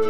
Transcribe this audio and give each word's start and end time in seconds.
I'm 0.00 0.08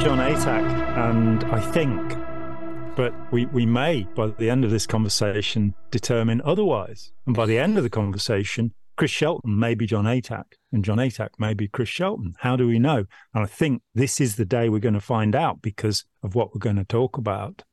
Jon 0.00 0.20
Atack, 0.20 0.64
and 0.96 1.44
I 1.44 1.60
think, 1.60 2.16
but 2.96 3.12
we, 3.30 3.44
we 3.46 3.66
may, 3.66 4.04
by 4.14 4.28
the 4.28 4.48
end 4.48 4.64
of 4.64 4.70
this 4.70 4.86
conversation, 4.86 5.74
determine 5.90 6.40
otherwise. 6.46 7.12
And 7.26 7.36
by 7.36 7.44
the 7.44 7.58
end 7.58 7.76
of 7.76 7.84
the 7.84 7.90
conversation, 7.90 8.72
Chris 8.96 9.10
Shelton 9.10 9.58
may 9.58 9.74
be 9.74 9.86
Jon 9.86 10.06
Atack, 10.06 10.54
and 10.72 10.82
Jon 10.82 10.96
Atack 10.96 11.30
may 11.38 11.52
be 11.52 11.68
Chris 11.68 11.90
Shelton. 11.90 12.36
How 12.38 12.56
do 12.56 12.66
we 12.66 12.78
know? 12.78 13.04
And 13.34 13.44
I 13.44 13.46
think 13.46 13.82
this 13.94 14.18
is 14.18 14.36
the 14.36 14.46
day 14.46 14.70
we're 14.70 14.78
going 14.78 14.94
to 14.94 15.00
find 15.00 15.36
out 15.36 15.60
because 15.60 16.06
of 16.22 16.34
what 16.34 16.54
we're 16.54 16.60
going 16.60 16.76
to 16.76 16.84
talk 16.84 17.18
about. 17.18 17.64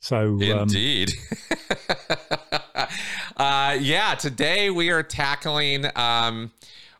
So, 0.00 0.26
um, 0.28 0.40
indeed. 0.40 1.12
uh, 3.36 3.76
yeah, 3.80 4.14
today 4.14 4.70
we 4.70 4.90
are 4.90 5.02
tackling, 5.02 5.86
um, 5.96 6.50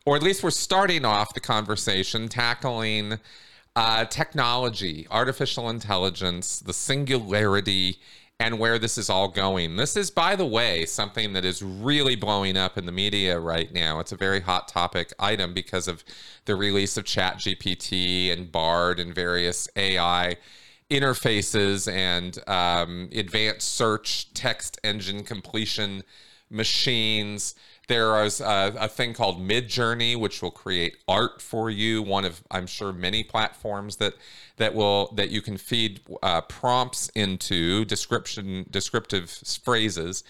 or 0.05 0.15
at 0.15 0.23
least 0.23 0.43
we're 0.43 0.51
starting 0.51 1.05
off 1.05 1.33
the 1.33 1.39
conversation 1.39 2.27
tackling 2.27 3.19
uh, 3.75 4.05
technology, 4.05 5.07
artificial 5.09 5.69
intelligence, 5.69 6.59
the 6.59 6.73
singularity, 6.73 7.97
and 8.39 8.59
where 8.59 8.77
this 8.77 8.97
is 8.97 9.09
all 9.09 9.27
going. 9.27 9.77
This 9.77 9.95
is, 9.95 10.11
by 10.11 10.35
the 10.35 10.45
way, 10.45 10.85
something 10.85 11.33
that 11.33 11.45
is 11.45 11.63
really 11.63 12.15
blowing 12.15 12.57
up 12.57 12.77
in 12.77 12.85
the 12.85 12.91
media 12.91 13.39
right 13.39 13.71
now. 13.73 13.99
It's 13.99 14.11
a 14.11 14.17
very 14.17 14.41
hot 14.41 14.67
topic 14.67 15.13
item 15.19 15.53
because 15.53 15.87
of 15.87 16.03
the 16.45 16.55
release 16.55 16.97
of 16.97 17.05
ChatGPT 17.05 18.31
and 18.31 18.51
Bard 18.51 18.99
and 18.99 19.13
various 19.13 19.67
AI 19.75 20.37
interfaces 20.93 21.91
and 21.91 22.37
um, 22.47 23.09
advanced 23.13 23.73
search, 23.73 24.33
text 24.33 24.79
engine 24.83 25.23
completion 25.23 26.03
machines. 26.49 27.55
There 27.87 28.23
is 28.23 28.39
a, 28.39 28.73
a, 28.79 28.87
thing 28.87 29.13
called 29.13 29.41
Midjourney, 29.41 30.17
which 30.17 30.41
will 30.41 30.51
create 30.51 30.97
art 31.07 31.41
for 31.41 31.69
you. 31.69 32.01
One 32.01 32.23
of, 32.23 32.41
I'm 32.49 32.67
sure, 32.67 32.93
many 32.93 33.23
platforms 33.23 33.97
that 33.97 34.13
that 34.57 34.73
will 34.73 35.11
that 35.15 35.31
you 35.31 35.41
can 35.41 35.57
feed 35.57 35.99
uh, 36.21 36.41
prompts 36.41 37.09
into 37.09 37.83
description 37.85 38.65
descriptive 38.69 39.29
phrases, 39.29 40.23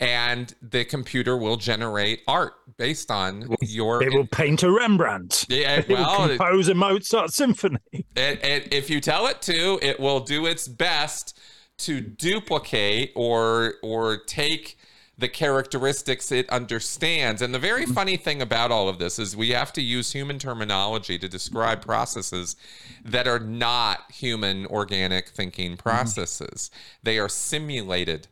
and 0.00 0.54
the 0.60 0.84
computer 0.84 1.36
will 1.36 1.56
generate 1.56 2.22
art 2.26 2.54
based 2.76 3.10
on 3.10 3.54
your. 3.62 4.02
It 4.02 4.12
will 4.12 4.26
paint 4.26 4.62
a 4.62 4.70
Rembrandt. 4.70 5.46
Yeah, 5.48 5.76
it 5.78 5.88
well, 5.88 6.20
will 6.20 6.28
compose 6.28 6.68
a 6.68 6.74
Mozart 6.74 7.32
symphony. 7.32 7.78
And, 8.16 8.38
if 8.72 8.90
you 8.90 9.00
tell 9.00 9.26
it 9.26 9.42
to, 9.42 9.78
it 9.82 9.98
will 9.98 10.20
do 10.20 10.46
its 10.46 10.68
best 10.68 11.38
to 11.78 12.00
duplicate 12.00 13.12
or 13.14 13.74
or 13.82 14.18
take 14.18 14.78
the 15.16 15.28
characteristics 15.28 16.32
it 16.32 16.48
understands. 16.50 17.40
And 17.40 17.54
the 17.54 17.58
very 17.58 17.84
mm-hmm. 17.84 17.92
funny 17.92 18.16
thing 18.16 18.42
about 18.42 18.70
all 18.70 18.88
of 18.88 18.98
this 18.98 19.18
is 19.18 19.36
we 19.36 19.50
have 19.50 19.72
to 19.74 19.82
use 19.82 20.12
human 20.12 20.38
terminology 20.38 21.18
to 21.18 21.28
describe 21.28 21.82
processes 21.84 22.56
that 23.04 23.28
are 23.28 23.38
not 23.38 24.10
human 24.12 24.66
organic 24.66 25.28
thinking 25.28 25.72
mm-hmm. 25.72 25.88
processes. 25.88 26.70
They 27.02 27.18
are 27.18 27.28
simulated 27.28 28.28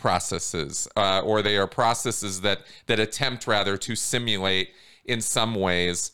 processes, 0.00 0.88
uh, 0.96 1.20
or 1.20 1.42
they 1.42 1.56
are 1.56 1.66
processes 1.66 2.40
that 2.40 2.62
that 2.86 2.98
attempt 2.98 3.46
rather 3.46 3.76
to 3.76 3.94
simulate 3.94 4.70
in 5.04 5.20
some 5.20 5.54
ways 5.54 6.12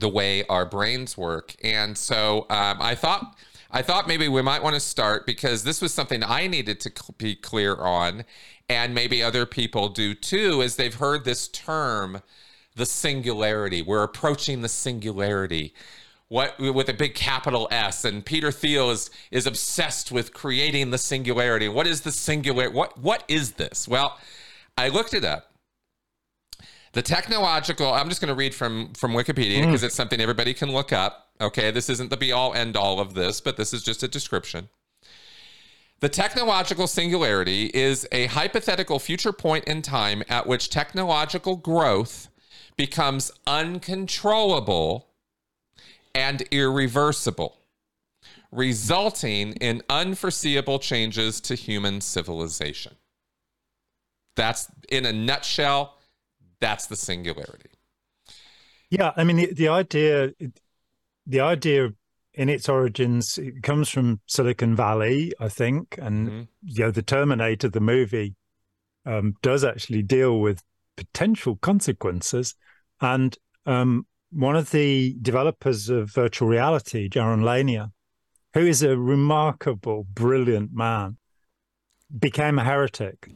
the 0.00 0.08
way 0.08 0.44
our 0.46 0.64
brains 0.64 1.16
work. 1.16 1.54
And 1.62 1.96
so 1.96 2.46
um, 2.50 2.78
I 2.80 2.94
thought 2.94 3.36
I 3.70 3.82
thought 3.82 4.08
maybe 4.08 4.28
we 4.28 4.42
might 4.42 4.62
want 4.62 4.74
to 4.74 4.80
start 4.80 5.26
because 5.26 5.64
this 5.64 5.82
was 5.82 5.92
something 5.92 6.22
I 6.24 6.46
needed 6.46 6.80
to 6.80 6.92
be 7.18 7.34
clear 7.34 7.74
on, 7.76 8.24
and 8.68 8.94
maybe 8.94 9.22
other 9.22 9.44
people 9.44 9.90
do 9.90 10.14
too, 10.14 10.62
as 10.62 10.76
they've 10.76 10.94
heard 10.94 11.24
this 11.24 11.48
term, 11.48 12.22
the 12.76 12.86
singularity. 12.86 13.82
We're 13.82 14.04
approaching 14.04 14.62
the 14.62 14.68
singularity. 14.68 15.74
What 16.28 16.58
with 16.58 16.90
a 16.90 16.94
big 16.94 17.14
capital 17.14 17.68
S, 17.70 18.04
and 18.04 18.24
Peter 18.24 18.52
Thiel 18.52 18.90
is 18.90 19.10
is 19.30 19.46
obsessed 19.46 20.12
with 20.12 20.34
creating 20.34 20.90
the 20.90 20.98
singularity. 20.98 21.68
What 21.68 21.86
is 21.86 22.02
the 22.02 22.12
singular? 22.12 22.70
What 22.70 22.98
what 22.98 23.24
is 23.28 23.52
this? 23.52 23.88
Well, 23.88 24.18
I 24.76 24.88
looked 24.88 25.14
it 25.14 25.24
up. 25.24 25.52
The 26.92 27.02
technological. 27.02 27.92
I'm 27.92 28.08
just 28.08 28.20
going 28.20 28.28
to 28.28 28.34
read 28.34 28.54
from 28.54 28.92
from 28.92 29.12
Wikipedia 29.12 29.64
because 29.64 29.80
mm. 29.80 29.84
it's 29.84 29.94
something 29.94 30.20
everybody 30.20 30.52
can 30.52 30.70
look 30.70 30.92
up. 30.92 31.28
Okay, 31.40 31.70
this 31.70 31.88
isn't 31.88 32.10
the 32.10 32.16
be 32.16 32.30
all 32.30 32.52
end 32.52 32.76
all 32.76 33.00
of 33.00 33.14
this, 33.14 33.40
but 33.40 33.56
this 33.56 33.72
is 33.72 33.82
just 33.82 34.02
a 34.02 34.08
description. 34.08 34.68
The 36.00 36.08
technological 36.08 36.86
singularity 36.86 37.66
is 37.74 38.06
a 38.12 38.26
hypothetical 38.26 38.98
future 38.98 39.32
point 39.32 39.64
in 39.64 39.82
time 39.82 40.22
at 40.28 40.46
which 40.46 40.70
technological 40.70 41.56
growth 41.56 42.28
becomes 42.76 43.32
uncontrollable 43.46 45.07
and 46.18 46.42
irreversible, 46.50 47.56
resulting 48.50 49.52
in 49.54 49.82
unforeseeable 49.88 50.80
changes 50.80 51.40
to 51.42 51.54
human 51.54 52.00
civilization. 52.00 52.96
That's 54.34 54.68
in 54.88 55.06
a 55.06 55.12
nutshell, 55.12 55.96
that's 56.60 56.86
the 56.86 56.96
singularity. 56.96 57.70
Yeah, 58.90 59.12
I 59.16 59.22
mean 59.22 59.36
the, 59.36 59.52
the 59.52 59.68
idea 59.68 60.32
the 61.26 61.40
idea 61.40 61.90
in 62.34 62.48
its 62.48 62.68
origins, 62.68 63.38
it 63.38 63.62
comes 63.62 63.88
from 63.88 64.20
Silicon 64.26 64.74
Valley, 64.74 65.32
I 65.40 65.48
think, 65.48 65.98
and 66.00 66.28
mm-hmm. 66.28 66.42
you 66.62 66.84
know 66.84 66.90
the 66.90 67.02
Terminator, 67.02 67.68
the 67.68 67.80
movie, 67.80 68.34
um, 69.06 69.34
does 69.42 69.62
actually 69.62 70.02
deal 70.02 70.40
with 70.40 70.62
potential 70.96 71.56
consequences. 71.56 72.56
And 73.00 73.36
um, 73.66 74.06
one 74.30 74.56
of 74.56 74.70
the 74.70 75.16
developers 75.20 75.88
of 75.88 76.12
virtual 76.12 76.48
reality, 76.48 77.08
Jaron 77.08 77.42
Lanier, 77.42 77.88
who 78.54 78.66
is 78.66 78.82
a 78.82 78.96
remarkable, 78.96 80.06
brilliant 80.12 80.72
man, 80.72 81.16
became 82.18 82.58
a 82.58 82.64
heretic. 82.64 83.30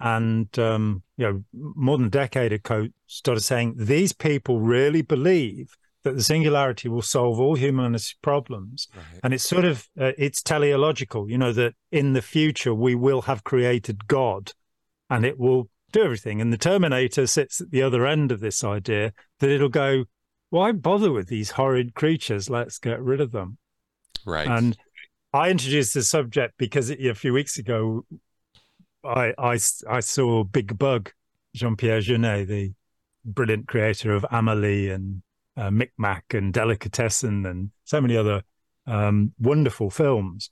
And 0.00 0.56
um, 0.58 1.02
you 1.16 1.26
know, 1.26 1.44
more 1.52 1.96
than 1.96 2.06
a 2.08 2.10
decade 2.10 2.52
ago, 2.52 2.88
started 3.06 3.42
saying 3.42 3.74
these 3.76 4.12
people 4.12 4.60
really 4.60 5.02
believe 5.02 5.76
that 6.02 6.16
the 6.16 6.22
singularity 6.22 6.88
will 6.88 7.02
solve 7.02 7.38
all 7.38 7.54
humanist 7.54 8.20
problems 8.22 8.88
right. 8.94 9.20
and 9.22 9.32
it's 9.32 9.44
sort 9.44 9.64
of 9.64 9.88
uh, 10.00 10.12
it's 10.18 10.42
teleological 10.42 11.30
you 11.30 11.38
know 11.38 11.52
that 11.52 11.74
in 11.90 12.12
the 12.12 12.22
future 12.22 12.74
we 12.74 12.94
will 12.94 13.22
have 13.22 13.44
created 13.44 14.08
god 14.08 14.52
and 15.08 15.24
it 15.24 15.38
will 15.38 15.68
do 15.92 16.02
everything 16.02 16.40
and 16.40 16.52
the 16.52 16.58
terminator 16.58 17.26
sits 17.26 17.60
at 17.60 17.70
the 17.70 17.82
other 17.82 18.06
end 18.06 18.32
of 18.32 18.40
this 18.40 18.64
idea 18.64 19.12
that 19.38 19.50
it'll 19.50 19.68
go 19.68 20.04
why 20.52 20.72
bother 20.72 21.10
with 21.10 21.28
these 21.28 21.50
horrid 21.50 21.94
creatures 21.94 22.50
let's 22.50 22.78
get 22.78 23.00
rid 23.00 23.20
of 23.20 23.32
them 23.32 23.58
right 24.26 24.48
and 24.48 24.76
i 25.32 25.50
introduced 25.50 25.94
the 25.94 26.02
subject 26.02 26.54
because 26.58 26.90
a 26.90 27.14
few 27.14 27.32
weeks 27.32 27.58
ago 27.58 28.04
i 29.04 29.32
i, 29.38 29.58
I 29.88 30.00
saw 30.00 30.44
big 30.44 30.78
bug 30.78 31.10
jean-pierre 31.54 32.00
jeunet 32.00 32.46
the 32.46 32.72
brilliant 33.24 33.68
creator 33.68 34.12
of 34.12 34.26
amelie 34.30 34.90
and 34.90 35.22
uh, 35.56 35.70
Micmac 35.70 36.34
and 36.34 36.52
Delicatessen 36.52 37.46
and 37.46 37.70
so 37.84 38.00
many 38.00 38.16
other 38.16 38.42
um, 38.86 39.32
wonderful 39.38 39.90
films. 39.90 40.50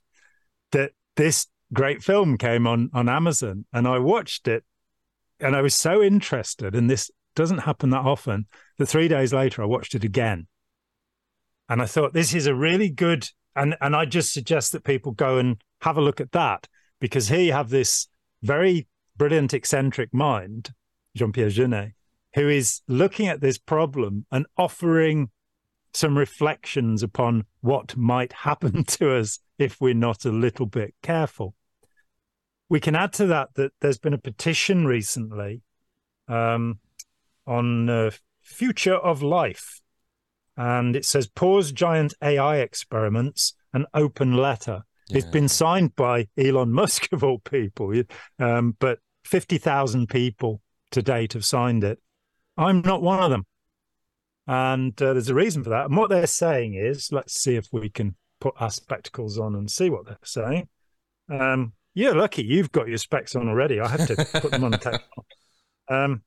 That 0.71 0.91
this 1.15 1.47
great 1.73 2.01
film 2.01 2.37
came 2.37 2.65
on 2.65 2.89
on 2.93 3.09
Amazon, 3.09 3.65
and 3.73 3.87
I 3.87 3.99
watched 3.99 4.47
it, 4.47 4.63
and 5.39 5.55
I 5.55 5.61
was 5.61 5.73
so 5.73 6.01
interested. 6.01 6.75
in 6.75 6.87
this 6.87 7.11
doesn't 7.35 7.59
happen 7.59 7.89
that 7.91 8.05
often. 8.05 8.47
That 8.77 8.87
three 8.87 9.07
days 9.07 9.33
later, 9.33 9.61
I 9.61 9.65
watched 9.65 9.95
it 9.95 10.03
again, 10.03 10.47
and 11.69 11.81
I 11.81 11.85
thought 11.85 12.13
this 12.13 12.33
is 12.33 12.47
a 12.47 12.55
really 12.55 12.89
good. 12.89 13.29
And 13.55 13.75
and 13.81 13.95
I 13.95 14.05
just 14.05 14.33
suggest 14.33 14.71
that 14.71 14.83
people 14.83 15.11
go 15.11 15.37
and 15.37 15.61
have 15.81 15.97
a 15.97 16.01
look 16.01 16.21
at 16.21 16.31
that 16.31 16.67
because 17.01 17.27
here 17.27 17.41
you 17.41 17.53
have 17.53 17.69
this 17.69 18.07
very 18.41 18.87
brilliant 19.17 19.53
eccentric 19.53 20.13
mind, 20.13 20.71
Jean 21.15 21.33
Pierre 21.33 21.49
Jeunet, 21.49 21.91
who 22.35 22.47
is 22.47 22.81
looking 22.87 23.27
at 23.27 23.41
this 23.41 23.57
problem 23.57 24.25
and 24.31 24.45
offering 24.57 25.29
some 25.93 26.17
reflections 26.17 27.03
upon 27.03 27.45
what 27.59 27.97
might 27.97 28.31
happen 28.31 28.83
to 28.85 29.15
us 29.15 29.39
if 29.57 29.81
we're 29.81 29.93
not 29.93 30.25
a 30.25 30.31
little 30.31 30.65
bit 30.65 30.93
careful. 31.03 31.55
We 32.69 32.79
can 32.79 32.95
add 32.95 33.11
to 33.13 33.25
that 33.27 33.49
that 33.55 33.73
there's 33.81 33.99
been 33.99 34.13
a 34.13 34.17
petition 34.17 34.85
recently 34.85 35.61
um, 36.29 36.79
on 37.45 37.89
uh, 37.89 38.11
future 38.41 38.95
of 38.95 39.21
life, 39.21 39.81
and 40.57 40.95
it 40.95 41.05
says 41.05 41.27
pause 41.27 41.71
giant 41.71 42.13
AI 42.21 42.57
experiments, 42.57 43.53
an 43.73 43.85
open 43.93 44.35
letter. 44.35 44.83
Yeah. 45.09 45.17
It's 45.17 45.27
been 45.27 45.47
signed 45.47 45.95
by 45.95 46.27
Elon 46.37 46.71
Musk 46.71 47.07
of 47.11 47.23
all 47.23 47.39
people, 47.39 47.93
um, 48.39 48.75
but 48.79 48.99
fifty 49.23 49.57
thousand 49.57 50.07
people 50.07 50.61
to 50.91 51.01
date 51.01 51.33
have 51.33 51.45
signed 51.45 51.83
it. 51.83 51.99
I'm 52.57 52.81
not 52.81 53.01
one 53.01 53.23
of 53.23 53.31
them. 53.31 53.45
And 54.47 54.99
uh, 55.01 55.13
there's 55.13 55.29
a 55.29 55.35
reason 55.35 55.63
for 55.63 55.69
that. 55.69 55.85
And 55.85 55.97
what 55.97 56.09
they're 56.09 56.27
saying 56.27 56.73
is 56.75 57.11
let's 57.11 57.33
see 57.33 57.55
if 57.55 57.67
we 57.71 57.89
can 57.89 58.15
put 58.39 58.55
our 58.59 58.71
spectacles 58.71 59.37
on 59.37 59.55
and 59.55 59.69
see 59.69 59.89
what 59.89 60.05
they're 60.05 60.17
saying. 60.23 60.67
Um, 61.29 61.73
You're 61.93 62.15
lucky 62.15 62.43
you've 62.43 62.71
got 62.71 62.87
your 62.87 62.97
specs 62.97 63.35
on 63.35 63.47
already. 63.47 63.79
I 63.79 63.87
have 63.87 64.07
to 64.07 64.41
put 64.41 64.51
them 64.51 64.63
on 64.63 64.71
tape. 64.71 65.01
Um, 65.89 66.21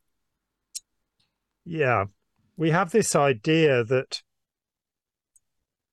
yeah, 1.64 2.04
we 2.56 2.70
have 2.70 2.90
this 2.90 3.14
idea 3.16 3.84
that, 3.84 4.22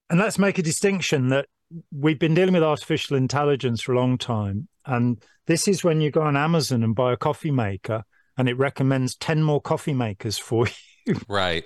and 0.10 0.20
let's 0.20 0.40
make 0.40 0.58
a 0.58 0.64
distinction 0.64 1.30
that 1.30 1.48
we've 1.92 2.20
been 2.20 2.34
dealing 2.34 2.54
with 2.54 2.64
artificial 2.64 3.18
intelligence 3.18 3.82
for 3.82 3.94
a 3.94 4.00
long 4.00 4.18
time. 4.18 4.68
And 4.86 5.24
this 5.48 5.68
is 5.68 5.84
when 5.84 6.02
you 6.02 6.12
go 6.12 6.22
on 6.22 6.38
Amazon 6.38 6.84
and 6.84 6.96
buy 6.96 7.14
a 7.14 7.18
coffee 7.18 7.52
maker 7.52 8.04
and 8.38 8.50
it 8.50 8.58
recommends 8.58 9.16
10 9.16 9.44
more 9.44 9.62
coffee 9.62 9.94
makers 9.94 10.38
for 10.38 10.68
you. 10.68 10.74
Right. 11.28 11.66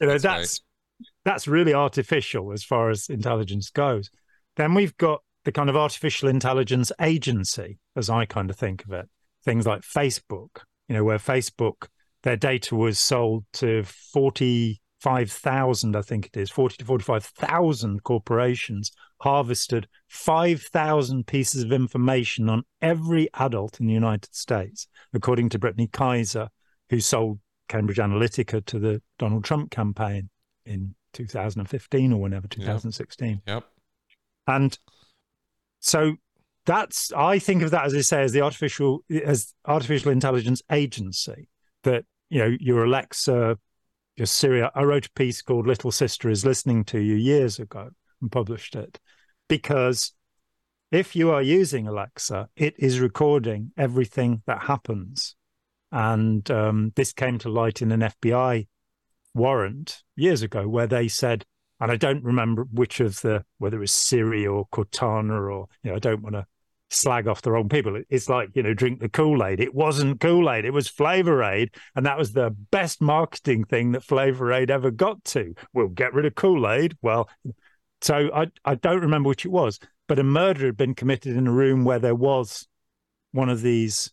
You 0.00 0.06
know, 0.06 0.12
that's 0.12 0.22
that's, 0.22 0.60
right. 0.60 1.08
that's 1.24 1.48
really 1.48 1.74
artificial 1.74 2.52
as 2.52 2.62
far 2.62 2.90
as 2.90 3.08
intelligence 3.08 3.68
goes. 3.70 4.10
Then 4.56 4.74
we've 4.74 4.96
got 4.96 5.22
the 5.44 5.50
kind 5.52 5.68
of 5.68 5.76
artificial 5.76 6.28
intelligence 6.28 6.92
agency, 7.00 7.78
as 7.96 8.08
I 8.08 8.26
kind 8.26 8.50
of 8.50 8.56
think 8.56 8.84
of 8.84 8.92
it. 8.92 9.08
Things 9.44 9.66
like 9.66 9.82
Facebook, 9.82 10.60
you 10.88 10.94
know, 10.94 11.02
where 11.02 11.18
Facebook, 11.18 11.88
their 12.24 12.36
data 12.36 12.74
was 12.74 12.98
sold 12.98 13.44
to 13.52 13.84
45,000, 13.84 15.94
I 15.94 16.00
think 16.00 16.26
it 16.26 16.36
is, 16.38 16.50
40 16.50 16.78
to 16.78 16.84
45,000 16.86 18.02
corporations, 18.02 18.90
harvested 19.20 19.86
5,000 20.08 21.26
pieces 21.26 21.62
of 21.62 21.70
information 21.70 22.48
on 22.48 22.62
every 22.80 23.28
adult 23.34 23.78
in 23.78 23.86
the 23.86 23.92
United 23.92 24.34
States, 24.34 24.88
according 25.12 25.50
to 25.50 25.58
Brittany 25.58 25.86
Kaiser, 25.86 26.48
who 26.88 26.98
sold 26.98 27.40
Cambridge 27.68 27.98
Analytica 27.98 28.64
to 28.64 28.78
the 28.78 29.02
Donald 29.18 29.44
Trump 29.44 29.70
campaign 29.70 30.30
in 30.64 30.94
2015 31.12 32.12
or 32.12 32.22
whenever, 32.22 32.48
2016. 32.48 33.28
Yep. 33.28 33.40
yep. 33.46 33.64
And 34.46 34.78
so 35.80 36.16
that's 36.64 37.12
I 37.12 37.38
think 37.38 37.62
of 37.62 37.70
that 37.72 37.84
as 37.84 37.94
I 37.94 38.00
say 38.00 38.22
as 38.22 38.32
the 38.32 38.40
artificial 38.40 39.04
as 39.10 39.52
artificial 39.66 40.10
intelligence 40.10 40.62
agency 40.70 41.50
that 41.82 42.06
you 42.34 42.40
know 42.40 42.56
your 42.58 42.84
Alexa, 42.84 43.56
your 44.16 44.26
Siri. 44.26 44.68
I 44.74 44.82
wrote 44.82 45.06
a 45.06 45.12
piece 45.12 45.40
called 45.40 45.68
"Little 45.68 45.92
Sister 45.92 46.28
is 46.28 46.44
Listening 46.44 46.82
to 46.86 46.98
You" 46.98 47.14
years 47.14 47.60
ago 47.60 47.90
and 48.20 48.32
published 48.32 48.74
it 48.74 48.98
because 49.48 50.12
if 50.90 51.14
you 51.14 51.30
are 51.30 51.42
using 51.42 51.86
Alexa, 51.86 52.48
it 52.56 52.74
is 52.76 52.98
recording 52.98 53.70
everything 53.76 54.42
that 54.48 54.64
happens, 54.64 55.36
and 55.92 56.50
um, 56.50 56.92
this 56.96 57.12
came 57.12 57.38
to 57.38 57.48
light 57.48 57.80
in 57.80 57.92
an 57.92 58.00
FBI 58.00 58.66
warrant 59.32 60.02
years 60.16 60.42
ago 60.42 60.66
where 60.66 60.88
they 60.88 61.06
said 61.06 61.44
and 61.80 61.90
I 61.90 61.96
don't 61.96 62.22
remember 62.24 62.64
which 62.64 62.98
of 62.98 63.20
the 63.20 63.44
whether 63.58 63.76
it 63.76 63.80
was 63.80 63.92
Siri 63.92 64.44
or 64.46 64.66
Cortana 64.72 65.52
or 65.52 65.68
you 65.82 65.90
know 65.90 65.96
I 65.96 65.98
don't 66.00 66.22
want 66.22 66.34
to 66.34 66.46
slag 66.94 67.28
off 67.28 67.42
the 67.42 67.50
wrong 67.50 67.68
people. 67.68 68.00
It's 68.08 68.28
like 68.28 68.50
you 68.54 68.62
know 68.62 68.74
drink 68.74 69.00
the 69.00 69.08
Kool 69.08 69.44
Aid. 69.44 69.60
It 69.60 69.74
wasn't 69.74 70.20
Kool 70.20 70.50
Aid. 70.50 70.64
It 70.64 70.72
was 70.72 70.88
Flavor 70.88 71.42
Aid, 71.42 71.74
and 71.94 72.06
that 72.06 72.18
was 72.18 72.32
the 72.32 72.50
best 72.70 73.00
marketing 73.00 73.64
thing 73.64 73.92
that 73.92 74.02
Flavor 74.02 74.52
Aid 74.52 74.70
ever 74.70 74.90
got 74.90 75.24
to. 75.26 75.54
We'll 75.72 75.88
get 75.88 76.14
rid 76.14 76.26
of 76.26 76.34
Kool 76.34 76.68
Aid. 76.68 76.96
Well, 77.02 77.28
so 78.00 78.30
I 78.34 78.46
I 78.64 78.74
don't 78.76 79.02
remember 79.02 79.28
which 79.28 79.44
it 79.44 79.50
was, 79.50 79.78
but 80.08 80.18
a 80.18 80.24
murder 80.24 80.66
had 80.66 80.76
been 80.76 80.94
committed 80.94 81.36
in 81.36 81.46
a 81.46 81.52
room 81.52 81.84
where 81.84 81.98
there 81.98 82.14
was 82.14 82.66
one 83.32 83.48
of 83.48 83.62
these 83.62 84.12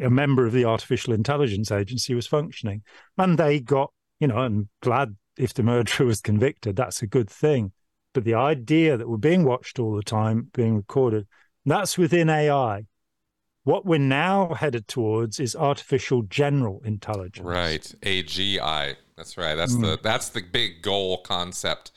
a 0.00 0.10
member 0.10 0.46
of 0.46 0.52
the 0.52 0.64
artificial 0.64 1.12
intelligence 1.12 1.70
agency 1.70 2.14
was 2.14 2.26
functioning 2.26 2.82
and 3.18 3.38
they 3.38 3.60
got 3.60 3.92
you 4.18 4.26
know 4.26 4.38
i'm 4.38 4.70
glad 4.80 5.14
if 5.40 5.54
the 5.54 5.62
murderer 5.62 6.06
was 6.06 6.20
convicted, 6.20 6.76
that's 6.76 7.02
a 7.02 7.06
good 7.06 7.30
thing. 7.30 7.72
But 8.12 8.24
the 8.24 8.34
idea 8.34 8.96
that 8.96 9.08
we're 9.08 9.16
being 9.16 9.44
watched 9.44 9.78
all 9.78 9.94
the 9.94 10.02
time, 10.02 10.48
being 10.52 10.76
recorded, 10.76 11.26
that's 11.64 11.96
within 11.96 12.28
AI. 12.28 12.86
What 13.64 13.84
we're 13.86 13.98
now 13.98 14.54
headed 14.54 14.88
towards 14.88 15.38
is 15.38 15.54
artificial 15.54 16.22
general 16.22 16.80
intelligence. 16.84 17.46
Right, 17.46 17.82
AGI. 18.02 18.96
That's 19.16 19.36
right. 19.36 19.54
That's 19.54 19.74
mm. 19.74 19.82
the 19.82 19.98
that's 20.02 20.30
the 20.30 20.42
big 20.42 20.82
goal 20.82 21.18
concept 21.18 21.92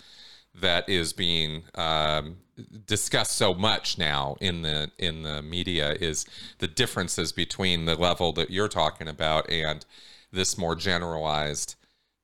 that 0.53 0.87
is 0.87 1.13
being 1.13 1.63
um, 1.75 2.37
discussed 2.85 3.31
so 3.31 3.53
much 3.53 3.97
now 3.97 4.35
in 4.39 4.61
the 4.61 4.91
in 4.99 5.23
the 5.23 5.41
media 5.41 5.93
is 5.93 6.25
the 6.59 6.67
differences 6.67 7.31
between 7.31 7.85
the 7.85 7.95
level 7.95 8.33
that 8.33 8.51
you're 8.51 8.67
talking 8.67 9.07
about 9.07 9.49
and 9.49 9.85
this 10.31 10.57
more 10.57 10.75
generalized 10.75 11.75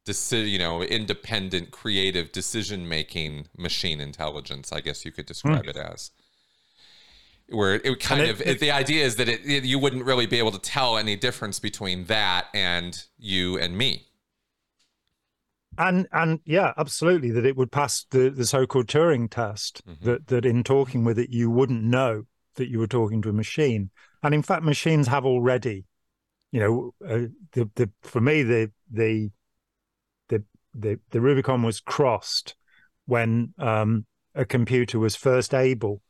deci- 0.06 0.50
you 0.50 0.60
know, 0.60 0.82
independent, 0.82 1.72
creative 1.72 2.32
decision 2.32 2.88
making 2.88 3.48
machine 3.58 4.00
intelligence. 4.00 4.72
I 4.72 4.82
guess 4.82 5.06
you 5.06 5.12
could 5.12 5.26
describe 5.26 5.66
mm. 5.66 5.70
it 5.70 5.78
as. 5.78 6.12
Where 7.52 7.76
it 7.76 8.00
kind 8.00 8.22
it, 8.22 8.30
of 8.30 8.42
it, 8.42 8.60
the 8.60 8.70
idea 8.70 9.04
is 9.04 9.16
that 9.16 9.28
it, 9.28 9.44
it, 9.44 9.64
you 9.64 9.80
wouldn't 9.80 10.06
really 10.06 10.28
be 10.28 10.38
able 10.38 10.52
to 10.52 10.60
tell 10.60 10.98
any 10.98 11.16
difference 11.16 11.60
between 11.60 12.06
that 12.06 12.46
and 12.54 13.04
you 13.18 13.58
and 13.58 13.76
me. 13.76 14.06
And 15.78 16.08
and 16.12 16.42
yeah, 16.46 16.74
absolutely, 16.78 17.32
that 17.32 17.46
it 17.46 17.56
would 17.56 17.72
pass 17.72 18.06
the, 18.12 18.30
the 18.30 18.46
so-called 18.46 18.88
Turing 18.88 19.32
test. 19.32 19.82
Mm-hmm. 19.88 20.06
That 20.06 20.28
that 20.28 20.46
in 20.46 20.64
talking 20.64 21.04
with 21.06 21.18
it, 21.18 21.32
you 21.32 21.50
wouldn't 21.50 21.84
know 21.84 22.26
that 22.56 22.70
you 22.70 22.80
were 22.80 22.88
talking 22.88 23.22
to 23.24 23.30
a 23.30 23.34
machine. 23.34 23.90
And 24.22 24.36
in 24.36 24.44
fact, 24.44 24.64
machines 24.64 25.08
have 25.08 25.26
already, 25.26 25.86
you 26.52 26.60
know, 26.60 26.94
uh, 27.04 27.30
the 27.54 27.70
the 27.76 27.90
for 28.04 28.22
me 28.22 28.44
the 28.44 28.72
the 28.92 29.32
the, 30.30 30.44
the 30.74 31.00
the 31.12 31.22
Rubicon 31.22 31.64
was 31.64 31.80
crossed 31.80 32.56
when 33.06 33.54
um, 33.58 34.06
a 34.36 34.46
computer 34.46 35.00
was 35.00 35.16
first 35.16 35.54
able 35.54 36.02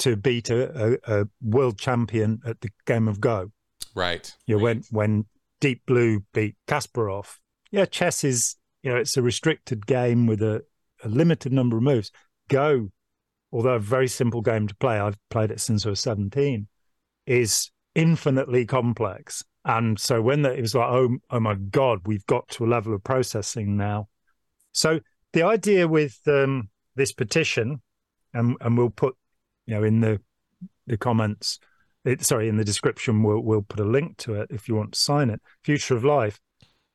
to 0.00 0.16
beat 0.16 0.50
a, 0.50 0.96
a, 1.06 1.20
a, 1.20 1.26
world 1.42 1.78
champion 1.78 2.40
at 2.44 2.60
the 2.62 2.70
game 2.86 3.06
of 3.06 3.20
Go. 3.20 3.52
Right. 3.94 4.34
You 4.46 4.56
know, 4.56 4.64
right. 4.64 4.84
when 4.90 5.08
when 5.08 5.24
Deep 5.60 5.82
Blue 5.86 6.24
beat 6.32 6.56
Kasparov. 6.66 7.36
Yeah, 7.70 7.84
chess 7.84 8.24
is 8.24 8.56
you 8.82 8.90
know 8.90 8.96
it's 8.96 9.16
a 9.16 9.22
restricted 9.22 9.86
game 9.86 10.26
with 10.26 10.42
a, 10.42 10.64
a 11.04 11.08
limited 11.08 11.52
number 11.52 11.76
of 11.76 11.82
moves. 11.82 12.10
Go, 12.48 12.90
although 13.52 13.74
a 13.74 13.80
very 13.80 14.08
simple 14.08 14.40
game 14.40 14.66
to 14.66 14.74
play, 14.76 14.98
I've 14.98 15.18
played 15.28 15.50
it 15.50 15.60
since 15.60 15.86
I 15.86 15.90
was 15.90 16.00
seventeen, 16.00 16.68
is 17.26 17.70
infinitely 17.94 18.66
complex. 18.66 19.44
And 19.64 19.98
so 20.00 20.22
when 20.22 20.42
the, 20.42 20.52
it 20.52 20.60
was 20.60 20.74
like, 20.74 20.88
oh, 20.90 21.18
oh 21.30 21.40
my 21.40 21.54
God, 21.54 22.00
we've 22.06 22.26
got 22.26 22.48
to 22.50 22.64
a 22.64 22.68
level 22.68 22.94
of 22.94 23.04
processing 23.04 23.76
now. 23.76 24.08
So 24.72 25.00
the 25.32 25.42
idea 25.42 25.86
with 25.86 26.18
um, 26.26 26.70
this 26.96 27.12
petition, 27.12 27.82
and 28.32 28.56
and 28.60 28.78
we'll 28.78 28.90
put, 28.90 29.16
you 29.66 29.74
know, 29.74 29.82
in 29.82 30.00
the 30.00 30.20
the 30.86 30.96
comments, 30.96 31.58
it, 32.04 32.24
sorry, 32.24 32.48
in 32.48 32.56
the 32.56 32.64
description, 32.64 33.22
we'll 33.22 33.40
we'll 33.40 33.62
put 33.62 33.80
a 33.80 33.84
link 33.84 34.16
to 34.18 34.34
it 34.34 34.48
if 34.50 34.68
you 34.68 34.74
want 34.74 34.92
to 34.92 34.98
sign 34.98 35.30
it. 35.30 35.40
Future 35.62 35.96
of 35.96 36.04
Life 36.04 36.40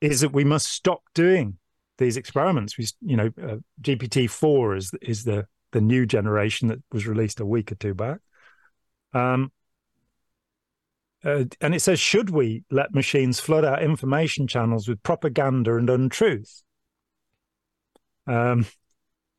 is 0.01 0.21
that 0.21 0.33
we 0.33 0.43
must 0.43 0.67
stop 0.67 1.03
doing 1.13 1.57
these 1.97 2.17
experiments. 2.17 2.77
We, 2.77 2.87
you 3.01 3.17
know, 3.17 3.31
uh, 3.41 3.57
GPT 3.81 4.29
four 4.29 4.75
is 4.75 4.91
is 5.01 5.23
the 5.23 5.47
the 5.71 5.81
new 5.81 6.05
generation 6.05 6.69
that 6.69 6.79
was 6.91 7.05
released 7.05 7.39
a 7.39 7.45
week 7.45 7.71
or 7.71 7.75
two 7.75 7.93
back. 7.93 8.19
Um, 9.13 9.51
uh, 11.25 11.45
and 11.59 11.73
it 11.73 11.81
says, 11.81 11.99
should 11.99 12.29
we 12.29 12.63
let 12.69 12.93
machines 12.93 13.39
flood 13.39 13.65
our 13.65 13.81
information 13.81 14.47
channels 14.47 14.87
with 14.87 15.01
propaganda 15.01 15.75
and 15.75 15.89
untruth? 15.89 16.61
Um, 18.27 18.65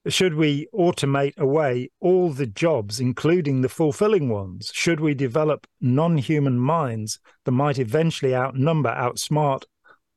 should 0.08 0.34
we 0.34 0.68
automate 0.74 1.36
away 1.36 1.90
all 2.00 2.30
the 2.30 2.46
jobs, 2.46 3.00
including 3.00 3.60
the 3.60 3.68
fulfilling 3.68 4.28
ones? 4.28 4.70
Should 4.74 5.00
we 5.00 5.14
develop 5.14 5.66
non 5.80 6.18
human 6.18 6.58
minds 6.58 7.18
that 7.44 7.52
might 7.52 7.78
eventually 7.78 8.34
outnumber, 8.34 8.90
outsmart, 8.90 9.62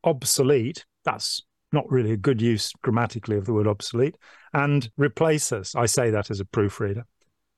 obsolete? 0.03 0.85
That's 1.05 1.41
not 1.71 1.89
really 1.89 2.11
a 2.11 2.17
good 2.17 2.41
use 2.41 2.71
grammatically 2.81 3.38
of 3.38 3.45
the 3.45 3.53
word 3.53 3.67
obsolete, 3.67 4.15
and 4.53 4.89
replace 4.97 5.51
us. 5.51 5.75
I 5.75 5.85
say 5.85 6.11
that 6.11 6.31
as 6.31 6.39
a 6.39 6.45
proofreader. 6.45 7.05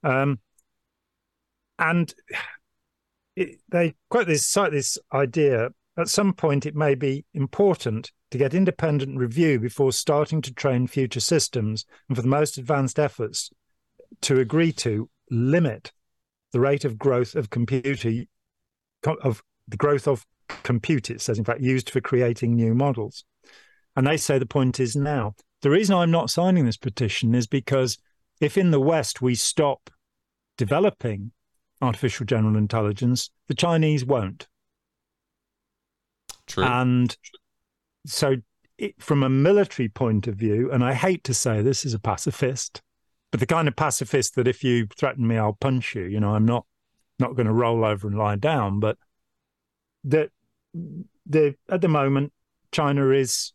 Um, 0.03 0.39
and 1.79 2.13
it, 3.35 3.59
they 3.69 3.95
quote 4.09 4.27
this 4.27 4.45
cite 4.45 4.71
this 4.71 4.97
idea. 5.13 5.69
At 5.97 6.07
some 6.07 6.33
point 6.33 6.65
it 6.65 6.75
may 6.75 6.95
be 6.95 7.25
important 7.33 8.11
to 8.31 8.37
get 8.37 8.53
independent 8.53 9.17
review 9.17 9.59
before 9.59 9.91
starting 9.91 10.41
to 10.41 10.53
train 10.53 10.87
future 10.87 11.19
systems 11.19 11.85
and 12.07 12.15
for 12.15 12.21
the 12.21 12.27
most 12.29 12.57
advanced 12.57 12.97
efforts 12.97 13.51
to 14.21 14.39
agree 14.39 14.71
to 14.71 15.09
limit 15.29 15.91
the 16.53 16.59
rate 16.59 16.85
of 16.85 16.97
growth 16.97 17.35
of 17.35 17.49
computer 17.49 18.11
of 19.21 19.41
the 19.67 19.77
growth 19.77 20.07
of 20.07 20.25
compute 20.63 21.09
it 21.09 21.21
says 21.21 21.37
in 21.37 21.45
fact 21.45 21.61
used 21.61 21.89
for 21.89 22.01
creating 22.01 22.55
new 22.55 22.73
models. 22.73 23.23
And 23.95 24.07
they 24.07 24.17
say 24.17 24.39
the 24.39 24.45
point 24.45 24.79
is 24.79 24.95
now. 24.95 25.35
The 25.61 25.69
reason 25.69 25.95
i'm 25.95 26.11
not 26.11 26.29
signing 26.29 26.65
this 26.65 26.77
petition 26.77 27.35
is 27.35 27.47
because 27.47 27.97
if 28.39 28.57
in 28.57 28.71
the 28.71 28.79
west 28.79 29.21
we 29.21 29.35
stop 29.35 29.89
developing 30.57 31.31
artificial 31.81 32.25
general 32.25 32.57
intelligence, 32.57 33.29
the 33.47 33.55
Chinese 33.55 34.05
won't. 34.05 34.47
True. 36.47 36.63
And 36.63 37.15
so, 38.05 38.35
it, 38.77 39.01
from 39.01 39.23
a 39.23 39.29
military 39.29 39.89
point 39.89 40.27
of 40.27 40.35
view, 40.35 40.71
and 40.71 40.83
I 40.83 40.93
hate 40.93 41.23
to 41.25 41.33
say 41.33 41.61
this 41.61 41.85
as 41.85 41.93
a 41.93 41.99
pacifist, 41.99 42.81
but 43.31 43.39
the 43.39 43.45
kind 43.45 43.67
of 43.67 43.75
pacifist 43.75 44.35
that 44.35 44.47
if 44.47 44.63
you 44.63 44.87
threaten 44.97 45.27
me, 45.27 45.37
I'll 45.37 45.53
punch 45.53 45.95
you. 45.95 46.03
You 46.03 46.19
know, 46.19 46.35
I'm 46.35 46.45
not 46.45 46.65
not 47.19 47.35
going 47.35 47.45
to 47.45 47.53
roll 47.53 47.85
over 47.85 48.07
and 48.07 48.17
lie 48.17 48.35
down. 48.35 48.79
But 48.79 48.97
that 50.03 50.31
the 50.73 51.55
at 51.69 51.81
the 51.81 51.87
moment, 51.87 52.33
China 52.71 53.09
is 53.09 53.53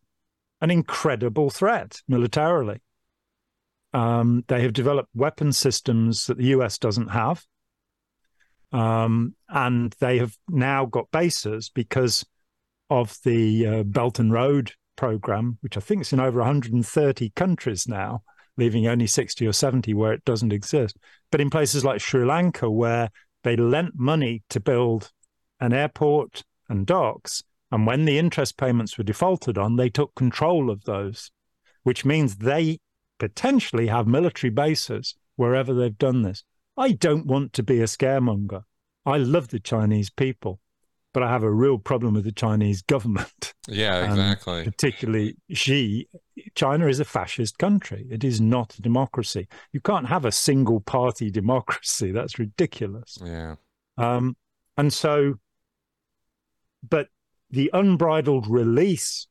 an 0.61 0.71
incredible 0.71 1.50
threat 1.50 2.00
militarily. 2.09 2.80
Um, 3.92 4.45
they 4.49 4.62
have 4.62 4.73
developed 4.73 5.11
weapon 5.14 5.52
systems 5.52 6.26
that 6.26 6.38
the 6.38 6.47
US 6.47 6.78
doesn't 6.78 7.09
have. 7.09 7.45
Um, 8.73 9.35
and 9.49 9.94
they 10.00 10.18
have 10.18 10.37
now 10.49 10.87
got 10.87 11.11
bases 11.11 11.70
because 11.70 12.25
of 12.90 13.16
the 13.25 13.66
uh, 13.66 13.82
Belt 13.85 14.18
and 14.18 14.32
Road 14.32 14.73
program, 14.96 15.58
which 15.61 15.76
I 15.76 15.80
think 15.80 16.02
is 16.02 16.12
in 16.12 16.20
over 16.20 16.38
130 16.40 17.30
countries 17.30 17.87
now, 17.87 18.23
leaving 18.56 18.87
only 18.87 19.06
60 19.06 19.46
or 19.46 19.52
70 19.52 19.94
where 19.94 20.12
it 20.12 20.25
doesn't 20.25 20.52
exist. 20.52 20.96
But 21.30 21.40
in 21.40 21.50
places 21.50 21.85
like 21.85 22.00
Sri 22.00 22.25
Lanka, 22.25 22.70
where 22.70 23.11
they 23.44 23.56
lent 23.56 23.92
money 23.96 24.42
to 24.50 24.61
build 24.61 25.12
an 25.61 25.73
airport 25.73 26.42
and 26.68 26.87
docks, 26.87 27.42
and 27.70 27.87
when 27.87 28.04
the 28.04 28.18
interest 28.18 28.56
payments 28.56 28.96
were 28.96 29.04
defaulted 29.04 29.58
on, 29.58 29.76
they 29.76 29.90
took 29.90 30.14
control 30.14 30.70
of 30.70 30.85
those, 30.85 31.30
which 31.82 32.04
means 32.04 32.37
they 32.37 32.78
potentially 33.18 33.88
have 33.88 34.06
military 34.06 34.50
bases 34.50 35.14
wherever 35.37 35.75
they've 35.75 35.99
done 35.99 36.23
this. 36.23 36.44
I 36.76 36.92
don't 36.92 37.26
want 37.26 37.52
to 37.54 37.62
be 37.62 37.80
a 37.80 37.85
scaremonger. 37.85 38.64
I 39.04 39.18
love 39.18 39.49
the 39.49 39.61
Chinese 39.61 40.11
people, 40.11 40.61
but 41.14 41.23
I 41.23 41.30
have 41.30 41.42
a 41.42 41.50
real 41.50 41.78
problem 41.78 42.14
with 42.14 42.25
the 42.25 42.33
Chinese 42.33 42.83
government. 42.83 43.54
Yeah, 43.68 44.09
exactly. 44.09 44.62
particularly 44.62 45.38
Xi. 45.50 46.09
China 46.54 46.87
is 46.87 47.00
a 47.00 47.04
fascist 47.04 47.59
country. 47.59 48.06
It 48.09 48.23
is 48.23 48.40
not 48.40 48.76
a 48.76 48.80
democracy. 48.80 49.49
You 49.73 49.80
can't 49.80 50.06
have 50.06 50.25
a 50.25 50.30
single 50.30 50.78
party 50.78 51.30
democracy. 51.33 52.12
That's 52.12 52.38
ridiculous. 52.38 53.18
Yeah. 53.21 53.56
Um, 53.99 54.37
and 54.76 54.92
so, 54.92 55.40
but 56.88 57.09
the 57.50 57.68
unbridled 57.73 58.47
release 58.47 59.26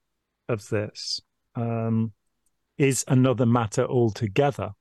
of 0.49 0.67
this 0.67 1.21
um, 1.55 2.11
is 2.77 3.05
another 3.07 3.45
matter 3.45 3.85
altogether. 3.85 4.71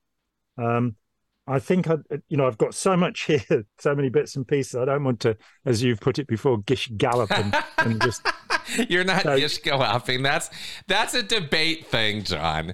Um, 0.58 0.96
I 1.46 1.58
think 1.58 1.88
I, 1.88 1.96
you 2.28 2.36
know, 2.36 2.46
I've 2.46 2.58
got 2.58 2.74
so 2.74 2.96
much 2.96 3.22
here, 3.26 3.66
so 3.78 3.94
many 3.94 4.08
bits 4.08 4.36
and 4.36 4.46
pieces. 4.46 4.76
I 4.76 4.84
don't 4.84 5.04
want 5.04 5.20
to, 5.20 5.36
as 5.64 5.82
you've 5.82 6.00
put 6.00 6.18
it 6.18 6.26
before, 6.26 6.58
gish 6.58 6.90
gallop 6.96 7.30
and, 7.30 7.54
and 7.78 8.00
just. 8.02 8.26
You're 8.88 9.04
not 9.04 9.22
so, 9.22 9.38
gish 9.38 9.58
galloping. 9.58 10.22
That's 10.22 10.48
that's 10.86 11.12
a 11.12 11.22
debate 11.22 11.86
thing, 11.86 12.24
Jon, 12.24 12.70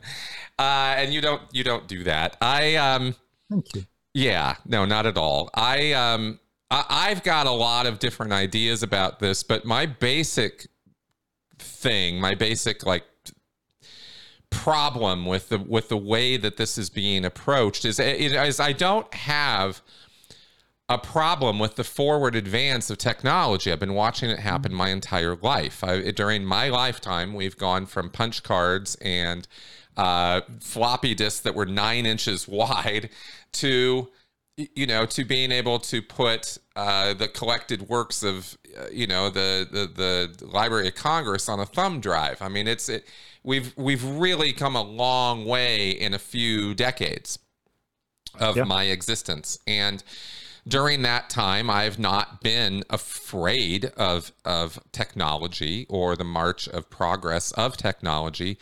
uh, 0.58 0.94
and 0.96 1.12
you 1.12 1.20
don't 1.20 1.42
you 1.52 1.64
don't 1.64 1.88
do 1.88 2.04
that. 2.04 2.36
I 2.40 2.76
um. 2.76 3.16
Thank 3.50 3.74
you. 3.74 3.86
Yeah, 4.14 4.56
no, 4.66 4.84
not 4.84 5.06
at 5.06 5.16
all. 5.16 5.50
I 5.54 5.92
um, 5.92 6.38
I, 6.70 6.84
I've 6.88 7.22
got 7.22 7.46
a 7.46 7.50
lot 7.50 7.86
of 7.86 7.98
different 7.98 8.32
ideas 8.32 8.82
about 8.82 9.18
this, 9.18 9.42
but 9.42 9.64
my 9.64 9.86
basic 9.86 10.68
thing, 11.58 12.20
my 12.20 12.34
basic 12.34 12.86
like 12.86 13.04
problem 14.50 15.26
with 15.26 15.48
the 15.48 15.58
with 15.58 15.88
the 15.88 15.96
way 15.96 16.36
that 16.36 16.56
this 16.56 16.76
is 16.76 16.90
being 16.90 17.24
approached 17.24 17.84
is, 17.84 17.98
is 17.98 18.60
I 18.60 18.72
don't 18.72 19.12
have 19.14 19.80
a 20.90 20.98
problem 20.98 21.60
with 21.60 21.76
the 21.76 21.84
forward 21.84 22.34
advance 22.34 22.90
of 22.90 22.98
technology. 22.98 23.70
I've 23.70 23.78
been 23.78 23.94
watching 23.94 24.28
it 24.28 24.40
happen 24.40 24.74
my 24.74 24.88
entire 24.88 25.36
life. 25.36 25.84
I, 25.84 26.10
during 26.10 26.44
my 26.44 26.68
lifetime, 26.68 27.32
we've 27.32 27.56
gone 27.56 27.86
from 27.86 28.10
punch 28.10 28.42
cards 28.42 28.96
and 28.96 29.46
uh, 29.96 30.40
floppy 30.60 31.14
disks 31.14 31.40
that 31.40 31.54
were 31.54 31.66
nine 31.66 32.06
inches 32.06 32.48
wide 32.48 33.10
to 33.52 34.08
you 34.56 34.86
know 34.86 35.06
to 35.06 35.24
being 35.24 35.52
able 35.52 35.78
to 35.78 36.02
put 36.02 36.58
uh, 36.76 37.14
the 37.14 37.28
collected 37.28 37.88
works 37.88 38.24
of 38.24 38.58
uh, 38.76 38.86
you 38.92 39.06
know 39.06 39.30
the, 39.30 39.66
the 39.70 39.86
the 40.38 40.46
Library 40.46 40.88
of 40.88 40.96
Congress 40.96 41.48
on 41.48 41.60
a 41.60 41.66
thumb 41.66 42.00
drive. 42.00 42.42
I 42.42 42.48
mean, 42.48 42.66
it's 42.66 42.88
it 42.88 43.06
we've 43.42 43.72
we've 43.76 44.04
really 44.04 44.52
come 44.52 44.76
a 44.76 44.82
long 44.82 45.44
way 45.44 45.90
in 45.90 46.14
a 46.14 46.18
few 46.18 46.74
decades 46.74 47.38
of 48.38 48.56
yeah. 48.56 48.64
my 48.64 48.84
existence. 48.84 49.58
And 49.66 50.02
during 50.68 51.00
that 51.02 51.30
time 51.30 51.70
i've 51.70 51.98
not 51.98 52.42
been 52.42 52.84
afraid 52.90 53.86
of 53.96 54.30
of 54.44 54.78
technology 54.92 55.86
or 55.88 56.14
the 56.16 56.24
march 56.24 56.68
of 56.68 56.90
progress 56.90 57.50
of 57.52 57.76
technology. 57.76 58.58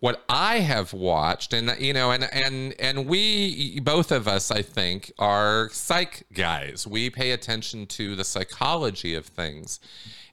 What 0.00 0.22
i 0.28 0.60
have 0.60 0.92
watched 0.92 1.52
and 1.52 1.74
you 1.78 1.92
know 1.92 2.10
and 2.10 2.24
and 2.32 2.74
and 2.78 3.06
we 3.06 3.78
both 3.80 4.10
of 4.10 4.26
us 4.26 4.50
i 4.50 4.62
think 4.62 5.12
are 5.18 5.68
psych 5.70 6.24
guys. 6.32 6.86
We 6.86 7.10
pay 7.10 7.30
attention 7.30 7.86
to 7.88 8.16
the 8.16 8.24
psychology 8.24 9.14
of 9.14 9.26
things 9.26 9.80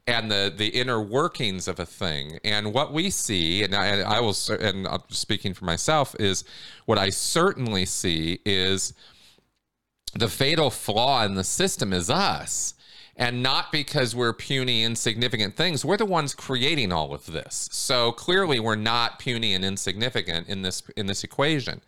and 0.07 0.31
the 0.31 0.53
the 0.55 0.67
inner 0.67 1.01
workings 1.01 1.67
of 1.67 1.79
a 1.79 1.85
thing. 1.85 2.39
And 2.43 2.73
what 2.73 2.93
we 2.93 3.09
see, 3.09 3.63
and 3.63 3.75
I, 3.75 4.01
I 4.01 4.19
will, 4.19 4.35
and 4.49 4.87
I'm 4.87 5.01
speaking 5.09 5.53
for 5.53 5.65
myself, 5.65 6.15
is 6.19 6.43
what 6.85 6.97
I 6.97 7.09
certainly 7.09 7.85
see 7.85 8.39
is 8.45 8.93
the 10.13 10.27
fatal 10.27 10.69
flaw 10.69 11.23
in 11.23 11.35
the 11.35 11.43
system 11.43 11.93
is 11.93 12.09
us. 12.09 12.73
And 13.17 13.43
not 13.43 13.71
because 13.71 14.15
we're 14.15 14.33
puny, 14.33 14.83
insignificant 14.83 15.55
things. 15.55 15.85
We're 15.85 15.97
the 15.97 16.05
ones 16.05 16.33
creating 16.33 16.91
all 16.91 17.13
of 17.13 17.27
this. 17.27 17.69
So 17.71 18.13
clearly, 18.13 18.59
we're 18.59 18.75
not 18.75 19.19
puny 19.19 19.53
and 19.53 19.63
insignificant 19.63 20.47
in 20.47 20.61
this 20.63 20.81
in 20.95 21.05
this 21.05 21.23
equation. 21.23 21.81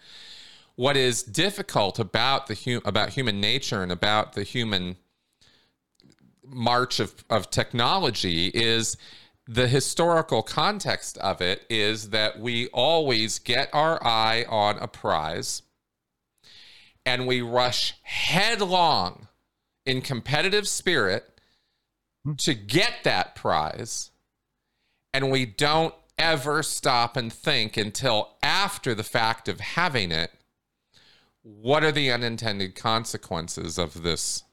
What 0.75 0.97
is 0.97 1.23
difficult 1.23 1.97
about 1.97 2.47
the 2.47 2.81
about 2.85 3.11
human 3.11 3.39
nature 3.39 3.81
and 3.81 3.91
about 3.91 4.33
the 4.33 4.43
human 4.43 4.97
march 6.45 6.99
of, 6.99 7.13
of 7.29 7.49
technology 7.49 8.47
is 8.47 8.97
the 9.47 9.67
historical 9.67 10.41
context 10.41 11.17
of 11.17 11.41
it 11.41 11.65
is 11.69 12.09
that 12.09 12.39
we 12.39 12.67
always 12.67 13.39
get 13.39 13.69
our 13.73 14.01
eye 14.05 14.45
on 14.47 14.77
a 14.79 14.87
prize 14.87 15.63
and 17.05 17.27
we 17.27 17.41
rush 17.41 17.95
headlong 18.03 19.27
in 19.85 20.01
competitive 20.01 20.67
spirit 20.67 21.25
to 22.39 22.53
get 22.53 22.93
that 23.03 23.35
prize. 23.35 24.11
And 25.13 25.29
we 25.29 25.45
don't 25.45 25.93
ever 26.17 26.63
stop 26.63 27.17
and 27.17 27.31
think 27.33 27.75
until 27.75 28.37
after 28.41 28.95
the 28.95 29.03
fact 29.03 29.49
of 29.49 29.59
having 29.59 30.11
it 30.11 30.31
what 31.41 31.83
are 31.83 31.91
the 31.91 32.11
unintended 32.11 32.75
consequences 32.75 33.77
of 33.77 34.03
this 34.03 34.43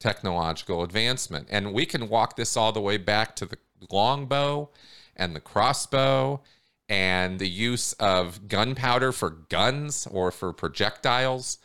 technological 0.00 0.82
advancement. 0.82 1.46
And 1.50 1.72
we 1.72 1.86
can 1.86 2.08
walk 2.08 2.34
this 2.34 2.56
all 2.56 2.72
the 2.72 2.80
way 2.80 2.96
back 2.96 3.36
to 3.36 3.46
the 3.46 3.58
longbow 3.90 4.70
and 5.14 5.36
the 5.36 5.40
crossbow 5.40 6.42
and 6.88 7.38
the 7.38 7.48
use 7.48 7.92
of 7.94 8.48
gunpowder 8.48 9.12
for 9.12 9.30
guns 9.30 10.08
or 10.10 10.32
for 10.32 10.52
projectiles. 10.52 11.58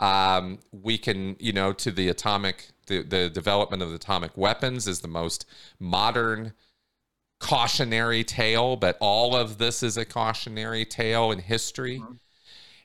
Um, 0.00 0.58
we 0.72 0.98
can, 0.98 1.36
you 1.38 1.52
know, 1.52 1.72
to 1.74 1.92
the 1.92 2.08
atomic, 2.08 2.70
the, 2.88 3.02
the 3.02 3.30
development 3.30 3.82
of 3.82 3.94
atomic 3.94 4.36
weapons 4.36 4.88
is 4.88 5.00
the 5.00 5.08
most 5.08 5.46
modern 5.78 6.54
cautionary 7.38 8.24
tale, 8.24 8.74
but 8.74 8.96
all 9.00 9.36
of 9.36 9.58
this 9.58 9.82
is 9.82 9.96
a 9.96 10.04
cautionary 10.04 10.84
tale 10.84 11.30
in 11.30 11.38
history. 11.38 12.00
Mm-hmm. 12.00 12.14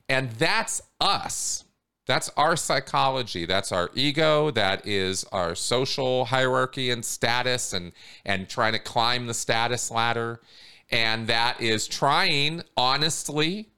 And 0.09 0.31
that's 0.31 0.81
us. 0.99 1.63
That's 2.09 2.31
our 2.35 2.55
psychology. 2.55 3.45
That's 3.45 3.71
our 3.71 3.91
ego. 3.93 4.49
That 4.49 4.87
is 4.87 5.25
our 5.25 5.53
social 5.53 6.25
hierarchy 6.25 6.89
and 6.89 7.05
status 7.05 7.71
and 7.71 7.91
and 8.25 8.49
trying 8.49 8.73
to 8.73 8.79
climb 8.79 9.27
the 9.27 9.35
status 9.35 9.91
ladder. 9.91 10.41
And 10.89 11.27
that 11.27 11.61
is 11.61 11.87
trying 11.87 12.63
honestly 12.75 13.69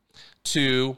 to 0.46 0.98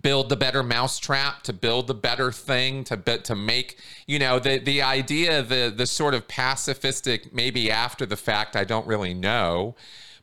build 0.00 0.30
the 0.30 0.36
better 0.36 0.62
mousetrap 0.62 1.42
to 1.42 1.52
build 1.52 1.86
the 1.86 1.94
better 1.94 2.32
thing 2.32 2.82
to 2.84 2.96
to 2.96 3.36
make 3.36 3.78
you 4.06 4.18
know 4.18 4.38
the 4.38 4.56
the 4.56 4.80
idea 4.80 5.42
the 5.42 5.70
the 5.76 5.86
sort 5.86 6.14
of 6.14 6.26
pacifistic 6.28 7.34
maybe 7.34 7.70
after 7.70 8.06
the 8.06 8.16
fact 8.16 8.56
I 8.56 8.64
don't 8.64 8.86
really 8.86 9.12
know 9.12 9.74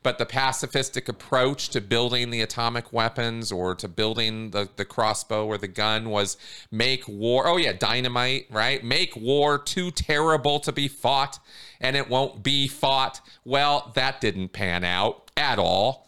but 0.02 0.18
the 0.18 0.26
pacifistic 0.26 1.10
approach 1.10 1.70
to 1.70 1.82
building 1.82 2.30
the 2.30 2.42
atomic 2.42 2.94
weapons 2.94 3.52
or 3.52 3.76
to 3.76 3.88
building 3.88 4.52
the, 4.52 4.70
the 4.78 4.86
crossbow 4.86 5.46
or 5.46 5.58
the 5.58 5.68
gun 5.68 6.10
was 6.10 6.38
make 6.72 7.08
war. 7.08 7.48
Oh, 7.48 7.58
yeah, 7.58 7.74
dynamite, 7.74 8.48
right? 8.50 8.84
Make 8.84 9.16
war 9.16 9.58
too 9.58 9.92
terrible 9.92 10.60
to 10.62 10.72
be 10.72 10.88
fought 10.88 11.40
and 11.82 11.96
it 11.96 12.10
won't 12.10 12.44
be 12.44 12.68
fought. 12.68 13.22
Well, 13.44 13.92
that 13.96 14.22
didn't 14.22 14.50
pan 14.50 14.84
out 14.84 15.32
at 15.36 15.60
all. 15.60 16.08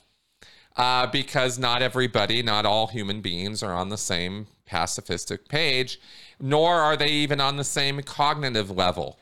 Uh, 0.78 1.06
because 1.06 1.60
not 1.60 1.82
everybody, 1.82 2.42
not 2.42 2.66
all 2.66 2.88
human 2.88 3.20
beings 3.20 3.62
are 3.62 3.74
on 3.74 3.90
the 3.90 3.98
same 3.98 4.48
pacifistic 4.66 5.50
page, 5.50 6.00
nor 6.40 6.76
are 6.76 6.96
they 6.96 7.10
even 7.10 7.42
on 7.42 7.58
the 7.58 7.64
same 7.66 8.02
cognitive 8.04 8.72
level. 8.72 9.20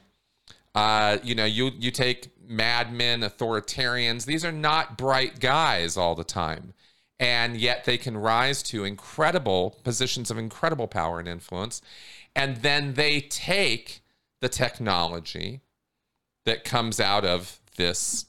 Uh, 0.76 1.18
you 1.24 1.34
know, 1.34 1.46
you 1.46 1.72
you 1.80 1.90
take 1.90 2.30
madmen, 2.50 3.22
authoritarians. 3.22 4.26
These 4.26 4.44
are 4.44 4.52
not 4.52 4.98
bright 4.98 5.40
guys 5.40 5.96
all 5.96 6.16
the 6.16 6.24
time. 6.24 6.74
and 7.20 7.58
yet 7.58 7.84
they 7.84 7.98
can 7.98 8.16
rise 8.18 8.64
to 8.64 8.86
incredible 8.86 9.78
positions 9.84 10.32
of 10.32 10.38
incredible 10.38 10.88
power 10.88 11.20
and 11.20 11.28
influence. 11.28 11.82
And 12.36 12.58
then 12.58 12.94
they 12.94 13.20
take 13.20 14.02
the 14.42 14.50
technology 14.50 15.62
that 16.46 16.64
comes 16.64 17.00
out 17.00 17.26
of 17.26 17.60
this, 17.76 18.28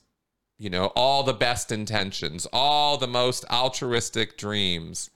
you 0.59 0.69
know, 0.69 0.87
all 0.97 1.23
the 1.23 1.33
best 1.33 1.71
intentions, 1.71 2.47
all 2.53 2.97
the 2.99 3.07
most 3.07 3.45
altruistic 3.49 4.37
dreams, 4.37 5.11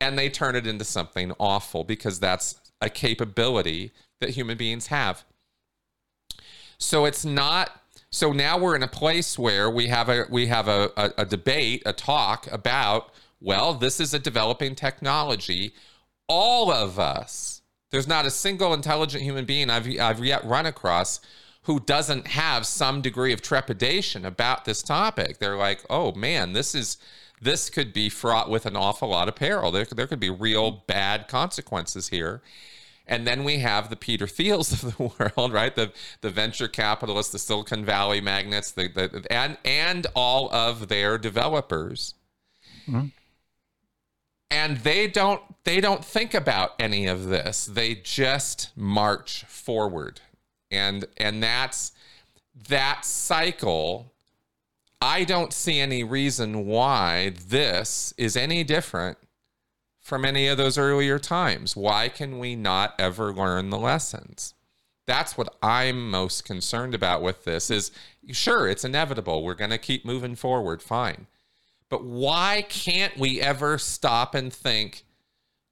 and 0.00 0.18
they 0.18 0.30
turn 0.30 0.56
it 0.56 0.66
into 0.66 0.84
something 0.84 1.32
awful 1.38 1.84
because 1.84 2.18
that's 2.18 2.60
a 2.80 2.88
capability 2.88 3.92
that 4.20 4.30
human 4.30 4.56
beings 4.56 4.86
have. 4.86 5.24
So 6.78 7.04
it's 7.04 7.24
not 7.24 7.81
so 8.12 8.30
now 8.30 8.58
we're 8.58 8.76
in 8.76 8.82
a 8.82 8.88
place 8.88 9.38
where 9.38 9.70
we 9.70 9.86
have 9.88 10.10
a 10.10 10.26
we 10.28 10.46
have 10.46 10.68
a, 10.68 10.90
a, 10.98 11.12
a 11.18 11.24
debate, 11.24 11.82
a 11.86 11.94
talk 11.94 12.46
about, 12.52 13.10
well, 13.40 13.72
this 13.72 14.00
is 14.00 14.12
a 14.12 14.18
developing 14.18 14.74
technology. 14.74 15.72
All 16.28 16.70
of 16.70 16.98
us, 16.98 17.62
there's 17.90 18.06
not 18.06 18.26
a 18.26 18.30
single 18.30 18.74
intelligent 18.74 19.24
human 19.24 19.46
being 19.46 19.70
I've 19.70 19.88
I've 19.98 20.22
yet 20.22 20.44
run 20.44 20.66
across 20.66 21.20
who 21.62 21.80
doesn't 21.80 22.26
have 22.26 22.66
some 22.66 23.00
degree 23.00 23.32
of 23.32 23.40
trepidation 23.40 24.26
about 24.26 24.66
this 24.66 24.82
topic. 24.82 25.38
They're 25.38 25.56
like, 25.56 25.82
oh 25.88 26.12
man, 26.12 26.52
this 26.52 26.74
is 26.74 26.98
this 27.40 27.70
could 27.70 27.94
be 27.94 28.10
fraught 28.10 28.50
with 28.50 28.66
an 28.66 28.76
awful 28.76 29.08
lot 29.08 29.28
of 29.28 29.36
peril. 29.36 29.72
There, 29.72 29.86
there 29.86 30.06
could 30.06 30.20
be 30.20 30.30
real 30.30 30.84
bad 30.86 31.28
consequences 31.28 32.08
here. 32.08 32.42
And 33.06 33.26
then 33.26 33.44
we 33.44 33.58
have 33.58 33.90
the 33.90 33.96
Peter 33.96 34.26
Thiels 34.26 34.72
of 34.72 34.96
the 34.96 35.02
world, 35.36 35.52
right? 35.52 35.74
The 35.74 35.92
the 36.20 36.30
venture 36.30 36.68
capitalists, 36.68 37.32
the 37.32 37.38
Silicon 37.38 37.84
Valley 37.84 38.20
magnates, 38.20 38.70
the, 38.70 38.88
the 38.88 39.26
and 39.30 39.58
and 39.64 40.06
all 40.14 40.52
of 40.52 40.88
their 40.88 41.18
developers. 41.18 42.14
Mm-hmm. 42.88 43.06
And 44.50 44.76
they 44.78 45.08
don't 45.08 45.42
they 45.64 45.80
don't 45.80 46.04
think 46.04 46.34
about 46.34 46.74
any 46.78 47.06
of 47.06 47.26
this. 47.26 47.66
They 47.66 47.94
just 47.96 48.70
march 48.76 49.44
forward. 49.44 50.20
And 50.70 51.06
and 51.16 51.42
that's 51.42 51.92
that 52.68 53.04
cycle 53.04 54.12
I 55.02 55.24
don't 55.24 55.52
see 55.52 55.80
any 55.80 56.04
reason 56.04 56.64
why 56.64 57.32
this 57.48 58.14
is 58.16 58.36
any 58.36 58.62
different 58.62 59.18
from 60.12 60.26
any 60.26 60.46
of 60.46 60.58
those 60.58 60.76
earlier 60.76 61.18
times? 61.18 61.74
Why 61.74 62.10
can 62.10 62.38
we 62.38 62.54
not 62.54 62.94
ever 62.98 63.32
learn 63.32 63.70
the 63.70 63.78
lessons? 63.78 64.52
That's 65.06 65.38
what 65.38 65.56
I'm 65.62 66.10
most 66.10 66.44
concerned 66.44 66.94
about 66.94 67.22
with 67.22 67.44
this 67.44 67.70
is 67.70 67.90
sure, 68.30 68.68
it's 68.68 68.84
inevitable. 68.84 69.42
We're 69.42 69.54
going 69.54 69.70
to 69.70 69.78
keep 69.78 70.04
moving 70.04 70.34
forward, 70.34 70.82
fine. 70.82 71.28
But 71.88 72.04
why 72.04 72.66
can't 72.68 73.16
we 73.16 73.40
ever 73.40 73.78
stop 73.78 74.34
and 74.34 74.52
think, 74.52 75.04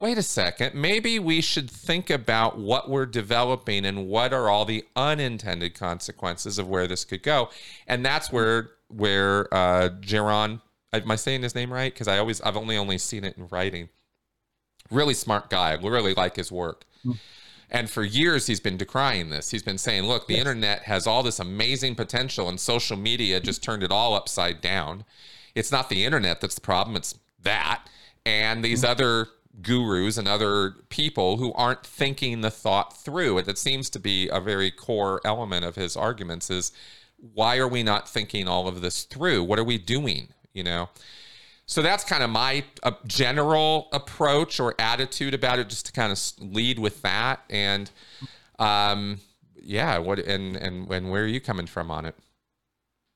wait 0.00 0.16
a 0.16 0.22
second, 0.22 0.74
maybe 0.74 1.18
we 1.18 1.42
should 1.42 1.70
think 1.70 2.08
about 2.08 2.58
what 2.58 2.88
we're 2.88 3.04
developing 3.04 3.84
and 3.84 4.08
what 4.08 4.32
are 4.32 4.48
all 4.48 4.64
the 4.64 4.86
unintended 4.96 5.74
consequences 5.74 6.58
of 6.58 6.66
where 6.66 6.86
this 6.86 7.04
could 7.04 7.22
go. 7.22 7.50
And 7.86 8.06
that's 8.06 8.32
where 8.32 8.70
where 8.88 9.52
uh 9.52 9.90
Jaron 10.00 10.62
am 10.94 11.10
I 11.10 11.16
saying 11.16 11.42
his 11.42 11.54
name 11.54 11.70
right? 11.70 11.92
Because 11.92 12.08
I 12.08 12.16
always 12.16 12.40
I've 12.40 12.56
only 12.56 12.78
only 12.78 12.96
seen 12.96 13.24
it 13.24 13.36
in 13.36 13.46
writing. 13.48 13.90
Really 14.90 15.14
smart 15.14 15.50
guy. 15.50 15.70
I 15.70 15.74
really 15.74 16.14
like 16.14 16.36
his 16.36 16.50
work. 16.50 16.84
Mm. 17.04 17.18
And 17.70 17.88
for 17.88 18.02
years, 18.02 18.46
he's 18.48 18.60
been 18.60 18.76
decrying 18.76 19.30
this. 19.30 19.50
He's 19.50 19.62
been 19.62 19.78
saying, 19.78 20.02
look, 20.02 20.26
the 20.26 20.34
yes. 20.34 20.40
internet 20.40 20.82
has 20.82 21.06
all 21.06 21.22
this 21.22 21.38
amazing 21.38 21.94
potential, 21.94 22.48
and 22.48 22.58
social 22.58 22.96
media 22.96 23.38
just 23.40 23.62
turned 23.62 23.84
it 23.84 23.92
all 23.92 24.14
upside 24.14 24.60
down. 24.60 25.04
It's 25.54 25.70
not 25.70 25.88
the 25.88 26.04
internet 26.04 26.40
that's 26.40 26.56
the 26.56 26.60
problem, 26.60 26.96
it's 26.96 27.18
that. 27.42 27.84
And 28.26 28.64
these 28.64 28.82
mm-hmm. 28.82 28.90
other 28.90 29.28
gurus 29.62 30.16
and 30.16 30.26
other 30.26 30.74
people 30.88 31.36
who 31.36 31.52
aren't 31.52 31.84
thinking 31.84 32.40
the 32.40 32.50
thought 32.50 32.96
through. 32.96 33.38
And 33.38 33.48
it 33.48 33.58
seems 33.58 33.88
to 33.90 33.98
be 33.98 34.28
a 34.28 34.40
very 34.40 34.70
core 34.70 35.20
element 35.24 35.64
of 35.64 35.76
his 35.76 35.96
arguments 35.96 36.50
is 36.50 36.72
why 37.34 37.58
are 37.58 37.68
we 37.68 37.82
not 37.82 38.08
thinking 38.08 38.48
all 38.48 38.66
of 38.66 38.80
this 38.80 39.04
through? 39.04 39.44
What 39.44 39.58
are 39.58 39.64
we 39.64 39.78
doing? 39.78 40.28
You 40.52 40.64
know? 40.64 40.88
So 41.70 41.82
that's 41.82 42.02
kind 42.02 42.24
of 42.24 42.30
my 42.30 42.64
uh, 42.82 42.90
general 43.06 43.90
approach 43.92 44.58
or 44.58 44.74
attitude 44.80 45.34
about 45.34 45.60
it, 45.60 45.68
just 45.68 45.86
to 45.86 45.92
kind 45.92 46.10
of 46.10 46.20
lead 46.40 46.80
with 46.80 47.00
that. 47.02 47.44
And 47.48 47.88
um, 48.58 49.20
yeah, 49.54 49.96
what 49.98 50.18
and 50.18 50.56
and 50.56 50.90
and 50.90 51.10
where 51.12 51.22
are 51.22 51.28
you 51.28 51.40
coming 51.40 51.68
from 51.68 51.88
on 51.88 52.06
it? 52.06 52.16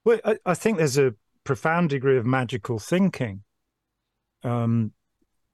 Well, 0.05 0.21
I, 0.25 0.39
I 0.47 0.55
think 0.55 0.79
there's 0.79 0.97
a 0.97 1.17
profound 1.43 1.91
degree 1.91 2.17
of 2.17 2.27
magical 2.27 2.79
thinking. 2.79 3.43
Um, 4.45 4.93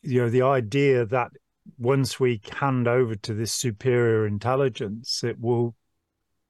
you 0.02 0.20
know, 0.20 0.28
the 0.28 0.42
idea 0.42 1.06
that 1.06 1.30
once 1.78 2.20
we 2.20 2.42
hand 2.52 2.86
over 2.86 3.14
to 3.14 3.32
this 3.32 3.50
superior 3.50 4.26
intelligence, 4.26 5.24
it 5.24 5.40
will 5.40 5.74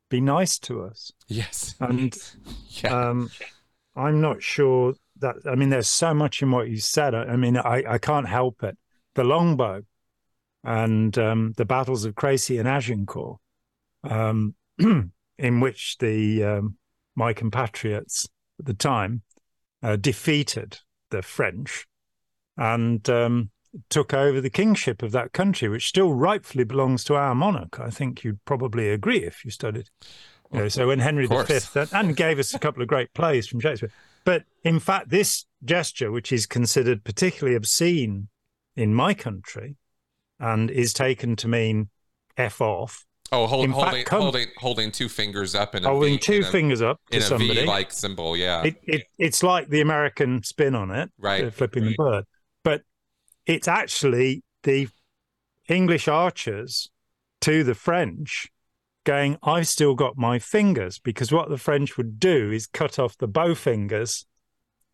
be 0.09 0.21
nice 0.21 0.59
to 0.59 0.83
us. 0.83 1.13
Yes, 1.29 1.77
and 1.79 2.19
yeah. 2.71 3.11
um, 3.11 3.31
I'm 3.95 4.21
not 4.21 4.43
sure 4.43 4.95
that 5.21 5.37
I 5.47 5.55
mean, 5.55 5.71
there's 5.71 5.89
so 5.89 6.13
much 6.15 6.43
in 6.43 6.51
what 6.51 6.69
you 6.69 6.79
said. 6.79 7.15
I, 7.15 7.25
I 7.25 7.37
mean, 7.37 7.57
I, 7.57 7.85
I 7.89 7.99
can't 7.99 8.29
help 8.29 8.63
it. 8.63 8.77
The 9.15 9.25
longbow 9.25 9.83
and 10.63 11.17
um, 11.19 11.55
the 11.57 11.65
battles 11.65 12.05
of 12.05 12.15
Crécy 12.15 12.59
and 12.59 12.69
Agincourt, 12.69 13.39
um, 14.05 14.55
in 14.79 15.61
which 15.61 15.97
the 15.99 16.45
um, 16.45 16.77
my 17.17 17.33
compatriots 17.33 18.29
at 18.59 18.67
the 18.67 18.75
time 18.75 19.23
uh, 19.83 19.97
defeated 19.97 20.79
the 21.11 21.23
French 21.23 21.87
and 22.57 23.09
um, 23.09 23.51
took 23.89 24.13
over 24.13 24.41
the 24.41 24.51
kingship 24.51 25.03
of 25.03 25.13
that 25.13 25.33
country, 25.33 25.69
which 25.69 25.89
still 25.89 26.13
rightfully 26.13 26.65
belongs 26.65 27.05
to 27.05 27.15
our 27.15 27.35
monarch. 27.35 27.81
I 27.81 27.91
think 27.91 28.25
you'd 28.25 28.45
probably 28.45 28.91
agree 28.91 29.25
if 29.25 29.45
you 29.45 29.51
studied. 29.51 29.89
You 30.53 30.61
know, 30.61 30.69
so 30.69 30.89
when 30.89 30.99
Henry 30.99 31.27
V 31.27 31.37
and 31.93 32.17
gave 32.17 32.41
us 32.41 32.55
a 32.55 32.59
couple 32.59 32.83
of 32.83 32.89
great 32.89 33.15
plays 33.15 33.47
from 33.47 33.61
Shakespeare, 33.61 33.93
but 34.25 34.45
in 34.65 34.79
fact, 34.79 35.11
this 35.11 35.47
gesture, 35.65 36.11
which 36.11 36.33
is 36.33 36.47
considered 36.47 37.05
particularly 37.05 37.57
obscene 37.57 38.29
in 38.77 38.95
my 38.95 39.15
country 39.15 39.77
and 40.39 40.71
is 40.71 40.93
taken 40.93 41.37
to 41.37 41.49
mean 41.49 41.89
F 42.37 42.61
off. 42.61 43.05
Oh, 43.33 43.47
hold, 43.47 43.71
holding, 43.71 44.05
fact, 44.05 44.09
holding, 44.09 44.49
holding 44.57 44.91
two 44.91 45.09
fingers 45.09 45.55
up 45.55 45.77
in 45.77 45.85
a 45.85 45.89
holding 45.89 46.15
v, 46.15 46.19
two 46.19 46.43
fingers 46.43 46.83
up 46.83 47.01
to 47.11 47.19
in 47.19 47.23
somebody. 47.23 47.61
a 47.61 47.63
V-like 47.63 47.93
symbol. 47.93 48.37
Yeah, 48.37 48.65
it, 48.65 48.77
it, 48.83 49.07
it's 49.19 49.45
like 49.45 49.69
the 49.69 49.81
American 49.81 50.43
spin 50.43 50.75
on 50.75 50.91
it, 50.91 51.11
right? 51.17 51.53
Flipping 51.55 51.85
right. 51.85 51.91
the 51.91 51.97
bird, 51.97 52.25
but 52.65 52.83
it's 53.47 53.69
actually 53.69 54.43
the 54.65 54.89
English 55.69 56.09
archers 56.09 56.91
to 57.43 57.63
the 57.63 57.75
French 57.77 58.49
going, 59.11 59.39
I've 59.43 59.67
still 59.67 59.97
got 59.97 60.17
my 60.17 60.39
fingers, 60.39 61.01
because 61.01 61.33
what 61.33 61.49
the 61.49 61.59
French 61.59 61.97
would 61.97 62.21
do 62.21 62.53
is 62.53 62.69
cut 62.69 62.97
off 62.97 63.19
the 63.19 63.27
bow 63.27 63.57
fingers 63.57 64.25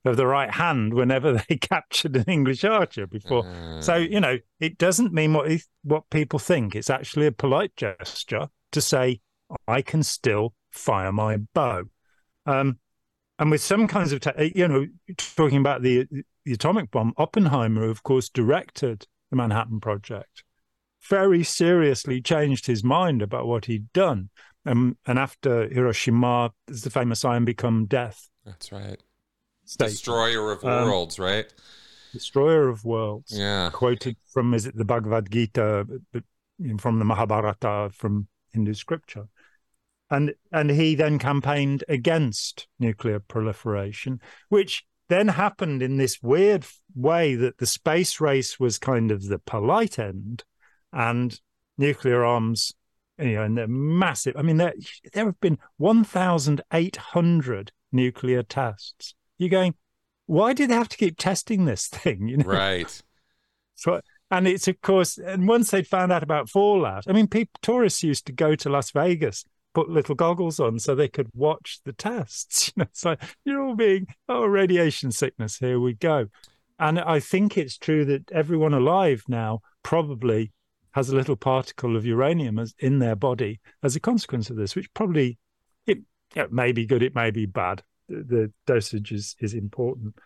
of 0.06 0.16
the 0.16 0.26
right 0.26 0.50
hand 0.50 0.94
whenever 0.94 1.34
they 1.48 1.56
captured 1.56 2.16
an 2.16 2.24
English 2.26 2.64
archer 2.64 3.06
before. 3.06 3.44
So, 3.82 3.96
you 3.96 4.20
know, 4.20 4.38
it 4.58 4.78
doesn't 4.78 5.12
mean 5.12 5.34
what 5.34 5.50
what 5.82 6.08
people 6.08 6.38
think. 6.38 6.74
It's 6.74 6.88
actually 6.88 7.26
a 7.26 7.32
polite 7.32 7.76
gesture 7.76 8.48
to 8.72 8.80
say, 8.80 9.20
I 9.68 9.82
can 9.82 10.02
still 10.02 10.54
fire 10.70 11.12
my 11.12 11.36
bow. 11.36 11.84
Um, 12.46 12.78
and 13.38 13.50
with 13.50 13.60
some 13.60 13.86
kinds 13.86 14.12
of, 14.12 14.20
te- 14.20 14.52
you 14.54 14.66
know, 14.66 14.86
talking 15.18 15.58
about 15.58 15.82
the, 15.82 16.06
the 16.46 16.54
atomic 16.54 16.90
bomb, 16.90 17.12
Oppenheimer, 17.18 17.84
of 17.84 18.02
course, 18.02 18.30
directed 18.30 19.06
the 19.28 19.36
Manhattan 19.36 19.78
Project 19.80 20.42
very 21.08 21.42
seriously 21.42 22.20
changed 22.20 22.66
his 22.66 22.84
mind 22.84 23.22
about 23.22 23.46
what 23.46 23.66
he'd 23.66 23.92
done. 23.92 24.30
Um, 24.64 24.98
and 25.06 25.18
after 25.18 25.68
Hiroshima, 25.68 26.52
there's 26.66 26.82
the 26.82 26.90
famous 26.90 27.24
"I 27.24 27.36
am 27.36 27.44
become 27.44 27.86
death." 27.86 28.28
That's 28.44 28.72
right. 28.72 29.00
Destroyer 29.78 30.52
of 30.52 30.64
um, 30.64 30.88
worlds, 30.88 31.18
right? 31.18 31.52
Destroyer 32.12 32.68
of 32.68 32.84
worlds. 32.84 33.32
Yeah. 33.36 33.70
Quoted 33.72 34.16
from 34.32 34.54
is 34.54 34.66
it 34.66 34.76
the 34.76 34.84
Bhagavad 34.84 35.30
Gita, 35.30 35.86
from 36.78 36.98
the 36.98 37.04
Mahabharata, 37.04 37.90
from 37.94 38.28
Hindu 38.52 38.74
scripture, 38.74 39.28
and 40.10 40.34
and 40.52 40.70
he 40.70 40.94
then 40.94 41.18
campaigned 41.18 41.84
against 41.88 42.68
nuclear 42.78 43.20
proliferation, 43.20 44.20
which 44.48 44.84
then 45.08 45.28
happened 45.28 45.82
in 45.82 45.96
this 45.96 46.20
weird 46.22 46.64
way 46.94 47.34
that 47.36 47.58
the 47.58 47.66
space 47.66 48.20
race 48.20 48.58
was 48.58 48.78
kind 48.78 49.10
of 49.10 49.24
the 49.24 49.38
polite 49.38 49.98
end 49.98 50.44
and 50.96 51.38
nuclear 51.76 52.24
arms, 52.24 52.72
you 53.18 53.34
know, 53.34 53.42
and 53.42 53.56
they're 53.56 53.68
massive. 53.68 54.34
I 54.36 54.42
mean, 54.42 54.56
there 54.56 54.72
there 55.12 55.26
have 55.26 55.38
been 55.40 55.58
1,800 55.76 57.72
nuclear 57.92 58.42
tests. 58.42 59.14
You're 59.38 59.50
going, 59.50 59.74
why 60.24 60.54
do 60.54 60.66
they 60.66 60.74
have 60.74 60.88
to 60.88 60.96
keep 60.96 61.18
testing 61.18 61.66
this 61.66 61.86
thing? 61.86 62.28
You 62.28 62.38
know, 62.38 62.44
right? 62.46 63.02
So, 63.74 64.00
and 64.30 64.48
it's 64.48 64.66
of 64.68 64.80
course, 64.80 65.18
and 65.18 65.46
once 65.46 65.70
they'd 65.70 65.86
found 65.86 66.10
out 66.12 66.22
about 66.22 66.48
fallout, 66.48 67.04
I 67.06 67.12
mean, 67.12 67.26
people 67.28 67.58
tourists 67.60 68.02
used 68.02 68.24
to 68.26 68.32
go 68.32 68.54
to 68.56 68.70
Las 68.70 68.90
Vegas 68.90 69.44
put 69.74 69.90
little 69.90 70.14
goggles 70.14 70.58
on 70.58 70.78
so 70.78 70.94
they 70.94 71.08
could 71.08 71.28
watch 71.34 71.80
the 71.84 71.92
tests. 71.92 72.72
You 72.76 72.80
know, 72.80 72.88
it's 72.90 73.04
like 73.04 73.22
you're 73.44 73.62
all 73.62 73.76
being 73.76 74.06
oh 74.28 74.46
radiation 74.46 75.12
sickness. 75.12 75.58
Here 75.58 75.78
we 75.78 75.92
go. 75.92 76.28
and 76.78 76.98
I 76.98 77.20
think 77.20 77.58
it's 77.58 77.76
true 77.76 78.04
that 78.06 78.30
everyone 78.32 78.72
alive 78.74 79.24
now 79.28 79.60
probably 79.82 80.52
has 80.96 81.10
a 81.10 81.14
little 81.14 81.36
particle 81.36 81.94
of 81.94 82.06
uranium 82.06 82.58
as, 82.58 82.74
in 82.78 83.00
their 83.00 83.14
body 83.14 83.60
as 83.82 83.94
a 83.94 84.00
consequence 84.00 84.48
of 84.48 84.56
this, 84.56 84.74
which 84.74 84.92
probably 84.94 85.36
it, 85.86 85.98
it 86.34 86.50
may 86.50 86.72
be 86.72 86.86
good, 86.86 87.02
it 87.02 87.14
may 87.14 87.30
be 87.30 87.44
bad. 87.44 87.82
The, 88.08 88.24
the 88.24 88.52
dosage 88.66 89.12
is 89.12 89.36
is 89.38 89.52
important. 89.52 90.16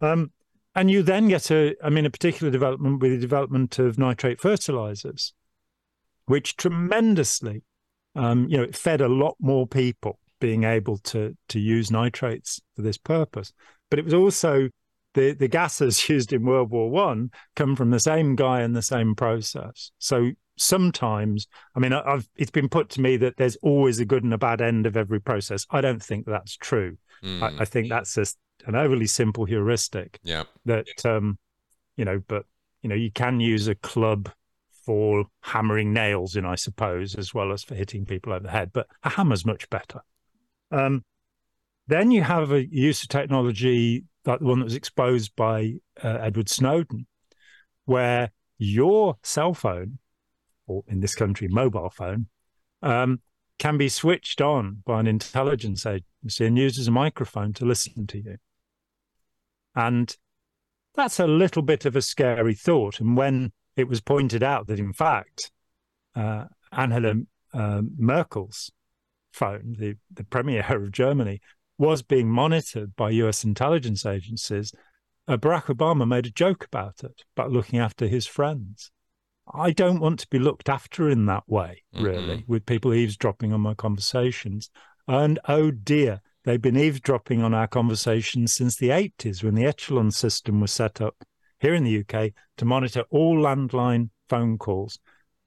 Um, 0.00 0.32
and 0.74 0.90
you 0.90 1.02
then 1.02 1.28
get 1.28 1.50
a, 1.50 1.74
I 1.84 1.90
mean, 1.90 2.06
a 2.06 2.10
particular 2.10 2.50
development 2.50 3.02
with 3.02 3.10
the 3.12 3.18
development 3.18 3.78
of 3.78 3.98
nitrate 3.98 4.40
fertilizers, 4.40 5.34
which 6.24 6.56
tremendously, 6.56 7.62
um, 8.14 8.48
you 8.48 8.56
know, 8.56 8.64
it 8.64 8.74
fed 8.74 9.02
a 9.02 9.08
lot 9.08 9.36
more 9.38 9.66
people 9.66 10.18
being 10.40 10.64
able 10.64 10.96
to 10.98 11.36
to 11.48 11.60
use 11.60 11.90
nitrates 11.90 12.58
for 12.74 12.80
this 12.80 12.96
purpose. 12.96 13.52
But 13.90 13.98
it 13.98 14.06
was 14.06 14.14
also 14.14 14.70
the 15.16 15.32
the 15.32 15.48
gases 15.48 16.08
used 16.08 16.32
in 16.32 16.44
World 16.44 16.70
War 16.70 16.88
One 16.88 17.30
come 17.56 17.74
from 17.74 17.90
the 17.90 17.98
same 17.98 18.36
guy 18.36 18.60
and 18.60 18.76
the 18.76 18.82
same 18.82 19.16
process. 19.16 19.90
So 19.98 20.30
sometimes, 20.56 21.48
I 21.74 21.80
mean, 21.80 21.92
I've 21.92 22.28
it's 22.36 22.52
been 22.52 22.68
put 22.68 22.90
to 22.90 23.00
me 23.00 23.16
that 23.16 23.36
there's 23.36 23.56
always 23.56 23.98
a 23.98 24.04
good 24.04 24.22
and 24.22 24.32
a 24.32 24.38
bad 24.38 24.60
end 24.60 24.86
of 24.86 24.96
every 24.96 25.20
process. 25.20 25.66
I 25.70 25.80
don't 25.80 26.02
think 26.02 26.26
that's 26.26 26.56
true. 26.56 26.98
Mm. 27.24 27.42
I, 27.42 27.62
I, 27.62 27.64
think 27.64 27.88
that's 27.88 28.14
just 28.14 28.36
an 28.66 28.76
overly 28.76 29.06
simple 29.06 29.46
heuristic. 29.46 30.20
Yeah. 30.22 30.44
That 30.66 31.04
um, 31.04 31.38
you 31.96 32.04
know, 32.04 32.22
but 32.28 32.44
you 32.82 32.88
know, 32.88 32.94
you 32.94 33.10
can 33.10 33.40
use 33.40 33.66
a 33.66 33.74
club 33.74 34.30
for 34.84 35.24
hammering 35.40 35.92
nails 35.92 36.36
in, 36.36 36.44
I 36.46 36.54
suppose, 36.54 37.16
as 37.16 37.34
well 37.34 37.52
as 37.52 37.64
for 37.64 37.74
hitting 37.74 38.06
people 38.06 38.32
over 38.32 38.44
the 38.44 38.50
head. 38.50 38.70
But 38.72 38.86
a 39.02 39.08
hammer's 39.08 39.44
much 39.44 39.68
better. 39.70 40.02
Um, 40.70 41.02
then 41.88 42.10
you 42.10 42.22
have 42.22 42.52
a 42.52 42.66
use 42.66 43.02
of 43.02 43.08
technology 43.08 44.04
like 44.26 44.40
the 44.40 44.46
one 44.46 44.58
that 44.58 44.64
was 44.64 44.74
exposed 44.74 45.34
by 45.36 45.74
uh, 46.02 46.18
Edward 46.20 46.48
Snowden, 46.48 47.06
where 47.84 48.30
your 48.58 49.16
cell 49.22 49.54
phone, 49.54 49.98
or 50.66 50.82
in 50.88 51.00
this 51.00 51.14
country, 51.14 51.48
mobile 51.48 51.90
phone, 51.90 52.26
um, 52.82 53.20
can 53.58 53.78
be 53.78 53.88
switched 53.88 54.40
on 54.40 54.82
by 54.84 55.00
an 55.00 55.06
intelligence 55.06 55.86
agency 55.86 56.46
and 56.46 56.58
used 56.58 56.78
as 56.78 56.88
a 56.88 56.92
microphone 56.92 57.52
to 57.54 57.64
listen 57.64 58.06
to 58.06 58.18
you. 58.18 58.36
And 59.74 60.14
that's 60.94 61.20
a 61.20 61.26
little 61.26 61.62
bit 61.62 61.84
of 61.84 61.96
a 61.96 62.02
scary 62.02 62.54
thought. 62.54 63.00
And 63.00 63.16
when 63.16 63.52
it 63.76 63.88
was 63.88 64.00
pointed 64.00 64.42
out 64.42 64.66
that, 64.66 64.78
in 64.78 64.92
fact, 64.92 65.50
uh, 66.14 66.44
Angela 66.72 67.14
uh, 67.52 67.82
Merkel's 67.96 68.70
phone, 69.32 69.76
the, 69.78 69.96
the 70.12 70.24
premier 70.24 70.64
of 70.68 70.90
Germany, 70.92 71.40
was 71.78 72.02
being 72.02 72.30
monitored 72.30 72.96
by 72.96 73.10
US 73.10 73.44
intelligence 73.44 74.06
agencies, 74.06 74.72
uh, 75.28 75.36
Barack 75.36 75.64
Obama 75.64 76.06
made 76.06 76.26
a 76.26 76.30
joke 76.30 76.64
about 76.64 77.02
it, 77.02 77.24
about 77.36 77.52
looking 77.52 77.78
after 77.78 78.06
his 78.06 78.26
friends. 78.26 78.90
I 79.52 79.70
don't 79.70 80.00
want 80.00 80.20
to 80.20 80.28
be 80.28 80.38
looked 80.38 80.68
after 80.68 81.08
in 81.08 81.26
that 81.26 81.44
way, 81.46 81.82
really, 81.92 82.38
mm-hmm. 82.38 82.52
with 82.52 82.66
people 82.66 82.92
eavesdropping 82.92 83.52
on 83.52 83.60
my 83.60 83.74
conversations. 83.74 84.70
And 85.06 85.38
oh 85.48 85.70
dear, 85.70 86.20
They've 86.46 86.62
been 86.62 86.76
eavesdropping 86.76 87.42
on 87.42 87.54
our 87.54 87.66
conversations 87.66 88.52
since 88.52 88.76
the 88.76 88.90
80s 88.90 89.42
when 89.42 89.56
the 89.56 89.64
Echelon 89.64 90.12
system 90.12 90.60
was 90.60 90.70
set 90.70 91.00
up 91.00 91.24
here 91.58 91.74
in 91.74 91.82
the 91.82 91.98
UK 91.98 92.30
to 92.58 92.64
monitor 92.64 93.02
all 93.10 93.36
landline 93.36 94.10
phone 94.28 94.56
calls 94.56 95.00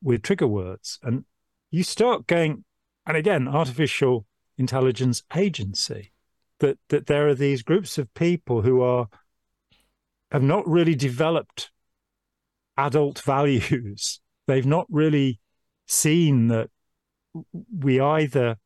with 0.04 0.24
trigger 0.24 0.48
words. 0.48 1.00
And 1.02 1.24
you 1.72 1.84
start 1.84 2.28
going, 2.28 2.66
and 3.06 3.16
again, 3.16 3.48
artificial 3.48 4.26
intelligence 4.58 5.24
agency, 5.34 6.12
that, 6.60 6.78
that 6.90 7.08
there 7.08 7.28
are 7.28 7.36
these 7.36 7.64
groups 7.64 7.98
of 7.98 8.14
people 8.14 8.62
who 8.62 8.82
are 8.82 9.08
have 10.32 10.44
not 10.44 10.68
really 10.68 10.96
developed 10.96 11.72
adult 12.78 13.22
values. 13.24 14.20
They've 14.48 14.66
not 14.66 14.88
really 14.90 15.40
seen 15.88 16.48
that 16.48 16.70
we 17.78 18.00
either 18.00 18.58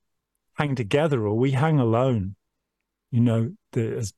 hang 0.56 0.76
together 0.76 1.26
or 1.28 1.38
we 1.38 1.52
hang 1.52 1.80
alone. 1.80 2.36
You 3.12 3.22
know, 3.22 3.52
the, 3.74 3.98
as 3.98 4.14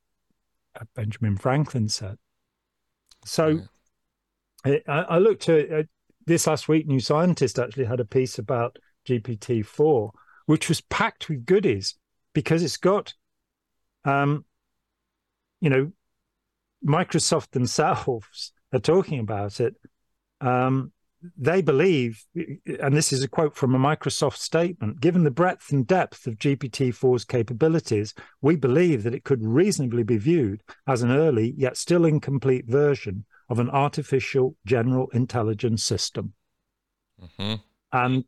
Benjamin 0.96 1.38
Franklin 1.38 1.90
said. 1.90 2.18
So 3.26 3.62
I, 4.66 4.82
I, 4.88 5.18
looked 5.18 5.50
at 5.50 5.72
uh, 5.72 5.84
this 6.26 6.48
last 6.48 6.68
week. 6.68 6.88
New 6.88 7.00
Scientist 7.00 7.60
actually 7.60 7.86
had 7.86 8.00
a 8.00 8.06
piece 8.06 8.38
about 8.38 8.78
GPT 9.08 9.66
four, 9.66 10.12
which 10.46 10.70
was 10.70 10.82
packed 10.82 11.30
with 11.30 11.46
goodies 11.46 11.96
because 12.34 12.64
it's 12.64 12.78
got, 12.78 13.14
um, 14.06 14.46
you 15.62 15.70
know, 15.70 15.92
Microsoft 16.86 17.52
themselves 17.52 18.54
are 18.74 18.80
talking 18.80 19.20
about 19.20 19.60
it. 19.60 19.76
Um, 20.42 20.92
they 21.38 21.62
believe, 21.62 22.24
and 22.36 22.96
this 22.96 23.12
is 23.12 23.24
a 23.24 23.28
quote 23.28 23.56
from 23.56 23.74
a 23.74 23.80
Microsoft 23.80 24.38
statement 24.38 25.02
given 25.02 25.24
the 25.24 25.32
breadth 25.32 25.72
and 25.72 25.88
depth 25.88 26.28
of 26.28 26.36
GPT 26.36 26.90
4's 26.90 27.26
capabilities, 27.26 28.14
we 28.42 28.56
believe 28.56 29.02
that 29.04 29.16
it 29.16 29.24
could 29.24 29.44
reasonably 29.44 30.04
be 30.04 30.18
viewed 30.18 30.62
as 30.88 31.02
an 31.02 31.12
early 31.12 31.56
yet 31.58 31.78
still 31.78 32.06
incomplete 32.06 32.66
version 32.68 33.26
of 33.50 33.60
an 33.60 33.70
artificial 33.70 34.56
general 34.66 35.08
intelligence 35.14 35.84
system. 35.84 36.34
Mm-hmm. 37.22 37.56
And 37.92 38.26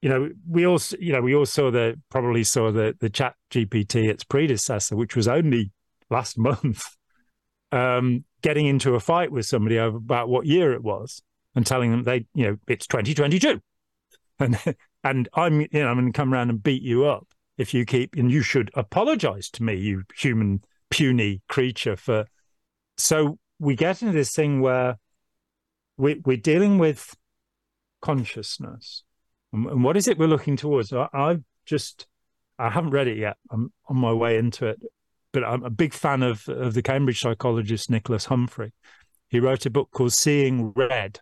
you 0.00 0.08
know, 0.08 0.30
we 0.48 0.66
also, 0.66 0.96
you 1.00 1.12
know, 1.12 1.20
we 1.20 1.34
all 1.34 1.46
saw 1.46 1.70
the 1.70 2.00
probably 2.10 2.44
saw 2.44 2.70
the 2.70 2.96
the 3.00 3.10
Chat 3.10 3.34
GPT, 3.50 4.08
its 4.08 4.24
predecessor, 4.24 4.96
which 4.96 5.16
was 5.16 5.26
only 5.26 5.72
last 6.10 6.38
month, 6.38 6.84
um, 7.72 8.24
getting 8.42 8.66
into 8.66 8.94
a 8.94 9.00
fight 9.00 9.32
with 9.32 9.46
somebody 9.46 9.76
about 9.76 10.28
what 10.28 10.46
year 10.46 10.72
it 10.72 10.82
was 10.82 11.22
and 11.54 11.66
telling 11.66 11.90
them 11.90 12.04
they, 12.04 12.26
you 12.34 12.46
know, 12.46 12.56
it's 12.68 12.86
2022, 12.86 13.60
and 14.38 14.58
and 15.04 15.28
I'm, 15.34 15.60
you 15.60 15.68
know, 15.72 15.88
I'm 15.88 15.96
going 15.96 16.12
to 16.12 16.16
come 16.16 16.32
around 16.32 16.50
and 16.50 16.62
beat 16.62 16.82
you 16.82 17.06
up 17.06 17.26
if 17.56 17.74
you 17.74 17.84
keep, 17.84 18.14
and 18.14 18.30
you 18.30 18.42
should 18.42 18.70
apologize 18.74 19.50
to 19.50 19.62
me, 19.62 19.74
you 19.74 20.04
human 20.16 20.62
puny 20.90 21.42
creature, 21.48 21.96
for. 21.96 22.26
So 22.96 23.38
we 23.58 23.74
get 23.74 24.02
into 24.02 24.12
this 24.12 24.32
thing 24.32 24.60
where 24.60 24.98
we, 25.96 26.20
we're 26.24 26.36
dealing 26.36 26.78
with 26.78 27.16
consciousness, 28.00 29.02
and, 29.52 29.84
what 29.84 29.96
is 29.96 30.08
it 30.08 30.18
we're 30.18 30.26
looking 30.26 30.56
towards? 30.56 30.92
I, 30.92 31.08
I've 31.12 31.42
just, 31.64 32.06
I 32.58 32.70
haven't 32.70 32.90
read 32.90 33.08
it 33.08 33.18
yet. 33.18 33.36
I'm 33.50 33.72
on 33.88 33.96
my 33.96 34.12
way 34.12 34.38
into 34.38 34.66
it, 34.66 34.80
but 35.32 35.44
I'm 35.44 35.64
a 35.64 35.70
big 35.70 35.92
fan 35.94 36.22
of 36.22 36.48
of 36.48 36.74
the 36.74 36.82
Cambridge 36.82 37.20
psychologist 37.20 37.90
Nicholas 37.90 38.26
Humphrey. 38.26 38.72
He 39.28 39.40
wrote 39.40 39.66
a 39.66 39.70
book 39.70 39.90
called 39.92 40.12
Seeing 40.12 40.72
Red, 40.72 41.20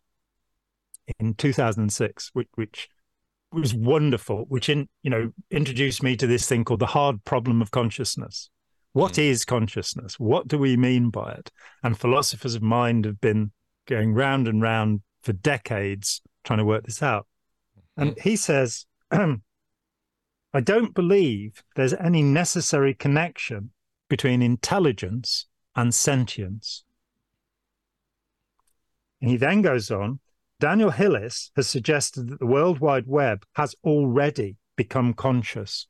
in 1.19 1.35
2006, 1.35 2.31
which, 2.33 2.49
which 2.55 2.89
was 3.53 3.75
wonderful, 3.75 4.45
which 4.49 4.69
in, 4.69 4.89
you 5.03 5.11
know 5.11 5.33
introduced 5.51 6.03
me 6.03 6.17
to 6.17 6.27
this 6.27 6.49
thing 6.49 6.65
called 6.65 6.81
the 6.81 6.87
hard 6.87 7.25
problem 7.25 7.63
of 7.63 7.71
consciousness. 7.71 8.51
What 8.93 9.15
mm. 9.15 9.25
is 9.25 9.45
consciousness? 9.45 10.19
What 10.19 10.49
do 10.49 10.59
we 10.59 10.77
mean 10.77 11.11
by 11.11 11.33
it? 11.33 11.51
And 11.83 11.99
philosophers 11.99 12.55
of 12.55 12.63
mind 12.63 13.05
have 13.05 13.21
been 13.21 13.53
going 13.87 14.15
round 14.15 14.49
and 14.49 14.61
round 14.61 15.03
for 15.23 15.33
decades 15.33 16.23
trying 16.45 16.59
to 16.59 16.65
work 16.65 16.85
this 16.85 17.03
out. 17.03 17.27
And 17.97 18.19
he 18.21 18.37
says, 18.37 18.87
I 19.11 20.61
don't 20.63 20.95
believe 20.95 21.63
there's 21.75 21.95
any 21.95 22.23
necessary 22.23 22.95
connection 22.95 23.71
between 24.09 24.43
intelligence 24.43 25.47
and 25.75 25.95
sentience. 25.95 26.85
And 29.21 29.31
he 29.31 29.37
then 29.37 29.63
goes 29.63 29.91
on 29.91 30.21
Daniel 30.59 30.91
Hillis 30.91 31.51
has 31.55 31.69
suggested 31.69 32.29
that 32.29 32.39
the 32.39 32.47
World 32.47 32.79
Wide 32.79 33.07
Web 33.07 33.45
has 33.55 33.75
already 33.85 34.57
become 34.75 35.13
conscious, 35.13 35.87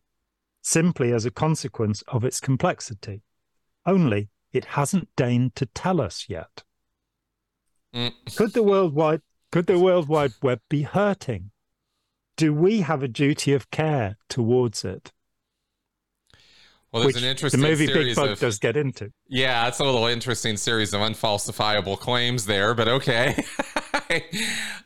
simply 0.60 1.12
as 1.12 1.24
a 1.24 1.30
consequence 1.30 2.02
of 2.08 2.24
its 2.24 2.40
complexity. 2.40 3.22
Only 3.84 4.28
it 4.52 4.64
hasn't 4.64 5.08
deigned 5.14 5.54
to 5.56 5.66
tell 5.66 6.00
us 6.00 6.26
yet. 6.28 6.64
Mm. 7.94 8.12
Could 8.36 8.54
the 8.54 8.62
World 8.62 8.94
Wide 8.94 9.22
could 9.52 9.66
the 9.66 9.78
World 9.78 10.08
Wide 10.08 10.32
Web 10.42 10.60
be 10.68 10.82
hurting? 10.82 11.52
Do 12.36 12.52
we 12.52 12.80
have 12.80 13.02
a 13.02 13.08
duty 13.08 13.52
of 13.52 13.70
care 13.70 14.16
towards 14.28 14.84
it? 14.84 15.12
Well, 16.92 17.02
there's 17.02 17.14
Which 17.14 17.24
an 17.24 17.28
interesting 17.28 17.60
series. 17.60 17.78
the 17.78 17.86
movie 17.86 18.04
Big 18.06 18.16
Bug 18.16 18.30
of, 18.30 18.38
does 18.38 18.58
get 18.58 18.76
into. 18.76 19.12
Yeah, 19.28 19.66
it's 19.68 19.80
a 19.80 19.84
little 19.84 20.06
interesting 20.06 20.56
series 20.56 20.94
of 20.94 21.00
unfalsifiable 21.00 21.98
claims 21.98 22.46
there, 22.46 22.74
but 22.74 22.88
okay. 22.88 23.36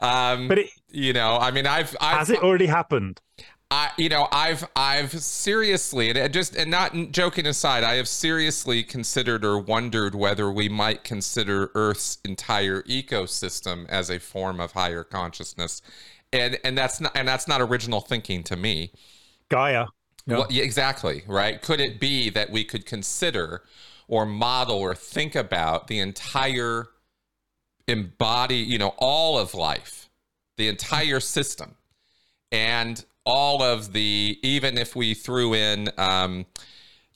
um, 0.01 0.49
but 0.49 0.59
it, 0.59 0.71
you 0.89 1.13
know, 1.13 1.37
I 1.37 1.51
mean, 1.51 1.67
I've, 1.67 1.95
I've 2.01 2.19
has 2.19 2.31
it 2.31 2.43
already 2.43 2.67
happened? 2.67 3.21
I, 3.71 3.91
you 3.97 4.09
know, 4.09 4.27
I've, 4.33 4.67
I've 4.75 5.13
seriously, 5.13 6.11
and 6.11 6.33
just, 6.33 6.57
and 6.57 6.71
not 6.73 6.93
joking 7.13 7.47
aside, 7.47 7.85
I 7.85 7.95
have 7.95 8.09
seriously 8.09 8.83
considered 8.83 9.45
or 9.45 9.59
wondered 9.61 10.17
whether 10.17 10.51
we 10.51 10.69
might 10.69 11.05
consider 11.05 11.71
Earth's 11.77 12.19
entire 12.25 12.83
ecosystem 12.83 13.89
as 13.89 14.11
a 14.11 14.19
form 14.19 14.59
of 14.59 14.73
higher 14.73 15.05
consciousness, 15.05 15.83
and 16.33 16.59
and 16.65 16.77
that's 16.77 17.01
not, 17.01 17.17
and 17.17 17.27
that's 17.27 17.49
not 17.49 17.61
original 17.61 18.01
thinking 18.01 18.43
to 18.45 18.57
me. 18.57 18.93
Gaia. 19.49 19.87
Well, 20.27 20.47
yeah, 20.51 20.63
exactly 20.63 21.25
right. 21.27 21.61
Could 21.61 21.81
it 21.81 21.99
be 21.99 22.31
that 22.31 22.51
we 22.51 22.63
could 22.65 22.87
consider 22.87 23.63
or 24.07 24.27
model 24.27 24.77
or 24.77 24.95
think 24.95 25.35
about 25.35 25.87
the 25.87 25.99
entire 25.99 26.89
embody, 27.89 28.57
you 28.57 28.79
know, 28.79 28.95
all 28.99 29.39
of 29.39 29.55
life, 29.55 30.09
the 30.57 30.69
entire 30.69 31.21
system, 31.21 31.77
and 32.53 33.05
all 33.25 33.63
of 33.63 33.93
the, 33.93 34.39
even 34.43 34.79
if 34.79 34.97
we 34.97 35.15
threw 35.15 35.55
in, 35.55 35.89
um, 35.99 36.47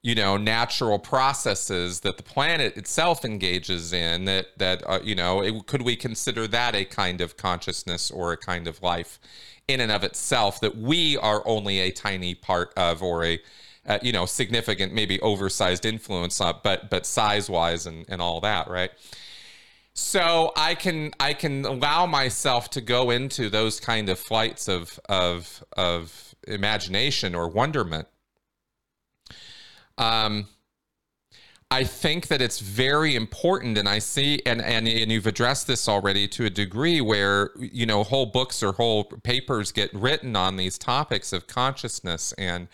you 0.04 0.14
know, 0.14 0.36
natural 0.36 0.98
processes 0.98 2.00
that 2.00 2.18
the 2.18 2.22
planet 2.22 2.76
itself 2.76 3.24
engages 3.24 3.90
in, 3.90 4.26
that 4.26 4.48
that 4.58 4.82
uh, 4.86 5.00
you 5.02 5.14
know, 5.14 5.42
it, 5.42 5.66
could 5.66 5.80
we 5.80 5.96
consider 5.96 6.46
that 6.46 6.74
a 6.74 6.84
kind 6.84 7.22
of 7.22 7.38
consciousness 7.38 8.10
or 8.10 8.30
a 8.30 8.36
kind 8.36 8.68
of 8.68 8.82
life 8.82 9.18
in 9.66 9.80
and 9.80 9.90
of 9.90 10.04
itself 10.04 10.60
that 10.60 10.76
we 10.76 11.16
are 11.16 11.42
only 11.46 11.78
a 11.80 11.90
tiny 11.90 12.34
part 12.34 12.70
of, 12.76 13.02
or 13.02 13.24
a 13.24 13.40
uh, 13.86 13.98
you 14.02 14.12
know, 14.12 14.26
significant, 14.26 14.92
maybe 14.92 15.18
oversized 15.22 15.86
influence, 15.86 16.38
uh, 16.38 16.52
but 16.62 16.90
but 16.90 17.06
size 17.06 17.48
wise 17.48 17.86
and 17.86 18.04
and 18.10 18.20
all 18.20 18.42
that, 18.42 18.68
right? 18.68 18.90
So 19.94 20.52
I 20.54 20.74
can 20.74 21.12
I 21.18 21.32
can 21.32 21.64
allow 21.64 22.04
myself 22.04 22.68
to 22.70 22.82
go 22.82 23.08
into 23.08 23.48
those 23.48 23.80
kind 23.80 24.10
of 24.10 24.18
flights 24.18 24.68
of 24.68 25.00
of 25.08 25.64
of 25.78 26.34
imagination 26.46 27.34
or 27.34 27.48
wonderment. 27.48 28.06
Um, 29.98 30.48
I 31.70 31.82
think 31.82 32.28
that 32.28 32.40
it's 32.40 32.60
very 32.60 33.16
important, 33.16 33.78
and 33.78 33.88
I 33.88 33.98
see, 33.98 34.40
and, 34.46 34.62
and 34.62 34.86
and 34.86 35.10
you've 35.10 35.26
addressed 35.26 35.66
this 35.66 35.88
already 35.88 36.28
to 36.28 36.44
a 36.44 36.50
degree 36.50 37.00
where 37.00 37.50
you 37.58 37.86
know 37.86 38.04
whole 38.04 38.26
books 38.26 38.62
or 38.62 38.72
whole 38.72 39.04
papers 39.04 39.72
get 39.72 39.92
written 39.92 40.36
on 40.36 40.56
these 40.56 40.78
topics 40.78 41.32
of 41.32 41.46
consciousness 41.46 42.32
and 42.34 42.68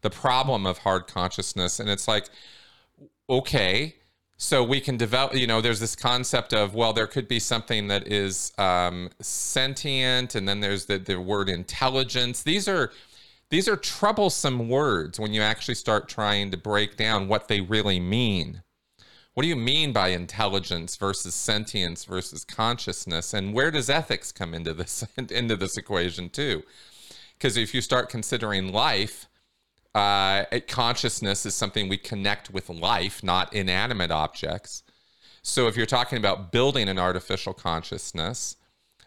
the 0.00 0.10
problem 0.10 0.66
of 0.66 0.78
hard 0.78 1.06
consciousness. 1.06 1.80
And 1.80 1.88
it's 1.90 2.06
like, 2.06 2.28
okay, 3.28 3.96
so 4.36 4.62
we 4.62 4.80
can 4.80 4.96
develop, 4.96 5.34
you 5.34 5.46
know, 5.46 5.60
there's 5.60 5.80
this 5.80 5.96
concept 5.96 6.52
of, 6.52 6.74
well, 6.74 6.92
there 6.92 7.06
could 7.06 7.26
be 7.26 7.40
something 7.40 7.88
that 7.88 8.06
is 8.06 8.52
um, 8.58 9.10
sentient, 9.20 10.34
and 10.34 10.48
then 10.48 10.60
there's 10.60 10.86
the, 10.86 10.98
the 10.98 11.20
word 11.20 11.48
intelligence. 11.48 12.42
These 12.42 12.68
are 12.68 12.92
these 13.50 13.68
are 13.68 13.76
troublesome 13.76 14.68
words 14.68 15.20
when 15.20 15.32
you 15.32 15.40
actually 15.40 15.74
start 15.74 16.08
trying 16.08 16.50
to 16.50 16.56
break 16.56 16.96
down 16.96 17.28
what 17.28 17.48
they 17.48 17.60
really 17.60 18.00
mean. 18.00 18.62
What 19.34 19.42
do 19.42 19.48
you 19.48 19.56
mean 19.56 19.92
by 19.92 20.08
intelligence 20.08 20.96
versus 20.96 21.34
sentience 21.34 22.04
versus 22.04 22.44
consciousness? 22.44 23.34
And 23.34 23.52
where 23.52 23.70
does 23.70 23.90
ethics 23.90 24.32
come 24.32 24.54
into 24.54 24.72
this 24.72 25.04
into 25.16 25.56
this 25.56 25.76
equation 25.76 26.30
too? 26.30 26.62
Because 27.36 27.56
if 27.56 27.74
you 27.74 27.80
start 27.80 28.08
considering 28.08 28.72
life 28.72 29.28
uh, 29.96 30.44
consciousness 30.68 31.46
is 31.46 31.54
something 31.54 31.88
we 31.88 31.96
connect 31.96 32.50
with 32.50 32.68
life, 32.68 33.22
not 33.24 33.54
inanimate 33.54 34.10
objects. 34.10 34.82
So 35.40 35.68
if 35.68 35.76
you're 35.76 35.86
talking 35.86 36.18
about 36.18 36.52
building 36.52 36.86
an 36.90 36.98
artificial 36.98 37.54
consciousness, 37.54 38.56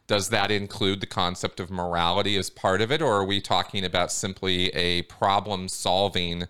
does 0.09 0.29
that 0.29 0.49
include 0.49 1.01
the 1.01 1.05
concept 1.05 1.59
of 1.59 1.69
morality 1.69 2.35
as 2.35 2.49
part 2.49 2.81
of 2.81 2.91
it, 2.91 2.99
or 2.99 3.13
are 3.13 3.23
we 3.23 3.39
talking 3.39 3.85
about 3.85 4.11
simply 4.11 4.69
a 4.69 5.03
problem 5.03 5.67
solving 5.69 6.45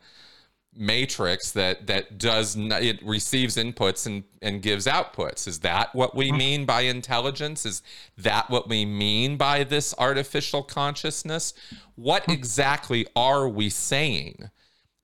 matrix 0.73 1.51
that 1.51 1.85
that 1.87 2.17
does 2.17 2.55
not, 2.55 2.81
it 2.81 3.03
receives 3.03 3.57
inputs 3.57 4.05
and 4.05 4.23
and 4.41 4.61
gives 4.61 4.85
outputs 4.85 5.47
is 5.47 5.59
that 5.59 5.93
what 5.93 6.15
we 6.15 6.29
mm-hmm. 6.29 6.37
mean 6.37 6.65
by 6.65 6.81
intelligence 6.81 7.65
is 7.65 7.81
that 8.17 8.49
what 8.49 8.69
we 8.69 8.85
mean 8.85 9.35
by 9.35 9.63
this 9.63 9.95
artificial 9.97 10.61
consciousness 10.61 11.53
what 11.95 12.21
mm-hmm. 12.21 12.33
exactly 12.33 13.05
are 13.15 13.49
we 13.49 13.67
saying 13.67 14.49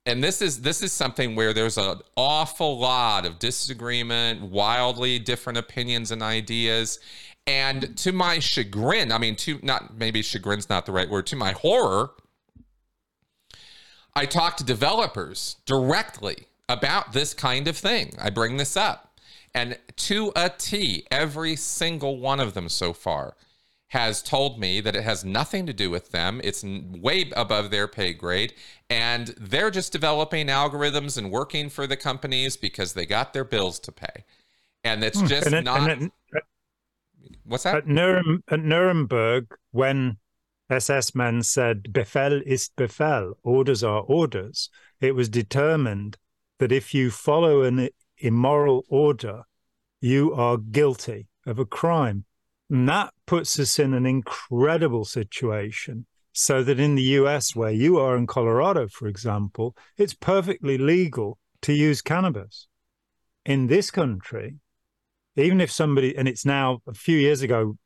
and 0.05 0.23
this 0.23 0.39
is 0.39 0.61
this 0.61 0.83
is 0.83 0.93
something 0.93 1.35
where 1.35 1.51
there's 1.51 1.79
an 1.79 1.99
awful 2.15 2.77
lot 2.77 3.25
of 3.25 3.39
disagreement 3.39 4.43
wildly 4.43 5.17
different 5.17 5.57
opinions 5.57 6.11
and 6.11 6.21
ideas 6.21 6.99
and 7.47 7.97
to 7.97 8.11
my 8.11 8.39
chagrin 8.39 9.11
i 9.11 9.17
mean 9.17 9.35
to 9.35 9.59
not 9.61 9.97
maybe 9.97 10.21
chagrin's 10.21 10.69
not 10.69 10.85
the 10.85 10.91
right 10.91 11.09
word 11.09 11.27
to 11.27 11.35
my 11.35 11.51
horror 11.51 12.11
I 14.15 14.25
talk 14.25 14.55
to 14.57 14.63
developers 14.63 15.57
directly 15.65 16.47
about 16.69 17.11
this 17.11 17.33
kind 17.33 17.67
of 17.67 17.75
thing. 17.77 18.13
I 18.19 18.29
bring 18.29 18.55
this 18.57 18.77
up. 18.77 19.19
And 19.53 19.77
to 19.97 20.31
a 20.35 20.49
T, 20.49 21.05
every 21.11 21.55
single 21.57 22.17
one 22.17 22.39
of 22.39 22.53
them 22.53 22.69
so 22.69 22.93
far 22.93 23.35
has 23.89 24.21
told 24.21 24.59
me 24.59 24.81
that 24.81 24.95
it 24.95 25.03
has 25.03 25.23
nothing 25.25 25.65
to 25.65 25.73
do 25.73 25.89
with 25.89 26.11
them. 26.11 26.41
It's 26.43 26.63
way 26.63 27.31
above 27.35 27.71
their 27.71 27.87
pay 27.87 28.13
grade. 28.13 28.53
And 28.89 29.27
they're 29.39 29.71
just 29.71 29.91
developing 29.91 30.47
algorithms 30.47 31.17
and 31.17 31.29
working 31.29 31.69
for 31.69 31.85
the 31.85 31.97
companies 31.97 32.57
because 32.57 32.93
they 32.93 33.05
got 33.05 33.33
their 33.33 33.43
bills 33.43 33.79
to 33.81 33.91
pay. 33.91 34.23
And 34.83 35.03
it's 35.03 35.19
hmm. 35.19 35.27
just 35.27 35.47
and 35.47 35.55
it, 35.55 35.63
not. 35.63 35.91
And 35.91 36.03
it, 36.03 36.11
what's 37.45 37.63
that? 37.63 37.75
At, 37.75 37.85
Nurem, 37.85 38.39
at 38.49 38.59
Nuremberg, 38.59 39.55
when 39.71 40.17
SS 40.69 41.13
men 41.13 41.43
said, 41.43 41.83
Befehl 41.91 42.41
ist 42.45 42.75
Befehl, 42.75 43.33
orders 43.43 43.83
are 43.83 44.01
orders. 44.01 44.69
It 44.99 45.13
was 45.13 45.29
determined 45.29 46.17
that 46.59 46.71
if 46.71 46.93
you 46.93 47.11
follow 47.11 47.61
an 47.61 47.89
immoral 48.17 48.85
order, 48.89 49.43
you 50.01 50.33
are 50.33 50.57
guilty 50.57 51.27
of 51.45 51.59
a 51.59 51.65
crime. 51.65 52.25
And 52.69 52.89
that 52.89 53.13
puts 53.25 53.59
us 53.59 53.77
in 53.77 53.93
an 53.93 54.05
incredible 54.05 55.05
situation. 55.05 56.07
So 56.33 56.63
that 56.63 56.79
in 56.79 56.95
the 56.95 57.03
US, 57.19 57.55
where 57.55 57.71
you 57.71 57.97
are 57.97 58.17
in 58.17 58.27
Colorado, 58.27 58.87
for 58.87 59.07
example, 59.07 59.75
it's 59.97 60.13
perfectly 60.13 60.77
legal 60.77 61.37
to 61.61 61.73
use 61.73 62.01
cannabis. 62.01 62.67
In 63.45 63.67
this 63.67 63.91
country, 63.91 64.57
even 65.35 65.61
if 65.61 65.71
somebody, 65.71 66.15
and 66.15 66.27
it's 66.27 66.45
now 66.45 66.79
a 66.87 66.93
few 66.93 67.17
years 67.17 67.41
ago, 67.41 67.77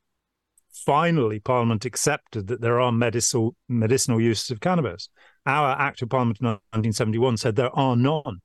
finally 0.85 1.39
Parliament 1.39 1.85
accepted 1.85 2.47
that 2.47 2.61
there 2.61 2.79
are 2.79 2.91
medicinal 2.91 3.55
medicinal 3.67 4.21
uses 4.21 4.51
of 4.51 4.59
cannabis. 4.59 5.09
Our 5.45 5.71
Act 5.79 6.01
of 6.01 6.09
Parliament 6.09 6.39
in 6.41 6.47
1971 6.47 7.37
said 7.37 7.55
there 7.55 7.75
are 7.75 7.95
none, 7.95 8.23
right. 8.25 8.35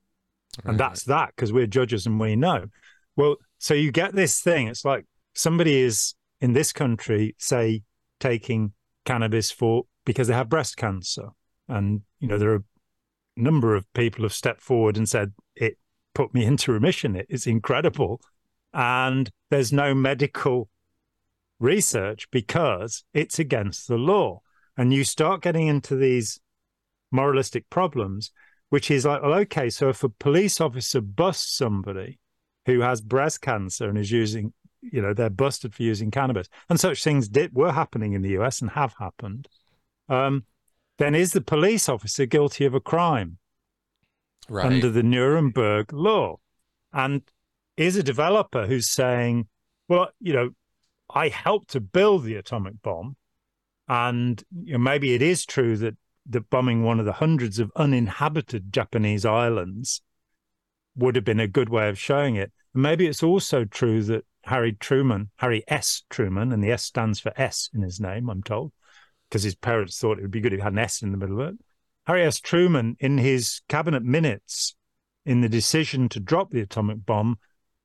and 0.64 0.80
that's 0.80 1.04
that 1.04 1.30
because 1.34 1.52
we're 1.52 1.66
judges 1.66 2.06
and 2.06 2.18
we 2.18 2.36
know. 2.36 2.66
Well, 3.16 3.36
so 3.58 3.74
you 3.74 3.92
get 3.92 4.14
this 4.14 4.40
thing. 4.40 4.68
It's 4.68 4.84
like 4.84 5.04
somebody 5.34 5.76
is 5.76 6.14
in 6.40 6.52
this 6.52 6.72
country, 6.72 7.34
say, 7.38 7.82
taking 8.20 8.72
cannabis 9.04 9.50
for 9.50 9.84
because 10.04 10.28
they 10.28 10.34
have 10.34 10.48
breast 10.48 10.76
cancer, 10.76 11.28
and 11.68 12.02
you 12.20 12.28
know 12.28 12.38
there 12.38 12.52
are 12.52 12.56
a 12.56 13.40
number 13.40 13.74
of 13.74 13.90
people 13.92 14.24
have 14.24 14.32
stepped 14.32 14.60
forward 14.60 14.96
and 14.96 15.08
said 15.08 15.32
it 15.54 15.78
put 16.14 16.32
me 16.34 16.44
into 16.50 16.72
remission. 16.72 17.16
It 17.16 17.26
is 17.28 17.46
incredible, 17.46 18.20
and 18.74 19.30
there's 19.50 19.72
no 19.72 19.94
medical 19.94 20.68
research 21.60 22.28
because 22.30 23.04
it's 23.14 23.38
against 23.38 23.86
the 23.86 23.96
law. 23.96 24.40
And 24.76 24.92
you 24.92 25.04
start 25.04 25.40
getting 25.40 25.68
into 25.68 25.94
these 25.94 26.40
moralistic 27.12 27.70
problems, 27.70 28.32
which 28.70 28.90
is 28.90 29.06
like, 29.06 29.22
well, 29.22 29.34
okay, 29.34 29.70
so 29.70 29.88
if 29.88 30.02
a 30.02 30.08
police 30.08 30.60
officer 30.60 31.00
busts 31.00 31.56
somebody 31.56 32.18
who 32.66 32.80
has 32.80 33.00
breast 33.00 33.40
cancer 33.40 33.88
and 33.88 33.96
is 33.96 34.10
using, 34.10 34.52
you 34.82 35.00
know, 35.00 35.14
they're 35.14 35.30
busted 35.30 35.72
for 35.72 35.84
using 35.84 36.10
cannabis, 36.10 36.48
and 36.68 36.80
such 36.80 37.04
things 37.04 37.28
did 37.28 37.54
were 37.54 37.72
happening 37.72 38.14
in 38.14 38.22
the 38.22 38.36
US 38.38 38.60
and 38.60 38.70
have 38.70 38.94
happened, 38.98 39.48
um, 40.08 40.44
then 40.98 41.14
is 41.14 41.32
the 41.32 41.40
police 41.40 41.88
officer 41.88 42.26
guilty 42.26 42.64
of 42.64 42.74
a 42.74 42.80
crime 42.80 43.38
right. 44.48 44.66
under 44.66 44.90
the 44.90 45.02
Nuremberg 45.04 45.92
law? 45.92 46.38
And 46.92 47.22
is 47.76 47.96
a 47.96 48.02
developer 48.02 48.66
who's 48.66 48.90
saying, 48.90 49.48
well, 49.88 50.08
you 50.20 50.32
know, 50.32 50.50
I 51.12 51.28
helped 51.28 51.70
to 51.70 51.80
build 51.80 52.24
the 52.24 52.36
atomic 52.36 52.80
bomb, 52.82 53.16
and 53.88 54.42
you 54.62 54.72
know, 54.74 54.78
maybe 54.78 55.14
it 55.14 55.22
is 55.22 55.44
true 55.44 55.76
that 55.78 55.96
that 56.26 56.48
bombing 56.48 56.82
one 56.82 56.98
of 56.98 57.04
the 57.04 57.12
hundreds 57.12 57.58
of 57.58 57.70
uninhabited 57.76 58.72
Japanese 58.72 59.26
islands 59.26 60.00
would 60.96 61.16
have 61.16 61.24
been 61.24 61.40
a 61.40 61.46
good 61.46 61.68
way 61.68 61.88
of 61.88 61.98
showing 61.98 62.36
it. 62.36 62.50
Maybe 62.72 63.06
it's 63.06 63.22
also 63.22 63.64
true 63.64 64.02
that 64.04 64.24
Harry 64.44 64.72
Truman, 64.72 65.30
Harry 65.36 65.64
S. 65.68 66.02
Truman, 66.08 66.52
and 66.52 66.62
the 66.62 66.70
S 66.70 66.84
stands 66.84 67.20
for 67.20 67.32
S 67.36 67.68
in 67.74 67.82
his 67.82 68.00
name, 68.00 68.30
I'm 68.30 68.42
told, 68.42 68.72
because 69.28 69.42
his 69.42 69.54
parents 69.54 69.98
thought 69.98 70.18
it 70.18 70.22
would 70.22 70.30
be 70.30 70.40
good 70.40 70.52
if 70.52 70.60
he 70.60 70.64
had 70.64 70.72
an 70.72 70.78
S 70.78 71.02
in 71.02 71.12
the 71.12 71.18
middle 71.18 71.40
of 71.40 71.48
it. 71.48 71.54
Harry 72.06 72.22
S. 72.22 72.40
Truman, 72.40 72.96
in 73.00 73.18
his 73.18 73.60
cabinet 73.68 74.02
minutes, 74.02 74.76
in 75.26 75.40
the 75.40 75.48
decision 75.48 76.08
to 76.10 76.20
drop 76.20 76.50
the 76.50 76.60
atomic 76.60 77.04
bomb, 77.04 77.38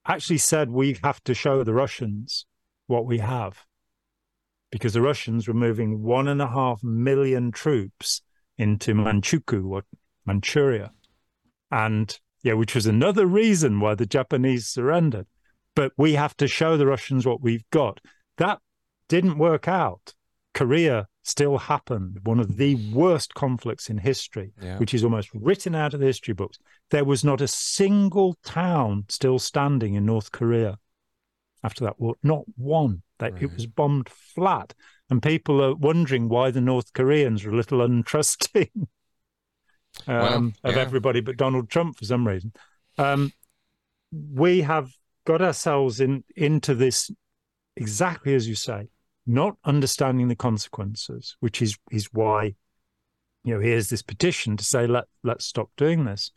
actually 0.10 0.40
said 0.40 0.70
we 0.70 0.98
have 1.04 1.24
to 1.24 1.34
show 1.34 1.64
the 1.64 1.74
Russians 1.74 2.46
what 2.88 3.06
we 3.06 3.20
have 3.20 3.66
because 4.72 4.94
the 4.94 5.02
Russians 5.02 5.48
were 5.48 5.54
moving 5.54 6.04
one 6.04 6.28
and 6.28 6.42
a 6.42 6.48
half 6.48 6.84
million 6.84 7.52
troops 7.52 8.22
into 8.58 8.94
Manchukuo 8.94 9.66
or 9.70 9.84
Manchuria. 10.26 10.92
And 11.72 12.18
yeah, 12.44 12.54
which 12.54 12.76
was 12.76 12.86
another 12.86 13.26
reason 13.26 13.80
why 13.80 13.96
the 13.96 14.06
Japanese 14.06 14.68
surrendered. 14.68 15.28
But 15.76 15.92
we 15.98 16.14
have 16.14 16.36
to 16.38 16.48
show 16.48 16.78
the 16.78 16.88
Russians 16.88 17.26
what 17.26 17.42
we've 17.42 17.68
got. 17.72 18.00
That 18.38 18.60
didn't 19.08 19.38
work 19.38 19.68
out. 19.68 20.14
Korea 20.54 21.08
still 21.24 21.58
happened, 21.58 22.20
one 22.24 22.40
of 22.40 22.58
the 22.58 22.76
worst 22.92 23.34
conflicts 23.34 23.90
in 23.90 23.98
history, 24.00 24.52
Yeah. 24.62 24.78
which 24.80 24.94
is 24.94 25.04
almost 25.04 25.30
written 25.34 25.76
out 25.76 25.94
of 25.94 26.00
the 26.00 26.08
history 26.08 26.34
books, 26.34 26.58
there 26.90 27.06
was 27.06 27.24
not 27.24 27.40
a 27.42 27.48
single 27.48 28.36
town 28.44 29.06
still 29.10 29.38
standing 29.40 29.94
in 29.94 30.06
North 30.06 30.32
Korea 30.32 30.80
after 31.64 31.84
that 31.86 32.00
war. 32.00 32.16
Not 32.24 32.44
one. 32.56 33.04
They, 33.20 33.32
Right. 33.32 33.44
It 33.44 33.54
was 33.54 33.68
bombed 33.68 34.10
flat. 34.10 34.74
And 35.10 35.22
people 35.22 35.62
are 35.62 35.76
wondering 35.76 36.30
why 36.30 36.52
the 36.52 36.62
North 36.62 36.94
Koreans 36.94 37.44
are 37.46 37.52
a 37.52 37.56
little 37.56 37.80
untrusting 37.80 38.70
um, 40.08 40.54
Well, 40.64 40.72
of 40.72 40.78
everybody 40.78 41.20
but 41.22 41.38
Donald 41.38 41.70
Trump 41.70 41.98
for 41.98 42.06
some 42.06 42.28
reason. 42.28 42.54
Um, 42.98 43.34
we 44.12 44.62
have 44.62 44.92
got 45.26 45.42
ourselves 45.42 46.00
in 46.00 46.24
into 46.36 46.74
this 46.74 47.12
exactly 47.76 48.34
as 48.34 48.48
you 48.48 48.56
say, 48.56 48.88
not 49.30 49.58
understanding 49.64 50.28
the 50.28 50.36
consequences, 50.36 51.38
which 51.40 51.62
is 51.62 51.78
is 51.92 52.10
why 52.12 52.56
you 53.44 53.54
know 53.54 53.60
here's 53.60 53.90
this 53.90 54.02
petition 54.02 54.58
to 54.58 54.64
say 54.64 54.88
let 54.88 55.06
let's 55.24 55.46
stop 55.46 55.70
doing 55.78 56.06
this. 56.06 56.32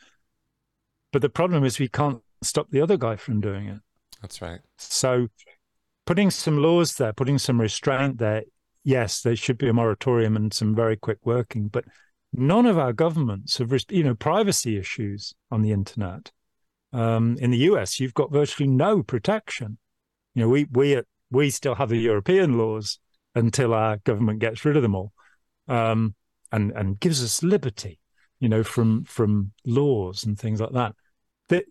But 1.11 1.23
the 1.23 1.31
problem 1.31 1.65
is 1.65 1.79
we 1.79 1.89
can't 1.89 2.21
stop 2.43 2.71
the 2.71 2.83
other 2.83 2.97
guy 2.97 3.17
from 3.17 3.41
doing 3.41 3.69
it. 3.69 3.79
That's 4.21 4.43
right. 4.43 4.61
So 4.77 5.29
putting 6.07 6.31
some 6.31 6.59
laws 6.59 6.95
there, 6.97 7.13
putting 7.13 7.39
some 7.39 7.61
restraint 7.61 8.19
there, 8.19 8.45
yes, 8.85 9.23
there 9.23 9.37
should 9.37 9.59
be 9.59 9.69
a 9.69 9.73
moratorium 9.73 10.37
and 10.37 10.53
some 10.53 10.75
very 10.75 10.97
quick 10.97 11.19
working, 11.25 11.69
but 11.69 11.85
none 12.33 12.67
of 12.67 12.79
our 12.79 12.93
governments 12.93 13.59
have, 13.59 13.73
you 13.91 14.05
know, 14.05 14.15
privacy 14.15 14.77
issues 14.77 15.35
on 15.51 15.63
the 15.63 15.73
internet. 15.73 16.31
Um, 16.93 17.37
in 17.41 17.51
the 17.51 17.59
US, 17.59 18.01
you've 18.01 18.15
got 18.15 18.33
virtually 18.33 18.69
no 18.69 19.03
protection. 19.03 19.79
You 20.35 20.43
know, 20.43 20.49
we 20.49 20.67
we 20.71 21.01
we 21.33 21.51
still 21.51 21.75
have 21.75 21.89
the 21.89 21.97
European 21.97 22.59
laws 22.59 22.99
until 23.35 23.73
our 23.75 23.97
government 23.99 24.39
gets 24.39 24.65
rid 24.65 24.77
of 24.77 24.83
them 24.83 24.95
all, 24.95 25.13
um, 25.69 26.15
and 26.53 26.71
and 26.73 27.01
gives 27.01 27.25
us 27.25 27.43
liberty. 27.43 27.99
You 28.39 28.49
know, 28.49 28.63
from 28.63 29.05
from 29.05 29.53
laws 29.65 30.25
and 30.25 30.39
things 30.39 30.61
like 30.61 30.73
that. 30.73 30.95
The 31.49 31.65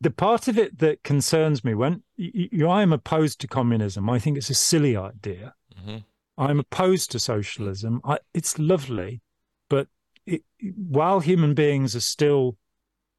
the 0.00 0.10
part 0.10 0.48
of 0.48 0.58
it 0.58 0.78
that 0.78 1.02
concerns 1.02 1.64
me 1.64 1.74
when 1.74 2.02
you, 2.16 2.48
you, 2.52 2.68
I 2.68 2.82
am 2.82 2.92
opposed 2.92 3.40
to 3.40 3.48
communism. 3.48 4.10
I 4.10 4.18
think 4.18 4.36
it's 4.36 4.50
a 4.50 4.54
silly 4.54 4.96
idea. 4.96 5.54
hmm 5.76 5.98
I'm 6.36 6.58
opposed 6.58 7.12
to 7.12 7.20
socialism. 7.20 8.00
I, 8.04 8.18
it's 8.32 8.58
lovely, 8.58 9.22
but 9.70 9.86
it, 10.26 10.42
while 10.76 11.20
human 11.20 11.54
beings 11.54 11.94
are 11.94 12.00
still 12.00 12.56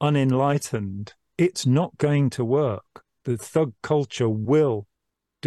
unenlightened, 0.02 1.14
it's 1.38 1.66
not 1.66 1.98
going 1.98 2.30
to 2.32 2.44
work. 2.44 3.04
The 3.24 3.38
thug 3.38 3.74
culture 3.82 4.28
will 4.28 4.88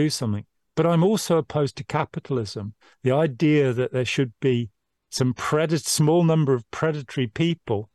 do 0.02 0.10
something. 0.10 0.46
But 0.76 0.86
I'm 0.86 1.02
also 1.02 1.38
opposed 1.38 1.76
to 1.76 1.84
capitalism. 1.84 2.74
The 3.02 3.10
idea 3.10 3.72
that 3.72 3.92
there 3.92 4.04
should 4.04 4.32
be 4.40 4.70
some 5.10 5.34
predat- 5.34 5.86
small 5.86 6.22
number 6.22 6.54
of 6.54 6.70
predatory 6.70 7.26
people 7.26 7.90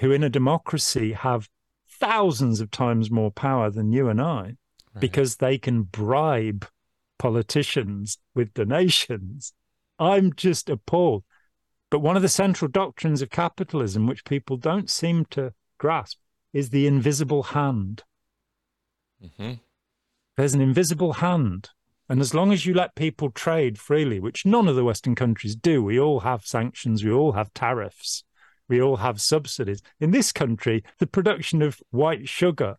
who, 0.00 0.12
in 0.12 0.22
a 0.22 0.28
democracy, 0.28 1.12
have 1.12 1.48
thousands 1.88 2.60
of 2.60 2.70
times 2.70 3.10
more 3.10 3.30
power 3.30 3.70
than 3.70 3.92
you 3.92 4.08
and 4.08 4.20
I 4.20 4.56
Right. 4.94 5.00
because 5.00 5.36
they 5.36 5.56
can 5.58 5.82
bribe 5.82 6.66
politicians 7.18 8.18
with 8.34 8.54
donations. 8.54 9.54
I'm 9.98 10.32
just 10.34 10.68
appalled. 10.68 11.24
But 11.90 12.00
one 12.00 12.16
of 12.16 12.22
the 12.22 12.28
central 12.28 12.70
doctrines 12.70 13.22
of 13.22 13.30
capitalism, 13.30 14.06
which 14.06 14.24
people 14.24 14.56
don't 14.58 14.90
seem 14.90 15.24
to 15.36 15.54
grasp, 15.78 16.18
is 16.52 16.70
the 16.70 16.86
invisible 16.86 17.42
hand. 17.42 18.04
hmm 19.36 19.54
There's 20.38 20.54
an 20.54 20.60
invisible 20.60 21.14
hand. 21.14 21.70
And 22.08 22.20
as 22.20 22.32
long 22.32 22.52
as 22.52 22.64
you 22.64 22.72
let 22.72 22.94
people 22.94 23.32
trade 23.32 23.76
freely, 23.76 24.20
which 24.20 24.46
none 24.46 24.68
of 24.68 24.76
the 24.76 24.84
Western 24.84 25.16
countries 25.16 25.56
do, 25.56 25.82
we 25.82 25.98
all 25.98 26.20
have 26.20 26.46
sanctions, 26.46 27.02
we 27.02 27.10
all 27.10 27.32
have 27.32 27.52
tariffs, 27.54 28.22
we 28.68 28.80
all 28.80 28.98
have 28.98 29.20
subsidies. 29.20 29.82
In 29.98 30.12
this 30.12 30.30
country, 30.30 30.84
the 31.00 31.08
production 31.08 31.60
of 31.60 31.82
white 31.90 32.28
sugar 32.28 32.76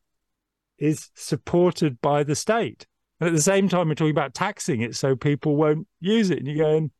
is 0.77 1.09
supported 1.15 1.99
by 1.99 2.23
the 2.23 2.33
state. 2.33 2.87
And 3.19 3.27
at 3.27 3.35
the 3.35 3.41
same 3.41 3.67
time, 3.67 3.89
we're 3.89 3.95
talking 3.95 4.11
about 4.11 4.33
taxing 4.33 4.79
it 4.79 4.95
so 4.95 5.17
people 5.17 5.57
won't 5.57 5.85
use 5.99 6.29
it. 6.29 6.37
And 6.39 6.47
you're 6.47 6.65
going, 6.65 6.91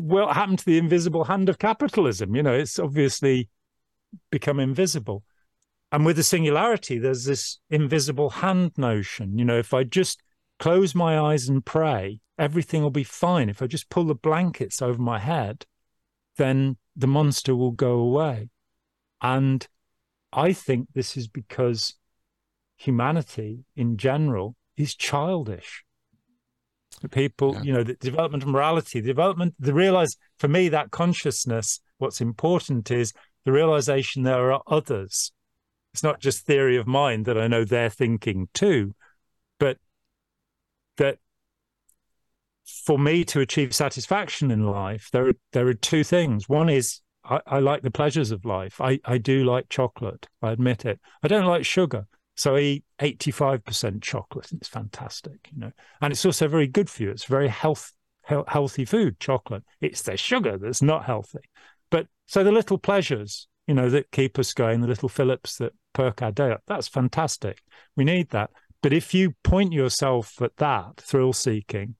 what 0.00 0.34
happened 0.34 0.60
to 0.60 0.64
the 0.64 0.78
invisible 0.78 1.24
hand 1.24 1.50
of 1.50 1.58
capitalism? 1.58 2.34
You 2.34 2.42
know, 2.42 2.54
it's 2.54 2.78
obviously 2.78 3.50
become 4.30 4.58
invisible. 4.58 5.22
And 5.92 6.06
with 6.06 6.16
the 6.16 6.22
singularity, 6.22 6.98
there's 6.98 7.24
this 7.24 7.58
invisible 7.68 8.30
hand 8.30 8.72
notion. 8.76 9.38
You 9.38 9.44
know, 9.44 9.58
if 9.58 9.74
I 9.74 9.82
just 9.84 10.22
close 10.58 10.94
my 10.94 11.18
eyes 11.18 11.48
and 11.48 11.64
pray, 11.64 12.20
everything 12.38 12.82
will 12.82 12.90
be 12.90 13.04
fine. 13.04 13.48
If 13.48 13.60
I 13.60 13.66
just 13.66 13.90
pull 13.90 14.04
the 14.04 14.14
blankets 14.14 14.80
over 14.80 15.00
my 15.00 15.18
head, 15.18 15.66
then 16.36 16.76
the 16.94 17.08
monster 17.08 17.56
will 17.56 17.72
go 17.72 17.94
away. 17.98 18.50
And 19.20 19.66
I 20.32 20.52
think 20.52 20.88
this 20.94 21.16
is 21.16 21.26
because 21.26 21.96
humanity 22.76 23.64
in 23.74 23.96
general 23.96 24.56
is 24.76 24.94
childish. 24.94 25.84
The 27.02 27.08
people, 27.08 27.54
Yeah. 27.54 27.62
you 27.62 27.72
know, 27.72 27.82
the 27.82 27.94
development 27.94 28.42
of 28.42 28.48
morality, 28.48 29.00
the 29.00 29.08
development, 29.08 29.54
the 29.58 29.74
realize 29.74 30.16
for 30.38 30.48
me 30.48 30.68
that 30.68 30.90
consciousness, 30.90 31.80
what's 31.98 32.20
important 32.20 32.90
is 32.90 33.12
the 33.44 33.52
realization 33.52 34.22
there 34.22 34.52
are 34.52 34.62
others. 34.66 35.32
It's 35.92 36.02
not 36.02 36.20
just 36.20 36.46
theory 36.46 36.76
of 36.76 36.86
mind 36.86 37.26
that 37.26 37.38
I 37.38 37.48
know 37.48 37.64
they're 37.64 37.90
thinking 37.90 38.48
too, 38.54 38.94
but 39.58 39.78
that 40.96 41.18
for 42.64 42.98
me 42.98 43.24
to 43.24 43.40
achieve 43.40 43.74
satisfaction 43.74 44.50
in 44.50 44.66
life, 44.66 45.08
there 45.12 45.28
are 45.28 45.34
there 45.52 45.66
are 45.66 45.74
two 45.74 46.04
things. 46.04 46.48
One 46.48 46.68
is 46.68 47.00
I, 47.24 47.40
I 47.46 47.58
like 47.58 47.82
the 47.82 47.90
pleasures 47.90 48.30
of 48.30 48.44
life. 48.44 48.80
I, 48.80 49.00
I 49.04 49.18
do 49.18 49.44
like 49.44 49.68
chocolate. 49.68 50.26
I 50.42 50.52
admit 50.52 50.84
it. 50.84 51.00
I 51.22 51.28
don't 51.28 51.46
like 51.46 51.64
sugar. 51.64 52.06
So 52.36 52.56
I 52.56 52.60
eat 52.60 52.84
85% 53.00 54.02
chocolate 54.02 54.50
and 54.50 54.60
it's 54.60 54.68
fantastic, 54.68 55.50
you 55.52 55.60
know. 55.60 55.72
And 56.00 56.12
it's 56.12 56.24
also 56.24 56.48
very 56.48 56.66
good 56.66 56.88
for 56.88 57.02
you. 57.02 57.10
It's 57.10 57.24
very 57.24 57.48
health, 57.48 57.92
he- 58.28 58.36
healthy 58.48 58.84
food, 58.84 59.20
chocolate. 59.20 59.62
It's 59.80 60.02
the 60.02 60.16
sugar 60.16 60.56
that's 60.56 60.80
not 60.80 61.04
healthy. 61.04 61.40
But 61.90 62.06
so 62.26 62.42
the 62.42 62.52
little 62.52 62.78
pleasures, 62.78 63.46
you 63.70 63.74
know, 63.74 63.88
that 63.88 64.10
keep 64.10 64.36
us 64.36 64.52
going, 64.52 64.80
the 64.80 64.88
little 64.88 65.08
fillips 65.08 65.58
that 65.58 65.72
perk 65.92 66.22
our 66.22 66.32
day 66.32 66.50
up, 66.50 66.60
that's 66.66 66.88
fantastic. 66.88 67.62
We 67.96 68.02
need 68.02 68.30
that. 68.30 68.50
But 68.82 68.92
if 68.92 69.14
you 69.14 69.36
point 69.44 69.72
yourself 69.72 70.42
at 70.42 70.56
that 70.56 70.96
thrill 70.96 71.32
seeking, 71.32 71.94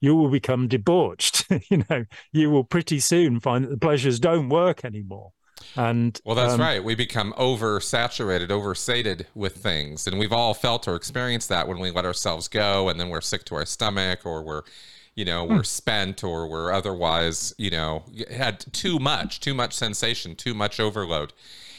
you 0.00 0.16
will 0.16 0.30
become 0.30 0.66
debauched. 0.66 1.46
you 1.70 1.84
know, 1.88 2.06
you 2.32 2.50
will 2.50 2.64
pretty 2.64 2.98
soon 2.98 3.38
find 3.38 3.62
that 3.62 3.70
the 3.70 3.76
pleasures 3.76 4.18
don't 4.18 4.48
work 4.48 4.84
anymore. 4.84 5.30
And 5.76 6.20
Well, 6.24 6.34
that's 6.34 6.54
um, 6.54 6.60
right. 6.60 6.82
We 6.82 6.96
become 6.96 7.34
oversaturated, 7.34 8.50
oversated 8.50 9.28
with 9.32 9.54
things. 9.58 10.08
And 10.08 10.18
we've 10.18 10.32
all 10.32 10.54
felt 10.54 10.88
or 10.88 10.96
experienced 10.96 11.48
that 11.50 11.68
when 11.68 11.78
we 11.78 11.92
let 11.92 12.04
ourselves 12.04 12.48
go 12.48 12.88
and 12.88 12.98
then 12.98 13.10
we're 13.10 13.20
sick 13.20 13.44
to 13.44 13.54
our 13.54 13.64
stomach 13.64 14.26
or 14.26 14.42
we're, 14.42 14.62
you 15.14 15.24
know, 15.24 15.46
Hmm. 15.46 15.56
we're 15.56 15.62
spent 15.64 16.24
or 16.24 16.46
we're 16.48 16.72
otherwise, 16.72 17.54
you 17.58 17.70
know, 17.70 18.04
had 18.30 18.60
too 18.72 18.98
much, 18.98 19.40
too 19.40 19.54
much 19.54 19.72
sensation, 19.74 20.34
too 20.34 20.54
much 20.54 20.80
overload. 20.80 21.32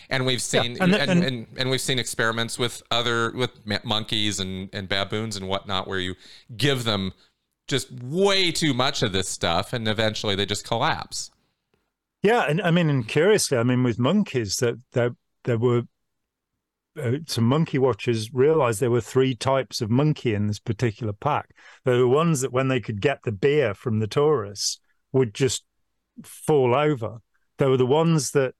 And 0.10 0.26
we've 0.26 0.42
seen 0.42 0.74
and 0.74 0.82
and, 0.82 0.94
the- 0.94 1.02
and, 1.02 1.24
and- 1.24 1.48
and, 1.58 1.70
we've 1.70 1.82
seen 1.82 1.98
experiments 1.98 2.60
with 2.60 2.84
other 2.92 3.32
with 3.32 3.52
monkeys 3.84 4.40
and, 4.40 4.70
and 4.74 4.88
baboons 4.88 5.36
and 5.36 5.48
whatnot 5.48 5.88
where 5.88 6.00
you 6.00 6.16
give 6.56 6.84
them 6.84 7.14
just 7.68 7.92
way 7.92 8.52
too 8.52 8.74
much 8.74 9.02
of 9.02 9.14
this 9.14 9.30
stuff 9.30 9.74
and 9.74 9.88
eventually 9.88 10.36
they 10.36 10.46
just 10.46 10.68
collapse. 10.68 11.32
Yeah, 12.22 12.46
and 12.48 12.62
I 12.62 12.70
mean, 12.72 12.90
and 12.90 13.08
curiously, 13.08 13.58
I 13.58 13.64
mean, 13.64 13.84
with 13.84 13.98
monkeys, 13.98 14.58
that 14.58 14.76
there 14.92 15.16
there 15.46 15.58
were 15.58 15.84
uh, 17.02 17.18
some 17.26 17.46
monkey 17.46 17.78
watchers 17.78 18.34
realized 18.34 18.80
there 18.80 18.92
were 18.92 19.02
three 19.02 19.36
types 19.36 19.82
of 19.82 19.90
monkey 19.90 20.34
in 20.34 20.48
this 20.48 20.60
particular 20.60 21.14
pack. 21.14 21.50
There 21.86 21.98
were 21.98 22.08
ones 22.08 22.42
that, 22.42 22.54
when 22.54 22.68
they 22.68 22.80
could 22.80 23.02
get 23.02 23.20
the 23.24 23.32
beer 23.32 23.74
from 23.74 24.00
the 24.00 24.08
tourists, 24.08 24.80
would 25.12 25.34
just 25.34 25.64
fall 26.24 26.76
over. 26.76 27.20
There 27.58 27.70
were 27.70 27.78
the 27.78 27.86
ones 27.86 28.32
that 28.32 28.54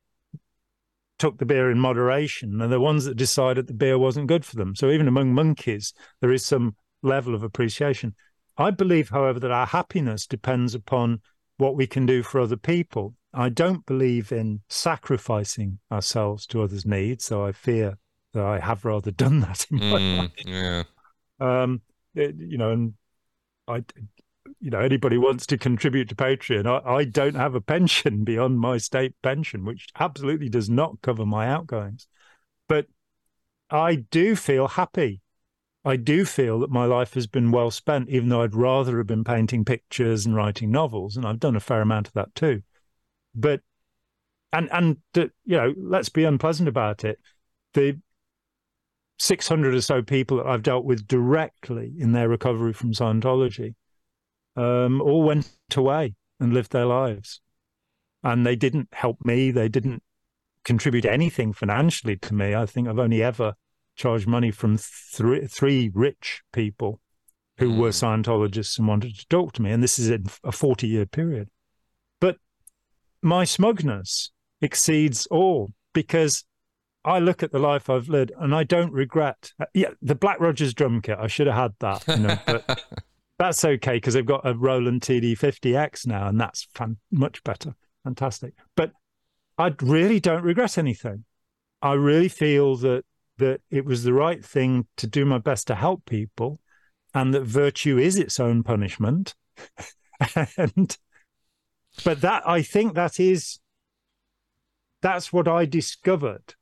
took 1.20 1.38
the 1.38 1.46
beer 1.46 1.70
in 1.70 1.80
moderation, 1.80 2.60
and 2.60 2.72
the 2.72 2.80
ones 2.80 3.06
that 3.06 3.16
decided 3.16 3.68
the 3.68 3.74
beer 3.74 3.98
wasn't 3.98 4.28
good 4.28 4.46
for 4.46 4.56
them. 4.56 4.76
So 4.76 4.90
even 4.90 5.08
among 5.08 5.34
monkeys, 5.34 5.94
there 6.22 6.32
is 6.32 6.46
some 6.46 6.76
level 7.02 7.36
of 7.36 7.44
appreciation. 7.44 8.16
I 8.58 8.72
believe, 8.72 9.10
however, 9.10 9.40
that 9.40 9.52
our 9.52 9.66
happiness 9.66 10.28
depends 10.28 10.76
upon 10.76 11.22
what 11.58 11.76
we 11.76 11.88
can 11.88 12.06
do 12.06 12.24
for 12.24 12.42
other 12.42 12.58
people. 12.58 13.16
I 13.34 13.50
don't 13.50 13.86
believe 13.86 14.32
in 14.32 14.62
sacrificing 14.70 15.80
ourselves 15.92 16.46
to 16.48 16.62
others' 16.62 16.86
needs, 16.86 17.26
so 17.26 17.46
I 17.46 17.52
fear 17.52 17.98
that 18.34 18.44
I 18.44 18.60
have 18.60 18.86
rather 18.86 19.12
done 19.12 19.40
that 19.42 19.66
in 19.72 19.78
my 19.90 19.98
Mm, 19.98 20.18
life. 20.18 20.32
yeah. 20.46 20.84
Um, 21.40 21.82
it- 22.16 22.36
you 22.38 22.58
know, 22.58 22.72
and 22.72 22.94
I, 23.68 23.84
you 24.60 24.70
know, 24.70 24.80
anybody 24.80 25.18
wants 25.18 25.46
to 25.48 25.58
contribute 25.58 26.10
to 26.10 26.16
Patreon. 26.16 26.66
I, 26.68 26.96
I 26.98 27.04
don't 27.06 27.36
have 27.36 27.56
a 27.56 27.62
pension 27.62 28.24
beyond 28.26 28.60
my 28.60 28.78
state 28.78 29.14
pension, 29.22 29.66
which 29.66 29.88
absolutely 30.00 30.50
does 30.50 30.70
not 30.70 31.02
cover 31.02 31.26
my 31.26 31.48
outgoings, 31.48 32.08
but 32.68 32.88
I 33.70 33.96
do 33.96 34.36
feel 34.36 34.68
happy 34.68 35.22
I 35.86 35.98
do 35.98 36.24
feel 36.24 36.60
that 36.60 36.72
my 36.72 36.86
life 36.86 37.14
has 37.16 37.28
been 37.28 37.52
well 37.52 37.70
spent, 37.70 38.08
even 38.10 38.30
though 38.30 38.42
I'd 38.42 38.56
rather 38.56 38.98
have 39.00 39.08
been 39.08 39.26
painting 39.26 39.66
pictures 39.66 40.26
and 40.26 40.34
writing 40.36 40.72
novels, 40.72 41.18
and 41.18 41.26
I've 41.26 41.40
done 41.42 41.58
a 41.58 41.60
fair 41.60 41.82
amount 41.82 42.08
of 42.08 42.14
that 42.14 42.34
too. 42.36 42.64
But 43.36 43.62
and 44.54 44.72
and 44.72 44.98
the, 45.14 45.32
you 45.46 45.58
know, 45.58 45.74
let's 45.78 46.10
be 46.10 46.24
unpleasant 46.24 46.70
about 46.70 47.04
it. 47.04 47.20
The 47.74 48.00
600 49.20 49.74
or 49.74 49.82
so 49.82 50.02
people 50.02 50.38
that 50.38 50.48
I've 50.48 50.64
dealt 50.64 50.86
with 50.86 51.08
directly 51.08 51.94
in 51.98 52.12
their 52.12 52.28
recovery 52.28 52.74
from 52.74 52.94
Scientology 52.94 53.76
um, 54.56 55.02
all 55.02 55.24
went 55.24 55.50
away 55.76 56.16
and 56.40 56.54
lived 56.54 56.72
their 56.72 56.86
lives. 56.86 57.42
And 58.24 58.46
they 58.46 58.56
didn't 58.56 58.90
help 58.94 59.24
me. 59.24 59.52
They 59.52 59.70
didn't 59.70 60.04
contribute 60.64 61.06
anything 61.06 61.54
financially 61.54 62.18
to 62.18 62.34
me. 62.34 62.56
I 62.56 62.66
think 62.66 62.88
I've 62.88 63.00
only 63.00 63.22
ever 63.22 63.54
charged 63.96 64.28
money 64.28 64.52
from 64.52 64.78
three, 64.78 65.46
three 65.48 65.92
rich 65.94 66.42
people 66.52 67.00
who 67.58 67.70
mm. 67.70 67.78
were 67.78 67.90
Scientologists 67.90 68.80
and 68.80 68.88
wanted 68.88 69.18
to 69.18 69.28
talk 69.28 69.54
to 69.54 69.62
me. 69.62 69.72
And 69.72 69.84
this 69.84 70.00
is 70.00 70.10
in 70.10 70.26
a 70.44 70.52
40 70.52 70.88
year 70.88 71.06
period. 71.06 71.50
But 72.20 72.38
my 73.22 73.44
smugness 73.44 74.32
exceeds 74.62 75.28
all 75.28 75.74
because 75.94 76.46
I 77.06 77.20
look 77.20 77.44
at 77.44 77.52
the 77.52 77.60
life 77.60 77.90
I've 77.90 78.10
led 78.10 78.32
and 78.40 78.56
I 78.56 78.64
don't 78.64 78.94
regret. 78.94 79.52
Uh, 79.60 79.66
yeah, 79.74 79.90
the 80.02 80.16
Black 80.16 80.40
Rogers 80.40 80.74
drum 80.74 81.02
kit, 81.02 81.18
I 81.20 81.28
should 81.28 81.48
have 81.48 81.56
had 81.56 81.74
that, 81.80 82.08
you 82.08 82.24
know, 82.24 82.38
but 82.46 82.82
that's 83.40 83.66
okay 83.66 83.98
because 83.98 84.14
they've 84.14 84.26
got 84.26 84.48
a 84.48 84.54
Roland 84.54 85.02
TD50X 85.02 86.08
now 86.08 86.28
and 86.28 86.40
that's 86.40 86.68
fan- 86.74 86.98
much 87.12 87.44
better. 87.44 87.76
Fantastic. 88.04 88.54
But 88.76 88.92
I 89.58 89.74
really 89.82 90.20
don't 90.20 90.44
regret 90.44 90.78
anything. 90.78 91.26
I 91.82 91.94
really 91.94 92.30
feel 92.30 92.78
that 92.78 93.04
that 93.40 93.62
it 93.72 93.84
was 93.84 94.04
the 94.04 94.14
right 94.14 94.46
thing 94.46 94.88
to 94.96 95.08
do 95.08 95.26
my 95.26 95.40
best 95.40 95.66
to 95.68 95.76
help 95.76 96.06
people 96.06 96.60
and 97.16 97.34
that 97.34 97.44
virtue 97.44 97.98
is 97.98 98.16
its 98.16 98.40
own 98.40 98.64
punishment. 98.64 99.36
and 100.58 100.98
but 102.04 102.22
that 102.22 102.48
I 102.48 102.62
think 102.62 102.94
that 102.96 103.20
is 103.20 103.60
that's 105.02 105.34
what 105.34 105.48
I 105.48 105.66
discovered 105.66 106.56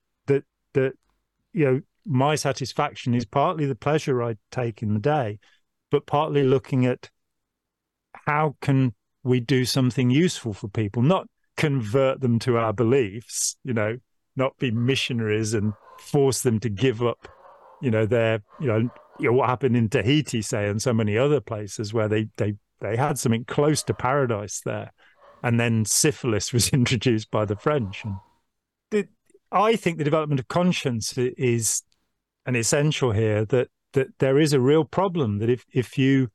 that 0.74 0.94
you 1.54 1.66
know 1.66 1.82
my 2.06 2.36
satisfaction 2.36 3.14
is 3.14 3.26
partly 3.26 3.66
the 3.66 3.76
pleasure 3.76 4.24
I 4.24 4.36
take 4.52 4.82
in 4.82 4.94
the 4.94 5.00
day, 5.00 5.40
but 5.90 6.06
partly 6.06 6.44
looking 6.44 6.86
at 6.86 7.10
how 8.26 8.56
can 8.62 8.94
we 9.24 9.40
do 9.40 9.66
something 9.66 10.10
useful 10.10 10.54
for 10.54 10.68
people, 10.68 11.02
not 11.02 11.28
convert 11.58 12.22
them 12.22 12.40
to 12.40 12.58
our 12.58 12.74
beliefs, 12.74 13.56
you 13.64 13.74
know, 13.74 13.98
not 14.36 14.58
be 14.58 14.72
missionaries 14.72 15.54
and 15.54 15.74
force 16.00 16.42
them 16.42 16.60
to 16.60 16.70
give 16.70 17.04
up, 17.04 17.28
you 17.82 17.92
know, 17.92 18.06
their, 18.06 18.42
you 18.60 18.68
know, 18.68 18.90
you 19.20 19.30
know 19.30 19.34
what 19.34 19.50
happened 19.50 19.78
in 19.78 19.90
Tahiti, 19.90 20.42
say, 20.42 20.68
and 20.68 20.82
so 20.82 20.94
many 20.94 21.18
other 21.18 21.40
places 21.40 21.94
where 21.94 22.08
they 22.08 22.28
they 22.38 22.56
they 22.80 22.96
had 22.98 23.20
something 23.20 23.46
close 23.46 23.84
to 23.84 23.94
paradise 23.94 24.62
there, 24.66 24.92
and 25.44 25.60
then 25.60 25.86
syphilis 25.86 26.52
was 26.54 26.70
introduced 26.70 27.30
by 27.30 27.46
the 27.46 27.56
French. 27.56 28.04
And 28.04 28.16
I 29.52 29.76
think 29.76 29.97
the 29.97 30.04
development 30.04 30.39
of 30.39 30.47
conscience 30.47 31.18
is 31.18 31.84
an 32.45 32.56
essential 32.56 33.12
here. 33.12 33.45
That 33.45 33.70
that 33.93 34.08
there 34.20 34.39
is 34.39 34.54
a 34.54 34.60
real 34.60 34.86
problem 34.86 35.39
that 35.39 35.49
if 35.49 35.66
if 35.74 35.97
you 35.97 36.30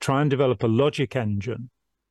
try 0.00 0.20
and 0.20 0.30
develop 0.30 0.62
a 0.62 0.68
logic 0.68 1.16
engine 1.16 1.70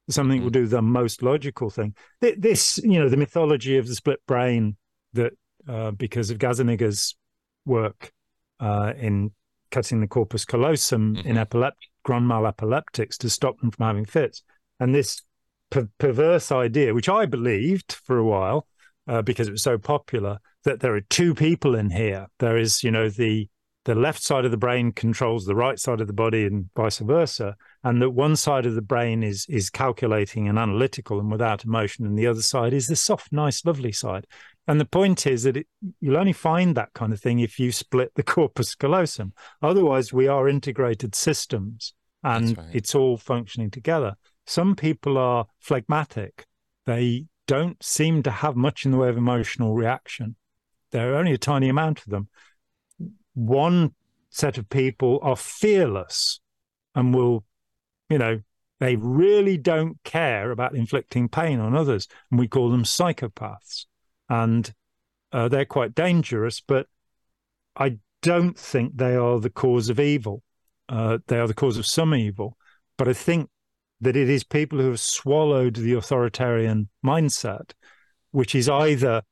something 0.10 0.42
will 0.42 0.50
mm-hmm. 0.50 0.64
do 0.64 0.68
the 0.68 0.82
most 0.82 1.24
logical 1.24 1.70
thing. 1.70 1.96
This, 2.22 2.78
you 2.80 3.00
know, 3.00 3.10
the 3.10 3.18
mythology 3.18 3.78
of 3.78 3.88
the 3.88 3.96
split 3.96 4.20
brain 4.28 4.78
that 5.14 5.34
uh, 5.68 5.92
because 5.92 6.30
of 6.30 6.38
Gazzaniga's 6.38 7.16
work 7.66 8.12
uh, 8.60 8.94
in 8.98 9.32
cutting 9.72 10.02
the 10.02 10.08
corpus 10.08 10.46
callosum 10.46 11.16
mm-hmm. 11.16 11.28
in 11.28 11.38
epileptic, 11.38 11.90
grand 12.04 12.28
mal 12.28 12.46
epileptics 12.46 13.18
to 13.20 13.30
stop 13.30 13.60
them 13.60 13.72
from 13.72 13.86
having 13.86 14.06
fits. 14.06 14.44
And 14.80 14.94
this 14.94 15.22
per- 15.70 15.90
perverse 15.98 16.52
idea, 16.52 16.94
which 16.94 17.10
I 17.10 17.26
believed 17.26 17.94
for 17.94 18.18
a 18.18 18.26
while 18.26 18.68
uh, 19.08 19.22
because 19.22 19.48
it 19.48 19.52
was 19.52 19.64
so 19.64 19.78
popular, 19.78 20.40
that 20.64 20.80
there 20.80 20.96
are 20.96 21.02
two 21.02 21.34
people 21.34 21.76
in 21.76 21.90
here. 21.90 22.28
There 22.40 22.58
is, 22.58 22.84
you 22.84 22.92
know, 22.92 23.10
the 23.10 23.50
the 23.86 23.96
left 23.96 24.22
side 24.22 24.46
of 24.46 24.52
the 24.52 24.58
brain 24.58 24.92
controls 24.92 25.46
the 25.46 25.56
right 25.56 25.80
side 25.80 26.02
of 26.02 26.08
the 26.08 26.14
body 26.14 26.46
and 26.46 26.70
vice 26.76 26.98
versa 26.98 27.56
and 27.84 28.02
that 28.02 28.10
one 28.10 28.36
side 28.36 28.66
of 28.66 28.76
the 28.76 28.82
brain 28.82 29.24
is 29.24 29.46
is 29.48 29.70
calculating 29.70 30.50
and 30.50 30.60
analytical 30.60 31.20
and 31.20 31.32
without 31.32 31.64
emotion 31.64 32.06
and 32.06 32.18
the 32.18 32.28
other 32.28 32.42
side 32.42 32.74
is 32.74 32.88
the 32.88 32.96
soft 32.96 33.32
nice 33.32 33.64
lovely 33.64 33.92
side 33.92 34.26
and 34.68 34.82
the 34.82 34.86
point 34.86 35.28
is 35.28 35.44
that 35.44 35.56
it, 35.56 35.68
you'll 36.02 36.18
only 36.18 36.34
find 36.34 36.76
that 36.76 36.92
kind 36.94 37.14
of 37.14 37.22
thing 37.22 37.40
if 37.40 37.60
you 37.60 37.72
split 37.72 38.12
the 38.16 38.24
corpus 38.36 38.76
callosum 38.76 39.34
otherwise 39.62 40.12
we 40.12 40.28
are 40.28 40.50
integrated 40.50 41.16
systems 41.16 41.94
and 42.24 42.58
right. 42.58 42.68
it's 42.74 42.96
all 42.96 43.18
functioning 43.18 43.70
together 43.70 44.16
some 44.48 44.76
people 44.76 45.18
are 45.18 45.46
phlegmatic 45.60 46.46
they 46.88 47.26
don't 47.48 47.84
seem 47.84 48.24
to 48.24 48.32
have 48.32 48.56
much 48.56 48.86
in 48.86 48.92
the 48.92 48.98
way 48.98 49.10
of 49.10 49.18
emotional 49.18 49.74
reaction 49.74 50.36
there 50.92 51.14
are 51.14 51.18
only 51.18 51.34
a 51.34 51.38
tiny 51.38 51.70
amount 51.70 52.00
of 52.00 52.06
them 52.08 52.28
one 53.36 53.94
set 54.30 54.58
of 54.58 54.70
people 54.70 55.20
are 55.22 55.36
fearless 55.36 56.40
and 56.96 57.14
will, 57.14 57.46
you 58.10 58.18
know, 58.18 58.42
they 58.80 58.96
really 58.96 59.58
don't 59.58 60.02
care 60.04 60.52
about 60.52 60.76
inflicting 60.76 61.30
pain 61.30 61.60
on 61.60 61.76
others. 61.76 62.08
And 62.32 62.40
we 62.40 62.48
call 62.48 62.70
them 62.70 62.84
psychopaths. 62.84 63.86
And 64.28 64.74
uh, 65.32 65.48
they're 65.48 65.66
quite 65.66 65.96
dangerous, 65.96 66.62
but 66.62 66.88
I 67.76 67.98
don't 68.22 68.58
think 68.58 68.98
they 68.98 69.16
are 69.16 69.40
the 69.40 69.50
cause 69.50 69.90
of 69.90 70.00
evil. 70.00 70.42
Uh, 70.90 71.20
they 71.28 71.40
are 71.40 71.48
the 71.48 71.54
cause 71.54 71.78
of 71.78 71.86
some 71.86 72.16
evil. 72.16 72.58
But 72.98 73.08
I 73.08 73.14
think 73.14 73.50
that 74.06 74.16
it 74.16 74.30
is 74.30 74.44
people 74.44 74.78
who 74.78 74.90
have 74.90 75.00
swallowed 75.00 75.76
the 75.76 75.94
authoritarian 75.94 76.88
mindset, 77.04 77.72
which 78.30 78.54
is 78.54 78.70
either 78.70 79.24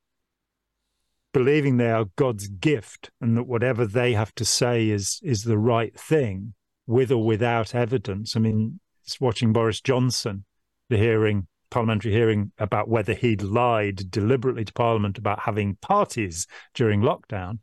believing 1.32 1.76
they 1.76 1.92
are 1.92 2.06
God's 2.16 2.48
gift 2.48 3.12
and 3.20 3.36
that 3.36 3.44
whatever 3.44 3.86
they 3.86 4.14
have 4.14 4.34
to 4.34 4.44
say 4.44 4.88
is 4.88 5.20
is 5.22 5.44
the 5.44 5.58
right 5.58 5.96
thing, 5.96 6.54
with 6.88 7.12
or 7.12 7.24
without 7.24 7.72
evidence. 7.72 8.34
I 8.34 8.40
mean, 8.40 8.80
it's 9.04 9.20
watching 9.20 9.52
Boris 9.52 9.80
Johnson, 9.80 10.44
the 10.88 10.96
hearing, 10.96 11.46
parliamentary 11.70 12.10
hearing 12.10 12.50
about 12.58 12.88
whether 12.88 13.14
he'd 13.14 13.42
lied 13.42 14.10
deliberately 14.10 14.64
to 14.64 14.72
Parliament 14.72 15.18
about 15.18 15.38
having 15.38 15.76
parties 15.76 16.48
during 16.74 17.00
lockdown. 17.00 17.60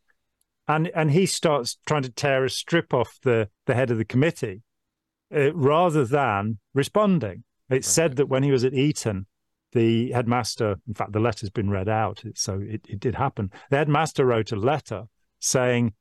And 0.65 0.89
and 0.95 1.11
he 1.11 1.25
starts 1.25 1.77
trying 1.85 2.03
to 2.03 2.09
tear 2.09 2.45
a 2.45 2.49
strip 2.49 2.93
off 2.93 3.19
the, 3.23 3.49
the 3.65 3.75
head 3.75 3.91
of 3.91 3.97
the 3.97 4.05
committee 4.05 4.61
uh, 5.33 5.53
rather 5.53 6.05
than 6.05 6.59
responding. 6.73 7.43
It's 7.69 7.87
said 7.87 8.17
that 8.17 8.27
when 8.27 8.43
he 8.43 8.51
was 8.51 8.65
at 8.65 8.73
Eton, 8.73 9.27
the 9.71 10.11
headmaster, 10.11 10.75
in 10.87 10.93
fact, 10.93 11.13
the 11.13 11.19
letter's 11.19 11.49
been 11.49 11.69
read 11.69 11.87
out, 11.87 12.21
so 12.35 12.59
it, 12.61 12.81
it 12.89 12.99
did 12.99 13.15
happen. 13.15 13.51
The 13.69 13.77
headmaster 13.77 14.25
wrote 14.25 14.51
a 14.51 14.57
letter 14.57 15.05
saying 15.39 15.93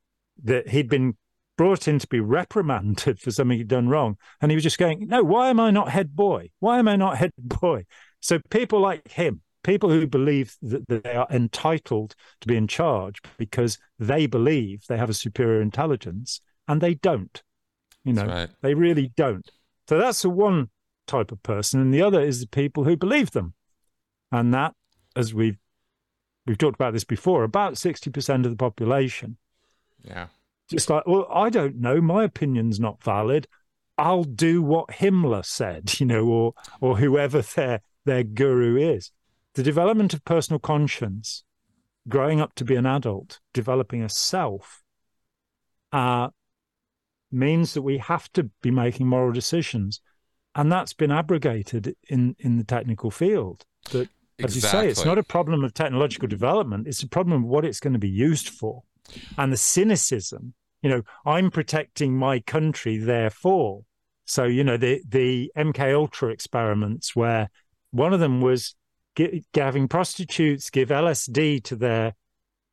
that 0.42 0.68
he'd 0.68 0.88
been 0.88 1.16
brought 1.56 1.86
in 1.86 1.98
to 1.98 2.06
be 2.06 2.20
reprimanded 2.20 3.20
for 3.20 3.30
something 3.30 3.58
he'd 3.58 3.68
done 3.68 3.88
wrong. 3.88 4.16
And 4.40 4.50
he 4.50 4.56
was 4.56 4.64
just 4.64 4.78
going, 4.78 5.06
No, 5.06 5.22
why 5.22 5.50
am 5.50 5.60
I 5.60 5.70
not 5.70 5.90
head 5.90 6.16
boy? 6.16 6.50
Why 6.58 6.78
am 6.78 6.88
I 6.88 6.96
not 6.96 7.18
head 7.18 7.32
boy? 7.38 7.84
So 8.20 8.38
people 8.50 8.80
like 8.80 9.12
him, 9.12 9.42
people 9.62 9.90
who 9.90 10.06
believe 10.06 10.56
that 10.62 10.88
they 10.88 11.14
are 11.14 11.28
entitled 11.30 12.14
to 12.40 12.48
be 12.48 12.56
in 12.56 12.66
charge 12.66 13.20
because 13.38 13.78
they 13.98 14.26
believe 14.26 14.86
they 14.88 14.96
have 14.96 15.10
a 15.10 15.14
superior 15.14 15.60
intelligence 15.60 16.40
and 16.66 16.80
they 16.80 16.94
don't. 16.94 17.42
You 18.04 18.14
know, 18.14 18.26
right. 18.26 18.50
they 18.62 18.74
really 18.74 19.12
don't. 19.16 19.48
So 19.88 19.98
that's 19.98 20.22
the 20.22 20.30
one 20.30 20.70
type 21.06 21.32
of 21.32 21.42
person. 21.42 21.80
And 21.80 21.92
the 21.92 22.02
other 22.02 22.20
is 22.20 22.40
the 22.40 22.48
people 22.48 22.84
who 22.84 22.96
believe 22.96 23.32
them 23.32 23.54
and 24.32 24.54
that, 24.54 24.74
as 25.16 25.34
we've 25.34 25.58
we've 26.46 26.58
talked 26.58 26.76
about 26.76 26.92
this 26.92 27.04
before, 27.04 27.44
about 27.44 27.78
sixty 27.78 28.10
percent 28.10 28.46
of 28.46 28.52
the 28.52 28.56
population. 28.56 29.36
Yeah. 30.02 30.28
Just 30.70 30.88
like, 30.88 31.06
well, 31.06 31.26
I 31.32 31.50
don't 31.50 31.80
know, 31.80 32.00
my 32.00 32.24
opinion's 32.24 32.78
not 32.78 33.02
valid. 33.02 33.48
I'll 33.98 34.24
do 34.24 34.62
what 34.62 34.88
Himmler 34.88 35.44
said, 35.44 35.92
you 36.00 36.06
know, 36.06 36.26
or 36.26 36.54
or 36.80 36.96
whoever 36.98 37.42
their 37.42 37.80
their 38.04 38.22
guru 38.22 38.76
is. 38.76 39.10
The 39.54 39.62
development 39.62 40.14
of 40.14 40.24
personal 40.24 40.60
conscience, 40.60 41.42
growing 42.08 42.40
up 42.40 42.54
to 42.54 42.64
be 42.64 42.76
an 42.76 42.86
adult, 42.86 43.40
developing 43.52 44.02
a 44.02 44.08
self, 44.08 44.82
uh, 45.92 46.28
means 47.30 47.74
that 47.74 47.82
we 47.82 47.98
have 47.98 48.32
to 48.32 48.44
be 48.62 48.70
making 48.70 49.06
moral 49.06 49.32
decisions, 49.32 50.00
and 50.54 50.70
that's 50.70 50.92
been 50.92 51.12
abrogated 51.12 51.94
in 52.08 52.36
in 52.38 52.56
the 52.56 52.64
technical 52.64 53.10
field. 53.10 53.64
That 53.92 54.08
as 54.42 54.54
you 54.54 54.60
say, 54.62 54.88
it's 54.88 55.04
not 55.04 55.18
a 55.18 55.22
problem 55.22 55.64
of 55.64 55.74
technological 55.74 56.28
development. 56.28 56.86
It's 56.86 57.02
a 57.02 57.08
problem 57.08 57.44
of 57.44 57.48
what 57.48 57.64
it's 57.64 57.80
going 57.80 57.92
to 57.92 57.98
be 57.98 58.08
used 58.08 58.48
for. 58.48 58.82
And 59.36 59.52
the 59.52 59.56
cynicism, 59.56 60.54
you 60.82 60.90
know, 60.90 61.02
I'm 61.26 61.50
protecting 61.50 62.16
my 62.16 62.40
country, 62.40 62.96
therefore. 62.96 63.82
So, 64.24 64.44
you 64.44 64.62
know, 64.62 64.76
the, 64.76 65.02
the 65.08 65.50
MK 65.56 65.94
Ultra 65.94 66.30
experiments 66.30 67.16
where 67.16 67.50
one 67.90 68.12
of 68.12 68.20
them 68.20 68.40
was 68.40 68.74
having 69.54 69.88
prostitutes 69.88 70.70
give 70.70 70.88
LSD 70.90 71.64
to 71.64 71.76
their 71.76 72.14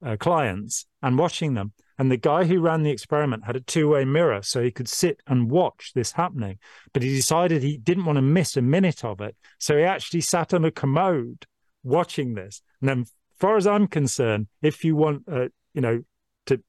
uh, 0.05 0.15
clients 0.19 0.85
and 1.01 1.17
watching 1.17 1.55
them. 1.55 1.73
And 1.97 2.11
the 2.11 2.17
guy 2.17 2.45
who 2.45 2.59
ran 2.59 2.83
the 2.83 2.91
experiment 2.91 3.45
had 3.45 3.55
a 3.55 3.61
two 3.61 3.89
way 3.89 4.05
mirror 4.05 4.41
so 4.43 4.61
he 4.61 4.71
could 4.71 4.87
sit 4.87 5.21
and 5.25 5.49
watch 5.49 5.91
this 5.95 6.11
happening. 6.11 6.59
But 6.93 7.01
he 7.01 7.09
decided 7.09 7.63
he 7.63 7.77
didn't 7.77 8.05
want 8.05 8.17
to 8.17 8.21
miss 8.21 8.55
a 8.55 8.61
minute 8.61 9.03
of 9.03 9.19
it. 9.19 9.35
So 9.57 9.77
he 9.77 9.83
actually 9.83 10.21
sat 10.21 10.53
on 10.53 10.63
a 10.63 10.71
commode 10.71 11.47
watching 11.83 12.35
this. 12.35 12.61
And 12.81 12.89
then, 12.89 13.05
far 13.39 13.57
as 13.57 13.65
I'm 13.65 13.87
concerned, 13.87 14.47
if 14.61 14.83
you 14.83 14.95
want, 14.95 15.23
uh, 15.31 15.47
you 15.73 15.81
know, 15.81 16.03
to 16.47 16.61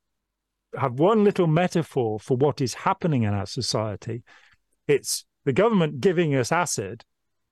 have 0.78 0.98
one 0.98 1.24
little 1.24 1.46
metaphor 1.46 2.18
for 2.18 2.36
what 2.36 2.60
is 2.60 2.74
happening 2.74 3.24
in 3.24 3.34
our 3.34 3.46
society, 3.46 4.22
it's 4.86 5.26
the 5.44 5.52
government 5.52 6.00
giving 6.00 6.34
us 6.34 6.52
acid 6.52 7.04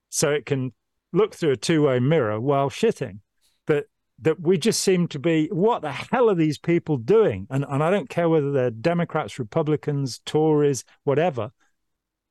so 0.08 0.30
it 0.30 0.46
can 0.46 0.72
look 1.12 1.34
through 1.34 1.52
a 1.52 1.56
two 1.56 1.82
way 1.82 1.98
mirror 1.98 2.40
while 2.40 2.70
shitting. 2.70 3.20
That 4.20 4.40
we 4.40 4.56
just 4.56 4.80
seem 4.82 5.08
to 5.08 5.18
be 5.18 5.48
what 5.48 5.82
the 5.82 5.92
hell 5.92 6.30
are 6.30 6.34
these 6.34 6.58
people 6.58 6.96
doing? 6.96 7.46
And 7.50 7.64
and 7.68 7.82
I 7.82 7.90
don't 7.90 8.08
care 8.08 8.28
whether 8.28 8.50
they're 8.50 8.70
Democrats 8.70 9.38
Republicans 9.38 10.20
Tories 10.24 10.84
whatever 11.04 11.52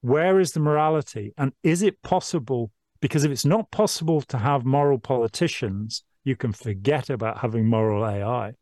where 0.06 0.40
is 0.40 0.52
the 0.52 0.60
morality? 0.60 1.34
And 1.36 1.52
is 1.64 1.82
it 1.82 2.04
possible 2.04 2.72
because 3.02 3.24
if 3.24 3.32
it's 3.32 3.46
not 3.46 3.72
possible 3.72 4.22
to 4.22 4.38
have 4.38 4.64
moral 4.64 5.00
politicians 5.00 6.04
you 6.24 6.36
can 6.36 6.54
forget 6.54 7.10
about 7.10 7.40
having 7.40 7.68
moral 7.68 8.06
AI 8.06 8.54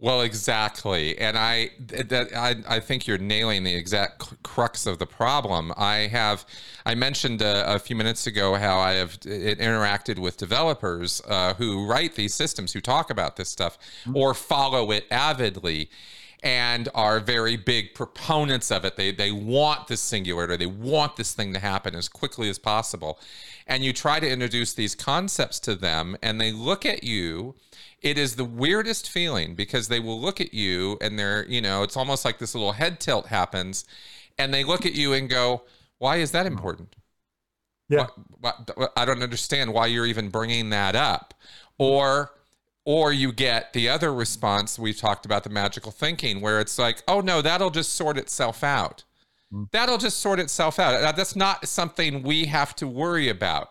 well, 0.00 0.22
exactly, 0.22 1.18
and 1.18 1.36
I 1.36 1.72
that 2.06 2.34
I, 2.34 2.56
I 2.66 2.80
think 2.80 3.06
you're 3.06 3.18
nailing 3.18 3.64
the 3.64 3.74
exact 3.74 4.42
crux 4.42 4.86
of 4.86 4.98
the 4.98 5.04
problem. 5.04 5.74
I 5.76 6.08
have 6.10 6.46
I 6.86 6.94
mentioned 6.94 7.42
a, 7.42 7.74
a 7.74 7.78
few 7.78 7.94
minutes 7.94 8.26
ago 8.26 8.54
how 8.54 8.78
I 8.78 8.92
have 8.92 9.20
interacted 9.20 10.18
with 10.18 10.38
developers 10.38 11.20
uh, 11.28 11.52
who 11.52 11.86
write 11.86 12.14
these 12.14 12.32
systems, 12.32 12.72
who 12.72 12.80
talk 12.80 13.10
about 13.10 13.36
this 13.36 13.50
stuff 13.50 13.78
mm-hmm. 14.04 14.16
or 14.16 14.32
follow 14.32 14.90
it 14.90 15.04
avidly, 15.10 15.90
and 16.42 16.88
are 16.94 17.20
very 17.20 17.56
big 17.56 17.94
proponents 17.94 18.70
of 18.70 18.84
it. 18.84 18.96
They 18.96 19.12
they 19.12 19.30
want 19.30 19.88
this 19.88 20.00
singularity, 20.00 20.56
they 20.56 20.66
want 20.66 21.16
this 21.16 21.34
thing 21.34 21.52
to 21.52 21.60
happen 21.60 21.94
as 21.94 22.08
quickly 22.08 22.48
as 22.48 22.58
possible, 22.58 23.18
and 23.66 23.84
you 23.84 23.92
try 23.92 24.20
to 24.20 24.28
introduce 24.28 24.72
these 24.72 24.94
concepts 24.94 25.60
to 25.60 25.74
them, 25.74 26.16
and 26.22 26.40
they 26.40 26.52
look 26.52 26.86
at 26.86 27.04
you 27.04 27.54
it 28.02 28.16
is 28.16 28.36
the 28.36 28.44
weirdest 28.44 29.10
feeling 29.10 29.54
because 29.54 29.88
they 29.88 30.00
will 30.00 30.20
look 30.20 30.40
at 30.40 30.54
you 30.54 30.96
and 31.00 31.18
they're, 31.18 31.46
you 31.46 31.60
know, 31.60 31.82
it's 31.82 31.96
almost 31.96 32.24
like 32.24 32.38
this 32.38 32.54
little 32.54 32.72
head 32.72 32.98
tilt 32.98 33.26
happens 33.26 33.84
and 34.38 34.54
they 34.54 34.64
look 34.64 34.86
at 34.86 34.94
you 34.94 35.12
and 35.12 35.28
go, 35.28 35.62
why 35.98 36.16
is 36.16 36.30
that 36.30 36.46
important? 36.46 36.96
Yeah. 37.88 38.06
Why, 38.40 38.52
why, 38.74 38.88
I 38.96 39.04
don't 39.04 39.22
understand 39.22 39.74
why 39.74 39.86
you're 39.86 40.06
even 40.06 40.30
bringing 40.30 40.70
that 40.70 40.96
up. 40.96 41.34
Or, 41.76 42.32
or 42.84 43.12
you 43.12 43.32
get 43.32 43.72
the 43.72 43.88
other 43.88 44.12
response 44.12 44.78
we've 44.78 44.98
talked 44.98 45.26
about 45.26 45.44
the 45.44 45.50
magical 45.50 45.92
thinking 45.92 46.40
where 46.40 46.60
it's 46.60 46.78
like, 46.78 47.02
oh 47.06 47.20
no, 47.20 47.42
that'll 47.42 47.70
just 47.70 47.92
sort 47.94 48.16
itself 48.16 48.64
out. 48.64 49.04
Mm. 49.52 49.70
That'll 49.70 49.98
just 49.98 50.18
sort 50.18 50.40
itself 50.40 50.78
out. 50.78 51.16
That's 51.16 51.36
not 51.36 51.66
something 51.68 52.22
we 52.22 52.46
have 52.46 52.74
to 52.76 52.86
worry 52.86 53.28
about 53.28 53.70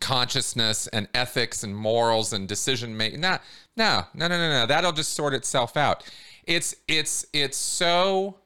consciousness 0.00 0.86
and 0.88 1.08
ethics 1.14 1.62
and 1.62 1.76
morals 1.76 2.32
and 2.32 2.48
decision 2.48 2.96
making. 2.96 3.20
No, 3.20 3.38
no, 3.76 4.04
no, 4.14 4.28
no, 4.28 4.36
no, 4.36 4.60
no. 4.60 4.66
That'll 4.66 4.92
just 4.92 5.12
sort 5.12 5.34
itself 5.34 5.76
out. 5.76 6.04
It's 6.44 6.74
it's 6.88 7.26
it's 7.32 7.56
so 7.56 8.38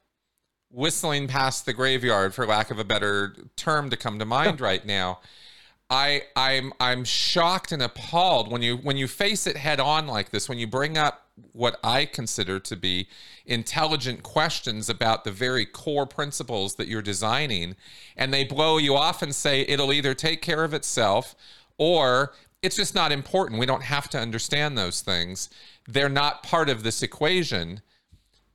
whistling 0.70 1.26
past 1.28 1.66
the 1.66 1.72
graveyard, 1.72 2.34
for 2.34 2.46
lack 2.46 2.70
of 2.70 2.78
a 2.78 2.84
better 2.84 3.34
term 3.56 3.90
to 3.90 3.96
come 3.96 4.18
to 4.18 4.24
mind 4.24 4.60
right 4.60 4.84
now. 4.84 5.20
I 5.90 6.22
I'm 6.36 6.72
I'm 6.78 7.04
shocked 7.04 7.72
and 7.72 7.82
appalled 7.82 8.50
when 8.50 8.62
you 8.62 8.76
when 8.76 8.96
you 8.96 9.08
face 9.08 9.46
it 9.46 9.56
head 9.56 9.80
on 9.80 10.06
like 10.06 10.30
this, 10.30 10.48
when 10.48 10.58
you 10.58 10.66
bring 10.66 10.98
up 10.98 11.26
what 11.52 11.78
I 11.82 12.04
consider 12.04 12.58
to 12.60 12.76
be 12.76 13.08
intelligent 13.46 14.22
questions 14.22 14.90
about 14.90 15.24
the 15.24 15.30
very 15.30 15.64
core 15.64 16.06
principles 16.06 16.74
that 16.74 16.88
you're 16.88 17.02
designing, 17.02 17.76
and 18.16 18.34
they 18.34 18.44
blow 18.44 18.76
you 18.76 18.96
off 18.96 19.22
and 19.22 19.34
say 19.34 19.62
it'll 19.62 19.92
either 19.92 20.14
take 20.14 20.42
care 20.42 20.64
of 20.64 20.74
itself 20.74 21.34
or 21.78 22.34
it's 22.62 22.76
just 22.76 22.94
not 22.94 23.12
important. 23.12 23.60
We 23.60 23.66
don't 23.66 23.84
have 23.84 24.08
to 24.10 24.18
understand 24.18 24.76
those 24.76 25.00
things. 25.00 25.48
They're 25.86 26.08
not 26.08 26.42
part 26.42 26.68
of 26.68 26.82
this 26.82 27.02
equation. 27.02 27.80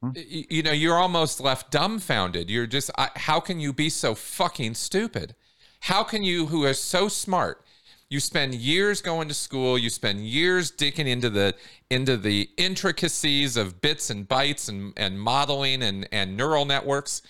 Hmm. 0.01 0.11
You 0.15 0.61
know, 0.61 0.71
you're 0.71 0.97
almost 0.97 1.39
left 1.39 1.71
dumbfounded. 1.71 2.49
You're 2.49 2.67
just, 2.67 2.91
how 2.97 3.39
can 3.39 3.59
you 3.59 3.71
be 3.71 3.89
so 3.89 4.13
fucking 4.13 4.73
stupid? 4.75 5.36
How 5.84 6.01
can 6.05 6.23
you, 6.23 6.45
who 6.45 6.63
are 6.63 6.73
so 6.73 7.09
smart, 7.09 7.61
you 8.07 8.21
spend 8.21 8.55
years 8.55 9.01
going 9.01 9.27
to 9.27 9.34
school, 9.34 9.77
you 9.77 9.89
spend 9.89 10.25
years 10.25 10.71
digging 10.71 11.07
into 11.07 11.29
the 11.29 11.55
into 11.89 12.15
the 12.15 12.49
intricacies 12.55 13.57
of 13.57 13.81
bits 13.81 14.09
and 14.09 14.25
bytes 14.25 14.69
and, 14.69 14.93
and 14.95 15.19
modeling 15.19 15.84
and, 15.84 16.07
and 16.13 16.38
neural 16.38 16.63
networks, 16.63 17.21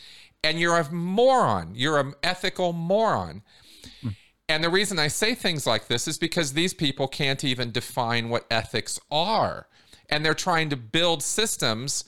and 0.43 0.59
you're 0.59 0.77
a 0.77 0.91
moron. 0.91 1.71
You're 1.73 1.99
an 1.99 2.13
ethical 2.21 2.73
moron. 2.73 3.41
And 4.47 4.63
the 4.63 4.69
reason 4.69 4.99
I 4.99 5.07
say 5.07 5.33
things 5.33 5.65
like 5.65 5.87
this 5.87 6.07
is 6.07 6.19
because 6.19 6.53
these 6.53 6.75
people 6.75 7.07
can't 7.07 7.43
even 7.43 7.71
define 7.71 8.29
what 8.29 8.45
ethics 8.51 8.99
are. 9.09 9.65
And 10.11 10.23
they're 10.23 10.35
trying 10.35 10.69
to 10.69 10.77
build 10.77 11.23
systems 11.23 12.03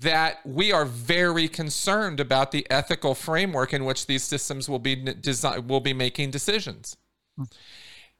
that 0.00 0.44
we 0.44 0.72
are 0.72 0.84
very 0.84 1.48
concerned 1.48 2.20
about 2.20 2.52
the 2.52 2.66
ethical 2.70 3.14
framework 3.14 3.72
in 3.72 3.84
which 3.84 4.06
these 4.06 4.22
systems 4.22 4.68
will 4.68 4.78
be 4.78 4.96
design, 4.96 5.66
will 5.66 5.80
be 5.80 5.92
making 5.92 6.30
decisions 6.30 6.96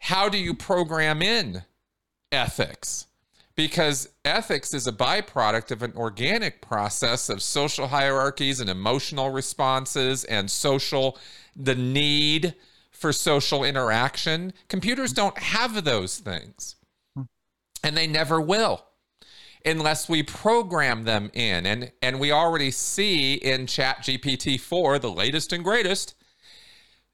how 0.01 0.29
do 0.29 0.39
you 0.39 0.55
program 0.55 1.23
in 1.23 1.63
ethics? 2.33 3.07
Because 3.55 4.09
ethics 4.25 4.73
is 4.73 4.87
a 4.87 4.93
byproduct 4.93 5.71
of 5.71 5.83
an 5.83 5.93
organic 5.95 6.63
process 6.63 7.29
of 7.29 7.43
social 7.43 7.89
hierarchies 7.89 8.61
and 8.61 8.71
emotional 8.71 9.31
responses 9.31 10.25
and 10.25 10.51
social, 10.51 11.19
the 11.55 11.75
need 11.75 12.55
for 12.91 13.13
social 13.13 13.63
interaction. 13.63 14.55
Computers 14.69 15.13
don't 15.13 15.39
have 15.39 15.85
those 15.85 16.19
things, 16.19 16.77
and 17.85 17.97
they 17.97 18.07
never 18.07 18.41
will 18.41 18.85
unless 19.65 20.09
we 20.09 20.23
program 20.23 21.05
them 21.05 21.31
in. 21.35 21.67
And, 21.67 21.93
and 22.03 22.21
we 22.21 22.33
already 22.33 22.71
see 22.71 23.35
in 23.35 23.67
Chat 23.67 23.99
GPT 24.03 24.59
4, 24.59 24.99
the 24.99 25.11
latest 25.11 25.53
and 25.53 25.63
greatest, 25.63 26.15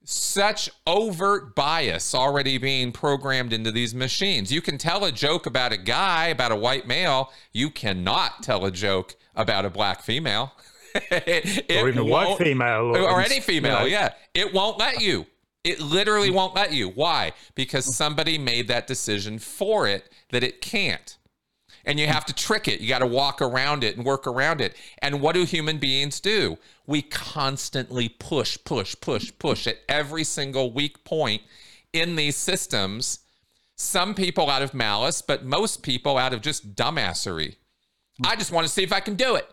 such 0.05 0.70
overt 0.86 1.57
bias 1.57 2.14
already 2.14 2.59
being 2.59 2.92
programmed 2.92 3.53
into 3.53 3.72
these 3.72 3.94
machines. 3.94 4.53
You 4.53 4.62
can 4.62 4.78
tell 4.78 5.05
a 5.05 5.11
joke 5.11 5.47
about 5.47 5.72
a 5.72 5.76
guy, 5.76 6.26
about 6.26 6.53
a 6.53 6.57
white 6.57 6.86
male. 6.86 7.32
You 7.53 7.70
cannot 7.70 8.42
tell 8.42 8.64
a 8.64 8.70
joke 8.70 9.16
about 9.34 9.64
a 9.64 9.70
black 9.70 10.03
female. 10.03 10.53
it, 10.94 11.70
or 11.70 11.88
even 11.88 11.99
a 11.99 12.05
white 12.05 12.38
female. 12.38 12.97
Or, 12.97 13.01
or 13.01 13.20
any 13.20 13.40
female, 13.40 13.86
yeah. 13.88 14.12
It 14.32 14.55
won't 14.55 14.78
let 14.78 15.01
you. 15.01 15.26
It 15.64 15.80
literally 15.80 16.30
mm. 16.30 16.34
won't 16.34 16.55
let 16.55 16.72
you. 16.72 16.88
Why? 16.88 17.32
Because 17.57 17.92
somebody 17.97 18.38
made 18.38 18.68
that 18.68 18.86
decision 18.86 19.40
for 19.40 19.88
it 19.88 20.09
that 20.30 20.44
it 20.44 20.61
can't 20.61 21.18
and 21.87 22.01
you 22.01 22.09
have 22.09 22.26
to 22.26 22.34
trick 22.34 22.66
it. 22.66 22.80
You 22.80 22.89
got 22.89 22.99
to 22.99 23.07
walk 23.07 23.41
around 23.41 23.84
it 23.84 23.97
and 23.97 24.05
work 24.05 24.26
around 24.26 24.61
it. 24.61 24.76
And 24.99 25.20
what 25.20 25.34
do 25.34 25.45
human 25.45 25.78
beings 25.78 26.20
do? 26.20 26.59
We 26.87 27.01
constantly 27.01 28.09
push, 28.09 28.59
push, 28.64 28.97
push, 29.01 29.32
push 29.39 29.66
at 29.66 29.78
every 29.89 30.24
single 30.24 30.72
weak 30.72 31.05
point 31.05 31.43
in 31.93 32.16
these 32.16 32.37
systems. 32.37 33.20
Some 33.76 34.14
people 34.14 34.51
out 34.51 34.62
of 34.62 34.74
malice, 34.74 35.22
but 35.22 35.45
most 35.45 35.82
people 35.82 36.18
out 36.18 36.32
of 36.32 36.41
just 36.41 36.74
dumbassery. 36.74 37.57
I 38.24 38.34
just 38.34 38.51
want 38.51 38.66
to 38.66 38.72
see 38.72 38.82
if 38.82 38.93
I 38.93 39.01
can 39.01 39.14
do 39.14 39.37
it. 39.37 39.49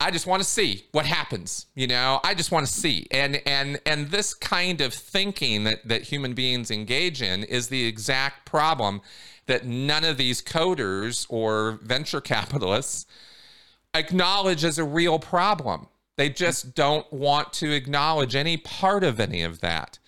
I 0.00 0.10
just 0.10 0.26
want 0.26 0.42
to 0.42 0.48
see 0.48 0.86
what 0.90 1.06
happens. 1.06 1.66
You 1.76 1.86
know, 1.86 2.18
I 2.24 2.34
just 2.34 2.50
want 2.50 2.66
to 2.66 2.72
see. 2.72 3.06
And 3.12 3.40
and 3.46 3.80
and 3.86 4.08
this 4.08 4.34
kind 4.34 4.80
of 4.80 4.92
thinking 4.92 5.62
that 5.64 5.86
that 5.86 6.02
human 6.02 6.34
beings 6.34 6.72
engage 6.72 7.22
in 7.22 7.44
is 7.44 7.68
the 7.68 7.84
exact 7.84 8.44
problem 8.44 9.00
that 9.46 9.66
none 9.66 10.04
of 10.04 10.16
these 10.16 10.42
coders 10.42 11.26
or 11.28 11.78
venture 11.82 12.20
capitalists 12.20 13.06
acknowledge 13.94 14.64
as 14.64 14.78
a 14.78 14.84
real 14.84 15.18
problem. 15.18 15.88
They 16.16 16.28
just 16.28 16.74
don't 16.74 17.10
want 17.12 17.52
to 17.54 17.72
acknowledge 17.72 18.34
any 18.34 18.56
part 18.56 19.04
of 19.04 19.18
any 19.18 19.42
of 19.42 19.60
that. 19.60 19.98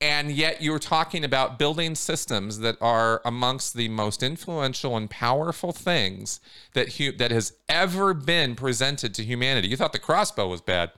And 0.00 0.32
yet 0.32 0.62
you're 0.62 0.78
talking 0.78 1.24
about 1.24 1.58
building 1.58 1.94
systems 1.94 2.60
that 2.60 2.78
are 2.80 3.20
amongst 3.24 3.74
the 3.74 3.90
most 3.90 4.22
influential 4.22 4.96
and 4.96 5.10
powerful 5.10 5.72
things 5.72 6.40
that 6.72 6.94
hu- 6.94 7.12
that 7.12 7.30
has 7.30 7.52
ever 7.68 8.14
been 8.14 8.54
presented 8.54 9.12
to 9.14 9.24
humanity. 9.24 9.68
You 9.68 9.76
thought 9.76 9.92
the 9.92 9.98
crossbow 9.98 10.48
was 10.48 10.62
bad. 10.62 10.92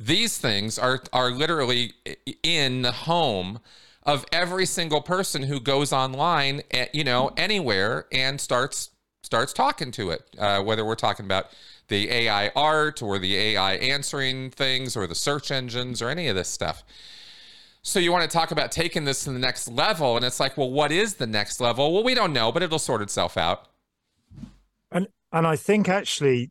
These 0.00 0.38
things 0.38 0.80
are 0.80 1.00
are 1.12 1.30
literally 1.30 1.92
in 2.42 2.82
the 2.82 2.92
home 2.92 3.60
of 4.08 4.24
every 4.32 4.64
single 4.64 5.02
person 5.02 5.42
who 5.42 5.60
goes 5.60 5.92
online, 5.92 6.62
eh, 6.70 6.86
you 6.94 7.04
know, 7.04 7.30
anywhere 7.36 8.06
and 8.10 8.40
starts 8.40 8.90
starts 9.22 9.52
talking 9.52 9.90
to 9.92 10.10
it. 10.10 10.22
Uh, 10.38 10.62
whether 10.62 10.82
we're 10.82 10.94
talking 10.94 11.26
about 11.26 11.48
the 11.88 12.10
AI 12.10 12.48
art 12.56 13.02
or 13.02 13.18
the 13.18 13.36
AI 13.36 13.74
answering 13.74 14.50
things 14.50 14.96
or 14.96 15.06
the 15.06 15.14
search 15.14 15.50
engines 15.50 16.00
or 16.00 16.08
any 16.08 16.26
of 16.26 16.34
this 16.34 16.48
stuff. 16.48 16.82
So 17.82 17.98
you 17.98 18.10
want 18.10 18.28
to 18.28 18.34
talk 18.34 18.50
about 18.50 18.72
taking 18.72 19.04
this 19.04 19.24
to 19.24 19.30
the 19.30 19.38
next 19.38 19.68
level, 19.68 20.16
and 20.16 20.24
it's 20.24 20.40
like, 20.40 20.56
well, 20.56 20.70
what 20.70 20.90
is 20.90 21.14
the 21.14 21.26
next 21.26 21.60
level? 21.60 21.92
Well, 21.92 22.02
we 22.02 22.14
don't 22.14 22.32
know, 22.32 22.50
but 22.50 22.62
it'll 22.62 22.78
sort 22.78 23.02
itself 23.02 23.36
out. 23.36 23.68
And 24.90 25.08
and 25.32 25.46
I 25.46 25.56
think 25.56 25.86
actually 25.86 26.50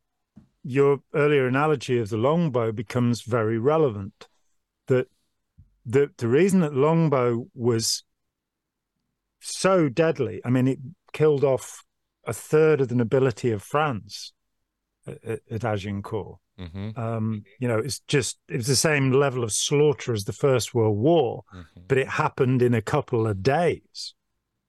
your 0.63 0.99
earlier 1.15 1.47
analogy 1.47 1.97
of 1.97 2.09
the 2.09 2.17
longbow 2.17 2.71
becomes 2.71 3.21
very 3.21 3.57
relevant. 3.57 4.27
That 4.85 5.07
the 5.87 6.09
the 6.17 6.27
reason 6.27 6.59
that 6.59 6.75
longbow 6.75 7.47
was 7.55 8.03
so 9.39 9.87
deadly, 9.87 10.41
I 10.43 10.49
mean, 10.49 10.67
it 10.67 10.79
killed 11.13 11.43
off 11.43 11.83
a 12.25 12.33
third 12.33 12.81
of 12.81 12.89
the 12.89 12.95
nobility 12.95 13.51
of 13.51 13.63
France 13.63 14.33
at, 15.07 15.39
at 15.49 15.63
Agincourt. 15.63 16.39
Mm-hmm. 16.59 16.99
Um, 16.99 17.43
you 17.59 17.67
know, 17.67 17.77
it's 17.77 18.01
just 18.07 18.37
it 18.49 18.57
was 18.57 18.67
the 18.67 18.75
same 18.75 19.11
level 19.11 19.43
of 19.43 19.53
slaughter 19.53 20.11
as 20.11 20.25
the 20.25 20.33
First 20.33 20.73
World 20.73 20.97
War, 20.97 21.43
mm-hmm. 21.55 21.81
but 21.87 21.97
it 21.97 22.09
happened 22.09 22.61
in 22.61 22.73
a 22.73 22.81
couple 22.81 23.25
of 23.25 23.41
days, 23.41 24.13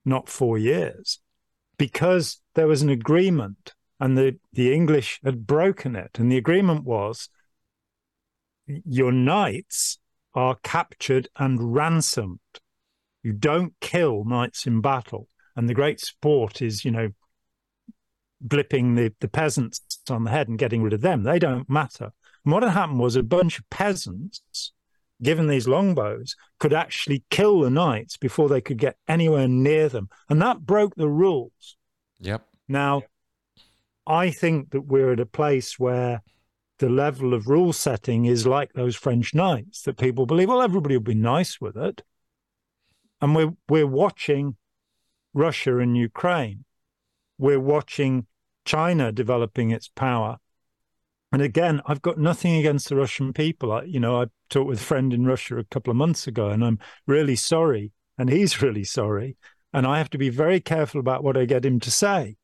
not 0.05 0.29
four 0.29 0.57
years, 0.57 1.21
because 1.79 2.41
there 2.55 2.69
was 2.69 2.83
an 2.83 2.91
agreement, 2.91 3.75
and 3.99 4.16
the 4.16 4.39
the 4.53 4.73
English 4.73 5.19
had 5.25 5.47
broken 5.47 5.97
it, 5.97 6.19
and 6.19 6.31
the 6.31 6.37
agreement 6.37 6.85
was 6.85 7.29
your 8.66 9.11
knights 9.11 9.99
are 10.39 10.57
captured 10.62 11.28
and 11.36 11.74
ransomed. 11.74 12.39
You 13.24 13.32
don't 13.32 13.74
kill 13.80 14.24
knights 14.24 14.68
in 14.68 14.80
battle, 14.80 15.28
and 15.57 15.68
the 15.68 15.74
great 15.74 15.99
sport 15.99 16.62
is, 16.62 16.84
you 16.84 16.93
know, 16.93 17.09
blipping 18.47 18.95
the, 18.95 19.12
the 19.18 19.26
peasants 19.26 19.80
on 20.09 20.22
the 20.22 20.30
head 20.30 20.47
and 20.47 20.57
getting 20.57 20.80
rid 20.80 20.93
of 20.93 21.01
them. 21.01 21.24
They 21.24 21.41
don't 21.41 21.68
matter. 21.68 22.12
And 22.45 22.53
what 22.53 22.62
had 22.62 22.70
happened 22.70 23.01
was 23.01 23.16
a 23.16 23.24
bunch 23.24 23.59
of 23.59 23.68
peasants, 23.68 24.72
given 25.20 25.49
these 25.49 25.66
longbows, 25.66 26.36
could 26.61 26.72
actually 26.72 27.24
kill 27.30 27.61
the 27.61 27.70
knights 27.70 28.16
before 28.16 28.49
they 28.49 28.61
could 28.61 28.78
get 28.78 28.97
anywhere 29.09 29.49
near 29.49 29.89
them. 29.89 30.09
And 30.28 30.41
that 30.41 30.61
broke 30.61 30.95
the 30.95 31.09
rules. 31.09 31.76
Yep. 32.20 32.47
Now, 32.68 33.01
yep. 33.01 33.11
I 34.07 34.30
think 34.30 34.70
that 34.70 34.82
we're 34.82 35.12
at 35.12 35.20
a 35.20 35.26
place 35.26 35.80
where 35.80 36.22
the 36.79 36.89
level 36.89 37.35
of 37.35 37.49
rule 37.49 37.72
setting 37.72 38.24
is 38.24 38.47
like 38.47 38.72
those 38.72 38.97
French 38.97 39.35
knights 39.35 39.83
that 39.83 39.99
people 39.99 40.26
believe, 40.26 40.49
well, 40.49 40.62
everybody 40.62 40.97
will 40.97 41.03
be 41.03 41.14
nice 41.14 41.61
with 41.61 41.76
it. 41.76 42.03
And 43.20 43.35
we're 43.35 43.55
we're 43.68 43.87
watching 43.87 44.57
Russia 45.35 45.79
and 45.79 45.97
Ukraine 45.97 46.64
we're 47.39 47.61
watching 47.61 48.26
China 48.64 49.12
developing 49.12 49.70
its 49.70 49.89
power. 49.89 50.39
And 51.31 51.41
again, 51.41 51.81
I've 51.87 52.03
got 52.03 52.18
nothing 52.18 52.57
against 52.57 52.89
the 52.89 52.97
Russian 52.97 53.33
people. 53.33 53.72
I, 53.72 53.83
you 53.85 54.01
know, 54.01 54.22
I 54.22 54.26
talked 54.51 54.66
with 54.66 54.81
a 54.81 54.85
friend 54.85 55.12
in 55.12 55.26
Russia 55.26 55.59
a 55.59 55.64
couple 55.64 55.91
of 55.91 55.97
months 55.97 56.26
ago, 56.26 56.49
and 56.49 56.64
I'm 56.64 56.79
really 57.07 57.37
sorry, 57.37 57.93
and 58.16 58.29
he's 58.29 58.61
really 58.62 58.85
sorry, 58.85 59.37
and 59.72 59.87
I 59.87 59.99
have 59.99 60.11
to 60.11 60.18
be 60.18 60.31
very 60.31 60.61
careful 60.61 61.01
about 61.01 61.22
what 61.22 61.37
I 61.37 61.45
get 61.45 61.64
him 61.64 61.81
to 61.81 61.91
say. 61.91 62.37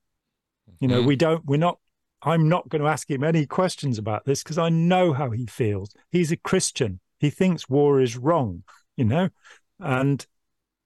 You 0.81 0.89
know, 0.89 0.99
mm-hmm. 0.99 1.09
we 1.09 1.17
don't, 1.17 1.45
we're 1.45 1.57
not. 1.57 1.79
I'm 2.25 2.49
not 2.49 2.69
going 2.69 2.83
to 2.83 2.89
ask 2.89 3.11
him 3.11 3.23
any 3.23 3.47
questions 3.47 3.99
about 3.99 4.25
this 4.25 4.43
because 4.43 4.59
I 4.59 4.69
know 4.69 5.13
how 5.13 5.31
he 5.31 5.47
feels. 5.47 5.95
He's 6.11 6.33
a 6.33 6.37
Christian. 6.37 7.01
He 7.19 7.31
thinks 7.31 7.69
war 7.69 8.01
is 8.01 8.17
wrong. 8.17 8.65
You 8.97 9.05
know, 9.05 9.29
and 9.81 10.25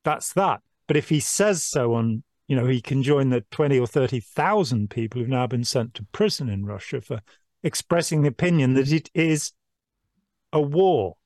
that's 0.05 0.33
that. 0.33 0.63
But 0.87 0.97
if 0.97 1.11
he 1.11 1.21
says 1.21 1.63
so 1.63 1.95
on 1.95 2.23
you 2.49 2.57
know, 2.57 2.67
he 2.67 2.81
can 2.81 3.03
join 3.03 3.29
the 3.29 3.43
20 3.51 3.79
or 3.79 3.87
30,000 3.87 4.89
people 4.89 5.21
who've 5.21 5.29
now 5.29 5.47
been 5.47 5.65
sent 5.65 5.95
to 5.95 6.05
prison 6.13 6.49
in 6.49 6.65
Russia 6.65 7.01
for 7.03 7.21
expressing 7.63 8.23
the 8.23 8.29
opinion 8.29 8.73
that 8.75 8.91
it 8.91 9.11
is 9.13 9.53
a 10.53 10.61
war. 10.61 11.17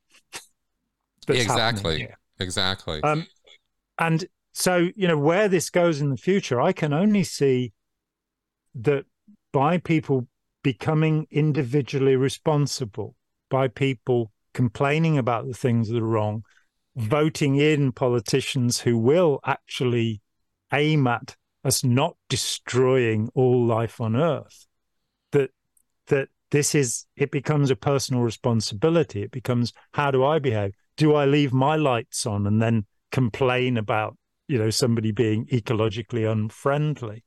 exactly. 1.29 2.09
Exactly. 2.41 3.01
Um, 3.05 3.27
and 4.01 4.27
so, 4.53 4.89
you 4.97 5.07
know, 5.07 5.17
where 5.17 5.49
this 5.49 5.71
goes 5.71 6.01
in 6.01 6.11
the 6.11 6.17
future, 6.17 6.61
I 6.61 6.73
can 6.73 6.93
only 6.93 7.23
see 7.23 7.73
that 8.75 9.05
by 9.53 9.79
people 9.79 10.27
becoming 10.63 11.27
individually 11.31 12.17
responsible, 12.17 13.17
by 13.51 13.69
people 13.69 14.33
complaining 14.55 15.19
about 15.19 15.47
the 15.47 15.55
things 15.55 15.89
that 15.89 16.03
are 16.03 16.07
wrong, 16.07 16.45
voting 16.97 17.57
in 17.57 17.93
politicians 17.93 18.81
who 18.81 18.99
will 18.99 19.41
actually 19.45 20.21
aim 20.73 21.07
at 21.07 21.37
us 21.65 21.85
not 21.85 22.17
destroying 22.29 23.31
all 23.35 23.65
life 23.65 24.01
on 24.01 24.17
earth 24.17 24.67
that 25.31 25.51
that 26.09 26.29
this 26.51 26.75
is 26.75 27.07
it 27.17 27.31
becomes 27.31 27.71
a 27.71 27.77
personal 27.77 28.23
responsibility. 28.23 29.23
It 29.23 29.31
becomes 29.31 29.73
how 29.93 30.11
do 30.11 30.25
i 30.25 30.39
behave? 30.39 30.73
Do 30.97 31.15
i 31.15 31.25
leave 31.25 31.53
my 31.53 31.77
lights 31.77 32.27
on 32.27 32.47
and 32.47 32.61
then 32.61 32.87
complain 33.11 33.77
about 33.77 34.17
you 34.49 34.59
know 34.59 34.71
somebody 34.71 35.13
being 35.13 35.47
ecologically 35.47 36.31
unfriendly 36.31 37.25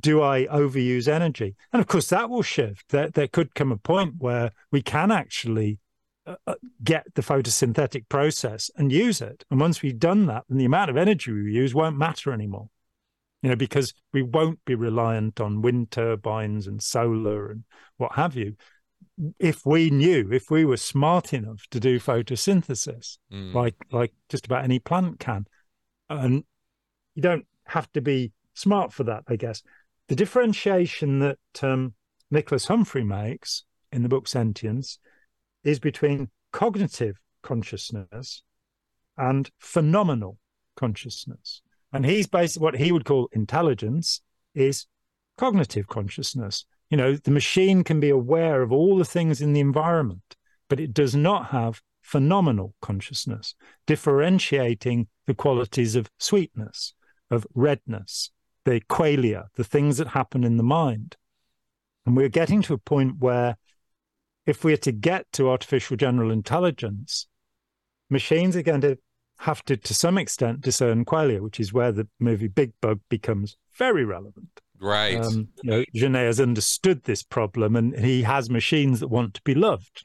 do 0.00 0.22
i 0.22 0.46
overuse 0.46 1.08
energy 1.08 1.54
and 1.72 1.80
of 1.80 1.86
course 1.86 2.08
that 2.08 2.30
will 2.30 2.42
shift 2.42 2.88
there, 2.90 3.08
there 3.08 3.28
could 3.28 3.54
come 3.54 3.72
a 3.72 3.76
point 3.76 4.14
where 4.18 4.50
we 4.70 4.82
can 4.82 5.10
actually 5.10 5.78
uh, 6.26 6.36
uh 6.46 6.54
get 6.82 7.06
the 7.14 7.22
photosynthetic 7.22 8.08
process 8.08 8.70
and 8.76 8.92
use 8.92 9.20
it 9.20 9.44
and 9.50 9.60
once 9.60 9.82
we've 9.82 9.98
done 9.98 10.26
that 10.26 10.44
then 10.48 10.58
the 10.58 10.64
amount 10.64 10.90
of 10.90 10.96
energy 10.96 11.32
we 11.32 11.52
use 11.52 11.74
won't 11.74 11.96
matter 11.96 12.32
anymore 12.32 12.68
you 13.42 13.48
know, 13.48 13.56
because 13.56 13.94
we 14.12 14.22
won't 14.22 14.64
be 14.64 14.74
reliant 14.74 15.40
on 15.40 15.62
wind 15.62 15.90
turbines 15.90 16.66
and 16.66 16.82
solar 16.82 17.50
and 17.50 17.64
what 17.96 18.12
have 18.12 18.36
you. 18.36 18.56
If 19.38 19.64
we 19.64 19.90
knew, 19.90 20.30
if 20.32 20.50
we 20.50 20.64
were 20.64 20.76
smart 20.76 21.32
enough 21.32 21.66
to 21.70 21.80
do 21.80 21.98
photosynthesis, 21.98 23.18
mm. 23.32 23.54
like 23.54 23.74
like 23.90 24.12
just 24.28 24.46
about 24.46 24.64
any 24.64 24.78
plant 24.78 25.20
can, 25.20 25.46
and 26.08 26.44
you 27.14 27.22
don't 27.22 27.46
have 27.64 27.90
to 27.92 28.00
be 28.00 28.32
smart 28.54 28.92
for 28.92 29.04
that, 29.04 29.24
I 29.26 29.36
guess. 29.36 29.62
The 30.10 30.16
differentiation 30.16 31.20
that 31.20 31.38
um, 31.62 31.94
Nicholas 32.32 32.66
Humphrey 32.66 33.04
makes 33.04 33.62
in 33.92 34.02
the 34.02 34.08
book 34.08 34.26
Sentience 34.26 34.98
is 35.62 35.78
between 35.78 36.30
cognitive 36.52 37.20
consciousness 37.44 38.42
and 39.16 39.48
phenomenal 39.60 40.36
consciousness. 40.74 41.62
And 41.92 42.04
he's 42.04 42.26
basically 42.26 42.64
what 42.64 42.76
he 42.78 42.90
would 42.90 43.04
call 43.04 43.28
intelligence 43.30 44.20
is 44.52 44.88
cognitive 45.38 45.86
consciousness. 45.86 46.64
You 46.90 46.96
know, 46.96 47.14
the 47.14 47.30
machine 47.30 47.84
can 47.84 48.00
be 48.00 48.10
aware 48.10 48.62
of 48.62 48.72
all 48.72 48.96
the 48.96 49.04
things 49.04 49.40
in 49.40 49.52
the 49.52 49.60
environment, 49.60 50.34
but 50.68 50.80
it 50.80 50.92
does 50.92 51.14
not 51.14 51.50
have 51.50 51.82
phenomenal 52.02 52.74
consciousness, 52.82 53.54
differentiating 53.86 55.06
the 55.28 55.34
qualities 55.34 55.94
of 55.94 56.10
sweetness, 56.18 56.94
of 57.30 57.46
redness, 57.54 58.32
the 58.64 58.80
qualia, 58.88 59.46
the 59.56 59.64
things 59.64 59.98
that 59.98 60.08
happen 60.08 60.44
in 60.44 60.56
the 60.56 60.62
mind. 60.62 61.16
And 62.06 62.16
we're 62.16 62.28
getting 62.28 62.62
to 62.62 62.74
a 62.74 62.78
point 62.78 63.18
where 63.18 63.56
if 64.46 64.64
we 64.64 64.72
are 64.72 64.78
to 64.78 64.92
get 64.92 65.30
to 65.32 65.50
artificial 65.50 65.96
general 65.96 66.30
intelligence, 66.30 67.26
machines 68.08 68.56
are 68.56 68.62
going 68.62 68.80
to 68.80 68.98
have 69.38 69.64
to, 69.64 69.76
to 69.76 69.94
some 69.94 70.18
extent, 70.18 70.60
discern 70.60 71.04
qualia, 71.04 71.40
which 71.40 71.60
is 71.60 71.72
where 71.72 71.92
the 71.92 72.08
movie 72.18 72.48
Big 72.48 72.72
Bug 72.80 73.00
becomes 73.08 73.56
very 73.76 74.04
relevant. 74.04 74.60
Right. 74.78 75.16
Um, 75.16 75.48
you 75.62 75.70
know, 75.70 75.84
Jeunet 75.94 76.26
has 76.26 76.40
understood 76.40 77.04
this 77.04 77.22
problem, 77.22 77.76
and 77.76 77.98
he 77.98 78.22
has 78.22 78.48
machines 78.48 79.00
that 79.00 79.08
want 79.08 79.34
to 79.34 79.42
be 79.42 79.54
loved. 79.54 80.04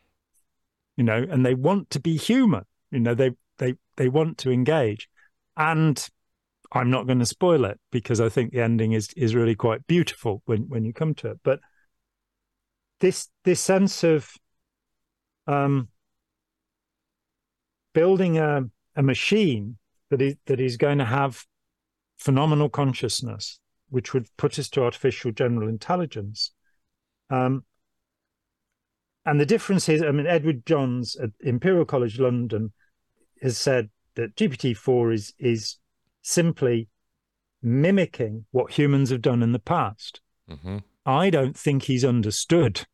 You 0.97 1.03
know, 1.03 1.25
and 1.29 1.45
they 1.45 1.53
want 1.53 1.89
to 1.91 1.99
be 1.99 2.17
human. 2.17 2.63
You 2.91 2.99
know, 2.99 3.13
they 3.13 3.31
they 3.57 3.75
they 3.95 4.09
want 4.09 4.37
to 4.39 4.51
engage, 4.51 5.09
and 5.57 6.07
I'm 6.71 6.89
not 6.89 7.07
going 7.07 7.19
to 7.19 7.25
spoil 7.25 7.65
it 7.65 7.79
because 7.91 8.19
I 8.19 8.29
think 8.29 8.51
the 8.51 8.61
ending 8.61 8.93
is 8.93 9.09
is 9.15 9.35
really 9.35 9.55
quite 9.55 9.85
beautiful 9.87 10.41
when 10.45 10.67
when 10.69 10.85
you 10.85 10.93
come 10.93 11.13
to 11.15 11.31
it. 11.31 11.39
But 11.43 11.59
this 12.99 13.29
this 13.43 13.59
sense 13.61 14.03
of 14.03 14.29
um, 15.47 15.89
building 17.93 18.37
a 18.37 18.63
a 18.95 19.03
machine 19.03 19.77
that 20.09 20.21
is 20.21 20.35
that 20.45 20.59
is 20.59 20.77
going 20.77 20.97
to 20.99 21.05
have 21.05 21.45
phenomenal 22.17 22.69
consciousness, 22.69 23.59
which 23.89 24.13
would 24.13 24.27
put 24.37 24.57
us 24.59 24.69
to 24.69 24.83
artificial 24.83 25.31
general 25.31 25.67
intelligence. 25.67 26.51
Um, 27.29 27.65
and 29.25 29.39
the 29.39 29.45
difference 29.45 29.89
is, 29.89 30.03
I 30.03 30.11
mean, 30.11 30.27
Edward 30.27 30.65
Johns 30.65 31.15
at 31.15 31.31
Imperial 31.39 31.85
College 31.85 32.19
London 32.19 32.71
has 33.41 33.57
said 33.57 33.89
that 34.15 34.35
GPT-4 34.35 35.13
is 35.13 35.33
is 35.39 35.77
simply 36.25 36.89
mimicking 37.61 38.45
what 38.51 38.71
humans 38.71 39.11
have 39.11 39.21
done 39.21 39.43
in 39.43 39.51
the 39.51 39.59
past. 39.59 40.21
Mm-hmm. 40.49 40.77
I 41.05 41.29
don't 41.29 41.55
think 41.55 41.83
he's 41.83 42.03
understood 42.03 42.85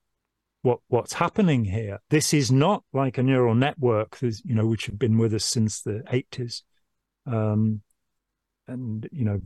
what 0.62 0.80
what's 0.90 1.14
happening 1.14 1.66
here. 1.66 2.00
This 2.10 2.34
is 2.34 2.52
not 2.52 2.84
like 2.94 3.18
a 3.18 3.24
neural 3.24 3.56
network, 3.56 4.18
you 4.22 4.54
know, 4.54 4.68
which 4.68 4.86
have 4.86 5.00
been 5.00 5.18
with 5.18 5.34
us 5.34 5.46
since 5.46 5.82
the 5.82 6.04
eighties, 6.12 6.64
um, 7.26 7.82
and 8.68 9.08
you 9.12 9.24
know, 9.24 9.42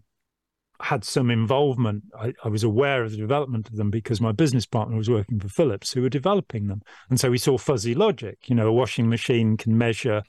had 0.82 1.04
some 1.04 1.30
involvement. 1.30 2.04
I, 2.20 2.34
I, 2.44 2.50
was 2.50 2.64
aware 2.64 3.04
of 3.04 3.12
the 3.12 3.18
development 3.18 3.70
of 3.70 3.76
them 3.76 3.92
because 3.92 4.20
my 4.20 4.32
business 4.32 4.66
partner 4.66 4.98
was 4.98 5.10
working 5.10 5.40
for 5.40 5.48
Philips, 5.48 5.94
who 5.94 6.02
were 6.02 6.10
developing 6.10 6.68
them, 6.68 6.82
and 7.10 7.20
so 7.20 7.30
we 7.30 7.38
saw 7.38 7.58
fuzzy 7.58 7.94
logic. 7.94 8.40
You 8.48 8.56
know, 8.56 8.68
a 8.68 8.74
washing 8.74 9.08
machine 9.08 9.58
can 9.58 9.78
measure 9.78 10.24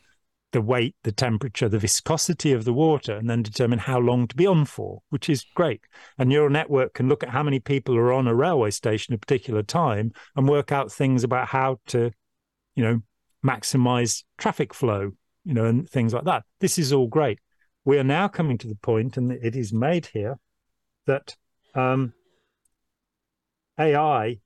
the 0.57 0.63
weight, 0.63 0.97
the 1.03 1.13
temperature, 1.13 1.69
the 1.69 1.79
viscosity 1.79 2.51
of 2.51 2.65
the 2.65 2.73
water, 2.73 3.15
and 3.15 3.29
then 3.29 3.43
determine 3.43 3.79
how 3.79 3.99
long 3.99 4.27
to 4.27 4.35
be 4.35 4.47
on 4.47 4.65
for, 4.65 5.03
which 5.11 5.29
is 5.29 5.45
great. 5.55 5.83
A 6.17 6.25
neural 6.25 6.49
network 6.49 6.95
can 6.95 7.11
look 7.11 7.23
at 7.23 7.29
how 7.29 7.43
many 7.43 7.61
people 7.61 7.95
are 7.95 8.11
on 8.11 8.27
a 8.27 8.35
railway 8.35 8.71
station 8.71 9.13
at 9.13 9.19
a 9.19 9.21
particular 9.21 9.63
time 9.63 10.13
and 10.35 10.49
work 10.49 10.73
out 10.73 10.91
things 10.91 11.25
about 11.25 11.49
how 11.49 11.79
to, 11.89 12.11
you 12.75 12.83
know, 12.83 13.03
maximize 13.45 14.25
traffic 14.39 14.73
flow, 14.73 15.11
you 15.45 15.53
know, 15.53 15.67
and 15.67 15.91
things 15.91 16.15
like 16.15 16.25
that. 16.25 16.45
This 16.61 16.79
is 16.79 16.91
all 16.91 17.07
great. 17.07 17.39
We 17.85 17.99
are 17.99 18.05
now 18.05 18.27
coming 18.27 18.57
to 18.57 18.67
the 18.67 18.77
point, 18.77 19.19
and 19.19 19.31
it 19.31 19.55
is 19.55 19.75
made 19.75 20.07
here, 20.07 20.39
that 21.05 21.37
um, 21.75 22.15
AI 23.79 24.39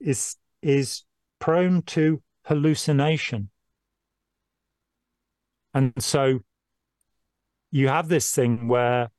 is 0.00 0.36
is 0.62 1.02
prone 1.40 1.82
to 1.82 2.22
hallucination. 2.46 3.50
And 5.74 5.92
so 5.98 6.40
you 7.70 7.88
have 7.88 8.08
this 8.08 8.32
thing 8.32 8.68
where 8.68 9.10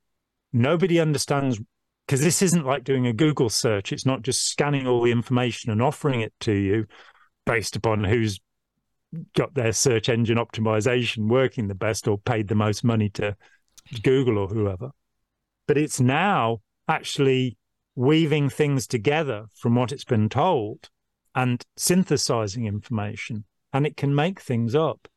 nobody 0.52 1.00
understands 1.00 1.60
because 2.06 2.22
this 2.22 2.42
isn't 2.42 2.66
like 2.66 2.84
doing 2.84 3.06
a 3.06 3.14
Google 3.14 3.50
search. 3.50 3.94
It's 3.94 4.06
not 4.06 4.24
just 4.24 4.48
scanning 4.48 4.88
all 4.88 5.04
the 5.04 5.12
information 5.12 5.72
and 5.72 5.80
offering 5.80 6.22
it 6.22 6.34
to 6.40 6.52
you 6.52 6.88
based 7.46 7.76
upon 7.76 8.04
who's 8.04 8.40
got 9.36 9.54
their 9.54 9.72
search 9.72 10.10
engine 10.10 10.38
optimization 10.38 11.28
working 11.28 11.68
the 11.68 11.76
best 11.76 12.08
or 12.08 12.18
paid 12.18 12.48
the 12.48 12.56
most 12.56 12.84
money 12.84 13.10
to 13.10 13.36
Google 14.02 14.40
or 14.40 14.48
whoever. 14.48 14.90
But 15.68 15.78
it's 15.78 16.00
now 16.00 16.62
actually 16.88 17.58
weaving 17.96 18.50
things 18.50 18.88
together 18.88 19.46
from 19.54 19.76
what 19.76 19.92
it's 19.92 20.06
been 20.06 20.30
told 20.30 20.90
and 21.36 21.64
synthesizing 21.78 22.66
information, 22.66 23.46
and 23.72 23.86
it 23.86 23.96
can 23.96 24.16
make 24.16 24.40
things 24.40 24.74
up. 24.74 25.08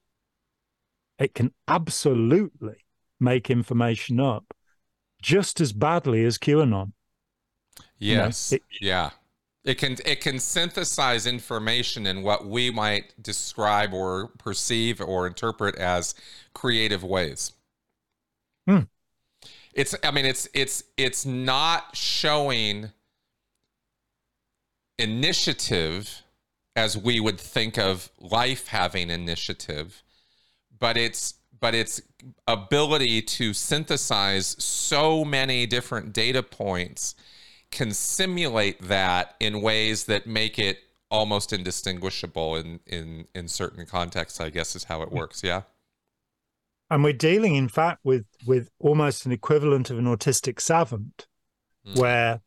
It 1.23 1.35
can 1.35 1.53
absolutely 1.69 2.85
make 3.21 3.49
information 3.49 4.19
up 4.19 4.55
just 5.23 5.61
as 5.61 5.73
badly 5.73 6.25
as 6.25 6.37
QAnon. 6.37 6.93
Yes. 7.99 8.51
You 8.51 8.59
know, 8.59 8.63
it, 8.65 8.85
yeah. 8.85 9.11
It 9.65 9.79
can 9.79 9.97
it 10.05 10.21
can 10.21 10.41
synthesize 10.41 11.25
information 11.25 12.05
in 12.09 12.23
what 12.23 12.47
we 12.47 12.73
might 12.73 13.15
describe 13.23 13.95
or 13.95 14.33
perceive 14.39 15.01
or 15.01 15.29
interpret 15.29 15.77
as 15.77 16.17
creative 16.53 17.05
ways. 17.05 17.53
Hmm. 18.67 18.81
It's 19.73 19.95
I 20.03 20.11
mean 20.11 20.27
it's 20.27 20.49
it's 20.53 20.83
it's 20.97 21.25
not 21.25 21.97
showing 21.97 22.91
initiative 24.99 26.23
as 26.75 26.97
we 26.97 27.21
would 27.21 27.39
think 27.39 27.79
of 27.79 28.11
life 28.19 28.69
having 28.69 29.11
initiative, 29.11 30.03
but 30.83 30.97
it's 30.97 31.35
but 31.61 31.77
its 31.77 32.03
ability 32.49 33.23
to 33.23 33.55
synthesize 33.55 34.57
so 34.59 35.25
many 35.25 35.65
different 35.65 36.13
data 36.13 36.43
points 36.43 37.15
can 37.71 37.93
simulate 37.93 38.83
that 38.83 39.37
in 39.39 39.63
ways 39.63 40.07
that 40.07 40.27
make 40.27 40.59
it 40.59 40.81
almost 41.09 41.53
indistinguishable 41.53 42.57
in 42.57 42.81
in 42.87 43.29
in 43.33 43.47
certain 43.47 43.87
contexts 43.87 44.41
i 44.41 44.51
guess 44.51 44.75
is 44.75 44.85
how 44.85 45.03
it 45.03 45.13
works. 45.13 45.45
Yeah. 45.45 45.63
And 46.91 47.05
we're 47.05 47.13
dealing 47.13 47.55
in 47.55 47.69
fact 47.69 48.01
with 48.03 48.27
with 48.45 48.69
almost 48.81 49.25
an 49.25 49.31
equivalent 49.31 49.89
of 49.89 49.99
an 49.99 50.07
autistic 50.07 50.61
savant 50.61 51.29
mm. 51.87 51.97
where 51.97 52.41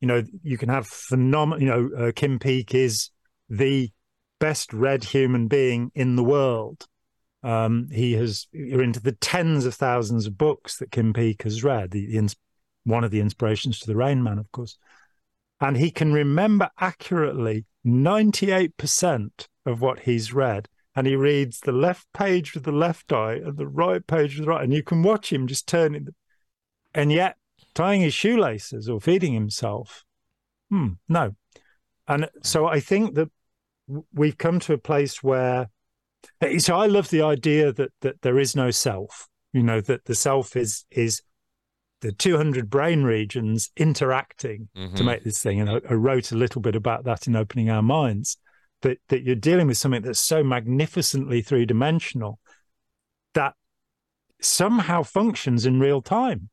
you 0.00 0.08
know 0.08 0.22
you 0.42 0.56
can 0.56 0.70
have 0.70 0.86
phenomenal 0.86 1.62
you 1.62 1.68
know 1.68 1.90
uh, 1.98 2.12
kim 2.16 2.38
peek 2.38 2.74
is 2.74 3.10
the 3.50 3.90
best 4.40 4.72
read 4.72 5.04
human 5.04 5.46
being 5.46 5.90
in 5.94 6.16
the 6.16 6.24
world 6.24 6.86
um, 7.46 7.88
he 7.92 8.12
has 8.14 8.46
you're 8.52 8.82
into 8.82 9.00
the 9.00 9.12
tens 9.12 9.64
of 9.66 9.74
thousands 9.74 10.26
of 10.26 10.36
books 10.36 10.78
that 10.78 10.90
kim 10.90 11.12
peek 11.12 11.42
has 11.42 11.62
read 11.62 11.90
the, 11.90 12.06
the 12.06 12.34
one 12.84 13.04
of 13.04 13.10
the 13.10 13.20
inspirations 13.20 13.78
to 13.78 13.86
the 13.86 13.96
rain 13.96 14.22
man 14.22 14.38
of 14.38 14.50
course 14.52 14.76
and 15.60 15.76
he 15.76 15.90
can 15.90 16.12
remember 16.12 16.68
accurately 16.80 17.64
98% 17.86 19.48
of 19.64 19.80
what 19.80 20.00
he's 20.00 20.32
read 20.32 20.68
and 20.96 21.06
he 21.06 21.14
reads 21.14 21.60
the 21.60 21.72
left 21.72 22.10
page 22.14 22.54
with 22.54 22.64
the 22.64 22.72
left 22.72 23.12
eye 23.12 23.34
and 23.34 23.58
the 23.58 23.68
right 23.68 24.04
page 24.06 24.36
with 24.36 24.46
the 24.46 24.50
right, 24.50 24.64
and 24.64 24.72
you 24.72 24.82
can 24.82 25.02
watch 25.02 25.30
him 25.30 25.46
just 25.46 25.68
turning, 25.68 26.08
and 26.94 27.12
yet 27.12 27.36
tying 27.74 28.00
his 28.00 28.14
shoelaces 28.14 28.88
or 28.88 28.98
feeding 28.98 29.34
himself. 29.34 30.04
Hmm, 30.70 30.94
no, 31.06 31.36
and 32.08 32.30
so 32.42 32.66
I 32.66 32.80
think 32.80 33.14
that 33.14 33.30
we've 34.12 34.38
come 34.38 34.58
to 34.60 34.72
a 34.72 34.78
place 34.78 35.22
where. 35.22 35.68
So 36.58 36.76
I 36.76 36.86
love 36.86 37.10
the 37.10 37.22
idea 37.22 37.72
that 37.72 37.90
that 38.00 38.22
there 38.22 38.38
is 38.38 38.54
no 38.54 38.70
self. 38.70 39.28
You 39.52 39.62
know 39.62 39.80
that 39.80 40.04
the 40.04 40.14
self 40.14 40.56
is 40.56 40.84
is 40.90 41.22
the 42.02 42.12
200 42.12 42.68
brain 42.68 43.04
regions 43.04 43.70
interacting 43.76 44.68
mm-hmm. 44.76 44.94
to 44.94 45.04
make 45.04 45.24
this 45.24 45.42
thing. 45.42 45.60
And 45.60 45.70
I, 45.70 45.80
I, 45.88 45.94
wrote 45.94 46.30
a 46.30 46.36
little 46.36 46.60
bit 46.60 46.76
about 46.76 47.04
that 47.04 47.26
in 47.26 47.34
opening 47.34 47.70
our 47.70 47.82
minds 47.82 48.36
that 48.82 48.98
that 49.08 49.22
you're 49.22 49.34
dealing 49.34 49.66
with 49.66 49.78
something 49.78 50.02
that's 50.02 50.20
so 50.20 50.44
magnificently 50.44 51.40
three 51.40 51.64
dimensional 51.64 52.38
that 53.34 53.54
somehow 54.40 55.02
functions 55.02 55.66
in 55.66 55.80
real 55.80 56.02
time. 56.02 56.50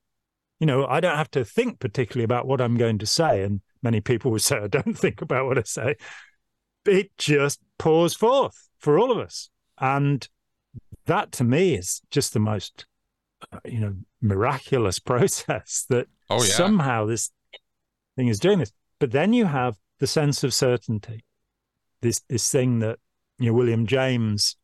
You 0.59 0.67
know, 0.67 0.85
I 0.85 0.99
don't 0.99 1.17
have 1.17 1.31
to 1.31 1.43
think 1.43 1.79
particularly 1.79 2.23
about 2.23 2.47
what 2.47 2.61
I'm 2.61 2.77
going 2.77 2.99
to 2.99 3.05
say, 3.05 3.43
and 3.43 3.61
many 3.81 3.99
people 3.99 4.31
would 4.31 4.41
say 4.41 4.57
I 4.57 4.67
don't 4.67 4.97
think 4.97 5.21
about 5.21 5.45
what 5.45 5.57
I 5.57 5.63
say. 5.63 5.95
It 6.85 7.17
just 7.17 7.59
pours 7.77 8.13
forth 8.13 8.69
for 8.79 8.99
all 8.99 9.11
of 9.11 9.17
us, 9.17 9.49
and 9.79 10.27
that 11.05 11.31
to 11.33 11.43
me 11.43 11.75
is 11.75 12.01
just 12.11 12.33
the 12.33 12.39
most, 12.39 12.85
uh, 13.51 13.59
you 13.65 13.79
know, 13.79 13.95
miraculous 14.21 14.99
process 15.11 15.85
that 15.89 16.07
oh, 16.29 16.43
yeah. 16.43 16.53
somehow 16.53 17.05
this 17.05 17.31
thing 18.15 18.27
is 18.27 18.39
doing 18.39 18.59
this. 18.59 18.71
But 18.99 19.11
then 19.11 19.33
you 19.33 19.45
have 19.45 19.75
the 19.99 20.07
sense 20.07 20.43
of 20.43 20.53
certainty 20.53 21.25
this 22.03 22.21
this 22.29 22.51
thing 22.51 22.79
that 22.79 22.99
you 23.39 23.47
know 23.47 23.53
William 23.53 23.87
James, 23.87 24.55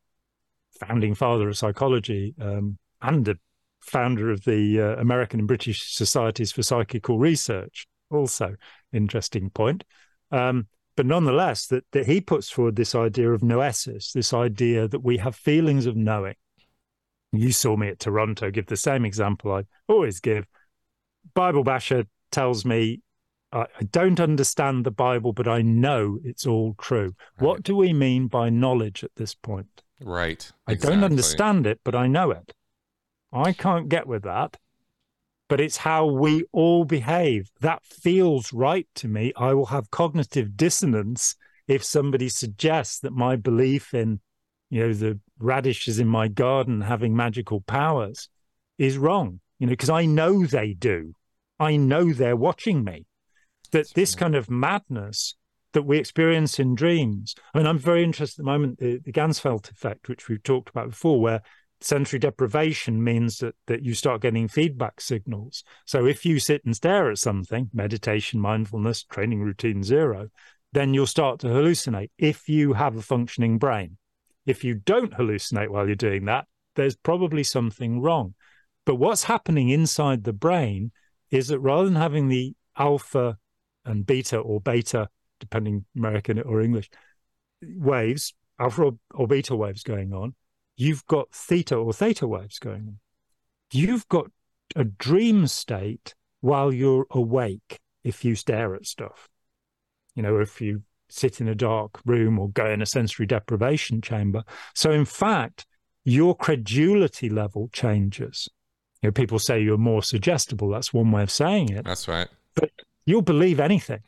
founding 0.79 1.15
father 1.15 1.49
of 1.49 1.57
psychology, 1.57 2.35
um, 2.39 2.77
and 3.01 3.25
the 3.25 3.39
founder 3.79 4.29
of 4.29 4.43
the 4.43 4.79
uh, 4.79 5.01
American 5.01 5.39
and 5.39 5.47
British 5.47 5.91
Societies 5.91 6.51
for 6.51 6.61
Psychical 6.61 7.17
Research, 7.17 7.87
also 8.11 8.55
interesting 8.93 9.49
point. 9.49 9.83
Um, 10.31 10.67
but 10.99 11.05
nonetheless, 11.05 11.67
that, 11.67 11.85
that 11.93 12.07
he 12.07 12.19
puts 12.19 12.49
forward 12.49 12.75
this 12.75 12.93
idea 12.93 13.31
of 13.31 13.39
noesis, 13.39 14.11
this 14.11 14.33
idea 14.33 14.85
that 14.85 14.99
we 14.99 15.15
have 15.15 15.33
feelings 15.33 15.85
of 15.85 15.95
knowing. 15.95 16.35
You 17.31 17.53
saw 17.53 17.77
me 17.77 17.87
at 17.87 17.99
Toronto 17.99 18.51
give 18.51 18.65
the 18.65 18.75
same 18.75 19.05
example 19.05 19.53
I 19.53 19.63
always 19.87 20.19
give. 20.19 20.45
Bible 21.33 21.63
Basher 21.63 22.03
tells 22.33 22.65
me 22.65 22.99
I, 23.53 23.67
don't 23.91 24.19
understand 24.19 24.85
the 24.85 24.91
Bible, 24.91 25.31
but 25.31 25.47
I 25.47 25.61
know 25.61 26.19
it's 26.25 26.45
all 26.45 26.75
true. 26.77 27.15
Right. 27.37 27.47
What 27.47 27.63
do 27.63 27.77
we 27.77 27.93
mean 27.93 28.27
by 28.27 28.49
knowledge 28.49 29.01
at 29.05 29.15
this 29.15 29.33
point? 29.33 29.83
Right. 30.01 30.51
I 30.67 30.73
exactly. 30.73 30.95
don't 30.97 31.05
understand 31.05 31.65
it, 31.65 31.79
but 31.85 31.95
I 31.95 32.07
know 32.07 32.31
it. 32.31 32.53
I 33.31 33.53
can't 33.53 33.87
get 33.87 34.05
with 34.05 34.23
that, 34.23 34.57
but 35.49 35.59
it's 35.59 35.77
how 35.77 36.05
we 36.05 36.45
all 36.53 36.85
behave. 36.85 37.49
That 37.59 37.83
feels 37.83 38.53
right 38.53 38.87
to 38.95 39.07
me. 39.07 39.33
I 39.35 39.53
will 39.55 39.65
have 39.65 39.91
cognitive 39.91 40.55
dissonance 40.55 41.35
if 41.67 41.83
somebody 41.83 42.29
suggests 42.29 42.99
that 42.99 43.11
my 43.11 43.35
belief 43.35 43.93
in, 43.93 44.21
you 44.69 44.87
know, 44.87 44.93
the 44.93 45.19
radishes 45.39 45.99
in 45.99 46.07
my 46.07 46.27
garden 46.27 46.81
having 46.81 47.15
magical 47.15 47.61
powers 47.61 48.29
is 48.77 48.97
wrong, 48.97 49.41
you 49.57 49.65
know, 49.65 49.71
because 49.71 49.89
I 49.89 50.05
know 50.05 50.45
they 50.45 50.73
do. 50.73 51.13
I 51.59 51.75
know 51.75 52.13
they're 52.13 52.35
watching 52.35 52.83
me 52.83 53.05
that 53.71 53.93
this 53.93 54.15
kind 54.15 54.35
of 54.35 54.49
madness 54.49 55.35
that 55.73 55.83
we 55.83 55.97
experience 55.97 56.59
in 56.59 56.75
dreams. 56.75 57.35
I 57.53 57.57
mean, 57.57 57.67
I'm 57.67 57.77
very 57.77 58.03
interested 58.03 58.41
at 58.41 58.45
the 58.45 58.51
moment 58.51 58.79
the, 58.79 58.99
the 59.03 59.11
Ganzfeld 59.11 59.69
effect, 59.71 60.09
which 60.09 60.27
we've 60.27 60.41
talked 60.41 60.69
about 60.69 60.91
before, 60.91 61.19
where 61.19 61.41
sensory 61.81 62.19
deprivation 62.19 63.03
means 63.03 63.39
that 63.39 63.55
that 63.67 63.83
you 63.83 63.93
start 63.93 64.21
getting 64.21 64.47
feedback 64.47 65.01
signals. 65.01 65.63
So 65.85 66.05
if 66.05 66.25
you 66.25 66.39
sit 66.39 66.65
and 66.65 66.75
stare 66.75 67.09
at 67.09 67.17
something, 67.17 67.69
meditation, 67.73 68.39
mindfulness, 68.39 69.03
training 69.03 69.41
routine 69.41 69.83
zero, 69.83 70.29
then 70.71 70.93
you'll 70.93 71.07
start 71.07 71.39
to 71.39 71.47
hallucinate 71.47 72.11
if 72.17 72.47
you 72.49 72.73
have 72.73 72.95
a 72.95 73.01
functioning 73.01 73.57
brain. 73.57 73.97
If 74.45 74.63
you 74.63 74.75
don't 74.75 75.13
hallucinate 75.13 75.69
while 75.69 75.87
you're 75.87 75.95
doing 75.95 76.25
that, 76.25 76.45
there's 76.75 76.95
probably 76.95 77.43
something 77.43 78.01
wrong. 78.01 78.35
But 78.85 78.95
what's 78.95 79.23
happening 79.23 79.69
inside 79.69 80.23
the 80.23 80.33
brain 80.33 80.91
is 81.31 81.49
that 81.49 81.59
rather 81.59 81.85
than 81.85 81.95
having 81.95 82.27
the 82.27 82.55
alpha 82.77 83.37
and 83.85 84.05
beta 84.05 84.37
or 84.37 84.59
beta, 84.61 85.09
depending 85.39 85.85
American 85.95 86.39
or 86.41 86.61
English, 86.61 86.89
waves, 87.61 88.33
alpha 88.59 88.91
or, 89.13 89.27
beta 89.27 89.55
waves 89.55 89.83
going 89.83 90.13
on, 90.13 90.35
you've 90.79 91.05
got 91.07 91.31
theta 91.31 91.75
or 91.75 91.91
theta 91.91 92.25
waves 92.25 92.57
going 92.57 92.87
on. 92.87 92.99
You've 93.71 94.07
got 94.07 94.31
a 94.75 94.85
dream 94.85 95.45
state 95.45 96.15
while 96.39 96.73
you're 96.73 97.05
awake 97.11 97.79
if 98.03 98.23
you 98.23 98.33
stare 98.35 98.73
at 98.75 98.85
stuff. 98.85 99.27
You 100.15 100.23
know, 100.23 100.39
if 100.39 100.61
you 100.61 100.83
sit 101.09 101.41
in 101.41 101.47
a 101.49 101.55
dark 101.55 101.99
room 102.05 102.39
or 102.39 102.49
go 102.49 102.65
in 102.69 102.81
a 102.81 102.85
sensory 102.85 103.25
deprivation 103.25 104.01
chamber. 104.01 104.43
So, 104.73 104.91
in 104.91 105.05
fact, 105.05 105.65
your 106.05 106.35
credulity 106.35 107.29
level 107.29 107.69
changes. 107.73 108.47
You 109.01 109.07
know, 109.07 109.11
people 109.11 109.39
say 109.39 109.61
you're 109.61 109.77
more 109.77 110.01
suggestible. 110.01 110.69
That's 110.69 110.93
one 110.93 111.11
way 111.11 111.23
of 111.23 111.31
saying 111.31 111.69
it. 111.69 111.83
That's 111.83 112.07
right. 112.07 112.27
But 112.55 112.71
you'll 113.05 113.21
believe 113.21 113.59
anything. 113.59 114.01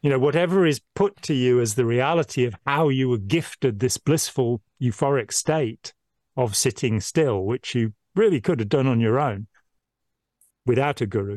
You 0.00 0.10
know, 0.10 0.18
whatever 0.18 0.66
is 0.66 0.80
put 0.94 1.20
to 1.22 1.34
you 1.34 1.60
as 1.60 1.74
the 1.74 1.84
reality 1.84 2.44
of 2.44 2.54
how 2.64 2.88
you 2.88 3.08
were 3.08 3.18
gifted 3.18 3.80
this 3.80 3.98
blissful, 3.98 4.62
euphoric 4.80 5.32
state 5.32 5.92
of 6.36 6.56
sitting 6.56 7.00
still, 7.00 7.44
which 7.44 7.74
you 7.74 7.94
really 8.14 8.40
could 8.40 8.60
have 8.60 8.68
done 8.68 8.86
on 8.86 9.00
your 9.00 9.18
own 9.18 9.46
without 10.64 11.00
a 11.00 11.06
guru. 11.06 11.36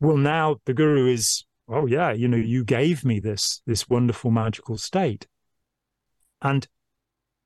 Well, 0.00 0.16
now 0.16 0.56
the 0.64 0.74
guru 0.74 1.06
is, 1.06 1.44
oh 1.68 1.86
yeah, 1.86 2.12
you 2.12 2.28
know, 2.28 2.36
you 2.36 2.64
gave 2.64 3.04
me 3.04 3.20
this 3.20 3.62
this 3.66 3.88
wonderful 3.88 4.30
magical 4.30 4.78
state. 4.78 5.26
And 6.40 6.66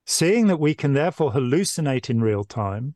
seeing 0.07 0.47
that 0.47 0.61
we 0.61 0.75
can 0.75 0.93
therefore 0.93 1.33
hallucinate 1.33 2.09
in 2.09 2.21
real 2.21 2.45
time, 2.45 2.95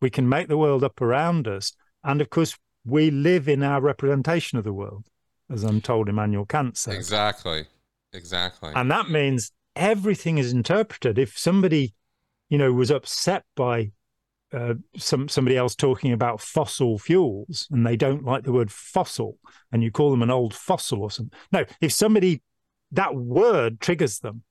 we 0.00 0.10
can 0.10 0.28
make 0.28 0.48
the 0.48 0.58
world 0.58 0.84
up 0.84 1.00
around 1.00 1.48
us, 1.48 1.72
and 2.02 2.20
of 2.20 2.30
course 2.30 2.56
we 2.84 3.10
live 3.10 3.48
in 3.48 3.62
our 3.62 3.80
representation 3.80 4.58
of 4.58 4.64
the 4.64 4.72
world, 4.72 5.06
as 5.50 5.64
I'm 5.64 5.80
told 5.80 6.08
Immanuel 6.08 6.44
Kant 6.44 6.76
says. 6.76 6.96
Exactly. 6.96 7.66
Exactly. 8.12 8.72
And 8.76 8.90
that 8.90 9.08
means 9.10 9.50
everything 9.74 10.38
is 10.38 10.52
interpreted. 10.52 11.18
If 11.18 11.36
somebody, 11.36 11.94
you 12.54 12.58
know, 12.58 12.72
was 12.72 12.92
upset 12.92 13.42
by 13.56 13.90
uh, 14.52 14.74
some 14.96 15.28
somebody 15.28 15.56
else 15.56 15.74
talking 15.74 16.12
about 16.12 16.40
fossil 16.40 16.96
fuels 17.00 17.66
and 17.72 17.84
they 17.84 17.96
don't 17.96 18.24
like 18.24 18.44
the 18.44 18.52
word 18.52 18.70
fossil 18.70 19.36
and 19.72 19.82
you 19.82 19.90
call 19.90 20.12
them 20.12 20.22
an 20.22 20.30
old 20.30 20.54
fossil 20.54 21.02
or 21.02 21.10
something. 21.10 21.36
No, 21.50 21.64
if 21.80 21.90
somebody 21.90 22.42
that 22.92 23.16
word 23.16 23.80
triggers 23.80 24.20
them, 24.20 24.44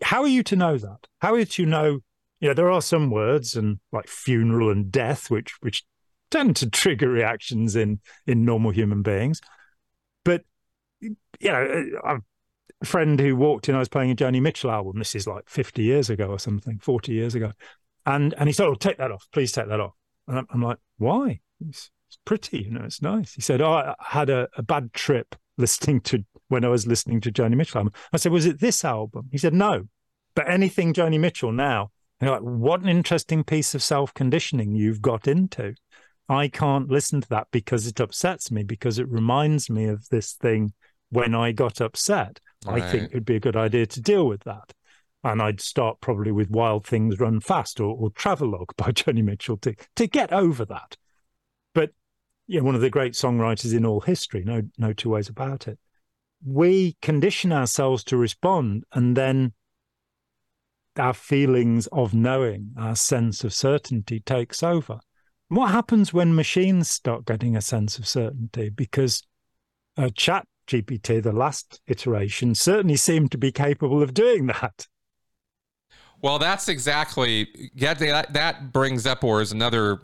how 0.00 0.22
are 0.22 0.28
you 0.28 0.44
to 0.44 0.54
know 0.54 0.78
that? 0.78 1.08
How 1.18 1.32
are 1.32 1.40
you 1.40 1.44
to 1.44 1.66
know? 1.66 1.98
You 2.38 2.48
know, 2.50 2.54
there 2.54 2.70
are 2.70 2.80
some 2.80 3.10
words 3.10 3.56
and 3.56 3.80
like 3.90 4.06
funeral 4.06 4.70
and 4.70 4.92
death, 4.92 5.28
which 5.28 5.52
which 5.58 5.82
tend 6.30 6.54
to 6.58 6.70
trigger 6.70 7.08
reactions 7.08 7.74
in 7.74 7.98
in 8.28 8.44
normal 8.44 8.70
human 8.70 9.02
beings. 9.02 9.40
But 10.24 10.44
you 11.00 11.16
know, 11.42 12.20
a 12.80 12.86
friend 12.86 13.20
who 13.20 13.36
walked 13.36 13.68
in, 13.68 13.74
I 13.74 13.78
was 13.78 13.88
playing 13.88 14.10
a 14.10 14.16
Joni 14.16 14.40
Mitchell 14.40 14.70
album. 14.70 14.98
This 14.98 15.14
is 15.14 15.26
like 15.26 15.48
50 15.48 15.82
years 15.82 16.10
ago 16.10 16.28
or 16.28 16.38
something, 16.38 16.78
40 16.78 17.12
years 17.12 17.34
ago. 17.34 17.52
And 18.06 18.34
and 18.38 18.48
he 18.48 18.52
said, 18.52 18.66
"Oh, 18.66 18.74
take 18.74 18.96
that 18.98 19.10
off, 19.10 19.26
please 19.32 19.52
take 19.52 19.68
that 19.68 19.80
off." 19.80 19.92
And 20.26 20.38
I'm, 20.38 20.46
I'm 20.50 20.62
like, 20.62 20.78
"Why? 20.96 21.40
It's, 21.60 21.90
it's, 22.08 22.18
pretty, 22.24 22.62
you 22.62 22.70
know, 22.70 22.84
it's 22.84 23.02
nice." 23.02 23.34
He 23.34 23.42
said, 23.42 23.60
"Oh, 23.60 23.72
I 23.72 23.94
had 24.00 24.30
a, 24.30 24.48
a 24.56 24.62
bad 24.62 24.92
trip 24.94 25.36
listening 25.58 26.00
to 26.02 26.24
when 26.48 26.64
I 26.64 26.68
was 26.68 26.86
listening 26.86 27.20
to 27.22 27.32
Joni 27.32 27.56
Mitchell 27.56 27.78
album." 27.78 27.92
I 28.12 28.16
said, 28.16 28.32
"Was 28.32 28.46
it 28.46 28.60
this 28.60 28.84
album?" 28.84 29.28
He 29.30 29.38
said, 29.38 29.52
"No, 29.52 29.84
but 30.34 30.50
anything 30.50 30.94
Joni 30.94 31.20
Mitchell 31.20 31.52
now." 31.52 31.90
And 32.18 32.28
you're 32.28 32.40
like, 32.40 32.42
"What 32.42 32.80
an 32.80 32.88
interesting 32.88 33.44
piece 33.44 33.74
of 33.74 33.82
self 33.82 34.14
conditioning 34.14 34.74
you've 34.74 35.02
got 35.02 35.28
into." 35.28 35.74
I 36.30 36.46
can't 36.46 36.88
listen 36.88 37.20
to 37.22 37.28
that 37.30 37.48
because 37.50 37.88
it 37.88 37.98
upsets 37.98 38.52
me 38.52 38.62
because 38.62 39.00
it 39.00 39.08
reminds 39.08 39.68
me 39.68 39.86
of 39.86 40.08
this 40.10 40.32
thing 40.34 40.72
when 41.10 41.34
I 41.34 41.50
got 41.50 41.80
upset. 41.80 42.40
Right. 42.66 42.82
I 42.82 42.90
think 42.90 43.10
it'd 43.10 43.24
be 43.24 43.36
a 43.36 43.40
good 43.40 43.56
idea 43.56 43.86
to 43.86 44.00
deal 44.00 44.26
with 44.26 44.44
that 44.44 44.74
and 45.22 45.42
I'd 45.42 45.60
start 45.60 46.00
probably 46.00 46.32
with 46.32 46.50
Wild 46.50 46.86
Things 46.86 47.20
Run 47.20 47.40
Fast 47.40 47.80
or, 47.80 47.94
or 47.94 48.10
Travelogue 48.10 48.72
by 48.76 48.90
Joni 48.90 49.22
Mitchell 49.22 49.56
to 49.58 49.74
to 49.96 50.06
get 50.06 50.32
over 50.32 50.64
that. 50.64 50.96
But 51.74 51.90
you 52.46 52.58
know, 52.58 52.64
one 52.64 52.74
of 52.74 52.80
the 52.80 52.90
great 52.90 53.12
songwriters 53.12 53.74
in 53.74 53.86
all 53.86 54.00
history, 54.00 54.44
no 54.44 54.62
no 54.78 54.92
two 54.92 55.10
ways 55.10 55.28
about 55.28 55.68
it. 55.68 55.78
We 56.44 56.96
condition 57.02 57.52
ourselves 57.52 58.02
to 58.04 58.16
respond, 58.16 58.84
and 58.92 59.16
then 59.16 59.52
our 60.96 61.12
feelings 61.12 61.86
of 61.88 62.14
knowing, 62.14 62.72
our 62.76 62.96
sense 62.96 63.44
of 63.44 63.54
certainty 63.54 64.20
takes 64.20 64.62
over. 64.62 65.00
what 65.48 65.70
happens 65.70 66.12
when 66.12 66.34
machines 66.34 66.88
start 66.88 67.26
getting 67.26 67.56
a 67.56 67.60
sense 67.60 67.98
of 67.98 68.06
certainty? 68.06 68.70
Because 68.70 69.22
uh, 69.96 70.08
Chat 70.14 70.46
GPT, 70.70 71.22
the 71.22 71.32
last 71.32 71.80
iteration, 71.88 72.54
certainly 72.54 72.96
seemed 72.96 73.32
to 73.32 73.38
be 73.38 73.50
capable 73.50 74.02
of 74.02 74.14
doing 74.14 74.46
that. 74.46 74.86
Well, 76.22 76.38
that's 76.38 76.68
exactly 76.68 77.48
yeah. 77.74 77.94
That 77.94 78.32
that 78.34 78.72
brings 78.72 79.06
up 79.06 79.24
or 79.24 79.40
is 79.40 79.52
another 79.52 80.00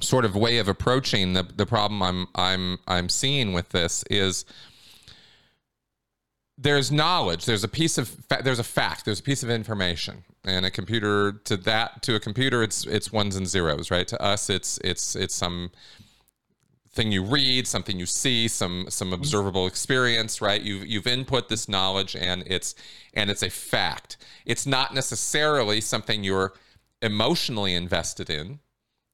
sort 0.00 0.24
of 0.24 0.34
way 0.34 0.58
of 0.58 0.68
approaching 0.68 1.34
the 1.34 1.42
the 1.42 1.66
problem 1.66 2.02
I'm 2.02 2.26
I'm 2.34 2.78
I'm 2.88 3.08
seeing 3.08 3.52
with 3.52 3.68
this 3.70 4.02
is 4.10 4.44
there's 6.58 6.90
knowledge 6.90 7.44
there's 7.44 7.64
a 7.64 7.68
piece 7.68 7.98
of 7.98 8.08
fa- 8.08 8.40
there's 8.42 8.58
a 8.58 8.64
fact 8.64 9.04
there's 9.04 9.20
a 9.20 9.22
piece 9.22 9.42
of 9.42 9.50
information 9.50 10.24
and 10.44 10.64
a 10.64 10.70
computer 10.70 11.32
to 11.32 11.56
that 11.56 12.02
to 12.02 12.14
a 12.14 12.20
computer 12.20 12.62
it's 12.62 12.86
it's 12.86 13.12
ones 13.12 13.36
and 13.36 13.46
zeros 13.46 13.90
right 13.90 14.08
to 14.08 14.20
us 14.22 14.48
it's 14.48 14.78
it's 14.82 15.14
it's 15.14 15.34
some 15.34 15.70
thing 16.96 17.12
you 17.12 17.22
read, 17.22 17.68
something 17.68 17.98
you 17.98 18.06
see, 18.06 18.48
some 18.48 18.86
some 18.88 19.08
mm-hmm. 19.08 19.14
observable 19.14 19.66
experience, 19.66 20.40
right? 20.40 20.60
You've 20.60 20.86
you've 20.86 21.06
input 21.06 21.48
this 21.48 21.68
knowledge 21.68 22.16
and 22.16 22.42
it's 22.46 22.74
and 23.14 23.30
it's 23.30 23.42
a 23.42 23.50
fact. 23.50 24.16
It's 24.44 24.66
not 24.66 24.94
necessarily 24.94 25.80
something 25.80 26.24
you're 26.24 26.54
emotionally 27.02 27.74
invested 27.74 28.30
in. 28.30 28.58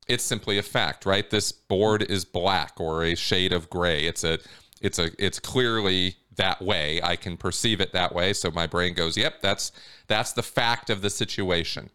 It's 0.08 0.24
simply 0.24 0.58
a 0.58 0.62
fact, 0.62 1.04
right? 1.04 1.28
This 1.28 1.52
board 1.52 2.02
is 2.02 2.24
black 2.24 2.80
or 2.80 3.04
a 3.04 3.14
shade 3.14 3.52
of 3.52 3.68
gray. 3.68 4.04
It's 4.04 4.24
a 4.24 4.38
it's 4.80 4.98
a 4.98 5.10
it's 5.18 5.38
clearly 5.38 6.16
that 6.36 6.62
way. 6.62 7.00
I 7.02 7.16
can 7.16 7.36
perceive 7.36 7.80
it 7.80 7.92
that 7.92 8.14
way, 8.14 8.32
so 8.32 8.50
my 8.50 8.66
brain 8.66 8.94
goes, 8.94 9.16
"Yep, 9.16 9.42
that's 9.42 9.72
that's 10.06 10.32
the 10.32 10.42
fact 10.42 10.88
of 10.88 11.02
the 11.02 11.10
situation." 11.10 11.90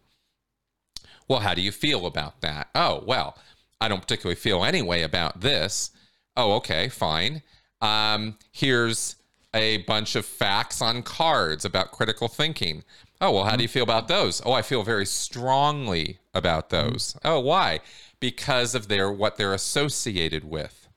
Well, 1.28 1.40
how 1.40 1.52
do 1.52 1.60
you 1.60 1.72
feel 1.72 2.06
about 2.06 2.40
that? 2.40 2.68
Oh, 2.74 3.04
well, 3.06 3.36
I 3.80 3.88
don't 3.88 4.00
particularly 4.00 4.36
feel 4.36 4.64
anyway 4.64 5.02
about 5.02 5.40
this. 5.40 5.90
Oh, 6.36 6.52
okay, 6.54 6.88
fine. 6.88 7.42
Um, 7.80 8.36
here's 8.52 9.16
a 9.54 9.78
bunch 9.78 10.14
of 10.16 10.26
facts 10.26 10.82
on 10.82 11.02
cards 11.02 11.64
about 11.64 11.92
critical 11.92 12.28
thinking. 12.28 12.84
Oh, 13.20 13.32
well, 13.32 13.44
how 13.44 13.56
do 13.56 13.62
you 13.62 13.68
feel 13.68 13.82
about 13.82 14.08
those? 14.08 14.42
Oh, 14.44 14.52
I 14.52 14.62
feel 14.62 14.82
very 14.82 15.06
strongly 15.06 16.18
about 16.34 16.70
those. 16.70 17.16
Oh, 17.24 17.40
why? 17.40 17.80
Because 18.20 18.74
of 18.74 18.88
their 18.88 19.10
what 19.10 19.36
they're 19.36 19.54
associated 19.54 20.44
with. 20.44 20.88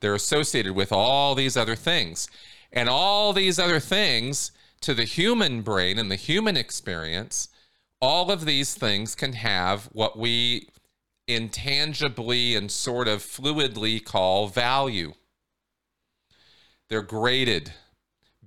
They're 0.00 0.14
associated 0.14 0.74
with 0.74 0.92
all 0.92 1.34
these 1.34 1.56
other 1.56 1.76
things. 1.76 2.28
And 2.72 2.88
all 2.88 3.32
these 3.32 3.58
other 3.58 3.80
things 3.80 4.52
to 4.80 4.94
the 4.94 5.04
human 5.04 5.62
brain 5.62 5.98
and 5.98 6.10
the 6.10 6.16
human 6.16 6.56
experience, 6.56 7.48
all 8.00 8.30
of 8.30 8.44
these 8.44 8.74
things 8.74 9.14
can 9.14 9.34
have 9.34 9.84
what 9.92 10.18
we 10.18 10.68
intangibly 11.34 12.54
and 12.54 12.70
sort 12.70 13.08
of 13.08 13.20
fluidly 13.22 14.04
call 14.04 14.48
value. 14.48 15.14
They're 16.88 17.02
graded 17.02 17.72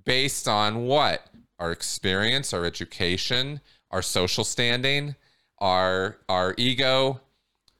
based 0.04 0.46
on 0.46 0.84
what? 0.84 1.26
Our 1.58 1.72
experience, 1.72 2.52
our 2.52 2.64
education, 2.64 3.60
our 3.90 4.02
social 4.02 4.44
standing, 4.44 5.16
our 5.58 6.18
our 6.28 6.54
ego. 6.58 7.20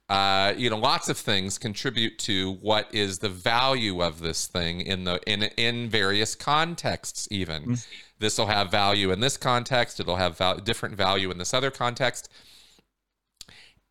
Uh, 0.07 0.53
you 0.55 0.69
know, 0.69 0.77
lots 0.77 1.09
of 1.09 1.17
things 1.17 1.57
contribute 1.57 2.19
to 2.19 2.53
what 2.61 2.93
is 2.93 3.19
the 3.19 3.29
value 3.29 4.03
of 4.03 4.19
this 4.19 4.47
thing 4.47 4.81
in 4.81 5.03
the 5.03 5.19
in 5.27 5.43
in 5.57 5.89
various 5.89 6.35
contexts. 6.35 7.27
Even 7.31 7.63
mm-hmm. 7.63 7.73
this 8.19 8.37
will 8.37 8.47
have 8.47 8.71
value 8.71 9.11
in 9.11 9.19
this 9.19 9.37
context. 9.37 9.99
It'll 9.99 10.15
have 10.15 10.37
val- 10.37 10.57
different 10.57 10.95
value 10.95 11.31
in 11.31 11.37
this 11.37 11.53
other 11.53 11.71
context 11.71 12.29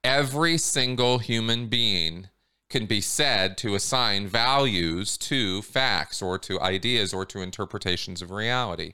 every 0.05 0.59
single 0.59 1.19
human 1.19 1.67
being 1.67 2.29
can 2.69 2.87
be 2.87 3.01
said 3.01 3.57
to 3.59 3.75
assign 3.75 4.29
values 4.29 5.17
to 5.17 5.63
facts 5.63 6.21
or 6.21 6.39
to 6.39 6.61
ideas 6.61 7.15
or 7.15 7.25
to 7.25 7.41
interpretations 7.41 8.21
of 8.21 8.31
reality. 8.31 8.93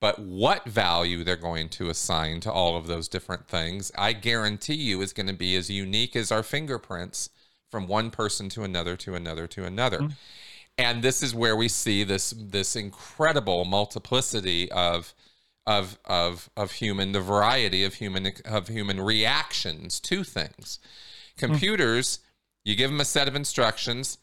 But 0.00 0.18
what 0.18 0.64
value 0.64 1.24
they're 1.24 1.36
going 1.36 1.70
to 1.70 1.90
assign 1.90 2.40
to 2.40 2.52
all 2.52 2.76
of 2.76 2.86
those 2.86 3.08
different 3.08 3.48
things, 3.48 3.90
I 3.98 4.12
guarantee 4.12 4.74
you 4.74 5.00
is 5.02 5.12
going 5.12 5.26
to 5.26 5.32
be 5.32 5.56
as 5.56 5.70
unique 5.70 6.14
as 6.14 6.30
our 6.30 6.42
fingerprints 6.42 7.30
from 7.68 7.88
one 7.88 8.10
person 8.10 8.48
to 8.50 8.62
another 8.62 8.96
to 8.96 9.14
another 9.14 9.46
to 9.48 9.64
another. 9.64 9.98
Mm-hmm. 9.98 10.12
And 10.78 11.02
this 11.02 11.22
is 11.22 11.34
where 11.34 11.56
we 11.56 11.68
see 11.68 12.04
this 12.04 12.30
this 12.30 12.76
incredible 12.76 13.64
multiplicity 13.64 14.70
of 14.70 15.12
of 15.68 15.98
of 16.06 16.48
of 16.56 16.72
human 16.72 17.12
the 17.12 17.20
variety 17.20 17.84
of 17.84 17.94
human 17.94 18.32
of 18.46 18.68
human 18.68 19.00
reactions 19.00 20.00
to 20.00 20.24
things. 20.24 20.78
Computers 21.36 22.20
you 22.64 22.74
give 22.74 22.90
them 22.90 23.00
a 23.00 23.04
set 23.04 23.28
of 23.28 23.36
instructions 23.36 24.18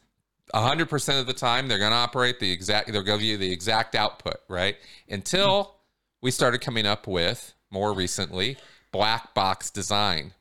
100% 0.54 1.20
of 1.20 1.26
the 1.26 1.32
time 1.32 1.66
they're 1.66 1.78
going 1.78 1.90
to 1.90 1.96
operate 1.96 2.38
the 2.38 2.52
exact 2.52 2.92
they'll 2.92 3.02
give 3.02 3.22
you 3.22 3.36
the 3.36 3.52
exact 3.52 3.94
output 3.94 4.36
right? 4.48 4.76
Until 5.08 5.76
we 6.20 6.30
started 6.30 6.60
coming 6.60 6.84
up 6.84 7.06
with 7.06 7.54
more 7.70 7.92
recently 7.92 8.56
black 8.92 9.32
box 9.32 9.70
design. 9.70 10.32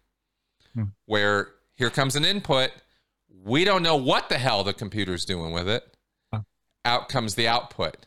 Hmm. 0.74 0.84
where 1.06 1.51
here 1.76 1.89
comes 1.89 2.18
an 2.18 2.26
input 2.26 2.72
we 3.45 3.64
don't 3.64 3.84
know 3.84 3.95
what 3.95 4.28
the 4.28 4.38
hell 4.39 4.64
the 4.64 4.74
computer's 4.74 5.24
doing 5.24 5.53
with 5.53 5.70
it. 5.70 5.95
Out 6.84 7.10
comes 7.10 7.36
the 7.36 7.47
output. 7.47 8.06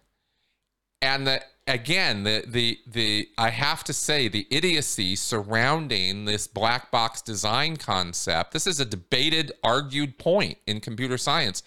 And 1.00 1.26
the 1.26 1.42
again 1.68 2.24
the 2.24 2.42
the 2.46 2.78
the 2.86 3.28
I 3.36 3.50
have 3.50 3.84
to 3.84 3.92
say 3.92 4.26
the 4.26 4.46
idiocy 4.50 5.14
surrounding 5.14 6.24
this 6.24 6.46
black 6.46 6.90
box 6.90 7.22
design 7.22 7.76
concept. 7.76 8.52
This 8.52 8.66
is 8.66 8.80
a 8.80 8.84
debated, 8.84 9.52
argued 9.62 10.18
point 10.18 10.58
in 10.66 10.80
computer 10.80 11.18
science. 11.18 11.62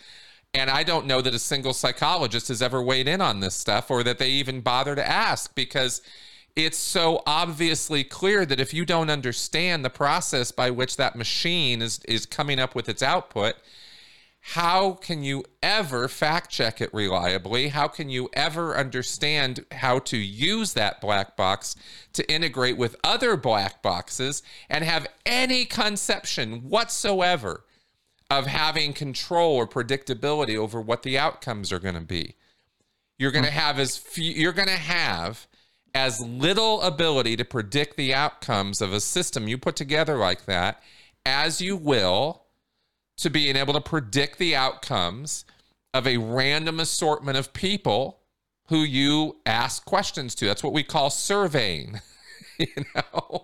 And 0.53 0.69
I 0.69 0.83
don't 0.83 1.05
know 1.05 1.21
that 1.21 1.33
a 1.33 1.39
single 1.39 1.73
psychologist 1.73 2.49
has 2.49 2.61
ever 2.61 2.83
weighed 2.83 3.07
in 3.07 3.21
on 3.21 3.39
this 3.39 3.55
stuff 3.55 3.89
or 3.89 4.03
that 4.03 4.17
they 4.17 4.29
even 4.31 4.59
bother 4.59 4.95
to 4.95 5.07
ask 5.07 5.55
because 5.55 6.01
it's 6.57 6.77
so 6.77 7.23
obviously 7.25 8.03
clear 8.03 8.45
that 8.45 8.59
if 8.59 8.73
you 8.73 8.85
don't 8.85 9.09
understand 9.09 9.85
the 9.85 9.89
process 9.89 10.51
by 10.51 10.69
which 10.69 10.97
that 10.97 11.15
machine 11.15 11.81
is 11.81 11.99
is 12.05 12.25
coming 12.25 12.59
up 12.59 12.75
with 12.75 12.89
its 12.89 13.01
output, 13.01 13.55
how 14.43 14.93
can 14.93 15.23
you 15.23 15.43
ever 15.61 16.07
fact 16.07 16.49
check 16.49 16.81
it 16.81 16.93
reliably? 16.93 17.67
How 17.67 17.87
can 17.87 18.09
you 18.09 18.29
ever 18.33 18.75
understand 18.75 19.65
how 19.71 19.99
to 19.99 20.17
use 20.17 20.73
that 20.73 20.99
black 20.99 21.37
box 21.37 21.75
to 22.13 22.29
integrate 22.29 22.75
with 22.75 22.95
other 23.03 23.37
black 23.37 23.83
boxes 23.83 24.41
and 24.67 24.83
have 24.83 25.07
any 25.27 25.63
conception 25.63 26.69
whatsoever 26.69 27.65
of 28.31 28.47
having 28.47 28.93
control 28.93 29.55
or 29.55 29.67
predictability 29.67 30.57
over 30.57 30.81
what 30.81 31.03
the 31.03 31.19
outcomes 31.19 31.71
are 31.71 31.79
going 31.79 31.95
to 31.95 32.01
be? 32.01 32.35
You're 33.19 33.31
going 33.31 33.45
to 33.45 33.51
have 33.51 33.77
as 33.77 33.95
few, 33.95 34.33
you're 34.33 34.53
going 34.53 34.67
to 34.67 34.73
have 34.73 35.45
as 35.93 36.19
little 36.19 36.81
ability 36.81 37.35
to 37.37 37.45
predict 37.45 37.95
the 37.95 38.13
outcomes 38.15 38.81
of 38.81 38.91
a 38.91 39.01
system 39.01 39.47
you 39.47 39.59
put 39.59 39.75
together 39.75 40.17
like 40.17 40.45
that 40.45 40.81
as 41.25 41.61
you 41.61 41.77
will 41.77 42.45
to 43.21 43.29
being 43.29 43.55
able 43.55 43.73
to 43.73 43.81
predict 43.81 44.37
the 44.37 44.55
outcomes 44.55 45.45
of 45.93 46.07
a 46.07 46.17
random 46.17 46.79
assortment 46.79 47.37
of 47.37 47.53
people 47.53 48.19
who 48.67 48.83
you 48.83 49.37
ask 49.45 49.83
questions 49.85 50.33
to. 50.35 50.45
That's 50.45 50.63
what 50.63 50.73
we 50.73 50.83
call 50.83 51.09
surveying. 51.09 51.99
you 52.57 52.85
know, 52.95 53.43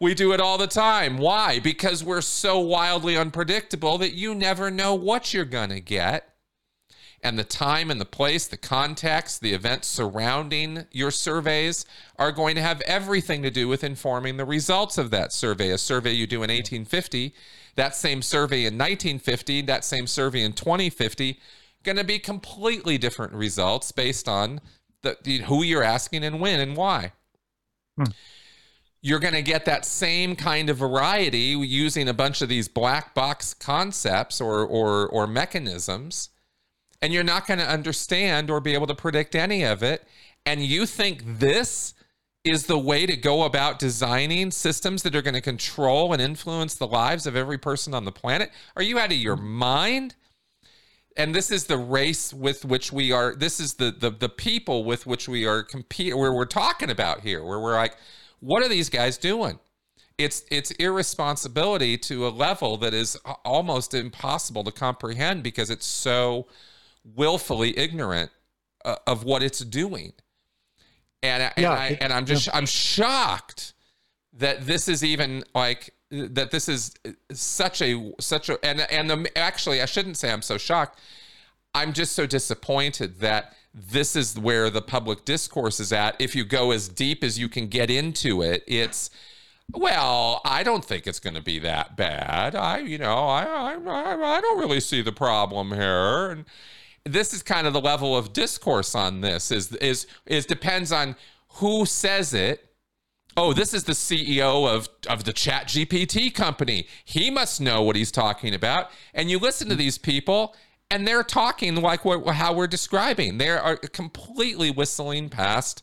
we 0.00 0.14
do 0.14 0.32
it 0.32 0.40
all 0.40 0.56
the 0.56 0.66
time. 0.66 1.18
Why? 1.18 1.58
Because 1.58 2.02
we're 2.02 2.22
so 2.22 2.58
wildly 2.58 3.16
unpredictable 3.16 3.98
that 3.98 4.14
you 4.14 4.34
never 4.34 4.70
know 4.70 4.94
what 4.94 5.34
you're 5.34 5.44
going 5.44 5.70
to 5.70 5.80
get. 5.80 6.28
And 7.24 7.38
the 7.38 7.44
time 7.44 7.90
and 7.90 8.00
the 8.00 8.04
place, 8.04 8.48
the 8.48 8.56
context, 8.56 9.42
the 9.42 9.52
events 9.52 9.86
surrounding 9.86 10.86
your 10.90 11.12
surveys 11.12 11.84
are 12.18 12.32
going 12.32 12.56
to 12.56 12.62
have 12.62 12.80
everything 12.80 13.42
to 13.42 13.50
do 13.50 13.68
with 13.68 13.84
informing 13.84 14.38
the 14.38 14.44
results 14.44 14.98
of 14.98 15.10
that 15.10 15.32
survey. 15.32 15.70
A 15.70 15.78
survey 15.78 16.12
you 16.12 16.26
do 16.26 16.38
in 16.38 16.50
1850 16.50 17.32
that 17.74 17.94
same 17.94 18.22
survey 18.22 18.60
in 18.60 18.74
1950, 18.74 19.62
that 19.62 19.84
same 19.84 20.06
survey 20.06 20.42
in 20.42 20.52
2050, 20.52 21.38
going 21.82 21.96
to 21.96 22.04
be 22.04 22.18
completely 22.18 22.98
different 22.98 23.32
results 23.32 23.92
based 23.92 24.28
on 24.28 24.60
the, 25.02 25.16
the, 25.22 25.38
who 25.38 25.62
you're 25.62 25.82
asking 25.82 26.24
and 26.24 26.40
when 26.40 26.60
and 26.60 26.76
why. 26.76 27.12
Hmm. 27.96 28.04
You're 29.00 29.18
going 29.18 29.34
to 29.34 29.42
get 29.42 29.64
that 29.64 29.84
same 29.84 30.36
kind 30.36 30.70
of 30.70 30.76
variety 30.76 31.56
using 31.58 32.08
a 32.08 32.14
bunch 32.14 32.40
of 32.40 32.48
these 32.48 32.68
black 32.68 33.14
box 33.14 33.52
concepts 33.52 34.40
or 34.40 34.64
or 34.64 35.08
or 35.08 35.26
mechanisms, 35.26 36.30
and 37.00 37.12
you're 37.12 37.24
not 37.24 37.48
going 37.48 37.58
to 37.58 37.68
understand 37.68 38.48
or 38.48 38.60
be 38.60 38.74
able 38.74 38.86
to 38.86 38.94
predict 38.94 39.34
any 39.34 39.64
of 39.64 39.82
it. 39.82 40.06
And 40.46 40.62
you 40.62 40.86
think 40.86 41.22
this 41.40 41.94
is 42.44 42.66
the 42.66 42.78
way 42.78 43.06
to 43.06 43.16
go 43.16 43.44
about 43.44 43.78
designing 43.78 44.50
systems 44.50 45.02
that 45.02 45.14
are 45.14 45.22
going 45.22 45.34
to 45.34 45.40
control 45.40 46.12
and 46.12 46.20
influence 46.20 46.74
the 46.74 46.86
lives 46.86 47.26
of 47.26 47.36
every 47.36 47.58
person 47.58 47.94
on 47.94 48.04
the 48.04 48.12
planet? 48.12 48.50
Are 48.76 48.82
you 48.82 48.98
out 48.98 49.12
of 49.12 49.18
your 49.18 49.36
mind? 49.36 50.16
And 51.16 51.34
this 51.34 51.50
is 51.50 51.66
the 51.66 51.78
race 51.78 52.32
with 52.32 52.64
which 52.64 52.92
we 52.92 53.12
are. 53.12 53.34
This 53.34 53.60
is 53.60 53.74
the 53.74 53.90
the 53.90 54.10
the 54.10 54.30
people 54.30 54.84
with 54.84 55.06
which 55.06 55.28
we 55.28 55.46
are 55.46 55.62
competing. 55.62 56.18
Where 56.18 56.32
we're 56.32 56.46
talking 56.46 56.90
about 56.90 57.20
here, 57.20 57.44
where 57.44 57.60
we're 57.60 57.74
like, 57.74 57.96
what 58.40 58.62
are 58.62 58.68
these 58.68 58.88
guys 58.88 59.18
doing? 59.18 59.58
It's 60.16 60.44
it's 60.50 60.70
irresponsibility 60.72 61.98
to 61.98 62.26
a 62.26 62.30
level 62.30 62.76
that 62.78 62.94
is 62.94 63.16
almost 63.44 63.92
impossible 63.92 64.64
to 64.64 64.72
comprehend 64.72 65.42
because 65.42 65.68
it's 65.68 65.86
so 65.86 66.46
willfully 67.04 67.78
ignorant 67.78 68.30
uh, 68.84 68.96
of 69.06 69.22
what 69.22 69.42
it's 69.42 69.60
doing 69.60 70.14
and 71.22 71.42
I, 71.42 71.52
yeah, 71.56 71.72
and, 71.72 71.80
I, 71.80 71.88
it, 71.88 71.98
and 72.00 72.12
I'm 72.12 72.26
just 72.26 72.46
yeah. 72.46 72.56
I'm 72.56 72.66
shocked 72.66 73.74
that 74.34 74.66
this 74.66 74.88
is 74.88 75.04
even 75.04 75.44
like 75.54 75.94
that 76.10 76.50
this 76.50 76.68
is 76.68 76.94
such 77.32 77.80
a 77.82 78.12
such 78.20 78.48
a 78.48 78.64
and 78.64 78.80
and 78.80 79.10
the, 79.10 79.38
actually 79.38 79.80
I 79.80 79.86
shouldn't 79.86 80.16
say 80.16 80.32
I'm 80.32 80.42
so 80.42 80.58
shocked. 80.58 80.98
I'm 81.74 81.92
just 81.92 82.12
so 82.12 82.26
disappointed 82.26 83.20
that 83.20 83.54
this 83.72 84.14
is 84.14 84.38
where 84.38 84.68
the 84.68 84.82
public 84.82 85.24
discourse 85.24 85.80
is 85.80 85.92
at. 85.92 86.20
If 86.20 86.36
you 86.36 86.44
go 86.44 86.70
as 86.70 86.88
deep 86.88 87.24
as 87.24 87.38
you 87.38 87.48
can 87.48 87.68
get 87.68 87.90
into 87.90 88.42
it, 88.42 88.62
it's 88.66 89.08
well, 89.72 90.42
I 90.44 90.62
don't 90.62 90.84
think 90.84 91.06
it's 91.06 91.20
going 91.20 91.34
to 91.34 91.42
be 91.42 91.58
that 91.60 91.96
bad. 91.96 92.54
I, 92.54 92.78
you 92.78 92.98
know, 92.98 93.14
I, 93.14 93.44
I, 93.44 94.36
I 94.36 94.40
don't 94.40 94.58
really 94.58 94.80
see 94.80 95.00
the 95.02 95.12
problem 95.12 95.72
here. 95.72 96.30
And 96.30 96.44
this 97.04 97.32
is 97.32 97.42
kind 97.42 97.66
of 97.66 97.72
the 97.72 97.80
level 97.80 98.16
of 98.16 98.32
discourse 98.32 98.94
on 98.94 99.20
this 99.20 99.50
is 99.50 99.72
is 99.76 100.06
is 100.26 100.46
depends 100.46 100.92
on 100.92 101.16
who 101.54 101.84
says 101.84 102.32
it. 102.32 102.68
Oh 103.36 103.52
this 103.52 103.74
is 103.74 103.84
the 103.84 103.92
ceo 103.92 104.68
of 104.68 104.88
of 105.08 105.24
the 105.24 105.32
chat 105.32 105.68
gpt 105.68 106.34
company. 106.34 106.86
He 107.04 107.30
must 107.30 107.60
know 107.60 107.82
what 107.82 107.96
he's 107.96 108.12
talking 108.12 108.54
about. 108.54 108.90
And 109.14 109.30
you 109.30 109.38
listen 109.38 109.68
to 109.68 109.74
these 109.74 109.98
people 109.98 110.54
and 110.90 111.08
they're 111.08 111.24
talking 111.24 111.76
like 111.76 112.04
what, 112.04 112.26
how 112.34 112.52
we're 112.52 112.66
describing. 112.66 113.38
They 113.38 113.48
are 113.48 113.76
completely 113.76 114.70
whistling 114.70 115.30
past 115.30 115.82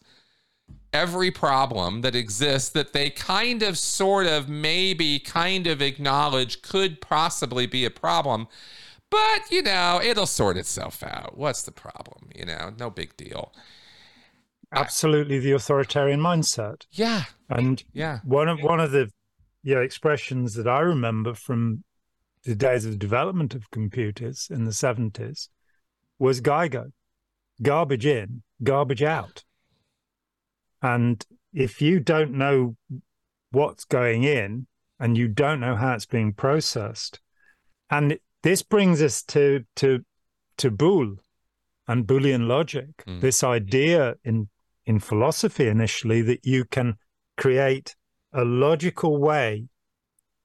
every 0.94 1.32
problem 1.32 2.02
that 2.02 2.16
exists 2.16 2.70
that 2.70 2.94
they 2.94 3.10
kind 3.10 3.62
of 3.62 3.78
sort 3.78 4.26
of 4.26 4.50
maybe 4.50 5.20
kind 5.20 5.68
of 5.68 5.82
acknowledge 5.82 6.62
could 6.62 7.02
possibly 7.02 7.68
be 7.68 7.86
a 7.86 7.92
problem 7.92 8.48
but, 9.10 9.51
you 9.51 9.62
know, 9.62 9.99
it'll 10.03 10.26
sort 10.26 10.57
itself 10.57 11.03
out. 11.03 11.38
What's 11.38 11.64
the 11.64 11.72
problem? 11.72 12.30
You 12.36 12.45
know, 12.45 12.74
no 12.78 12.89
big 12.89 13.16
deal. 13.18 13.53
Absolutely 14.72 15.39
the 15.39 15.53
authoritarian 15.53 16.20
mindset. 16.20 16.86
Yeah. 16.91 17.24
And 17.49 17.84
yeah. 17.91 18.20
One 18.24 18.47
of 18.47 18.62
one 18.62 18.80
of 18.80 18.91
the 18.91 19.10
yeah, 19.64 19.80
expressions 19.80 20.53
that 20.53 20.68
I 20.68 20.80
remember 20.80 21.34
from 21.34 21.84
the 22.43 22.55
days 22.55 22.86
of 22.86 22.91
the 22.91 22.97
development 22.97 23.55
of 23.55 23.72
computers 23.72 24.47
in 24.49 24.66
the 24.66 24.72
70s 24.72 25.49
was 26.18 26.41
GIGO. 26.41 26.91
Garbage 27.62 28.05
in, 28.05 28.43
garbage 28.64 29.03
out. 29.03 29.43
And 30.82 31.26
if 31.53 31.82
you 31.82 31.99
don't 31.99 32.32
know 32.32 32.78
what's 33.51 33.84
going 33.84 34.24
in 34.24 34.68
and 34.99 35.18
you 35.18 35.28
don't 35.28 35.60
know 35.60 35.76
how 35.76 35.93
it's 35.95 36.05
being 36.05 36.32
processed, 36.32 37.20
and 37.89 38.20
this 38.44 38.62
brings 38.62 39.02
us 39.02 39.24
to 39.24 39.66
to 39.78 40.06
to 40.58 40.72
Boole 40.72 41.16
and 41.88 42.06
Boolean 42.06 42.48
logic. 42.48 42.90
Mm. 43.08 43.22
This 43.22 43.44
idea 43.44 44.16
in 44.24 44.50
in 44.86 45.00
philosophy 45.00 45.68
initially 45.68 46.22
that 46.24 46.46
you 46.46 46.66
can 46.66 46.96
create 47.38 47.96
a 48.34 48.44
logical 48.44 49.18
way 49.18 49.68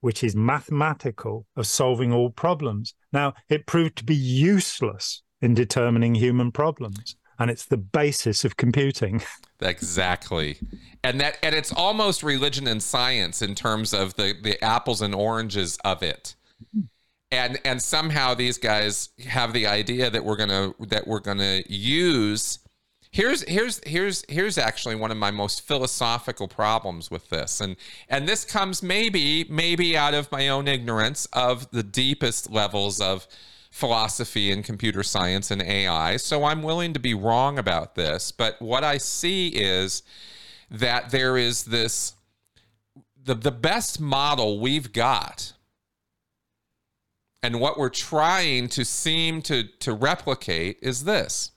which 0.05 0.23
is 0.23 0.35
mathematical 0.35 1.47
of 1.55 1.65
solving 1.65 2.13
all 2.13 2.29
problems. 2.29 2.93
Now, 3.11 3.33
it 3.49 3.65
proved 3.65 3.95
to 3.97 4.03
be 4.03 4.13
useless 4.13 5.23
in 5.41 5.55
determining 5.55 6.13
human 6.13 6.51
problems, 6.51 7.15
and 7.39 7.49
it's 7.49 7.65
the 7.65 7.77
basis 7.77 8.45
of 8.45 8.55
computing. 8.55 9.23
Exactly. 9.61 10.57
And 11.01 11.21
that 11.21 11.37
and 11.41 11.55
it's 11.55 11.71
almost 11.71 12.23
religion 12.23 12.67
and 12.67 12.83
science 12.83 13.41
in 13.41 13.55
terms 13.55 13.93
of 13.93 14.15
the 14.15 14.35
the 14.39 14.61
apples 14.61 15.01
and 15.01 15.15
oranges 15.15 15.77
of 15.85 16.03
it. 16.03 16.35
And 17.35 17.59
and 17.65 17.81
somehow 17.81 18.33
these 18.33 18.57
guys 18.57 19.09
have 19.27 19.53
the 19.53 19.67
idea 19.67 20.09
that 20.09 20.23
we're 20.23 20.37
gonna 20.37 20.73
that 20.79 21.07
we're 21.07 21.19
gonna 21.19 21.63
use 21.67 22.59
here's 23.11 23.43
here's 23.43 23.81
here's 23.85 24.23
here's 24.27 24.57
actually 24.57 24.95
one 24.95 25.11
of 25.11 25.17
my 25.17 25.31
most 25.31 25.61
philosophical 25.61 26.47
problems 26.47 27.09
with 27.09 27.29
this. 27.29 27.61
And 27.61 27.75
and 28.09 28.27
this 28.27 28.45
comes 28.45 28.83
maybe 28.83 29.45
maybe 29.49 29.97
out 29.97 30.13
of 30.13 30.31
my 30.31 30.47
own 30.47 30.67
ignorance 30.67 31.25
of 31.33 31.69
the 31.71 31.83
deepest 31.83 32.51
levels 32.51 32.99
of 32.99 33.27
philosophy 33.75 34.51
and 34.51 34.63
computer 34.63 35.03
science 35.03 35.51
and 35.51 35.61
AI 35.61 36.15
so 36.15 36.45
I'm 36.45 36.63
willing 36.63 36.93
to 36.93 36.99
be 36.99 37.13
wrong 37.13 37.59
about 37.59 37.95
this 37.95 38.31
but 38.31 38.61
what 38.61 38.85
I 38.85 38.97
see 38.97 39.49
is 39.49 40.01
that 40.71 41.09
there 41.09 41.35
is 41.37 41.65
this 41.65 42.13
the 43.21 43.35
the 43.35 43.51
best 43.51 43.99
model 43.99 44.61
we've 44.61 44.93
got 44.93 45.51
and 47.45 47.59
what 47.59 47.77
we're 47.77 47.89
trying 47.89 48.67
to 48.69 48.83
seem 48.83 49.41
to 49.43 49.63
to 49.79 49.93
replicate 49.93 50.79
is 50.81 51.03
this 51.03 51.51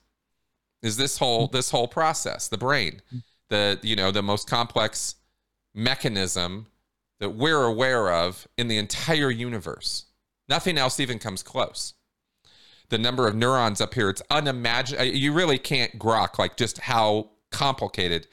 is 0.81 0.97
this 0.97 1.17
whole 1.17 1.47
this 1.47 1.71
whole 1.71 1.87
process 1.87 2.47
the 2.47 2.57
brain 2.57 3.01
the 3.49 3.79
you 3.81 3.95
know 3.95 4.11
the 4.11 4.21
most 4.23 4.49
complex 4.49 5.15
mechanism 5.73 6.67
that 7.19 7.31
we're 7.31 7.63
aware 7.63 8.11
of 8.11 8.47
in 8.57 8.67
the 8.67 8.77
entire 8.77 9.29
universe. 9.29 10.05
Nothing 10.47 10.77
else 10.77 10.99
even 10.99 11.19
comes 11.19 11.43
close. 11.43 11.93
The 12.89 12.97
number 12.97 13.27
of 13.27 13.35
neurons 13.35 13.81
up 13.81 13.93
here 13.93 14.09
it's 14.09 14.21
unimaginable 14.31 15.05
you 15.05 15.31
really 15.31 15.59
can't 15.59 15.99
grok 15.99 16.39
like 16.39 16.57
just 16.57 16.79
how 16.79 17.29
complicated 17.51 18.27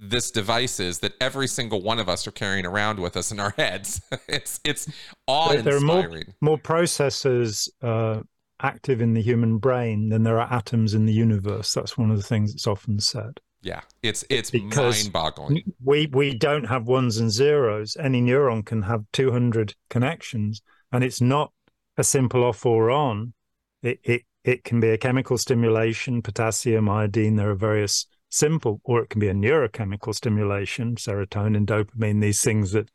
this 0.00 0.30
device 0.30 0.80
is 0.80 0.98
that 1.00 1.14
every 1.20 1.46
single 1.46 1.82
one 1.82 1.98
of 1.98 2.08
us 2.08 2.26
are 2.26 2.32
carrying 2.32 2.66
around 2.66 2.98
with 2.98 3.16
us 3.16 3.32
in 3.32 3.40
our 3.40 3.54
heads. 3.56 4.00
it's 4.28 4.60
it's 4.64 4.90
awe 5.26 5.50
inspiring. 5.50 5.64
There 5.64 5.76
are 5.76 5.80
more, 5.80 6.22
more 6.40 6.58
processors 6.58 7.68
uh, 7.82 8.22
active 8.60 9.00
in 9.00 9.14
the 9.14 9.22
human 9.22 9.58
brain 9.58 10.08
than 10.08 10.22
there 10.22 10.40
are 10.40 10.52
atoms 10.52 10.94
in 10.94 11.06
the 11.06 11.12
universe. 11.12 11.72
That's 11.72 11.98
one 11.98 12.10
of 12.10 12.16
the 12.16 12.22
things 12.22 12.52
that's 12.52 12.66
often 12.66 13.00
said. 13.00 13.40
Yeah, 13.62 13.80
it's 14.02 14.24
it's 14.28 14.52
mind-boggling. 14.52 15.72
We 15.82 16.06
we 16.06 16.34
don't 16.34 16.64
have 16.64 16.86
ones 16.86 17.16
and 17.16 17.30
zeros. 17.30 17.96
Any 17.98 18.20
neuron 18.20 18.64
can 18.64 18.82
have 18.82 19.04
200 19.12 19.74
connections, 19.88 20.60
and 20.92 21.02
it's 21.02 21.22
not 21.22 21.52
a 21.96 22.04
simple 22.04 22.44
off 22.44 22.66
or 22.66 22.90
on. 22.90 23.32
It 23.82 24.00
it 24.04 24.22
it 24.44 24.64
can 24.64 24.80
be 24.80 24.90
a 24.90 24.98
chemical 24.98 25.38
stimulation, 25.38 26.20
potassium, 26.20 26.90
iodine. 26.90 27.36
There 27.36 27.50
are 27.50 27.54
various 27.54 28.06
simple, 28.34 28.80
or 28.84 29.02
it 29.02 29.10
can 29.10 29.20
be 29.20 29.28
a 29.28 29.34
neurochemical 29.34 30.14
stimulation, 30.14 30.96
serotonin, 30.96 31.64
dopamine. 31.64 32.20
These 32.20 32.42
things 32.42 32.72
that 32.72 32.90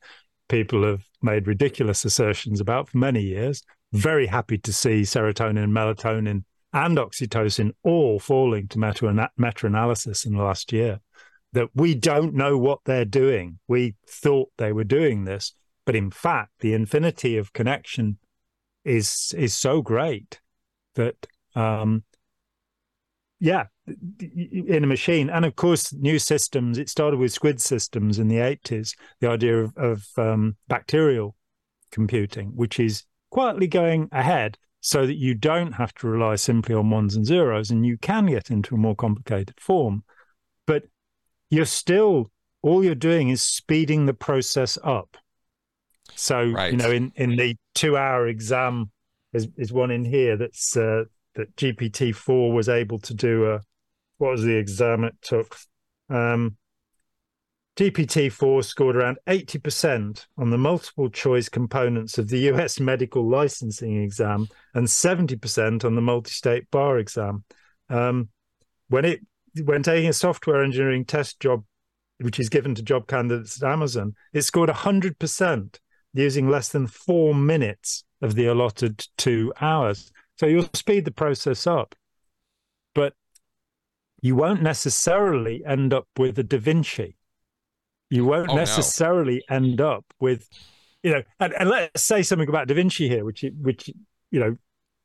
people 0.50 0.84
have 0.84 1.06
made 1.22 1.48
ridiculous 1.48 2.04
assertions 2.06 2.60
about 2.60 2.90
for 2.90 2.98
many 2.98 3.22
years. 3.22 3.64
Very 3.94 4.28
happy 4.28 4.58
to 4.60 4.74
see 4.74 5.02
serotonin, 5.02 5.72
melatonin, 5.72 6.44
and 6.74 6.98
oxytocin 6.98 7.72
all 7.84 8.20
falling 8.20 8.68
to 8.68 8.78
meta 8.78 9.66
analysis 9.66 10.26
in 10.26 10.36
the 10.36 10.44
last 10.44 10.72
year. 10.72 11.00
That 11.54 11.70
we 11.74 11.96
don't 11.96 12.36
know 12.36 12.58
what 12.58 12.80
they're 12.86 13.06
doing. 13.06 13.60
We 13.68 13.96
thought 14.08 14.52
they 14.58 14.72
were 14.72 14.84
doing 14.84 15.24
this, 15.24 15.54
but 15.86 15.96
in 15.96 16.12
fact, 16.12 16.52
the 16.60 16.74
infinity 16.74 17.38
of 17.38 17.54
connection 17.54 18.20
is 18.86 19.34
is 19.36 19.56
so 19.56 19.82
great 19.82 20.40
that 20.96 21.26
um, 21.56 22.04
yeah, 23.40 23.68
in 24.20 24.84
a 24.84 24.88
machine. 24.88 25.30
And 25.30 25.46
of 25.46 25.56
course, 25.56 25.94
new 25.94 26.20
systems. 26.20 26.78
It 26.78 26.90
started 26.90 27.18
with 27.18 27.32
squid 27.32 27.62
systems 27.62 28.20
in 28.20 28.28
the 28.28 28.38
80s, 28.38 28.96
the 29.20 29.30
idea 29.30 29.58
of, 29.58 29.78
of 29.78 30.08
um, 30.18 30.56
bacterial 30.68 31.36
computing, 31.92 32.50
which 32.56 32.80
is 32.80 33.04
quietly 33.32 33.68
going 33.68 34.10
ahead 34.12 34.58
so 34.82 35.06
that 35.06 35.18
you 35.18 35.34
don't 35.34 35.74
have 35.74 35.94
to 35.94 36.08
rely 36.08 36.36
simply 36.36 36.74
on 36.74 36.90
ones 36.90 37.16
and 37.16 37.26
zeros 37.26 37.70
and 37.70 37.86
you 37.86 37.98
can 37.98 38.28
get 38.28 38.50
into 38.50 38.76
a 38.76 38.78
more 38.78 38.96
complicated 38.96 39.60
form. 39.60 40.04
But 40.66 40.84
you're 41.50 41.66
still, 41.66 42.32
all 42.62 42.84
you're 42.84 42.96
doing 42.96 43.30
is 43.30 43.42
speeding 43.42 44.06
the 44.06 44.14
process 44.14 44.78
up. 44.84 45.18
So, 46.16 46.52
right. 46.52 46.72
you 46.72 46.78
know, 46.78 46.92
in, 46.92 47.12
in 47.16 47.36
the 47.36 47.56
two 47.76 47.98
hour 47.98 48.28
exam, 48.28 48.92
is, 49.34 49.48
is 49.58 49.72
one 49.72 49.92
in 49.92 50.06
here 50.06 50.38
that's 50.38 50.76
uh, 50.76 51.04
that 51.36 51.56
GPT 51.56 52.14
four 52.14 52.52
was 52.52 52.70
able 52.70 53.00
to 53.00 53.14
do 53.14 53.52
a 53.52 53.62
what 54.20 54.32
was 54.32 54.44
the 54.44 54.56
exam 54.56 55.04
it 55.04 55.16
took? 55.22 55.58
Um, 56.10 56.58
GPT 57.78 58.30
4 58.30 58.62
scored 58.64 58.98
around 58.98 59.20
80% 59.26 60.28
on 60.38 60.50
the 60.50 60.58
multiple 60.58 61.10
choice 61.10 61.48
components 61.48 62.18
of 62.18 62.28
the 62.28 62.50
US 62.52 62.80
medical 62.80 63.28
licensing 63.28 64.04
exam 64.04 64.48
and 64.74 64.86
70% 64.86 65.86
on 65.86 65.96
the 65.96 66.02
multi 66.02 66.32
state 66.32 66.70
bar 66.70 67.00
exam. 67.00 67.46
Um, 67.90 68.30
when 68.90 69.06
it 69.06 69.22
when 69.64 69.82
taking 69.82 70.10
a 70.10 70.14
software 70.14 70.64
engineering 70.64 71.06
test 71.06 71.40
job, 71.40 71.64
which 72.20 72.40
is 72.40 72.50
given 72.50 72.76
to 72.76 72.84
job 72.84 73.08
candidates 73.08 73.64
at 73.64 73.72
Amazon, 73.72 74.14
it 74.34 74.42
scored 74.42 74.70
100% 74.70 75.80
using 76.14 76.50
less 76.50 76.70
than 76.70 76.88
four 76.88 77.34
minutes 77.34 78.04
of 78.22 78.36
the 78.36 78.48
allotted 78.48 79.08
two 79.18 79.54
hours. 79.62 80.12
So 80.38 80.46
you'll 80.46 80.70
speed 80.74 81.06
the 81.06 81.12
process 81.12 81.66
up. 81.66 81.96
But 82.94 83.14
you 84.22 84.36
won't 84.36 84.62
necessarily 84.62 85.64
end 85.66 85.94
up 85.94 86.08
with 86.18 86.38
a 86.40 86.44
Da 86.44 86.58
Vinci 86.58 87.16
you 88.10 88.26
won't 88.26 88.50
oh, 88.50 88.56
necessarily 88.56 89.44
no. 89.50 89.56
end 89.56 89.82
up 89.82 90.06
with, 90.20 90.48
you 91.04 91.12
know, 91.12 91.22
and, 91.40 91.54
and, 91.54 91.70
let's 91.70 92.04
say 92.04 92.24
something 92.24 92.50
about 92.50 92.68
Da 92.68 92.74
Vinci 92.74 93.08
here, 93.08 93.24
which, 93.24 93.46
which, 93.62 93.90
you 94.32 94.40
know, 94.40 94.58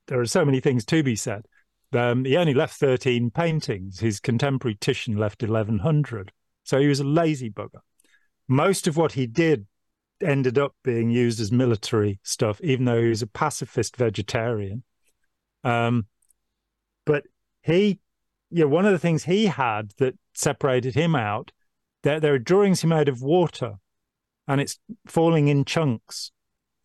there 0.06 0.20
are 0.20 0.26
so 0.26 0.44
many 0.44 0.60
things 0.60 0.84
to 0.86 1.02
be 1.02 1.16
said. 1.16 1.46
Um, 1.92 2.24
he 2.24 2.36
only 2.36 2.54
left 2.54 2.78
13 2.80 3.30
paintings. 3.30 4.00
His 4.00 4.20
contemporary 4.20 4.76
Titian 4.80 5.16
left 5.16 5.42
1,100. 5.42 6.32
So 6.64 6.80
he 6.80 6.88
was 6.88 7.00
a 7.00 7.04
lazy 7.04 7.50
bugger. 7.50 7.80
Most 8.48 8.86
of 8.86 8.96
what 8.96 9.12
he 9.12 9.26
did 9.26 9.66
ended 10.22 10.58
up 10.58 10.74
being 10.82 11.10
used 11.10 11.40
as 11.40 11.52
military 11.52 12.18
stuff, 12.22 12.60
even 12.62 12.86
though 12.86 13.00
he 13.00 13.08
was 13.08 13.22
a 13.22 13.26
pacifist 13.26 13.96
vegetarian. 13.96 14.82
Um, 15.62 16.06
but 17.04 17.24
he, 17.62 18.00
you 18.55 18.61
know, 18.61 18.68
one 18.68 18.86
of 18.86 18.92
the 18.92 19.00
things 19.00 19.24
he 19.24 19.46
had 19.46 19.90
that 19.98 20.14
separated 20.32 20.94
him 20.94 21.16
out 21.16 21.50
there, 22.05 22.20
there 22.20 22.34
are 22.34 22.38
drawings 22.38 22.82
he 22.82 22.86
made 22.86 23.09
of 23.09 23.20
water, 23.20 23.74
and 24.46 24.61
it's 24.61 24.78
falling 25.09 25.48
in 25.48 25.64
chunks. 25.64 26.30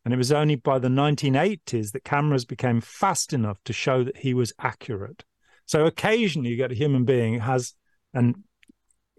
And 0.03 0.11
it 0.11 0.17
was 0.17 0.31
only 0.31 0.55
by 0.55 0.79
the 0.79 0.87
1980s 0.87 1.91
that 1.91 2.03
cameras 2.03 2.43
became 2.43 2.81
fast 2.81 3.33
enough 3.33 3.59
to 3.65 3.73
show 3.73 4.03
that 4.03 4.17
he 4.17 4.33
was 4.33 4.51
accurate. 4.59 5.23
So 5.67 5.85
occasionally 5.85 6.49
you 6.49 6.55
get 6.57 6.71
a 6.71 6.75
human 6.75 7.05
being 7.05 7.35
who 7.35 7.39
has, 7.41 7.75
and 8.15 8.43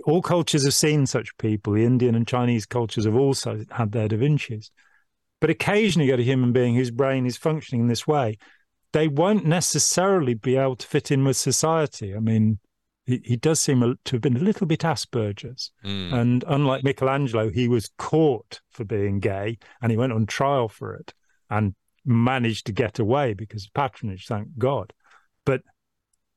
all 0.04 0.20
cultures 0.20 0.64
have 0.64 0.74
seen 0.74 1.06
such 1.06 1.36
people. 1.36 1.74
The 1.74 1.84
Indian 1.84 2.16
and 2.16 2.26
Chinese 2.26 2.66
cultures 2.66 3.04
have 3.04 3.14
also 3.14 3.64
had 3.70 3.92
their 3.92 4.08
Da 4.08 4.16
Vinci's. 4.16 4.72
But 5.40 5.50
occasionally 5.50 6.06
you 6.06 6.12
get 6.12 6.20
a 6.20 6.24
human 6.24 6.52
being 6.52 6.74
whose 6.74 6.90
brain 6.90 7.26
is 7.26 7.36
functioning 7.36 7.82
in 7.82 7.88
this 7.88 8.08
way. 8.08 8.38
They 8.92 9.08
won't 9.08 9.46
necessarily 9.46 10.34
be 10.34 10.56
able 10.56 10.76
to 10.76 10.86
fit 10.86 11.10
in 11.10 11.24
with 11.24 11.36
society. 11.36 12.14
I 12.14 12.18
mean, 12.18 12.58
he, 13.06 13.20
he 13.24 13.36
does 13.36 13.60
seem 13.60 13.80
to 13.80 14.12
have 14.12 14.20
been 14.20 14.36
a 14.36 14.40
little 14.40 14.66
bit 14.66 14.80
Asperger's. 14.80 15.72
Mm. 15.84 16.12
And 16.12 16.44
unlike 16.46 16.84
Michelangelo, 16.84 17.50
he 17.50 17.68
was 17.68 17.90
caught 17.98 18.60
for 18.70 18.84
being 18.84 19.20
gay 19.20 19.58
and 19.80 19.90
he 19.90 19.98
went 19.98 20.12
on 20.12 20.26
trial 20.26 20.68
for 20.68 20.94
it 20.94 21.14
and 21.48 21.74
managed 22.04 22.66
to 22.66 22.72
get 22.72 22.98
away 22.98 23.34
because 23.34 23.64
of 23.66 23.74
patronage, 23.74 24.26
thank 24.26 24.48
God. 24.58 24.92
But 25.44 25.62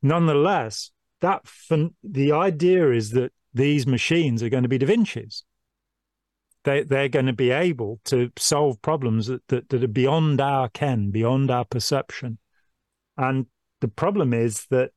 nonetheless, 0.02 0.92
that 1.22 1.48
fun- 1.48 1.96
the 2.04 2.32
idea 2.32 2.92
is 2.92 3.12
that 3.12 3.32
these 3.54 3.86
machines 3.88 4.42
are 4.42 4.50
going 4.50 4.64
to 4.64 4.70
be 4.70 4.78
Da 4.78 4.88
Vinci's. 4.88 5.44
They, 6.64 6.84
they're 6.84 7.10
going 7.10 7.26
to 7.26 7.34
be 7.34 7.52
able 7.52 8.00
to 8.06 8.32
solve 8.38 8.82
problems 8.82 9.28
that, 9.28 9.48
that, 9.50 9.70
that 9.70 9.84
are 9.84 9.88
beyond 9.88 10.40
our 10.40 10.70
ken, 10.70 11.12
beyond 11.12 11.52
our 11.52 11.66
perception. 11.66 12.38
And 13.18 13.48
the 13.82 13.88
problem 13.88 14.34
is 14.34 14.66
that 14.70 14.92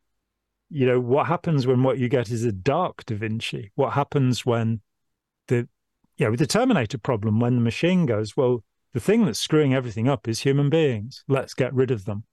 you 0.69 0.87
know 0.87 1.01
what 1.01 1.27
happens 1.27 1.67
when 1.67 1.83
what 1.83 1.99
you 1.99 2.09
get 2.09 2.31
is 2.31 2.45
a 2.45 2.53
dark 2.53 3.05
da 3.07 3.17
vinci? 3.17 3.71
What 3.75 3.93
happens 3.93 4.45
when 4.45 4.81
the 5.49 5.69
you 6.17 6.27
know 6.27 6.31
with 6.31 6.41
the 6.41 6.47
terminator 6.47 6.99
problem 6.99 7.41
when 7.41 7.55
the 7.55 7.61
machine 7.61 8.07
goes 8.07 8.37
well 8.37 8.65
the 8.97 9.01
thing 9.01 9.27
that's 9.27 9.39
screwing 9.39 9.75
everything 9.75 10.09
up 10.09 10.27
is 10.27 10.41
human 10.41 10.71
beings. 10.71 11.23
Let's 11.29 11.53
get 11.53 11.75
rid 11.75 11.91
of 11.91 12.07
them. 12.07 12.25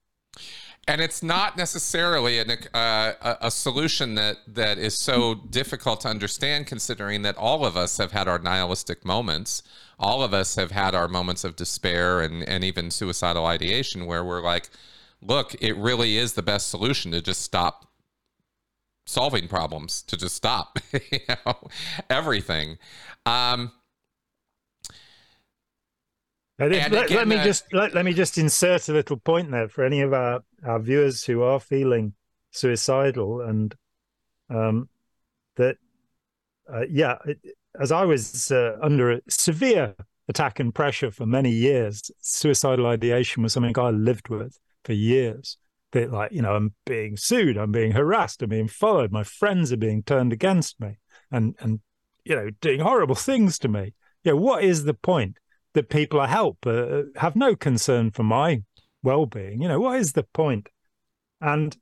And 0.88 1.02
it's 1.02 1.22
not 1.22 1.58
necessarily 1.58 2.40
an, 2.40 2.52
uh, 2.74 3.36
a 3.42 3.52
solution 3.52 4.16
that 4.16 4.38
that 4.48 4.78
is 4.78 4.98
so 4.98 5.36
difficult 5.36 6.00
to 6.02 6.08
understand 6.08 6.68
considering 6.68 7.22
that 7.22 7.36
all 7.38 7.66
of 7.66 7.76
us 7.76 7.98
have 7.98 8.14
had 8.14 8.30
our 8.30 8.40
nihilistic 8.40 9.04
moments. 9.04 9.62
All 10.00 10.24
of 10.24 10.34
us 10.34 10.56
have 10.56 10.72
had 10.72 10.96
our 10.96 11.10
moments 11.10 11.44
of 11.44 11.58
despair 11.58 12.22
and 12.22 12.44
and 12.44 12.64
even 12.64 12.92
suicidal 12.92 13.46
ideation 13.46 14.06
where 14.06 14.24
we're 14.24 14.42
like 14.42 14.70
look 15.28 15.56
it 15.62 15.76
really 15.78 16.18
is 16.18 16.34
the 16.34 16.44
best 16.44 16.70
solution 16.70 17.12
to 17.12 17.22
just 17.22 17.42
stop 17.42 17.88
solving 19.06 19.48
problems 19.48 20.02
to 20.04 20.18
just 20.18 20.36
stop 20.36 20.80
you 21.12 21.20
know 21.28 21.56
everything. 22.10 22.78
Um 23.26 23.72
let, 26.60 27.10
let, 27.10 27.28
me 27.28 27.36
just 27.38 27.74
let, 27.74 27.94
let 27.94 28.06
me 28.06 28.14
just 28.14 28.38
insert 28.38 28.88
a 28.88 28.94
little 28.94 29.18
point 29.18 29.52
there 29.52 29.68
for 29.68 29.84
any 29.84 30.02
of 30.02 30.14
our, 30.14 30.44
our 30.66 30.80
viewers 30.80 31.24
who 31.24 31.42
are 31.42 31.60
feeling 31.60 32.14
suicidal 32.52 33.42
and 33.42 33.76
um 34.50 34.88
that 35.56 35.78
uh, 36.72 36.84
yeah 36.88 37.18
it, 37.26 37.40
as 37.80 37.92
i 37.92 38.06
was 38.06 38.52
uh, 38.52 38.78
under 38.82 39.12
a 39.12 39.22
severe 39.28 39.96
attack 40.30 40.60
and 40.60 40.76
pressure 40.76 41.10
for 41.10 41.26
many 41.26 41.50
years 41.50 42.12
suicidal 42.20 42.86
ideation 42.86 43.42
was 43.42 43.54
something 43.54 43.78
i 43.80 43.90
lived 43.90 44.30
with 44.30 44.60
for 44.84 44.94
years 44.94 45.58
that 45.92 46.12
like 46.12 46.32
you 46.32 46.42
know 46.42 46.56
i'm 46.56 46.74
being 46.86 47.16
sued 47.16 47.58
i'm 47.58 47.72
being 47.72 47.92
harassed 47.92 48.42
i'm 48.42 48.50
being 48.50 48.68
followed 48.68 49.12
my 49.12 49.24
friends 49.24 49.72
are 49.72 49.78
being 49.78 50.02
turned 50.04 50.34
against 50.34 50.80
me 50.80 50.98
and 51.32 51.56
and 51.60 51.80
you 52.24 52.36
know 52.36 52.50
doing 52.62 52.80
horrible 52.80 53.16
things 53.16 53.60
to 53.60 53.68
me. 53.68 53.94
Yeah 54.24 54.32
you 54.32 54.32
know, 54.32 54.38
what 54.38 54.64
is 54.64 54.86
the 54.86 54.94
point 54.94 55.38
that 55.74 55.90
people 55.90 56.20
i 56.20 56.28
help 56.28 56.66
uh, 56.66 57.04
have 57.18 57.36
no 57.36 57.56
concern 57.56 58.12
for 58.12 58.24
my 58.24 58.62
well-being? 59.02 59.62
You 59.62 59.68
know 59.68 59.80
what 59.80 60.00
is 60.00 60.14
the 60.14 60.24
point? 60.24 60.70
And 61.42 61.76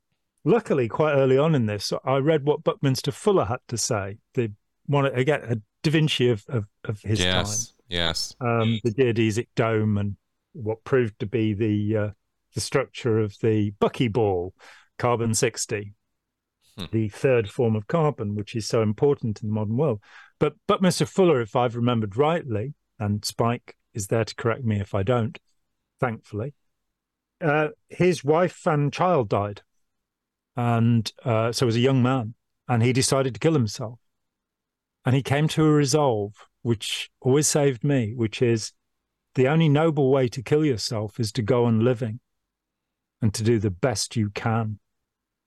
luckily 0.44 0.88
quite 0.88 1.12
early 1.12 1.38
on 1.38 1.54
in 1.54 1.66
this 1.66 1.92
i 2.04 2.16
read 2.16 2.44
what 2.44 2.64
buckminster 2.64 3.12
fuller 3.12 3.44
had 3.44 3.60
to 3.68 3.78
say 3.78 4.18
the 4.34 4.50
one 4.86 5.06
again 5.06 5.40
a 5.44 5.54
da 5.84 5.90
vinci 5.92 6.28
of 6.28 6.44
of, 6.48 6.64
of 6.82 7.00
his 7.02 7.20
yes, 7.20 7.66
time. 7.68 7.74
yes. 7.88 8.34
Um 8.40 8.80
the 8.82 8.90
geodesic 8.90 9.46
dome 9.54 9.98
and 9.98 10.16
what 10.52 10.82
proved 10.82 11.20
to 11.20 11.26
be 11.26 11.54
the 11.54 11.96
uh, 11.96 12.10
the 12.54 12.60
structure 12.60 13.18
of 13.18 13.36
the 13.40 13.72
buckyball 13.80 14.52
carbon 14.98 15.34
60 15.34 15.94
hmm. 16.76 16.84
the 16.92 17.08
third 17.08 17.50
form 17.50 17.74
of 17.74 17.86
carbon, 17.86 18.34
which 18.34 18.54
is 18.54 18.66
so 18.66 18.82
important 18.82 19.42
in 19.42 19.48
the 19.48 19.54
modern 19.54 19.76
world. 19.76 20.00
But 20.38 20.54
but 20.66 20.82
mr 20.82 21.06
Fuller, 21.06 21.40
if 21.40 21.56
I've 21.56 21.76
remembered 21.76 22.16
rightly, 22.16 22.74
and 22.98 23.24
Spike 23.24 23.76
is 23.94 24.06
there 24.06 24.24
to 24.24 24.34
correct 24.34 24.64
me 24.64 24.80
if 24.80 24.94
I 24.94 25.02
don't, 25.02 25.38
thankfully, 26.00 26.54
uh, 27.40 27.68
his 27.88 28.24
wife 28.24 28.66
and 28.66 28.92
child 28.92 29.28
died. 29.28 29.62
And 30.54 31.10
uh, 31.24 31.52
so 31.52 31.66
was 31.66 31.76
a 31.76 31.80
young 31.80 32.02
man, 32.02 32.34
and 32.68 32.82
he 32.82 32.92
decided 32.92 33.34
to 33.34 33.40
kill 33.40 33.54
himself. 33.54 33.98
And 35.04 35.16
he 35.16 35.22
came 35.22 35.48
to 35.48 35.64
a 35.64 35.70
resolve, 35.70 36.34
which 36.60 37.10
always 37.20 37.48
saved 37.48 37.82
me, 37.82 38.12
which 38.14 38.42
is 38.42 38.72
the 39.34 39.48
only 39.48 39.68
noble 39.68 40.10
way 40.10 40.28
to 40.28 40.42
kill 40.42 40.64
yourself 40.64 41.18
is 41.18 41.32
to 41.32 41.42
go 41.42 41.64
on 41.64 41.80
living 41.80 42.20
and 43.22 43.32
to 43.32 43.42
do 43.42 43.58
the 43.58 43.70
best 43.70 44.16
you 44.16 44.28
can 44.30 44.78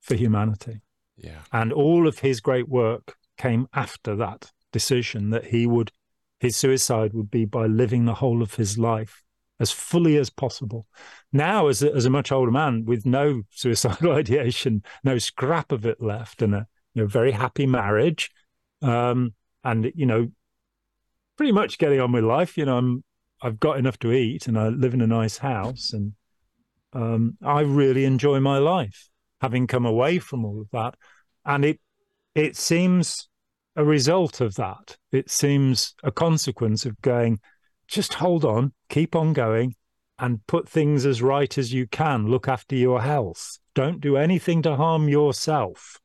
for 0.01 0.15
humanity. 0.15 0.81
Yeah. 1.17 1.41
And 1.51 1.71
all 1.71 2.07
of 2.07 2.19
his 2.19 2.39
great 2.39 2.67
work 2.67 3.15
came 3.37 3.67
after 3.73 4.15
that 4.15 4.51
decision 4.71 5.29
that 5.29 5.45
he 5.45 5.67
would, 5.67 5.91
his 6.39 6.55
suicide 6.55 7.13
would 7.13 7.29
be 7.29 7.45
by 7.45 7.67
living 7.67 8.05
the 8.05 8.15
whole 8.15 8.41
of 8.41 8.55
his 8.55 8.77
life 8.77 9.23
as 9.59 9.71
fully 9.71 10.17
as 10.17 10.29
possible. 10.29 10.85
Now, 11.31 11.67
as 11.67 11.81
a, 11.81 11.93
as 11.93 12.05
a 12.05 12.09
much 12.09 12.31
older 12.31 12.51
man 12.51 12.85
with 12.85 13.05
no 13.05 13.43
suicidal 13.51 14.13
ideation, 14.13 14.83
no 15.03 15.17
scrap 15.17 15.71
of 15.71 15.85
it 15.85 16.01
left, 16.01 16.41
and 16.41 16.55
a 16.55 16.67
you 16.93 17.03
know, 17.03 17.07
very 17.07 17.31
happy 17.31 17.65
marriage, 17.65 18.31
um, 18.81 19.33
and 19.63 19.91
you 19.95 20.05
know, 20.05 20.29
pretty 21.37 21.51
much 21.51 21.77
getting 21.77 21.99
on 21.99 22.11
with 22.11 22.23
life. 22.23 22.57
You 22.57 22.65
know, 22.65 22.77
I'm 22.77 23.03
I've 23.41 23.59
got 23.59 23.77
enough 23.77 23.99
to 23.99 24.11
eat, 24.11 24.47
and 24.47 24.57
I 24.57 24.69
live 24.69 24.93
in 24.93 25.01
a 25.01 25.07
nice 25.07 25.37
house, 25.37 25.93
and 25.93 26.13
um, 26.95 27.37
I 27.43 27.61
really 27.61 28.05
enjoy 28.05 28.39
my 28.39 28.57
life, 28.57 29.09
having 29.41 29.67
come 29.67 29.85
away 29.85 30.17
from 30.17 30.45
all 30.45 30.61
of 30.61 30.69
that, 30.71 30.95
and 31.45 31.65
it 31.65 31.79
it 32.33 32.55
seems 32.55 33.27
a 33.75 33.83
result 33.83 34.39
of 34.39 34.55
that. 34.55 34.97
It 35.11 35.29
seems 35.29 35.93
a 36.03 36.11
consequence 36.11 36.85
of 36.85 37.01
going. 37.01 37.39
Just 37.87 38.15
hold 38.15 38.45
on, 38.45 38.73
keep 38.89 39.15
on 39.15 39.33
going, 39.33 39.75
and 40.17 40.45
put 40.47 40.69
things 40.69 41.05
as 41.05 41.21
right 41.21 41.55
as 41.57 41.73
you 41.73 41.85
can. 41.85 42.27
Look 42.27 42.47
after 42.47 42.75
your 42.75 43.01
health. 43.01 43.59
Don't 43.75 43.99
do 43.99 44.15
anything 44.15 44.61
to 44.61 44.77
harm 44.77 45.09
yourself, 45.09 45.99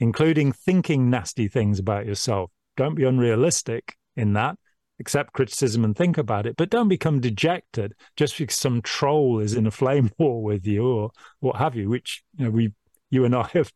including 0.00 0.52
thinking 0.52 1.10
nasty 1.10 1.46
things 1.46 1.78
about 1.78 2.06
yourself. 2.06 2.50
Don't 2.76 2.94
be 2.94 3.04
unrealistic 3.04 3.96
in 4.16 4.32
that 4.32 4.58
accept 5.00 5.32
criticism 5.32 5.84
and 5.84 5.96
think 5.96 6.18
about 6.18 6.46
it, 6.46 6.56
but 6.56 6.70
don't 6.70 6.88
become 6.88 7.20
dejected 7.20 7.94
just 8.16 8.38
because 8.38 8.56
some 8.56 8.82
troll 8.82 9.40
is 9.40 9.54
in 9.54 9.66
a 9.66 9.70
flame 9.70 10.10
war 10.18 10.42
with 10.42 10.66
you 10.66 10.86
or 10.86 11.10
what 11.40 11.56
have 11.56 11.74
you, 11.74 11.88
which 11.88 12.22
you 12.36 12.44
know 12.44 12.50
we 12.50 12.72
you 13.10 13.24
and 13.24 13.34
I 13.34 13.48
have 13.52 13.72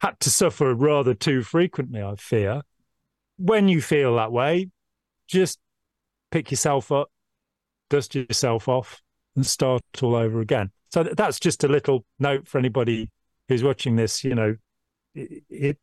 had 0.00 0.18
to 0.20 0.30
suffer 0.30 0.74
rather 0.74 1.14
too 1.14 1.42
frequently, 1.42 2.02
I 2.02 2.14
fear. 2.16 2.62
When 3.36 3.68
you 3.68 3.80
feel 3.80 4.16
that 4.16 4.32
way, 4.32 4.70
just 5.26 5.58
pick 6.30 6.50
yourself 6.50 6.92
up, 6.92 7.10
dust 7.90 8.14
yourself 8.14 8.68
off, 8.68 9.00
and 9.36 9.46
start 9.46 9.82
all 10.02 10.14
over 10.14 10.40
again. 10.40 10.70
So 10.90 11.02
that's 11.02 11.38
just 11.38 11.64
a 11.64 11.68
little 11.68 12.04
note 12.18 12.48
for 12.48 12.58
anybody 12.58 13.10
who's 13.48 13.62
watching 13.62 13.96
this. 13.96 14.24
You 14.24 14.34
know, 14.34 14.56
it, 15.14 15.42
it 15.50 15.78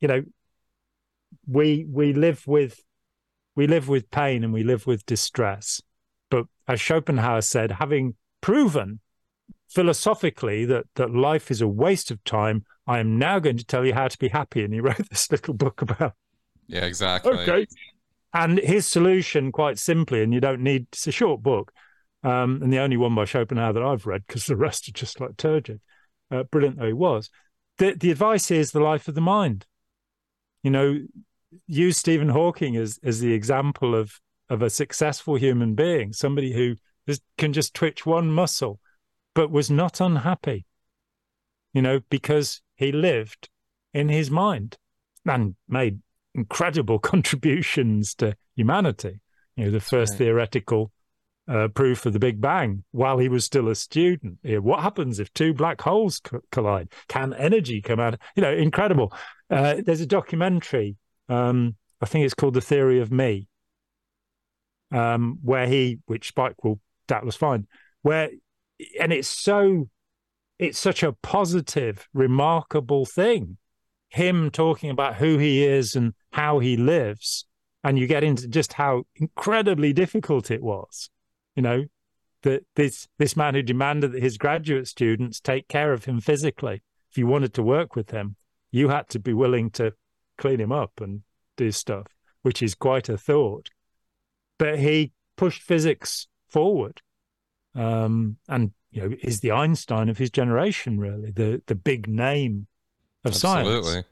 you 0.00 0.08
know, 0.08 0.22
we 1.46 1.86
we 1.88 2.12
live 2.12 2.46
with 2.46 2.80
we 3.56 3.66
live 3.66 3.88
with 3.88 4.10
pain 4.10 4.44
and 4.44 4.52
we 4.52 4.62
live 4.62 4.86
with 4.86 5.04
distress. 5.06 5.82
But 6.30 6.44
as 6.68 6.80
Schopenhauer 6.80 7.40
said, 7.40 7.72
having 7.72 8.14
proven 8.40 9.00
philosophically 9.68 10.64
that, 10.66 10.84
that 10.94 11.10
life 11.10 11.50
is 11.50 11.62
a 11.62 11.68
waste 11.68 12.10
of 12.10 12.22
time, 12.22 12.64
I 12.86 12.98
am 13.00 13.18
now 13.18 13.38
going 13.38 13.56
to 13.56 13.64
tell 13.64 13.84
you 13.84 13.94
how 13.94 14.08
to 14.08 14.18
be 14.18 14.28
happy. 14.28 14.62
And 14.62 14.72
he 14.72 14.80
wrote 14.82 15.08
this 15.10 15.30
little 15.30 15.54
book 15.54 15.82
about. 15.82 16.12
Yeah, 16.68 16.84
exactly. 16.84 17.32
Okay. 17.32 17.66
And 18.34 18.58
his 18.58 18.86
solution, 18.86 19.50
quite 19.50 19.78
simply, 19.78 20.22
and 20.22 20.34
you 20.34 20.40
don't 20.40 20.60
need, 20.60 20.88
it's 20.92 21.06
a 21.06 21.12
short 21.12 21.42
book, 21.42 21.72
um, 22.22 22.60
and 22.62 22.70
the 22.70 22.80
only 22.80 22.98
one 22.98 23.14
by 23.14 23.24
Schopenhauer 23.24 23.72
that 23.72 23.82
I've 23.82 24.04
read, 24.04 24.24
because 24.26 24.44
the 24.44 24.56
rest 24.56 24.88
are 24.88 24.92
just 24.92 25.20
like 25.20 25.38
turgid, 25.38 25.80
uh, 26.30 26.42
brilliant 26.42 26.78
though 26.78 26.86
he 26.86 26.92
was. 26.92 27.30
The, 27.78 27.94
the 27.94 28.10
advice 28.10 28.50
is 28.50 28.72
the 28.72 28.80
life 28.80 29.08
of 29.08 29.14
the 29.14 29.22
mind. 29.22 29.64
You 30.62 30.70
know, 30.70 30.98
use 31.66 31.98
Stephen 31.98 32.28
Hawking 32.28 32.76
as 32.76 32.98
as 33.02 33.20
the 33.20 33.32
example 33.32 33.94
of 33.94 34.20
of 34.48 34.62
a 34.62 34.70
successful 34.70 35.36
human 35.36 35.74
being, 35.74 36.12
somebody 36.12 36.52
who 36.52 36.76
can 37.38 37.52
just 37.52 37.74
twitch 37.74 38.06
one 38.06 38.30
muscle, 38.30 38.80
but 39.34 39.50
was 39.50 39.70
not 39.70 40.00
unhappy. 40.00 40.64
You 41.72 41.82
know, 41.82 42.00
because 42.08 42.62
he 42.74 42.92
lived 42.92 43.48
in 43.92 44.08
his 44.08 44.30
mind 44.30 44.76
and 45.24 45.56
made 45.68 46.00
incredible 46.34 46.98
contributions 47.12 48.14
to 48.14 48.36
humanity. 48.54 49.20
You 49.56 49.66
know, 49.66 49.70
the 49.70 49.80
first 49.80 50.12
right. 50.12 50.18
theoretical 50.18 50.92
uh, 51.48 51.68
proof 51.68 52.06
of 52.06 52.12
the 52.12 52.18
Big 52.18 52.40
Bang 52.40 52.84
while 52.90 53.18
he 53.18 53.28
was 53.28 53.44
still 53.44 53.68
a 53.68 53.74
student. 53.74 54.38
You 54.42 54.56
know, 54.56 54.60
what 54.62 54.82
happens 54.82 55.18
if 55.18 55.32
two 55.32 55.54
black 55.54 55.80
holes 55.80 56.20
co- 56.20 56.40
collide? 56.50 56.88
Can 57.08 57.32
energy 57.34 57.80
come 57.80 58.00
out? 58.00 58.18
You 58.34 58.42
know, 58.42 58.52
incredible. 58.52 59.12
Uh, 59.50 59.76
there's 59.84 60.00
a 60.00 60.06
documentary 60.06 60.96
um, 61.28 61.76
I 62.00 62.06
think 62.06 62.24
it's 62.24 62.34
called 62.34 62.54
The 62.54 62.60
Theory 62.60 63.00
of 63.00 63.10
Me, 63.10 63.48
um, 64.92 65.38
where 65.42 65.66
he, 65.66 65.98
which 66.06 66.28
Spike 66.28 66.62
will 66.64 66.80
doubtless 67.08 67.36
find, 67.36 67.66
where, 68.02 68.30
and 69.00 69.12
it's 69.12 69.28
so, 69.28 69.88
it's 70.58 70.78
such 70.78 71.02
a 71.02 71.12
positive, 71.12 72.08
remarkable 72.14 73.06
thing. 73.06 73.58
Him 74.08 74.50
talking 74.50 74.90
about 74.90 75.16
who 75.16 75.36
he 75.36 75.64
is 75.64 75.96
and 75.96 76.14
how 76.32 76.60
he 76.60 76.76
lives, 76.76 77.46
and 77.82 77.98
you 77.98 78.06
get 78.06 78.24
into 78.24 78.46
just 78.48 78.74
how 78.74 79.04
incredibly 79.16 79.92
difficult 79.92 80.50
it 80.50 80.62
was. 80.62 81.10
You 81.56 81.62
know, 81.62 81.84
that 82.42 82.64
this 82.76 83.08
this 83.18 83.36
man 83.36 83.54
who 83.54 83.62
demanded 83.62 84.12
that 84.12 84.22
his 84.22 84.38
graduate 84.38 84.86
students 84.86 85.40
take 85.40 85.66
care 85.68 85.92
of 85.92 86.04
him 86.04 86.20
physically. 86.20 86.82
If 87.10 87.18
you 87.18 87.26
wanted 87.26 87.52
to 87.54 87.62
work 87.62 87.96
with 87.96 88.10
him, 88.10 88.36
you 88.70 88.88
had 88.88 89.08
to 89.10 89.18
be 89.18 89.32
willing 89.32 89.70
to 89.72 89.92
clean 90.38 90.60
him 90.60 90.72
up 90.72 91.00
and 91.00 91.22
do 91.56 91.70
stuff, 91.70 92.06
which 92.42 92.62
is 92.62 92.74
quite 92.74 93.08
a 93.08 93.18
thought. 93.18 93.70
But 94.58 94.78
he 94.78 95.12
pushed 95.36 95.62
physics 95.62 96.28
forward, 96.48 97.02
um, 97.74 98.38
and 98.48 98.72
you 98.90 99.02
know 99.02 99.16
is 99.22 99.40
the 99.40 99.52
Einstein 99.52 100.08
of 100.08 100.18
his 100.18 100.30
generation, 100.30 100.98
really 100.98 101.30
the 101.30 101.62
the 101.66 101.74
big 101.74 102.08
name 102.08 102.66
of 103.24 103.34
science. 103.34 103.68
Absolutely. 103.68 103.92
science. 103.92 104.06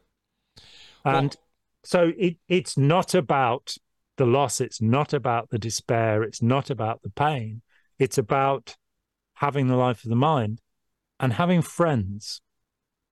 And 1.04 1.28
well, 1.28 1.42
so 1.84 2.12
it 2.18 2.36
it's 2.48 2.76
not 2.76 3.14
about 3.14 3.76
the 4.16 4.26
loss. 4.26 4.60
It's 4.60 4.80
not 4.80 5.12
about 5.12 5.50
the 5.50 5.58
despair. 5.58 6.22
It's 6.22 6.42
not 6.42 6.70
about 6.70 7.02
the 7.02 7.10
pain. 7.10 7.62
It's 7.98 8.18
about 8.18 8.76
having 9.34 9.68
the 9.68 9.76
life 9.76 10.04
of 10.04 10.10
the 10.10 10.16
mind 10.16 10.60
and 11.18 11.32
having 11.32 11.62
friends. 11.62 12.40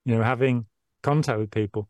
You 0.05 0.17
know, 0.17 0.23
having 0.23 0.67
contact 1.03 1.39
with 1.39 1.51
people. 1.51 1.89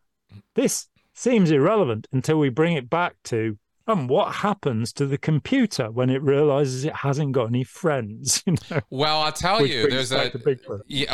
This 0.54 0.88
seems 1.14 1.50
irrelevant 1.50 2.06
until 2.12 2.38
we 2.38 2.48
bring 2.48 2.74
it 2.74 2.88
back 2.88 3.14
to 3.24 3.58
um, 3.86 4.06
what 4.06 4.36
happens 4.36 4.92
to 4.92 5.06
the 5.06 5.18
computer 5.18 5.90
when 5.90 6.08
it 6.08 6.22
realizes 6.22 6.84
it 6.84 6.96
hasn't 6.96 7.32
got 7.32 7.46
any 7.48 7.64
friends? 7.64 8.42
You 8.46 8.56
know? 8.70 8.80
Well, 8.90 9.22
I'll 9.22 9.32
tell 9.32 9.66
you, 9.66 9.88
there's 9.88 10.12
a 10.12 10.30
you, 10.86 11.06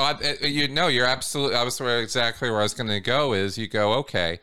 you 0.42 0.68
know, 0.68 0.88
you're 0.88 1.06
absolutely. 1.06 1.56
I 1.56 1.62
was 1.62 1.80
where 1.80 2.00
exactly 2.00 2.50
where 2.50 2.60
I 2.60 2.64
was 2.64 2.74
going 2.74 2.90
to 2.90 3.00
go. 3.00 3.32
Is 3.32 3.56
you 3.56 3.68
go 3.68 3.94
okay 3.94 4.40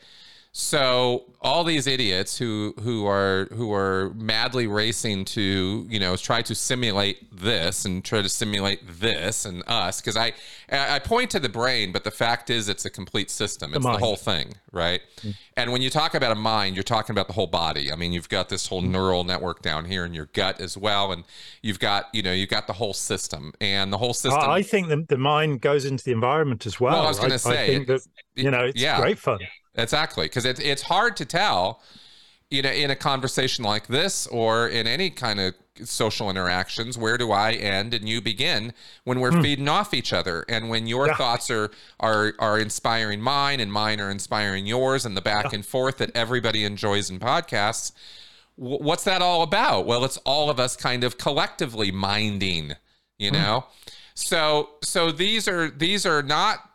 so 0.58 1.26
all 1.42 1.66
these 1.66 1.86
idiots 1.86 2.38
who 2.38 2.74
who 2.80 3.06
are 3.06 3.50
who 3.52 3.74
are 3.74 4.14
madly 4.16 4.68
racing 4.68 5.26
to 5.26 5.86
you 5.90 6.00
know 6.00 6.16
try 6.16 6.42
to 6.42 6.56
simulate 6.56 7.18
this 7.38 7.84
and 7.84 8.06
try 8.06 8.22
to 8.22 8.30
simulate 8.30 8.80
this 8.88 9.44
and 9.44 9.64
us 9.68 10.00
because 10.00 10.16
I 10.16 10.32
I 10.72 11.00
point 11.00 11.30
to 11.32 11.42
the 11.42 11.50
brain, 11.50 11.92
but 11.92 12.06
the 12.06 12.10
fact 12.10 12.50
is 12.50 12.70
it's 12.70 12.86
a 12.86 12.90
complete 12.90 13.30
system. 13.30 13.74
It's 13.74 13.84
the, 13.84 13.92
the 13.92 13.98
whole 13.98 14.16
thing, 14.16 14.54
right? 14.72 15.02
Mm-hmm. 15.18 15.32
And 15.58 15.74
when 15.74 15.82
you 15.82 15.90
talk 15.90 16.16
about 16.16 16.32
a 16.32 16.36
mind, 16.36 16.78
you're 16.78 16.84
talking 16.84 17.14
about 17.14 17.28
the 17.28 17.34
whole 17.34 17.48
body. 17.48 17.92
I 17.92 17.98
mean, 17.98 18.14
you've 18.14 18.30
got 18.30 18.48
this 18.48 18.68
whole 18.68 18.82
mm-hmm. 18.82 18.94
neural 18.94 19.24
network 19.26 19.62
down 19.62 19.84
here 19.84 20.06
in 20.06 20.14
your 20.14 20.28
gut 20.28 20.62
as 20.62 20.78
well, 20.78 21.12
and 21.12 21.26
you've 21.64 21.80
got 21.80 22.06
you 22.14 22.24
know 22.24 22.32
you've 22.32 22.50
got 22.50 22.66
the 22.68 22.74
whole 22.74 22.94
system 22.94 23.52
and 23.60 23.92
the 23.92 23.98
whole 23.98 24.14
system. 24.14 24.50
I 24.50 24.62
think 24.62 24.88
the, 24.88 25.06
the 25.06 25.18
mind 25.18 25.60
goes 25.60 25.84
into 25.84 26.06
the 26.06 26.14
environment 26.14 26.66
as 26.66 26.80
well. 26.80 26.94
Well, 26.94 27.06
I 27.08 27.10
was 27.10 27.20
going 27.20 27.32
to 27.32 27.40
say, 27.40 27.66
I 27.66 27.68
think 27.68 27.88
that 27.88 28.08
you 28.36 28.52
know 28.52 28.68
it's 28.68 28.82
yeah. 28.82 29.02
great 29.02 29.20
fun. 29.20 29.40
Exactly, 29.78 30.26
because 30.26 30.46
it's 30.46 30.60
it's 30.60 30.84
hard 30.84 31.18
to 31.18 31.26
tell, 31.26 31.82
you 32.50 32.62
know, 32.62 32.72
in 32.72 32.92
a 32.92 32.96
conversation 32.96 33.64
like 33.64 33.88
this 33.88 34.28
or 34.28 34.68
in 34.68 34.88
any 34.88 35.10
kind 35.10 35.40
of 35.40 35.54
social 35.84 36.30
interactions, 36.30 36.98
where 36.98 37.18
do 37.18 37.32
I 37.32 37.52
end 37.52 37.94
and 37.94 38.08
you 38.08 38.22
begin 38.22 38.74
when 39.04 39.20
we're 39.20 39.32
mm. 39.32 39.42
feeding 39.42 39.68
off 39.68 39.94
each 39.94 40.14
other, 40.14 40.46
and 40.48 40.70
when 40.70 40.88
your 40.88 41.08
yeah. 41.08 41.16
thoughts 41.16 41.50
are 41.52 41.72
are 42.00 42.34
are 42.40 42.60
inspiring 42.60 43.22
mine 43.22 43.60
and 43.60 43.72
mine 43.72 44.00
are 44.00 44.10
inspiring 44.10 44.66
yours, 44.66 45.06
and 45.06 45.18
the 45.18 45.22
back 45.22 45.46
yeah. 45.46 45.56
and 45.56 45.66
forth 45.66 45.98
that 45.98 46.12
everybody 46.16 46.64
enjoys 46.64 47.10
in 47.10 47.20
podcasts. 47.20 47.92
what's 48.56 49.04
that 49.04 49.22
all 49.22 49.42
about? 49.42 49.86
Well, 49.86 50.06
it's 50.06 50.18
all 50.20 50.50
of 50.50 50.60
us 50.60 50.78
kind 50.78 51.04
of 51.04 51.18
collectively 51.18 51.92
minding, 51.92 52.74
you 53.18 53.30
hmm. 53.30 53.36
know. 53.36 53.66
Mm. 53.66 53.94
So 54.16 54.70
so 54.82 55.12
these 55.12 55.48
are 55.48 55.70
these 55.70 56.06
are 56.06 56.24
not 56.24 56.70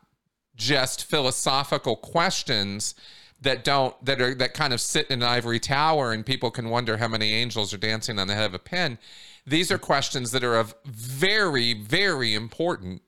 just 0.61 1.05
philosophical 1.05 1.97
questions 1.97 2.95
that 3.41 3.65
don't 3.65 4.05
that 4.05 4.21
are 4.21 4.35
that 4.35 4.53
kind 4.53 4.75
of 4.75 4.81
sit 4.81 5.07
in 5.07 5.23
an 5.23 5.29
ivory 5.29 5.59
tower 5.59 6.13
and 6.13 6.27
people 6.27 6.51
can 6.51 6.69
wonder 6.69 6.99
how 6.99 7.09
many 7.09 7.33
angels 7.33 7.73
are 7.73 7.79
dancing 7.79 8.19
on 8.19 8.29
the 8.29 8.35
head 8.35 8.45
of 8.45 8.55
a 8.55 8.59
pin. 8.59 8.99
These 9.47 9.73
are 9.73 9.79
questions 9.79 10.31
that 10.33 10.45
are 10.45 10.57
of 10.57 10.75
very 10.85 11.73
very 11.73 12.35
important 12.35 13.01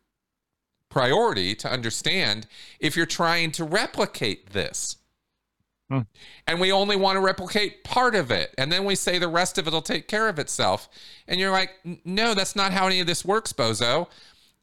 priority 0.88 1.54
to 1.56 1.70
understand 1.70 2.46
if 2.80 2.96
you're 2.96 3.06
trying 3.06 3.52
to 3.52 3.64
replicate 3.64 4.50
this. 4.50 4.96
Hmm. 5.90 6.00
and 6.46 6.58
we 6.58 6.72
only 6.72 6.96
want 6.96 7.16
to 7.16 7.20
replicate 7.20 7.84
part 7.84 8.14
of 8.14 8.30
it. 8.30 8.54
And 8.56 8.72
then 8.72 8.86
we 8.86 8.94
say 8.94 9.18
the 9.18 9.28
rest 9.28 9.58
of 9.58 9.66
it 9.66 9.74
will 9.74 9.82
take 9.82 10.08
care 10.08 10.26
of 10.26 10.38
itself. 10.38 10.88
And 11.28 11.38
you're 11.38 11.50
like 11.50 11.72
no 12.06 12.32
that's 12.32 12.56
not 12.56 12.72
how 12.72 12.86
any 12.86 13.00
of 13.00 13.06
this 13.06 13.26
works 13.26 13.52
bozo 13.52 14.08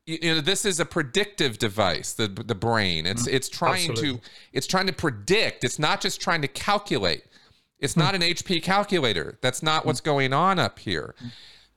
you 0.06 0.36
know 0.36 0.42
this 0.42 0.66
is 0.66 0.80
a 0.80 0.86
predictive 0.86 1.58
device 1.60 2.14
the 2.14 2.28
the 2.28 2.56
brain. 2.56 3.06
It's 3.06 3.24
mm-hmm. 3.24 3.36
it's 3.36 3.50
trying 3.50 3.92
Absolutely. 3.92 4.20
to 4.20 4.26
it's 4.54 4.68
trying 4.68 4.88
to 4.88 4.94
predict. 4.94 5.64
It's 5.64 5.80
not 5.80 6.02
just 6.02 6.20
trying 6.20 6.42
to 6.42 6.48
calculate. 6.48 7.24
It's 7.80 7.94
mm-hmm. 7.94 8.02
not 8.02 8.16
an 8.16 8.22
hp 8.22 8.64
calculator. 8.64 9.38
That's 9.42 9.64
not 9.64 9.86
what's 9.86 10.02
going 10.02 10.34
on 10.34 10.60
up 10.60 10.80
here. 10.80 11.16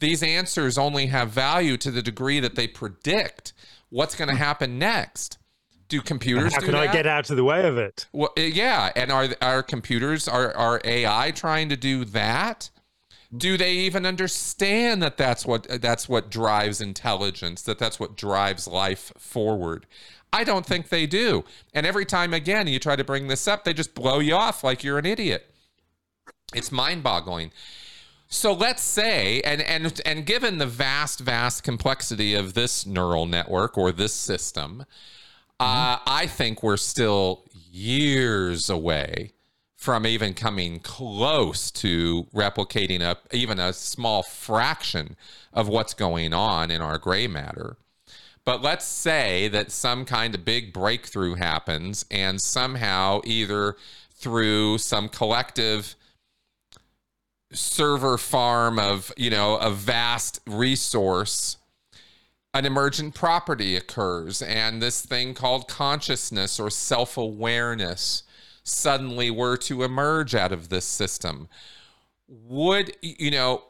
These 0.01 0.23
answers 0.23 0.79
only 0.79 1.07
have 1.07 1.31
value 1.31 1.77
to 1.77 1.91
the 1.91 2.03
degree 2.03 2.41
that 2.41 2.57
they 2.57 2.67
predict 2.67 3.53
what's 3.89 4.17
going 4.17 4.29
to 4.29 4.35
happen 4.35 4.79
next. 4.79 5.39
Do 5.89 6.01
computers 6.01 6.55
how 6.55 6.61
do 6.61 6.67
can 6.67 6.75
that? 6.75 6.89
i 6.89 6.93
get 6.93 7.07
out 7.07 7.29
of 7.29 7.37
the 7.37 7.45
way 7.45 7.67
of 7.67 7.77
it? 7.77 8.07
Well 8.13 8.33
yeah 8.37 8.91
and 8.97 9.13
are 9.13 9.29
our 9.43 9.63
computers 9.63 10.27
are 10.27 10.55
are 10.57 10.81
ai 10.85 11.31
trying 11.33 11.69
to 11.69 11.77
do 11.77 12.05
that 12.07 12.71
do 13.35 13.57
they 13.57 13.73
even 13.73 14.05
understand 14.05 15.03
that 15.03 15.17
that's 15.17 15.47
what 15.47 15.67
that's 15.81 16.09
what 16.09 16.31
drives 16.31 16.81
intelligence 16.81 17.63
that 17.63 17.79
that's 17.79 17.99
what 17.99 18.17
drives 18.17 18.67
life 18.67 19.13
forward? 19.17 19.87
I 20.33 20.45
don't 20.45 20.65
think 20.65 20.89
they 20.89 21.07
do. 21.07 21.45
And 21.75 21.87
every 21.87 22.05
time 22.05 22.35
again 22.35 22.67
you 22.67 22.79
try 22.79 22.97
to 22.97 23.05
bring 23.05 23.29
this 23.29 23.49
up 23.49 23.65
they 23.65 23.73
just 23.73 23.95
blow 23.95 24.19
you 24.19 24.35
off 24.35 24.63
like 24.63 24.85
you're 24.85 24.99
an 24.99 25.07
idiot. 25.07 25.51
It's 26.55 26.71
mind-boggling. 26.71 27.53
So 28.29 28.53
let's 28.53 28.83
say 28.83 29.41
and 29.43 29.63
and 29.63 30.01
and 30.05 30.27
given 30.27 30.59
the 30.59 30.67
vast 30.67 31.21
vast 31.21 31.65
complexity 31.65 32.35
of 32.35 32.55
this 32.55 32.87
neural 32.87 33.27
network 33.27 33.79
or 33.79 33.93
this 33.93 34.15
system 34.15 34.85
uh, 35.61 35.99
I 36.07 36.27
think 36.27 36.63
we're 36.63 36.77
still 36.77 37.45
years 37.71 38.69
away 38.69 39.33
from 39.83 40.07
even 40.07 40.33
coming 40.33 40.79
close 40.79 41.69
to 41.69 42.25
replicating 42.33 43.01
a 43.01 43.17
even 43.33 43.59
a 43.59 43.73
small 43.73 44.23
fraction 44.23 45.17
of 45.53 45.67
what's 45.67 45.93
going 45.93 46.33
on 46.33 46.71
in 46.71 46.81
our 46.81 46.99
gray 46.99 47.27
matter. 47.27 47.77
But 48.45 48.63
let's 48.63 48.85
say 48.85 49.49
that 49.49 49.73
some 49.73 50.05
kind 50.05 50.37
of 50.37 50.45
big 50.45 50.73
breakthrough 50.73 51.35
happens 51.35 52.05
and 52.13 52.41
somehow 52.41 53.23
either 53.25 53.75
through 54.15 54.79
some 54.79 55.09
collective 55.09 55.97
server 57.53 58.17
farm 58.17 58.79
of, 58.79 59.13
you 59.17 59.31
know, 59.31 59.57
a 59.57 59.71
vast 59.71 60.39
resource 60.47 61.57
an 62.55 62.67
emergent 62.67 63.15
property 63.15 63.75
occurs 63.75 64.43
and 64.43 64.81
this 64.81 65.05
thing 65.05 65.35
called 65.35 65.67
consciousness 65.67 66.61
or 66.61 66.71
self-awareness 66.71 68.23
suddenly 68.63 69.31
were 69.31 69.57
to 69.57 69.83
emerge 69.83 70.35
out 70.35 70.53
of 70.53 70.69
this 70.69 70.85
system, 70.85 71.49
would 72.29 72.97
you 73.03 73.31
know? 73.31 73.65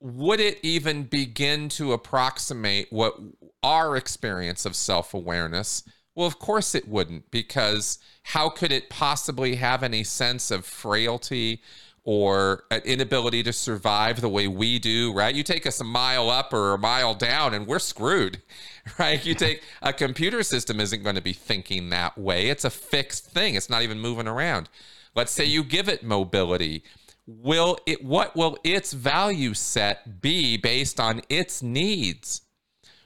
Would 0.00 0.40
it 0.40 0.58
even 0.62 1.04
begin 1.04 1.70
to 1.70 1.94
approximate 1.94 2.88
what 2.90 3.14
our 3.62 3.96
experience 3.96 4.66
of 4.66 4.76
self 4.76 5.14
awareness? 5.14 5.82
Well, 6.14 6.26
of 6.26 6.38
course 6.38 6.74
it 6.74 6.88
wouldn't, 6.88 7.30
because 7.30 7.98
how 8.24 8.50
could 8.50 8.72
it 8.72 8.90
possibly 8.90 9.54
have 9.54 9.82
any 9.82 10.04
sense 10.04 10.50
of 10.50 10.66
frailty 10.66 11.62
or 12.10 12.64
an 12.70 12.80
inability 12.86 13.42
to 13.42 13.52
survive 13.52 14.22
the 14.22 14.28
way 14.30 14.48
we 14.48 14.78
do, 14.78 15.12
right? 15.12 15.34
You 15.34 15.42
take 15.42 15.66
us 15.66 15.78
a 15.78 15.84
mile 15.84 16.30
up 16.30 16.54
or 16.54 16.72
a 16.72 16.78
mile 16.78 17.12
down 17.14 17.52
and 17.52 17.66
we're 17.66 17.78
screwed, 17.78 18.40
right? 18.98 19.22
You 19.26 19.34
take 19.34 19.62
a 19.82 19.92
computer 19.92 20.42
system 20.42 20.80
isn't 20.80 21.02
going 21.02 21.16
to 21.16 21.20
be 21.20 21.34
thinking 21.34 21.90
that 21.90 22.16
way. 22.16 22.48
It's 22.48 22.64
a 22.64 22.70
fixed 22.70 23.26
thing. 23.26 23.56
It's 23.56 23.68
not 23.68 23.82
even 23.82 24.00
moving 24.00 24.26
around. 24.26 24.70
Let's 25.14 25.32
say 25.32 25.44
you 25.44 25.62
give 25.62 25.86
it 25.86 26.02
mobility. 26.02 26.82
Will 27.26 27.76
it 27.84 28.02
what 28.02 28.34
will 28.34 28.56
its 28.64 28.94
value 28.94 29.52
set 29.52 30.22
be 30.22 30.56
based 30.56 30.98
on 30.98 31.20
its 31.28 31.62
needs? 31.62 32.40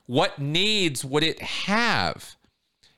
What 0.06 0.38
needs 0.38 1.04
would 1.04 1.24
it 1.24 1.42
have? 1.42 2.36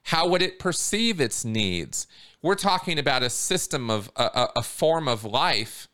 How 0.03 0.29
would 0.29 0.43
it 0.43 0.59
perceive 0.59 1.19
its 1.19 1.47
needs? 1.47 2.07
We're 2.43 2.57
talking 2.57 2.99
about 2.99 3.23
a 3.23 3.31
system 3.31 3.89
of 3.89 4.11
a, 4.17 4.49
a 4.57 4.63
form 4.63 5.09
of 5.09 5.25
life 5.25 5.89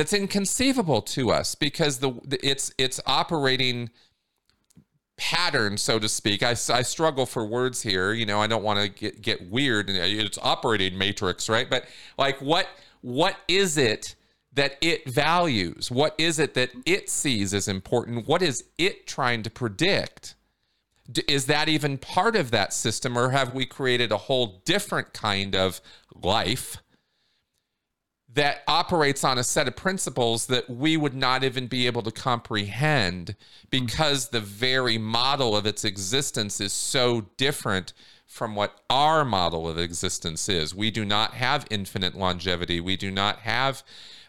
that's 0.00 0.14
inconceivable 0.14 1.02
to 1.02 1.30
us 1.30 1.54
because 1.54 1.98
the 1.98 2.18
it's 2.42 2.72
it's 2.78 2.98
operating 3.04 3.90
pattern 5.18 5.76
so 5.76 5.98
to 5.98 6.08
speak. 6.08 6.42
I, 6.42 6.52
I 6.52 6.80
struggle 6.80 7.26
for 7.26 7.44
words 7.44 7.82
here. 7.82 8.14
You 8.14 8.24
know 8.24 8.40
i 8.40 8.46
don't 8.46 8.62
want 8.62 8.80
to 8.80 8.88
get, 8.88 9.20
get 9.20 9.50
weird. 9.50 9.90
Uh, 9.90 9.92
it's 9.96 10.38
operating 10.38 10.96
matrix 10.96 11.50
right? 11.50 11.68
But 11.68 11.84
like 12.16 12.40
what 12.40 12.66
what 13.02 13.36
is 13.46 13.76
it 13.76 14.14
that 14.54 14.78
it 14.80 15.06
values? 15.06 15.90
What 15.90 16.14
is 16.16 16.38
it 16.38 16.54
that 16.54 16.70
it 16.86 17.10
sees 17.10 17.52
as 17.52 17.68
important? 17.68 18.26
What 18.26 18.40
is 18.40 18.64
it 18.78 19.06
trying 19.06 19.42
to 19.42 19.50
predict? 19.50 20.34
Is 21.28 21.44
that 21.44 21.68
even 21.68 21.98
part 21.98 22.36
of 22.36 22.52
that 22.52 22.72
system 22.72 23.18
or 23.18 23.30
have 23.30 23.52
we 23.52 23.66
created 23.66 24.12
a 24.12 24.16
whole 24.16 24.62
different 24.64 25.12
kind 25.12 25.54
of 25.54 25.82
life 26.14 26.78
that 28.34 28.62
operates 28.68 29.24
on 29.24 29.38
a 29.38 29.44
set 29.44 29.66
of 29.66 29.74
principles 29.74 30.46
that 30.46 30.70
we 30.70 30.96
would 30.96 31.14
not 31.14 31.42
even 31.42 31.66
be 31.66 31.86
able 31.86 32.02
to 32.02 32.12
comprehend 32.12 33.34
because 33.70 34.28
the 34.28 34.40
very 34.40 34.98
model 34.98 35.56
of 35.56 35.66
its 35.66 35.84
existence 35.84 36.60
is 36.60 36.72
so 36.72 37.22
different 37.36 37.92
from 38.26 38.54
what 38.54 38.80
our 38.88 39.24
model 39.24 39.68
of 39.68 39.76
existence 39.76 40.48
is. 40.48 40.72
We 40.72 40.92
do 40.92 41.04
not 41.04 41.34
have 41.34 41.66
infinite 41.70 42.14
longevity. 42.14 42.80
We 42.80 42.96
do 42.96 43.10
not 43.10 43.40
have 43.40 43.82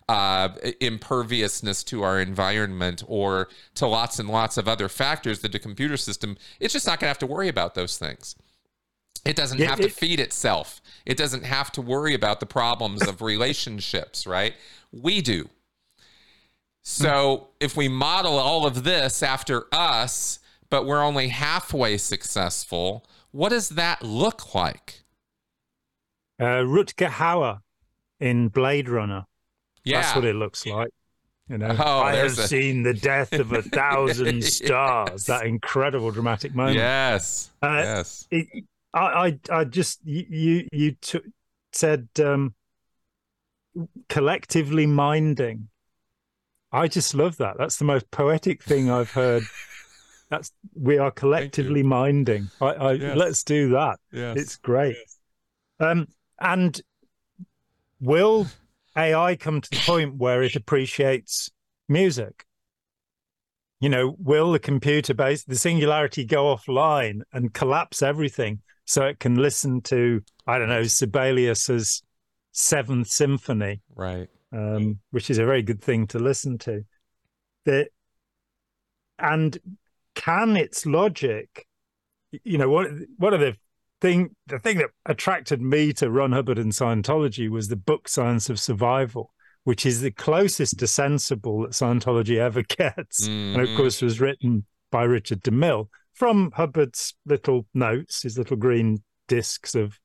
uh, 0.10 0.50
imperviousness 0.80 1.84
to 1.84 2.02
our 2.02 2.20
environment 2.20 3.04
or 3.08 3.50
to 3.76 3.86
lots 3.86 4.18
and 4.18 4.28
lots 4.28 4.58
of 4.58 4.68
other 4.68 4.90
factors 4.90 5.42
that 5.42 5.52
the 5.52 5.60
computer 5.60 5.96
system, 5.98 6.38
it's 6.60 6.74
just 6.74 6.88
not 6.88 7.00
going 7.00 7.06
to 7.06 7.10
have 7.10 7.20
to 7.20 7.28
worry 7.28 7.48
about 7.48 7.76
those 7.76 7.98
things. 7.98 8.36
It 9.26 9.36
doesn't 9.36 9.60
have 9.60 9.80
to 9.80 9.90
feed 9.90 10.20
itself. 10.20 10.82
It 11.06 11.18
doesn't 11.18 11.44
have 11.44 11.72
to 11.74 11.82
worry 11.82 12.14
about 12.14 12.40
the 12.40 12.46
problems 12.46 13.08
of 13.08 13.22
relationships, 13.22 14.26
right? 14.28 14.54
We 14.92 15.22
do. 15.22 15.50
So 16.84 17.50
if 17.60 17.78
we 17.78 17.88
model 17.88 18.38
all 18.40 18.66
of 18.66 18.84
this 18.84 19.22
after 19.22 19.66
us, 19.72 20.40
but 20.70 20.86
we're 20.86 21.04
only 21.04 21.28
halfway 21.28 21.98
successful, 21.98 23.06
what 23.32 23.50
does 23.50 23.70
that 23.70 24.02
look 24.02 24.56
like? 24.56 25.04
Uh, 26.40 26.64
Rutger 26.64 27.10
Hauer 27.10 27.60
in 28.20 28.48
Blade 28.48 28.90
Runner. 28.90 29.26
Yeah. 29.84 30.02
That's 30.02 30.16
what 30.16 30.26
it 30.26 30.36
looks 30.36 30.66
like. 30.66 30.90
You 31.48 31.58
know, 31.58 31.76
oh, 31.78 32.00
I 32.00 32.16
have 32.16 32.38
a... 32.40 32.48
seen 32.48 32.84
the 32.84 32.94
death 32.94 33.34
of 33.34 33.52
a 33.52 33.62
thousand 33.62 34.44
stars. 34.44 35.26
That 35.26 35.46
incredible 35.46 36.10
dramatic 36.12 36.56
moment. 36.56 36.78
Yes. 36.78 37.52
Uh, 37.62 37.82
yes. 37.84 38.28
It, 38.32 38.48
I, 38.94 39.00
I, 39.00 39.40
I 39.50 39.64
just 39.66 40.00
you 40.04 40.68
you 40.72 40.92
t- 41.02 41.20
said 41.72 42.08
um, 42.24 42.54
collectively 44.10 44.86
minding. 44.86 45.70
I 46.72 46.88
just 46.88 47.14
love 47.14 47.38
that. 47.38 47.58
That's 47.58 47.78
the 47.78 47.86
most 47.86 48.10
poetic 48.12 48.64
thing 48.64 48.90
I've 48.90 49.12
heard. 49.12 49.44
That's 50.30 50.52
we 50.74 50.98
are 50.98 51.12
collectively 51.12 51.84
minding. 51.84 52.50
I, 52.62 52.68
I 52.68 52.92
yes. 52.94 53.18
let's 53.18 53.44
do 53.44 53.70
that. 53.72 54.00
Yes. 54.14 54.38
It's 54.38 54.56
great. 54.56 54.96
Yes. 54.98 55.18
Um, 55.80 56.08
and 56.40 56.80
will 58.00 58.48
AI 58.96 59.36
come 59.36 59.60
to 59.60 59.70
the 59.70 59.82
point 59.86 60.16
where 60.16 60.42
it 60.42 60.56
appreciates 60.56 61.52
music? 61.90 62.46
You 63.82 63.90
know, 63.90 64.16
will 64.20 64.54
the 64.54 64.60
computer 64.60 65.14
base 65.14 65.44
the 65.44 65.58
singularity 65.58 66.24
go 66.24 66.56
offline 66.56 67.22
and 67.34 67.54
collapse 67.54 68.02
everything 68.02 68.60
so 68.92 69.06
it 69.06 69.20
can 69.20 69.36
listen 69.36 69.80
to 69.80 70.22
I 70.46 70.60
don't 70.60 70.68
know 70.68 70.84
Sibelius's 70.84 72.04
Seventh 72.52 73.08
Symphony, 73.08 73.82
right? 73.96 74.28
Um, 74.52 75.00
which 75.12 75.30
is 75.30 75.38
a 75.38 75.46
very 75.46 75.62
good 75.62 75.82
thing 75.82 76.08
to 76.08 76.20
listen 76.20 76.58
to. 76.60 76.84
The 77.64 77.88
and 79.18 79.58
can 80.14 80.58
its 80.58 80.86
logic, 80.86 81.66
you 82.44 82.58
know, 82.58 82.70
what 82.70 82.88
one 83.16 83.34
of 83.34 83.40
the 83.40 83.56
thing 84.02 84.36
the 84.48 84.60
thing 84.60 84.80
that 84.80 84.90
attracted 85.06 85.62
me 85.62 85.94
to 85.94 86.12
Ron 86.12 86.34
Hubbard 86.34 86.60
and 86.60 86.74
Scientology 86.74 87.50
was 87.50 87.70
the 87.70 87.78
book 87.78 88.10
Science 88.10 88.50
of 88.50 88.60
Survival, 88.60 89.32
which 89.64 89.86
is 89.86 90.02
the 90.02 90.12
closest 90.12 90.80
to 90.80 90.88
sensible 90.88 91.62
that 91.62 91.72
Scientology 91.72 92.40
ever 92.40 92.62
gets, 92.68 93.26
mm-hmm. 93.26 93.58
and 93.58 93.70
of 93.70 93.78
course 93.78 94.02
was 94.02 94.20
written 94.20 94.66
by 94.92 95.04
Richard 95.04 95.44
DeMille 95.44 95.88
from 96.22 96.52
Hubbard's 96.52 97.16
little 97.26 97.66
notes, 97.74 98.22
his 98.22 98.38
little 98.38 98.56
green 98.56 99.02
discs 99.28 99.74
of 99.74 100.00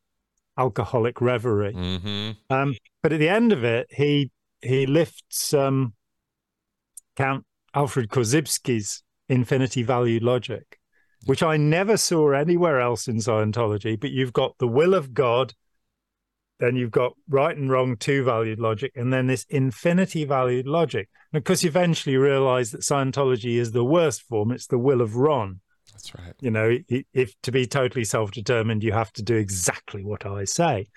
alcoholic 0.56 1.20
reverie. 1.20 1.74
hmm 1.74 2.30
Um, 2.48 2.74
but 3.02 3.12
at 3.12 3.18
the 3.18 3.28
end 3.28 3.52
of 3.52 3.64
it, 3.64 3.86
he 3.90 4.30
he 4.62 4.86
lifts 4.86 5.52
um, 5.52 5.92
Count 7.16 7.44
Alfred 7.74 8.08
Korzybski's 8.08 9.02
infinity 9.28 9.82
valued 9.82 10.22
logic, 10.22 10.80
which 11.26 11.42
I 11.42 11.58
never 11.58 11.98
saw 11.98 12.30
anywhere 12.30 12.80
else 12.80 13.08
in 13.08 13.16
Scientology. 13.16 14.00
But 14.00 14.10
you've 14.10 14.32
got 14.32 14.56
the 14.56 14.68
will 14.68 14.94
of 14.94 15.12
God, 15.12 15.52
then 16.60 16.76
you've 16.76 16.92
got 16.92 17.12
right 17.28 17.54
and 17.54 17.70
wrong 17.70 17.94
two 17.98 18.24
valued 18.24 18.58
logic, 18.58 18.92
and 18.94 19.12
then 19.12 19.26
this 19.26 19.44
infinity 19.50 20.24
valued 20.24 20.66
logic. 20.66 21.10
And 21.30 21.36
of 21.36 21.44
course, 21.44 21.62
you 21.62 21.68
eventually 21.68 22.16
realize 22.16 22.70
that 22.70 22.80
Scientology 22.80 23.58
is 23.58 23.72
the 23.72 23.84
worst 23.84 24.22
form. 24.22 24.50
It's 24.50 24.66
the 24.66 24.78
will 24.78 25.02
of 25.02 25.16
Ron. 25.16 25.60
That's 25.96 26.14
right. 26.14 26.34
You 26.40 26.50
know, 26.50 26.76
if 27.14 27.32
to 27.42 27.50
be 27.50 27.66
totally 27.66 28.04
self 28.04 28.30
determined, 28.30 28.84
you 28.84 28.92
have 28.92 29.12
to 29.14 29.22
do 29.22 29.34
exactly 29.36 30.04
what 30.04 30.26
I 30.26 30.44
say. 30.44 30.88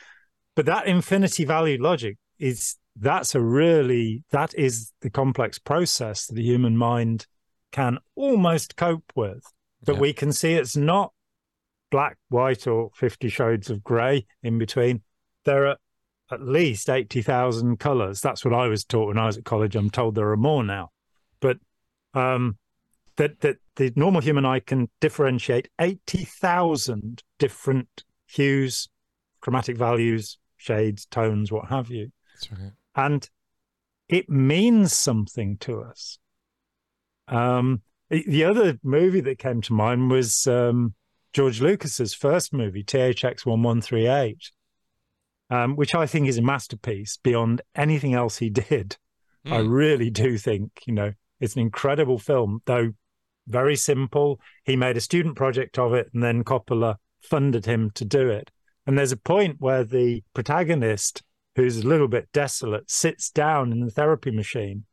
But 0.56 0.66
that 0.66 0.88
infinity 0.88 1.46
value 1.46 1.82
logic 1.82 2.18
is 2.38 2.76
that's 2.98 3.34
a 3.34 3.42
really 3.42 4.24
that 4.32 4.54
is 4.56 4.92
the 5.02 5.10
complex 5.10 5.58
process 5.58 6.28
that 6.28 6.36
the 6.36 6.44
human 6.44 6.76
mind 6.78 7.28
can 7.72 7.98
almost 8.16 8.76
cope 8.76 9.12
with. 9.16 9.44
But 9.86 9.96
Yeah. 9.96 10.02
we 10.02 10.14
can 10.14 10.34
see 10.34 10.54
it's 10.54 10.76
not 10.76 11.14
black, 11.92 12.18
white, 12.28 12.68
or 12.68 12.90
50 12.96 13.30
shades 13.30 13.70
of 13.70 13.84
grey 13.84 14.26
in 14.44 14.58
between. 14.58 15.02
There 15.46 15.68
are 15.68 15.78
at 16.30 16.42
least 16.42 16.90
80,000 16.90 17.78
colours. 17.80 18.20
That's 18.22 18.44
what 18.44 18.54
I 18.54 18.68
was 18.68 18.84
taught 18.84 19.08
when 19.08 19.18
I 19.18 19.28
was 19.28 19.38
at 19.38 19.46
college. 19.46 19.76
I'm 19.76 19.90
told 19.90 20.16
there 20.16 20.30
are 20.30 20.38
more 20.38 20.64
now. 20.64 20.90
But 21.40 21.58
um, 22.14 22.58
that, 23.20 23.42
that 23.42 23.58
the 23.76 23.92
normal 23.96 24.22
human 24.22 24.46
eye 24.46 24.60
can 24.62 24.90
differentiate 25.02 25.68
80,000 25.80 27.22
different 27.38 28.04
hues, 28.28 28.88
chromatic 29.42 29.78
values, 29.78 30.38
shades, 30.58 31.06
tones, 31.06 31.52
what 31.52 31.70
have 31.70 31.90
you 31.90 32.12
That's 32.34 32.52
right. 32.52 32.72
and 32.96 33.30
it 34.08 34.30
means 34.30 34.94
something 34.94 35.58
to 35.60 35.82
us. 35.82 36.18
Um, 37.28 37.82
the- 38.10 38.26
the 38.28 38.44
other 38.44 38.80
movie 38.84 39.22
that 39.22 39.38
came 39.38 39.62
to 39.62 39.74
mind 39.74 40.10
was 40.10 40.48
um, 40.48 40.96
George 41.34 41.62
Lucas's 41.62 42.14
first 42.14 42.52
movie, 42.54 42.84
THX 42.84 43.46
1138, 43.46 44.52
um, 45.52 45.76
which 45.76 45.94
I 45.94 46.08
think 46.08 46.28
is 46.28 46.38
a 46.38 46.42
masterpiece 46.42 47.18
beyond 47.22 47.62
anything 47.76 48.14
else 48.14 48.38
he 48.40 48.50
did. 48.50 48.98
I 49.46 49.60
Mm. 49.60 49.70
really 49.72 50.10
do 50.10 50.38
think, 50.38 50.72
you 50.88 50.94
know, 50.94 51.14
it's 51.40 51.56
an 51.56 51.62
incredible 51.62 52.18
film, 52.18 52.62
though 52.66 52.94
very 53.50 53.76
simple. 53.76 54.40
He 54.64 54.76
made 54.76 54.96
a 54.96 55.02
student 55.02 55.36
project 55.36 55.78
of 55.78 55.94
it, 55.94 56.10
and 56.14 56.24
then 56.24 56.44
Coppola 56.44 56.96
funded 57.22 57.66
him 57.66 57.92
to 57.96 58.06
do 58.06 58.30
it. 58.30 58.52
And 58.86 58.98
there's 58.98 59.12
a 59.12 59.18
point 59.18 59.58
where 59.60 59.84
the 59.84 60.24
protagonist, 60.34 61.24
who's 61.56 61.78
a 61.78 61.88
little 61.88 62.08
bit 62.08 62.30
desolate, 62.32 62.90
sits 62.90 63.30
down 63.30 63.72
in 63.72 63.82
the 63.82 63.92
therapy 63.92 64.32
machine. 64.32 64.86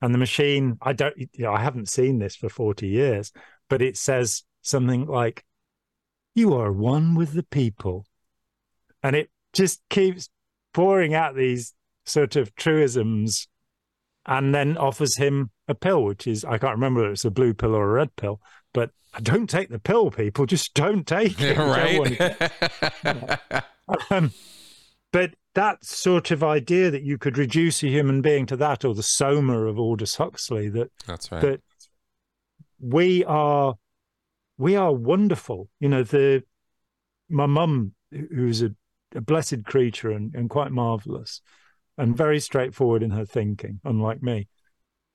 And 0.00 0.12
the 0.12 0.18
machine, 0.18 0.78
I 0.82 0.92
don't, 0.92 1.16
you 1.16 1.28
know, 1.38 1.52
I 1.52 1.60
haven't 1.60 1.88
seen 1.88 2.18
this 2.18 2.34
for 2.34 2.48
40 2.48 2.88
years, 2.88 3.32
but 3.68 3.80
it 3.80 3.96
says 3.96 4.42
something 4.62 5.06
like, 5.06 5.44
You 6.34 6.54
are 6.54 6.72
one 6.72 7.14
with 7.14 7.34
the 7.34 7.44
people. 7.44 8.06
And 9.02 9.14
it 9.14 9.30
just 9.52 9.80
keeps 9.90 10.28
pouring 10.74 11.14
out 11.14 11.36
these 11.36 11.74
sort 12.04 12.34
of 12.34 12.54
truisms 12.56 13.46
and 14.26 14.52
then 14.54 14.76
offers 14.76 15.16
him 15.16 15.50
a 15.68 15.74
pill, 15.74 16.04
which 16.04 16.26
is, 16.26 16.44
I 16.44 16.58
can't 16.58 16.74
remember 16.74 17.06
if 17.06 17.12
it's 17.12 17.24
a 17.24 17.30
blue 17.30 17.54
pill 17.54 17.74
or 17.74 17.84
a 17.84 17.92
red 17.92 18.14
pill, 18.16 18.40
but 18.72 18.90
I 19.14 19.20
don't 19.20 19.48
take 19.48 19.68
the 19.68 19.78
pill, 19.78 20.10
people. 20.10 20.46
Just 20.46 20.74
don't 20.74 21.06
take 21.06 21.40
it. 21.40 21.40
You 21.48 21.54
don't 21.54 21.98
want 21.98 22.16
to 22.16 22.44
right. 23.04 23.64
um, 24.10 24.32
but 25.12 25.34
that 25.54 25.84
sort 25.84 26.30
of 26.30 26.42
idea 26.42 26.90
that 26.90 27.02
you 27.02 27.18
could 27.18 27.36
reduce 27.36 27.82
a 27.82 27.88
human 27.88 28.22
being 28.22 28.46
to 28.46 28.56
that, 28.56 28.84
or 28.84 28.94
the 28.94 29.02
soma 29.02 29.66
of 29.66 29.78
Aldous 29.78 30.16
Huxley, 30.16 30.68
that 30.70 30.90
That's 31.06 31.30
right. 31.30 31.42
that 31.42 31.60
we 32.80 33.24
are 33.24 33.74
we 34.56 34.76
are 34.76 34.92
wonderful. 34.92 35.68
You 35.78 35.90
know, 35.90 36.02
the 36.02 36.44
my 37.28 37.46
mum, 37.46 37.92
who's 38.10 38.62
a, 38.62 38.74
a 39.14 39.20
blessed 39.20 39.64
creature 39.64 40.10
and, 40.10 40.34
and 40.34 40.48
quite 40.48 40.72
marvelous, 40.72 41.42
and 41.98 42.16
very 42.16 42.40
straightforward 42.40 43.02
in 43.02 43.10
her 43.10 43.26
thinking, 43.26 43.80
unlike 43.84 44.22
me, 44.22 44.48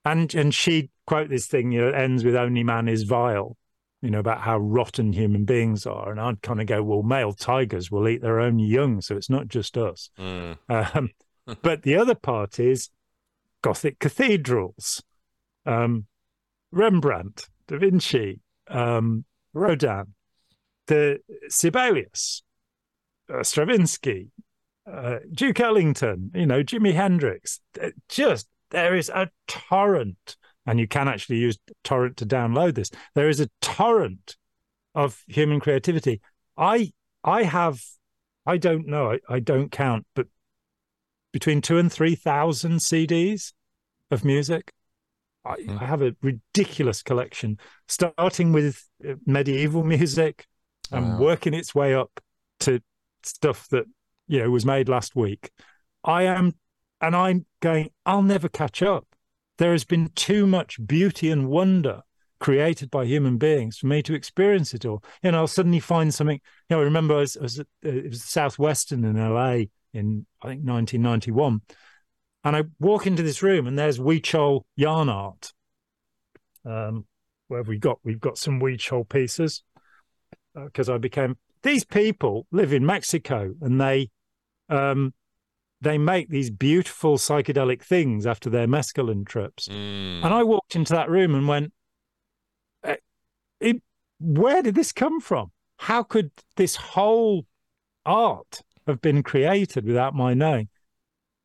and 0.04 0.34
and 0.34 0.54
she 0.54 0.90
quote 1.06 1.30
this 1.30 1.46
thing, 1.46 1.72
you 1.72 1.80
know, 1.80 1.90
ends 1.90 2.24
with 2.24 2.36
"only 2.36 2.62
man 2.62 2.88
is 2.88 3.04
vile." 3.04 3.56
You 4.00 4.10
know 4.10 4.20
about 4.20 4.42
how 4.42 4.58
rotten 4.58 5.12
human 5.12 5.44
beings 5.44 5.84
are, 5.86 6.10
and 6.10 6.20
I'd 6.20 6.42
kind 6.42 6.60
of 6.60 6.66
go, 6.66 6.82
"Well, 6.82 7.02
male 7.02 7.32
tigers 7.32 7.90
will 7.90 8.08
eat 8.08 8.22
their 8.22 8.40
own 8.40 8.58
young, 8.58 9.00
so 9.00 9.16
it's 9.16 9.30
not 9.30 9.48
just 9.48 9.76
us." 9.76 10.10
Mm. 10.18 10.58
Um, 10.68 11.10
but 11.62 11.82
the 11.82 11.96
other 11.96 12.14
part 12.14 12.60
is 12.60 12.90
Gothic 13.62 13.98
cathedrals, 13.98 15.02
um, 15.66 16.06
Rembrandt, 16.70 17.48
Da 17.66 17.78
Vinci, 17.78 18.40
um, 18.68 19.24
Rodin, 19.52 20.14
the 20.86 21.18
Sibelius, 21.48 22.42
uh, 23.32 23.42
Stravinsky, 23.42 24.28
uh, 24.90 25.18
Duke 25.32 25.60
Ellington, 25.60 26.30
you 26.34 26.46
know, 26.46 26.62
Jimi 26.62 26.94
Hendrix. 26.94 27.60
Uh, 27.82 27.90
Just 28.08 28.48
there 28.70 28.94
is 28.96 29.08
a 29.08 29.30
torrent, 29.46 30.36
and 30.66 30.78
you 30.78 30.86
can 30.86 31.08
actually 31.08 31.38
use 31.38 31.58
torrent 31.84 32.16
to 32.18 32.26
download 32.26 32.74
this. 32.74 32.90
There 33.14 33.28
is 33.28 33.40
a 33.40 33.48
torrent 33.60 34.36
of 34.94 35.22
human 35.28 35.60
creativity. 35.60 36.20
I 36.56 36.92
I 37.24 37.42
have 37.44 37.80
I 38.46 38.56
don't 38.56 38.86
know, 38.86 39.12
I, 39.12 39.18
I 39.28 39.40
don't 39.40 39.70
count, 39.70 40.06
but 40.14 40.26
between 41.32 41.60
two 41.60 41.78
and 41.78 41.92
three 41.92 42.14
thousand 42.14 42.78
CDs 42.78 43.52
of 44.10 44.24
music. 44.24 44.72
I, 45.44 45.54
Hmm. 45.54 45.78
I 45.78 45.84
have 45.86 46.02
a 46.02 46.14
ridiculous 46.20 47.02
collection, 47.02 47.58
starting 47.86 48.52
with 48.52 48.84
uh, 49.08 49.14
medieval 49.24 49.84
music 49.84 50.46
and 50.92 51.12
Wow. 51.12 51.18
working 51.18 51.54
its 51.54 51.74
way 51.74 51.94
up 51.94 52.10
to 52.60 52.80
stuff 53.22 53.68
that 53.68 53.84
you 54.26 54.40
know 54.40 54.50
was 54.50 54.66
made 54.66 54.88
last 54.88 55.14
week. 55.14 55.50
I 56.04 56.24
am, 56.24 56.54
and 57.00 57.14
I'm 57.14 57.46
going. 57.60 57.90
I'll 58.06 58.22
never 58.22 58.48
catch 58.48 58.82
up. 58.82 59.06
There 59.58 59.72
has 59.72 59.84
been 59.84 60.10
too 60.14 60.46
much 60.46 60.78
beauty 60.86 61.30
and 61.30 61.48
wonder 61.48 62.02
created 62.40 62.90
by 62.90 63.04
human 63.04 63.36
beings 63.36 63.78
for 63.78 63.86
me 63.86 64.02
to 64.02 64.14
experience 64.14 64.72
it 64.72 64.84
all. 64.84 65.02
You 65.22 65.32
know, 65.32 65.38
I'll 65.38 65.46
suddenly 65.46 65.80
find 65.80 66.14
something. 66.14 66.40
You 66.68 66.76
know, 66.76 66.80
I 66.80 66.84
remember 66.84 67.14
I 67.14 67.20
was, 67.20 67.36
I 67.36 67.42
was 67.42 67.58
at, 67.58 67.66
uh, 67.84 67.88
it 67.88 68.10
was 68.10 68.22
Southwestern 68.22 69.04
in 69.04 69.16
LA 69.16 69.64
in 69.94 70.26
I 70.42 70.48
think 70.48 70.64
1991, 70.64 71.60
and 72.44 72.56
I 72.56 72.64
walk 72.78 73.06
into 73.06 73.22
this 73.22 73.42
room 73.42 73.66
and 73.66 73.78
there's 73.78 73.98
Huichol 73.98 74.62
yarn 74.76 75.08
art. 75.08 75.52
Um, 76.64 77.06
where 77.48 77.60
have 77.60 77.68
we 77.68 77.78
got? 77.78 77.98
We've 78.04 78.20
got 78.20 78.38
some 78.38 78.60
Huichol 78.60 79.08
pieces 79.08 79.62
because 80.54 80.88
I 80.88 80.98
became. 80.98 81.36
These 81.62 81.84
people 81.84 82.46
live 82.52 82.72
in 82.72 82.86
Mexico 82.86 83.52
and 83.60 83.80
they, 83.80 84.10
um, 84.68 85.12
they 85.80 85.98
make 85.98 86.28
these 86.28 86.50
beautiful 86.50 87.18
psychedelic 87.18 87.82
things 87.82 88.26
after 88.26 88.50
their 88.50 88.66
mescaline 88.66 89.26
trips. 89.26 89.68
Mm. 89.68 90.24
And 90.24 90.34
I 90.34 90.42
walked 90.42 90.74
into 90.74 90.92
that 90.94 91.08
room 91.08 91.34
and 91.34 91.46
went, 91.46 91.72
"Eh, 92.84 92.96
it, 93.60 93.82
where 94.18 94.62
did 94.62 94.74
this 94.74 94.92
come 94.92 95.20
from? 95.20 95.52
How 95.76 96.02
could 96.02 96.30
this 96.56 96.76
whole 96.76 97.46
art 98.04 98.62
have 98.86 99.00
been 99.00 99.22
created 99.22 99.84
without 99.84 100.14
my 100.14 100.34
knowing? 100.34 100.68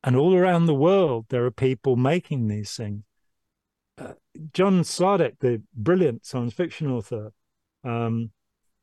And 0.03 0.15
all 0.15 0.35
around 0.35 0.65
the 0.65 0.73
world, 0.73 1.27
there 1.30 1.45
are 1.45 1.51
people 1.51 1.95
making 1.95 2.47
these 2.47 2.76
things. 2.76 3.03
Uh, 3.97 4.14
John 4.51 4.81
Sladek, 4.81 5.39
the 5.39 5.61
brilliant 5.73 6.26
science 6.26 6.53
fiction 6.53 6.88
author, 6.88 7.31
um, 7.84 8.31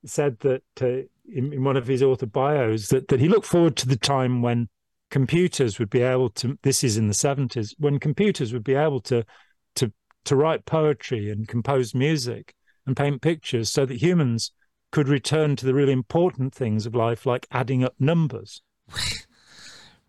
said 0.05 0.39
that 0.40 0.62
uh, 0.81 1.09
in, 1.31 1.52
in 1.52 1.64
one 1.64 1.77
of 1.77 1.86
his 1.86 2.02
author 2.02 2.27
bios 2.27 2.89
that, 2.89 3.09
that 3.09 3.20
he 3.20 3.28
looked 3.28 3.47
forward 3.47 3.77
to 3.77 3.89
the 3.89 3.97
time 3.97 4.40
when 4.40 4.68
computers 5.11 5.78
would 5.78 5.91
be 5.91 6.03
able 6.03 6.31
to. 6.31 6.59
This 6.62 6.85
is 6.85 6.97
in 6.97 7.09
the 7.09 7.15
seventies 7.15 7.74
when 7.78 7.99
computers 7.99 8.53
would 8.53 8.65
be 8.65 8.74
able 8.74 9.01
to 9.03 9.24
to 9.77 9.93
to 10.24 10.37
write 10.37 10.66
poetry 10.66 11.31
and 11.31 11.49
compose 11.49 11.95
music 11.95 12.55
and 12.87 12.97
paint 12.97 13.23
pictures, 13.23 13.70
so 13.70 13.87
that 13.87 14.03
humans 14.03 14.53
could 14.93 15.09
return 15.09 15.57
to 15.57 15.66
the 15.66 15.74
really 15.74 15.93
important 15.93 16.55
things 16.55 16.87
of 16.87 16.95
life, 16.95 17.27
like 17.27 17.47
adding 17.51 17.85
up 17.85 17.95
numbers. 17.99 18.62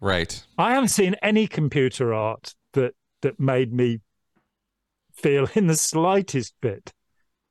Right. 0.01 0.43
I 0.57 0.73
haven't 0.73 0.89
seen 0.89 1.15
any 1.21 1.45
computer 1.45 2.11
art 2.11 2.55
that 2.73 2.95
that 3.21 3.39
made 3.39 3.71
me 3.71 3.99
feel 5.13 5.47
in 5.53 5.67
the 5.67 5.75
slightest 5.75 6.55
bit 6.59 6.91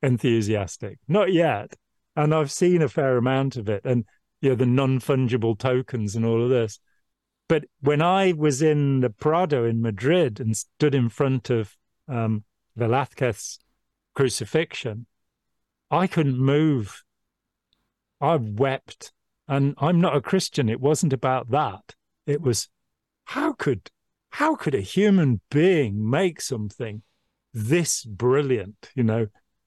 enthusiastic. 0.02 0.98
Not 1.06 1.32
yet. 1.32 1.74
And 2.16 2.34
I've 2.34 2.50
seen 2.50 2.82
a 2.82 2.88
fair 2.88 3.16
amount 3.16 3.56
of 3.56 3.68
it 3.68 3.82
and 3.84 4.04
you 4.40 4.50
know 4.50 4.56
the 4.56 4.66
non-fungible 4.66 5.58
tokens 5.58 6.16
and 6.16 6.26
all 6.26 6.42
of 6.42 6.50
this. 6.50 6.80
But 7.50 7.64
when 7.80 8.00
I 8.00 8.30
was 8.30 8.62
in 8.62 9.00
the 9.00 9.10
Prado 9.10 9.64
in 9.64 9.82
Madrid 9.82 10.38
and 10.38 10.56
stood 10.56 10.94
in 10.94 11.08
front 11.08 11.50
of 11.50 11.76
um, 12.06 12.44
Velázquez's 12.78 13.58
crucifixion, 14.14 15.06
I 15.90 16.06
couldn't 16.06 16.38
move. 16.38 17.02
I 18.20 18.36
wept 18.36 19.12
and 19.48 19.74
I'm 19.78 20.00
not 20.00 20.14
a 20.14 20.20
Christian. 20.20 20.68
It 20.68 20.80
wasn't 20.80 21.12
about 21.12 21.50
that. 21.50 21.96
It 22.24 22.40
was 22.40 22.68
how 23.24 23.54
could 23.54 23.90
how 24.28 24.54
could 24.54 24.76
a 24.76 24.80
human 24.80 25.40
being 25.50 26.08
make 26.08 26.40
something 26.40 27.02
this 27.52 28.04
brilliant, 28.04 28.90
you 28.94 29.02
know, 29.02 29.26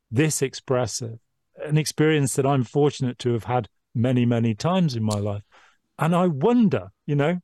this 0.10 0.42
expressive, 0.42 1.20
an 1.62 1.78
experience 1.78 2.38
that 2.38 2.46
I'm 2.46 2.64
fortunate 2.64 3.20
to 3.20 3.34
have 3.34 3.44
had 3.44 3.68
many, 3.94 4.26
many 4.26 4.56
times 4.56 4.96
in 4.96 5.04
my 5.04 5.20
life. 5.20 5.44
And 6.00 6.16
I 6.16 6.28
wonder, 6.28 6.88
you 7.06 7.18
know. 7.18 7.42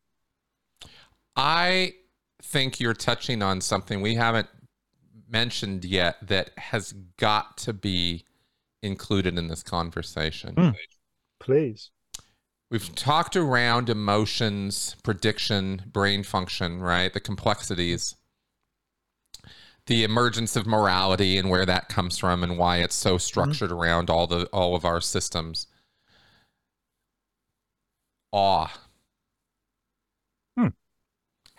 I 1.40 1.94
think 2.42 2.82
you're 2.82 2.94
touching 2.94 3.42
on 3.42 3.62
something 3.62 4.02
we 4.02 4.16
haven't 4.16 4.50
mentioned 5.30 5.86
yet 5.86 6.18
that 6.28 6.52
has 6.58 6.94
got 7.16 7.58
to 7.60 7.72
be 7.72 8.26
included 8.84 9.38
in 9.38 9.48
this 9.48 9.64
conversation. 9.64 10.56
Mm. 10.56 10.76
Please. 11.40 11.92
We've 12.70 12.94
talked 12.94 13.38
around 13.38 13.90
emotions, 13.90 14.98
prediction, 15.02 15.84
brain 15.94 16.24
function, 16.24 16.82
right? 16.82 17.14
The 17.14 17.22
complexities, 17.22 18.16
the 19.86 20.04
emergence 20.04 20.58
of 20.58 20.68
morality 20.68 21.38
and 21.38 21.50
where 21.50 21.66
that 21.66 21.88
comes 21.88 22.18
from 22.18 22.44
and 22.44 22.58
why 22.58 22.78
it's 22.78 22.96
so 22.96 23.18
structured 23.18 23.70
mm-hmm. 23.70 23.80
around 23.80 24.10
all 24.10 24.28
the 24.28 24.46
all 24.48 24.76
of 24.76 24.84
our 24.84 25.00
systems. 25.00 25.68
Awe. 28.34 28.78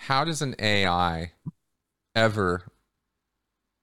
Hmm. 0.01 0.12
How 0.12 0.24
does 0.24 0.43
an 0.43 0.55
AI 0.59 1.32
ever 2.14 2.64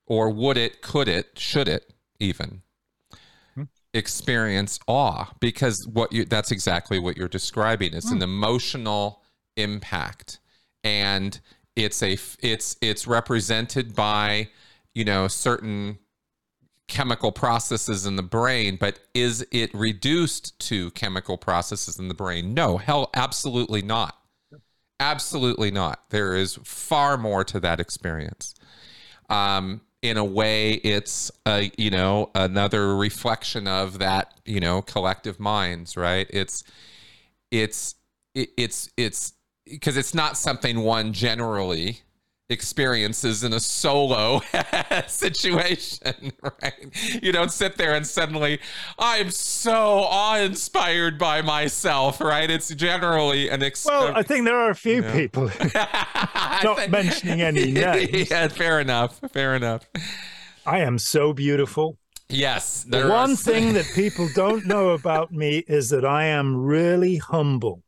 or 0.06 0.30
would 0.30 0.57
it, 0.57 0.81
could 0.81 1.07
it, 1.07 1.38
should 1.38 1.68
it 1.68 1.94
even 2.19 2.61
experience 3.94 4.80
awe? 4.88 5.31
Because 5.39 5.88
what 5.88 6.11
you 6.14 6.26
that's 6.26 6.52
exactly 6.52 6.99
what 6.99 7.18
you're 7.18 7.27
describing. 7.27 7.94
It's 7.94 8.11
an 8.11 8.18
hmm. 8.18 8.23
emotional 8.23 9.23
impact. 9.56 10.39
And 10.84 11.39
it's 11.76 12.02
a 12.02 12.18
it's 12.41 12.77
it's 12.81 13.07
represented 13.07 13.95
by 13.95 14.49
you 14.94 15.06
know 15.06 15.27
certain 15.27 15.99
chemical 16.88 17.34
processes 17.34 18.06
in 18.06 18.15
the 18.15 18.23
brain 18.23 18.77
but 18.80 18.98
is 19.14 19.45
it 19.52 19.69
reduced 19.73 20.57
to 20.57 20.89
chemical 20.91 21.38
processes 21.38 21.99
in 21.99 22.07
the 22.07 22.14
brain? 22.14 22.53
No 22.53 22.77
hell 22.77 23.10
absolutely 23.14 23.81
not 23.81 24.18
absolutely 24.99 25.72
not. 25.72 26.03
There 26.10 26.36
is 26.36 26.60
far 26.64 27.18
more 27.18 27.44
to 27.45 27.60
that 27.60 27.80
experience. 27.80 28.56
Um 29.30 29.82
in 30.03 30.15
a 30.15 30.24
way 30.24 30.74
it's 30.74 31.32
a 31.48 31.72
you 31.78 31.90
know 31.90 32.30
another 32.36 32.95
reflection 32.95 33.68
of 33.68 33.98
that 33.99 34.32
you 34.45 34.60
know 34.60 34.82
collective 34.82 35.40
minds 35.40 35.98
right? 35.98 36.28
It's 36.30 36.64
it's 37.52 37.95
it's 38.36 38.90
it's 38.95 39.34
because 39.65 39.98
it's 39.98 40.14
not 40.14 40.38
something 40.38 40.82
one 40.82 41.14
generally 41.14 42.02
experiences 42.49 43.44
in 43.44 43.53
a 43.53 43.60
solo 43.60 44.41
situation, 45.07 46.32
right? 46.41 47.22
You 47.22 47.32
don't 47.32 47.52
sit 47.52 47.78
there 47.78 47.94
and 47.94 48.07
suddenly, 48.07 48.60
I'm 48.98 49.32
so 49.32 49.74
awe-inspired 49.74 51.18
by 51.18 51.41
myself, 51.41 52.22
right? 52.22 52.49
It's 52.49 52.69
generally 52.69 53.49
an 53.49 53.64
ex- 53.64 53.86
Well, 53.86 54.15
I 54.15 54.24
think 54.24 54.45
there 54.45 54.60
are 54.60 54.69
a 54.69 54.76
few 54.76 55.03
you 55.03 55.11
people 55.11 55.45
not 55.74 56.78
think, 56.78 56.91
mentioning 56.91 57.41
any 57.41 57.72
names. 57.72 58.30
Yeah, 58.30 58.48
fair 58.48 58.80
enough. 58.80 59.19
Fair 59.32 59.56
enough. 59.56 59.86
I 60.65 60.80
am 60.80 60.98
so 60.98 61.34
beautiful. 61.34 61.98
Yes. 62.30 62.84
The 62.84 63.07
one 63.07 63.36
thing 63.36 63.74
that 63.74 63.86
people 63.95 64.28
don't 64.36 64.65
know 64.65 64.90
about 64.90 65.32
me 65.32 65.64
is 65.68 65.90
that 65.90 66.03
I 66.06 66.26
am 66.26 66.57
really 66.57 67.18
humble. 67.18 67.84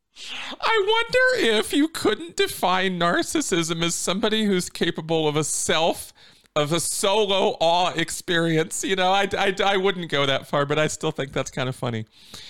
I 0.60 0.86
wonder 0.88 1.58
if 1.58 1.74
you 1.74 1.88
couldn't 1.88 2.36
define 2.36 3.00
narcissism 3.00 3.84
as 3.84 3.96
somebody 3.96 4.46
who's 4.46 4.70
capable 4.70 5.28
of 5.28 5.36
a 5.36 5.44
self 5.44 6.14
of 6.56 6.74
a 6.74 6.80
solo 6.80 7.56
awe 7.60 7.94
experience. 7.94 8.84
You 8.84 8.96
know, 8.96 9.12
I, 9.12 9.28
I, 9.38 9.56
I 9.64 9.78
wouldn't 9.78 10.10
go 10.10 10.26
that 10.26 10.48
far, 10.48 10.66
but 10.66 10.80
I 10.80 10.88
still 10.88 11.12
think 11.12 11.32
that's 11.32 11.52
kind 11.52 11.70
of 11.70 11.76
funny. 11.76 12.06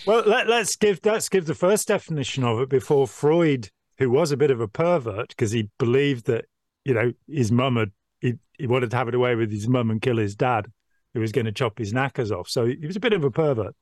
Well, 0.05 0.23
let, 0.25 0.49
us 0.49 0.75
give 0.75 0.99
let's 1.03 1.29
give 1.29 1.45
the 1.45 1.55
first 1.55 1.87
definition 1.87 2.43
of 2.43 2.59
it 2.59 2.69
before 2.69 3.07
Freud, 3.07 3.69
who 3.97 4.09
was 4.09 4.31
a 4.31 4.37
bit 4.37 4.51
of 4.51 4.59
a 4.59 4.67
pervert 4.67 5.29
because 5.29 5.51
he 5.51 5.69
believed 5.77 6.25
that 6.25 6.45
you 6.85 6.93
know 6.93 7.13
his 7.27 7.51
mum 7.51 7.75
had 7.75 7.91
he, 8.19 8.35
he 8.57 8.67
wanted 8.67 8.91
to 8.91 8.97
have 8.97 9.07
it 9.07 9.15
away 9.15 9.35
with 9.35 9.51
his 9.51 9.67
mum 9.67 9.91
and 9.91 10.01
kill 10.01 10.17
his 10.17 10.35
dad, 10.35 10.71
who 11.13 11.19
was 11.19 11.31
going 11.31 11.45
to 11.45 11.51
chop 11.51 11.77
his 11.77 11.93
knackers 11.93 12.31
off. 12.31 12.49
So 12.49 12.65
he 12.65 12.85
was 12.85 12.95
a 12.95 13.01
bit 13.01 13.13
of 13.13 13.23
a 13.23 13.31
pervert. 13.31 13.75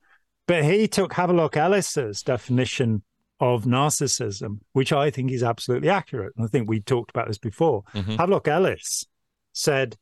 But 0.47 0.63
he 0.63 0.87
took 0.87 1.13
Havelock 1.13 1.57
Ellis's 1.57 2.21
definition 2.21 3.03
of 3.39 3.65
narcissism, 3.65 4.59
which 4.73 4.91
I 4.91 5.09
think 5.09 5.31
is 5.31 5.43
absolutely 5.43 5.89
accurate. 5.89 6.33
And 6.35 6.45
I 6.45 6.47
think 6.47 6.69
we 6.69 6.79
talked 6.79 7.11
about 7.11 7.27
this 7.27 7.37
before. 7.37 7.83
Mm-hmm. 7.93 8.15
Havelock 8.15 8.47
Ellis 8.47 9.05
said 9.53 9.95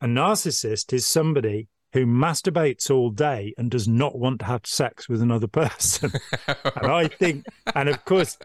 a 0.00 0.06
narcissist 0.06 0.92
is 0.92 1.06
somebody 1.06 1.68
who 1.92 2.06
masturbates 2.06 2.90
all 2.90 3.10
day 3.10 3.54
and 3.58 3.70
does 3.70 3.86
not 3.86 4.18
want 4.18 4.40
to 4.40 4.46
have 4.46 4.62
sex 4.64 5.08
with 5.08 5.22
another 5.22 5.46
person. 5.46 6.10
and 6.48 6.86
I 6.86 7.08
think, 7.08 7.44
and 7.74 7.88
of 7.88 8.04
course, 8.04 8.38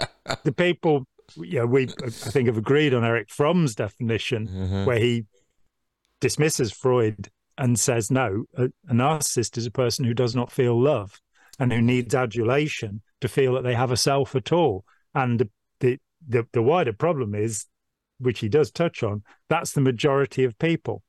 the 0.44 0.52
people, 0.52 1.08
you 1.38 1.60
know, 1.60 1.66
we 1.66 1.84
I 2.04 2.10
think 2.10 2.48
have 2.48 2.58
agreed 2.58 2.94
on 2.94 3.06
Erich 3.06 3.30
Fromm's 3.30 3.74
definition, 3.74 4.48
mm-hmm. 4.48 4.86
where 4.86 5.00
he 5.00 5.26
dismisses 6.20 6.72
Freud 6.72 7.30
and 7.58 7.80
says, 7.80 8.12
no, 8.12 8.46
a, 8.56 8.66
a 8.90 8.94
narcissist 8.94 9.58
is 9.58 9.66
a 9.66 9.72
person 9.72 10.06
who 10.06 10.14
does 10.14 10.36
not 10.36 10.52
feel 10.52 10.80
love 10.80 11.20
and 11.58 11.72
who 11.72 11.82
needs 11.82 12.14
adulation 12.14 13.02
to 13.22 13.28
feel 13.28 13.54
that 13.54 13.64
they 13.64 13.74
have 13.74 13.92
a 13.92 13.98
self 13.98 14.36
at 14.36 14.52
all. 14.52 14.86
And 15.14 15.40
the, 15.80 16.00
the, 16.28 16.48
the, 16.52 16.62
wider 16.62 16.94
problem 16.94 17.36
is, 17.36 17.66
which 18.20 18.40
he 18.40 18.50
does 18.50 18.72
touch 18.72 19.04
on, 19.04 19.24
that's 19.50 19.74
the 19.74 19.82
majority 19.82 20.44
of 20.44 20.58
people. 20.60 21.04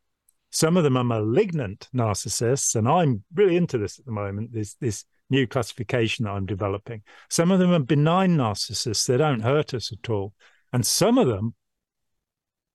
Some 0.51 0.76
of 0.76 0.85
them 0.85 0.97
are 0.97 1.05
malignant 1.05 1.89
narcissists, 1.94 2.74
and 2.74 2.89
I'm 2.89 3.24
really 3.35 3.56
into 3.56 3.76
this 3.76 3.98
at 3.98 4.06
the 4.06 4.12
moment. 4.12 4.52
This 4.52 4.74
this 4.74 5.05
new 5.28 5.47
classification 5.47 6.24
that 6.24 6.30
I'm 6.30 6.47
developing. 6.47 7.02
Some 7.28 7.51
of 7.51 7.59
them 7.59 7.70
are 7.72 7.80
benign 7.80 8.36
narcissists; 8.36 9.06
they 9.06 9.18
don't 9.18 9.40
hurt 9.40 9.74
us 9.74 9.93
at 9.93 10.09
all, 10.09 10.32
and 10.72 10.86
some 10.86 11.18
of 11.18 11.26
them 11.26 11.55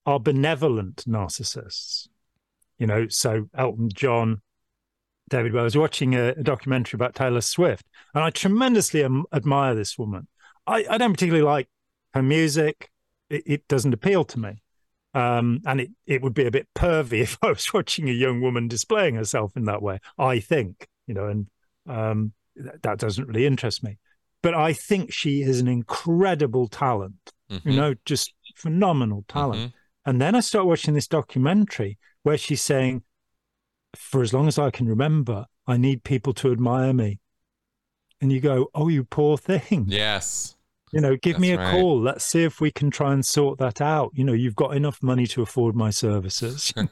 are 0.05 0.19
benevolent 0.19 1.03
narcissists. 1.07 2.07
You 2.77 2.87
know, 2.87 3.07
so 3.07 3.49
Elton 3.55 3.89
John, 3.93 4.41
David, 5.29 5.55
I 5.55 5.63
was 5.63 5.77
watching 5.77 6.15
a, 6.15 6.29
a, 6.29 6.43
documentary 6.43 6.97
about 6.97 7.15
Taylor 7.15 7.41
Swift, 7.41 7.85
and 8.13 8.23
I 8.23 8.29
tremendously 8.29 9.03
am, 9.03 9.25
admire 9.33 9.73
this 9.73 9.97
woman. 9.97 10.27
I, 10.67 10.85
I, 10.89 10.97
don't 10.97 11.13
particularly 11.13 11.45
like 11.45 11.69
her 12.13 12.21
music; 12.21 12.91
it, 13.29 13.43
it 13.45 13.67
doesn't 13.67 13.93
appeal 13.93 14.25
to 14.25 14.39
me, 14.39 14.61
um, 15.13 15.61
and 15.65 15.81
it 15.81 15.91
it 16.05 16.21
would 16.21 16.33
be 16.33 16.45
a 16.45 16.51
bit 16.51 16.67
pervy 16.75 17.13
if 17.21 17.37
I 17.41 17.49
was 17.49 17.73
watching 17.73 18.09
a 18.09 18.13
young 18.13 18.41
woman 18.41 18.67
displaying 18.67 19.15
herself 19.15 19.55
in 19.55 19.65
that 19.65 19.81
way. 19.81 19.99
I 20.17 20.39
think, 20.39 20.87
you 21.07 21.13
know, 21.13 21.27
and 21.27 21.47
um, 21.87 22.33
th- 22.55 22.81
that 22.81 22.99
doesn't 22.99 23.27
really 23.27 23.45
interest 23.45 23.83
me. 23.83 23.97
But 24.41 24.53
I 24.53 24.73
think 24.73 25.13
she 25.13 25.41
is 25.41 25.61
an 25.61 25.69
incredible 25.69 26.67
talent, 26.67 27.31
mm-hmm. 27.49 27.69
you 27.69 27.77
know, 27.77 27.95
just 28.03 28.33
phenomenal 28.55 29.23
talent. 29.29 29.59
Mm-hmm. 29.59 30.09
And 30.09 30.21
then 30.21 30.35
I 30.35 30.41
start 30.41 30.65
watching 30.65 30.93
this 30.93 31.07
documentary 31.07 31.97
where 32.23 32.37
she's 32.37 32.61
saying, 32.61 33.03
for 33.95 34.21
as 34.21 34.33
long 34.33 34.47
as 34.47 34.57
I 34.57 34.71
can 34.71 34.87
remember, 34.87 35.45
I 35.67 35.77
need 35.77 36.03
people 36.03 36.33
to 36.33 36.51
admire 36.51 36.93
me. 36.93 37.19
And 38.21 38.31
you 38.31 38.39
go, 38.39 38.69
oh, 38.73 38.87
you 38.87 39.03
poor 39.03 39.37
thing. 39.37 39.85
Yes. 39.87 40.55
You 40.91 41.01
know, 41.01 41.15
give 41.15 41.33
That's 41.33 41.41
me 41.41 41.51
a 41.51 41.57
right. 41.57 41.71
call. 41.71 41.99
Let's 41.99 42.23
see 42.23 42.43
if 42.43 42.61
we 42.61 42.71
can 42.71 42.91
try 42.91 43.13
and 43.13 43.25
sort 43.25 43.57
that 43.59 43.81
out. 43.81 44.11
You 44.13 44.23
know, 44.23 44.33
you've 44.33 44.55
got 44.55 44.75
enough 44.75 45.01
money 45.01 45.25
to 45.27 45.41
afford 45.41 45.75
my 45.75 45.89
services. 45.89 46.71
well, 46.75 46.87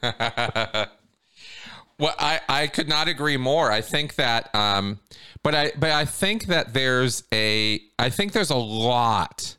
I, 2.18 2.40
I 2.48 2.66
could 2.66 2.88
not 2.88 3.06
agree 3.06 3.36
more. 3.36 3.70
I 3.70 3.80
think 3.80 4.16
that, 4.16 4.52
um, 4.54 4.98
but 5.44 5.54
I, 5.54 5.72
but 5.78 5.92
I 5.92 6.04
think 6.04 6.46
that 6.46 6.74
there's 6.74 7.22
a, 7.32 7.80
I 7.98 8.10
think 8.10 8.32
there's 8.32 8.50
a 8.50 8.56
lot 8.56 9.56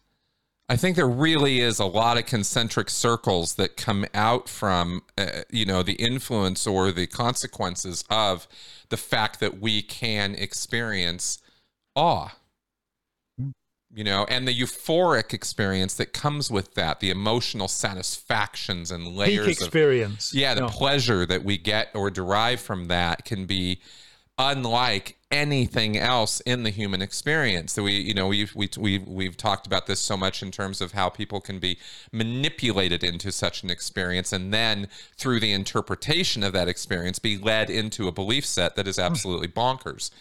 I 0.70 0.78
think 0.78 0.96
there 0.96 1.08
really 1.08 1.60
is 1.60 1.80
a 1.80 1.86
lot 1.86 2.18
of 2.18 2.26
concentric 2.26 2.90
circles 2.90 3.56
that 3.56 3.76
come 3.76 4.06
out 4.14 4.48
from, 4.48 5.02
uh, 5.18 5.42
you 5.50 5.66
know, 5.66 5.84
the 5.84 5.94
influence 5.94 6.66
or 6.66 6.92
the 6.92 7.06
consequences 7.06 8.06
of 8.10 8.48
the 8.90 8.98
fact 8.98 9.40
that 9.42 9.60
we 9.60 9.82
can 9.82 10.36
experience 10.36 11.40
awe, 11.96 12.30
hmm. 13.38 13.50
you 13.94 14.06
know, 14.06 14.26
and 14.30 14.48
the 14.48 14.58
euphoric 14.58 15.34
experience 15.34 15.96
that 15.96 16.14
comes 16.14 16.50
with 16.50 16.76
that, 16.76 17.02
the 17.02 17.10
emotional 17.10 17.68
satisfactions 17.68 18.90
and 18.90 19.06
layers 19.08 19.46
Peak 19.46 19.58
experience. 19.62 20.32
Of, 20.32 20.40
yeah, 20.40 20.54
the 20.54 20.62
no. 20.62 20.68
pleasure 20.70 21.26
that 21.26 21.44
we 21.44 21.58
get 21.58 21.90
or 21.94 22.10
derive 22.10 22.62
from 22.62 22.88
that 22.88 23.26
can 23.26 23.46
be 23.46 23.82
unlike 24.38 25.18
anything 25.34 25.98
else 25.98 26.42
in 26.42 26.62
the 26.62 26.70
human 26.70 27.02
experience. 27.02 27.74
That 27.74 27.84
we 27.84 27.94
you 27.94 28.14
know 28.14 28.28
we've 28.28 28.56
we, 28.56 28.70
we, 28.78 29.00
we've 29.00 29.36
talked 29.36 29.66
about 29.66 29.88
this 29.88 30.00
so 30.00 30.16
much 30.16 30.44
in 30.44 30.52
terms 30.52 30.80
of 30.80 30.92
how 30.92 31.10
people 31.10 31.42
can 31.42 31.58
be 31.60 31.80
manipulated 32.12 33.04
into 33.04 33.32
such 33.32 33.64
an 33.64 33.72
experience 33.72 34.32
and 34.32 34.54
then 34.54 34.88
through 35.18 35.40
the 35.40 35.52
interpretation 35.52 36.44
of 36.44 36.54
that 36.54 36.68
experience 36.68 37.18
be 37.18 37.38
led 37.38 37.70
into 37.72 38.08
a 38.08 38.12
belief 38.12 38.46
set 38.46 38.76
that 38.76 38.88
is 38.88 39.00
absolutely 39.00 39.48
bonkers. 39.48 40.12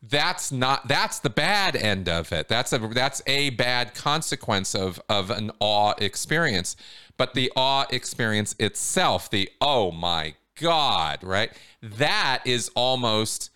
That's 0.00 0.52
not 0.52 0.86
that's 0.86 1.18
the 1.18 1.30
bad 1.30 1.74
end 1.74 2.08
of 2.08 2.32
it. 2.32 2.46
That's 2.46 2.72
a 2.72 2.78
that's 2.78 3.20
a 3.26 3.50
bad 3.50 3.94
consequence 3.94 4.72
of 4.76 5.00
of 5.08 5.30
an 5.30 5.50
awe 5.58 5.94
experience. 5.98 6.76
But 7.16 7.34
the 7.34 7.52
awe 7.56 7.86
experience 7.90 8.54
itself 8.60 9.28
the 9.28 9.50
oh 9.60 9.90
my 9.90 10.34
god 10.60 11.24
right? 11.24 11.50
That 11.82 12.42
is 12.44 12.70
almost 12.76 13.50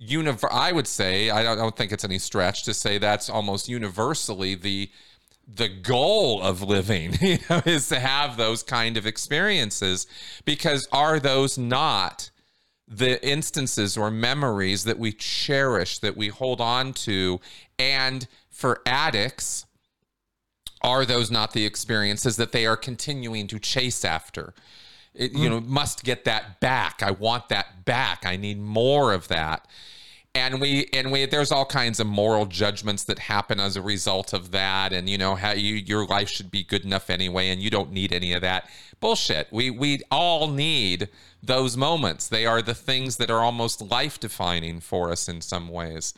univer 0.00 0.48
i 0.50 0.72
would 0.72 0.86
say 0.86 1.30
I 1.30 1.42
don't, 1.42 1.58
I 1.58 1.62
don't 1.62 1.76
think 1.76 1.92
it's 1.92 2.04
any 2.04 2.18
stretch 2.18 2.62
to 2.64 2.74
say 2.74 2.98
that's 2.98 3.28
almost 3.28 3.68
universally 3.68 4.54
the 4.54 4.90
the 5.52 5.68
goal 5.68 6.40
of 6.42 6.62
living 6.62 7.16
you 7.20 7.38
know 7.48 7.62
is 7.66 7.88
to 7.88 8.00
have 8.00 8.36
those 8.36 8.62
kind 8.62 8.96
of 8.96 9.06
experiences 9.06 10.06
because 10.44 10.88
are 10.92 11.18
those 11.20 11.58
not 11.58 12.30
the 12.90 13.24
instances 13.26 13.96
or 13.96 14.10
memories 14.10 14.82
that 14.84 14.98
we 14.98 15.12
cherish, 15.12 16.00
that 16.00 16.16
we 16.16 16.28
hold 16.28 16.60
on 16.60 16.92
to. 16.92 17.40
And 17.78 18.26
for 18.50 18.82
addicts, 18.84 19.64
are 20.82 21.04
those 21.04 21.30
not 21.30 21.52
the 21.52 21.64
experiences 21.64 22.36
that 22.36 22.50
they 22.52 22.66
are 22.66 22.76
continuing 22.76 23.46
to 23.46 23.60
chase 23.60 24.04
after? 24.04 24.54
It, 25.14 25.32
you 25.32 25.48
mm. 25.48 25.50
know, 25.50 25.60
must 25.60 26.04
get 26.04 26.24
that 26.24 26.60
back. 26.60 27.02
I 27.02 27.10
want 27.10 27.48
that 27.48 27.84
back. 27.84 28.24
I 28.24 28.36
need 28.36 28.60
more 28.60 29.12
of 29.12 29.28
that. 29.28 29.66
And 30.32 30.60
we 30.60 30.86
and 30.92 31.10
we 31.10 31.26
there's 31.26 31.50
all 31.50 31.64
kinds 31.64 31.98
of 31.98 32.06
moral 32.06 32.46
judgments 32.46 33.02
that 33.04 33.18
happen 33.18 33.58
as 33.58 33.76
a 33.76 33.82
result 33.82 34.32
of 34.32 34.52
that 34.52 34.92
and 34.92 35.08
you 35.08 35.18
know 35.18 35.34
how 35.34 35.50
you 35.50 35.74
your 35.74 36.06
life 36.06 36.28
should 36.28 36.52
be 36.52 36.62
good 36.62 36.84
enough 36.84 37.10
anyway 37.10 37.48
and 37.48 37.60
you 37.60 37.68
don't 37.68 37.90
need 37.90 38.12
any 38.12 38.32
of 38.32 38.40
that. 38.42 38.70
Bullshit. 39.00 39.48
We 39.50 39.70
we 39.70 40.02
all 40.08 40.46
need 40.46 41.08
those 41.42 41.76
moments. 41.76 42.28
They 42.28 42.46
are 42.46 42.62
the 42.62 42.74
things 42.74 43.16
that 43.16 43.30
are 43.30 43.40
almost 43.40 43.82
life 43.82 44.20
defining 44.20 44.78
for 44.78 45.10
us 45.10 45.28
in 45.28 45.40
some 45.40 45.68
ways. 45.68 46.14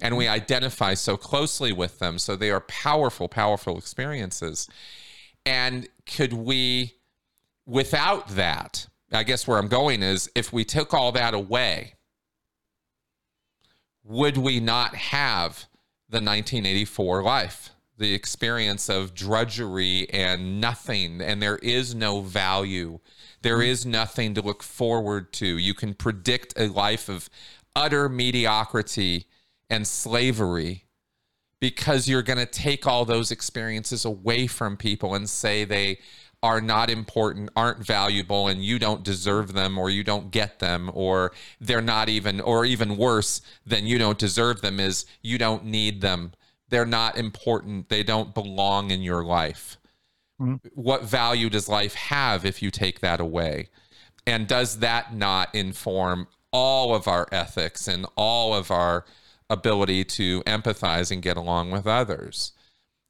And 0.00 0.16
we 0.16 0.28
identify 0.28 0.94
so 0.94 1.16
closely 1.16 1.72
with 1.72 1.98
them. 1.98 2.18
So 2.18 2.36
they 2.36 2.50
are 2.50 2.60
powerful, 2.60 3.28
powerful 3.28 3.78
experiences. 3.78 4.68
And 5.44 5.88
could 6.04 6.32
we, 6.32 6.95
without 7.66 8.28
that, 8.28 8.86
I 9.12 9.22
guess 9.22 9.46
where 9.46 9.58
I'm 9.58 9.68
going 9.68 10.02
is 10.02 10.30
if 10.34 10.52
we 10.52 10.64
took 10.64 10.94
all 10.94 11.12
that 11.12 11.34
away, 11.34 11.94
would 14.04 14.36
we 14.36 14.60
not 14.60 14.94
have 14.94 15.66
the 16.08 16.18
1984 16.18 17.22
life? 17.22 17.70
The 17.98 18.12
experience 18.12 18.88
of 18.88 19.14
drudgery 19.14 20.08
and 20.10 20.60
nothing, 20.60 21.20
and 21.20 21.42
there 21.42 21.56
is 21.56 21.94
no 21.94 22.20
value 22.20 23.00
there 23.46 23.58
mm. 23.58 23.86
nothing 23.86 24.34
to 24.34 24.42
look 24.42 24.62
forward 24.62 25.32
to. 25.34 25.46
You 25.46 25.72
can 25.72 25.94
predict 25.94 26.58
a 26.58 26.66
life 26.66 27.08
of 27.08 27.30
utter 27.76 28.08
mediocrity 28.08 29.26
and 29.70 29.86
slavery 29.86 30.86
because 31.60 32.08
you're 32.08 32.22
going 32.22 32.38
to 32.38 32.46
take 32.46 32.86
all 32.88 33.04
those 33.04 33.30
experiences 33.30 34.04
away 34.04 34.48
from 34.48 34.76
people 34.76 35.14
and 35.14 35.30
say 35.30 35.64
they 35.64 35.98
are 36.42 36.60
not 36.60 36.90
important, 36.90 37.50
aren't 37.56 37.84
valuable, 37.84 38.46
and 38.48 38.64
you 38.64 38.78
don't 38.78 39.02
deserve 39.02 39.52
them, 39.52 39.78
or 39.78 39.90
you 39.90 40.04
don't 40.04 40.30
get 40.30 40.58
them, 40.58 40.90
or 40.94 41.32
they're 41.60 41.80
not 41.80 42.08
even, 42.08 42.40
or 42.40 42.64
even 42.64 42.96
worse 42.96 43.40
than 43.66 43.86
you 43.86 43.98
don't 43.98 44.18
deserve 44.18 44.60
them 44.60 44.78
is 44.78 45.06
you 45.22 45.38
don't 45.38 45.64
need 45.64 46.00
them. 46.00 46.32
They're 46.68 46.86
not 46.86 47.16
important. 47.16 47.88
They 47.88 48.02
don't 48.02 48.34
belong 48.34 48.90
in 48.90 49.02
your 49.02 49.24
life. 49.24 49.78
Mm-hmm. 50.40 50.68
What 50.74 51.04
value 51.04 51.48
does 51.48 51.68
life 51.68 51.94
have 51.94 52.44
if 52.44 52.62
you 52.62 52.70
take 52.70 53.00
that 53.00 53.20
away? 53.20 53.68
And 54.26 54.46
does 54.46 54.80
that 54.80 55.14
not 55.14 55.54
inform 55.54 56.26
all 56.52 56.94
of 56.94 57.08
our 57.08 57.26
ethics 57.32 57.88
and 57.88 58.06
all 58.16 58.54
of 58.54 58.70
our 58.70 59.04
ability 59.48 60.04
to 60.04 60.42
empathize 60.42 61.10
and 61.10 61.22
get 61.22 61.36
along 61.36 61.70
with 61.70 61.86
others? 61.86 62.52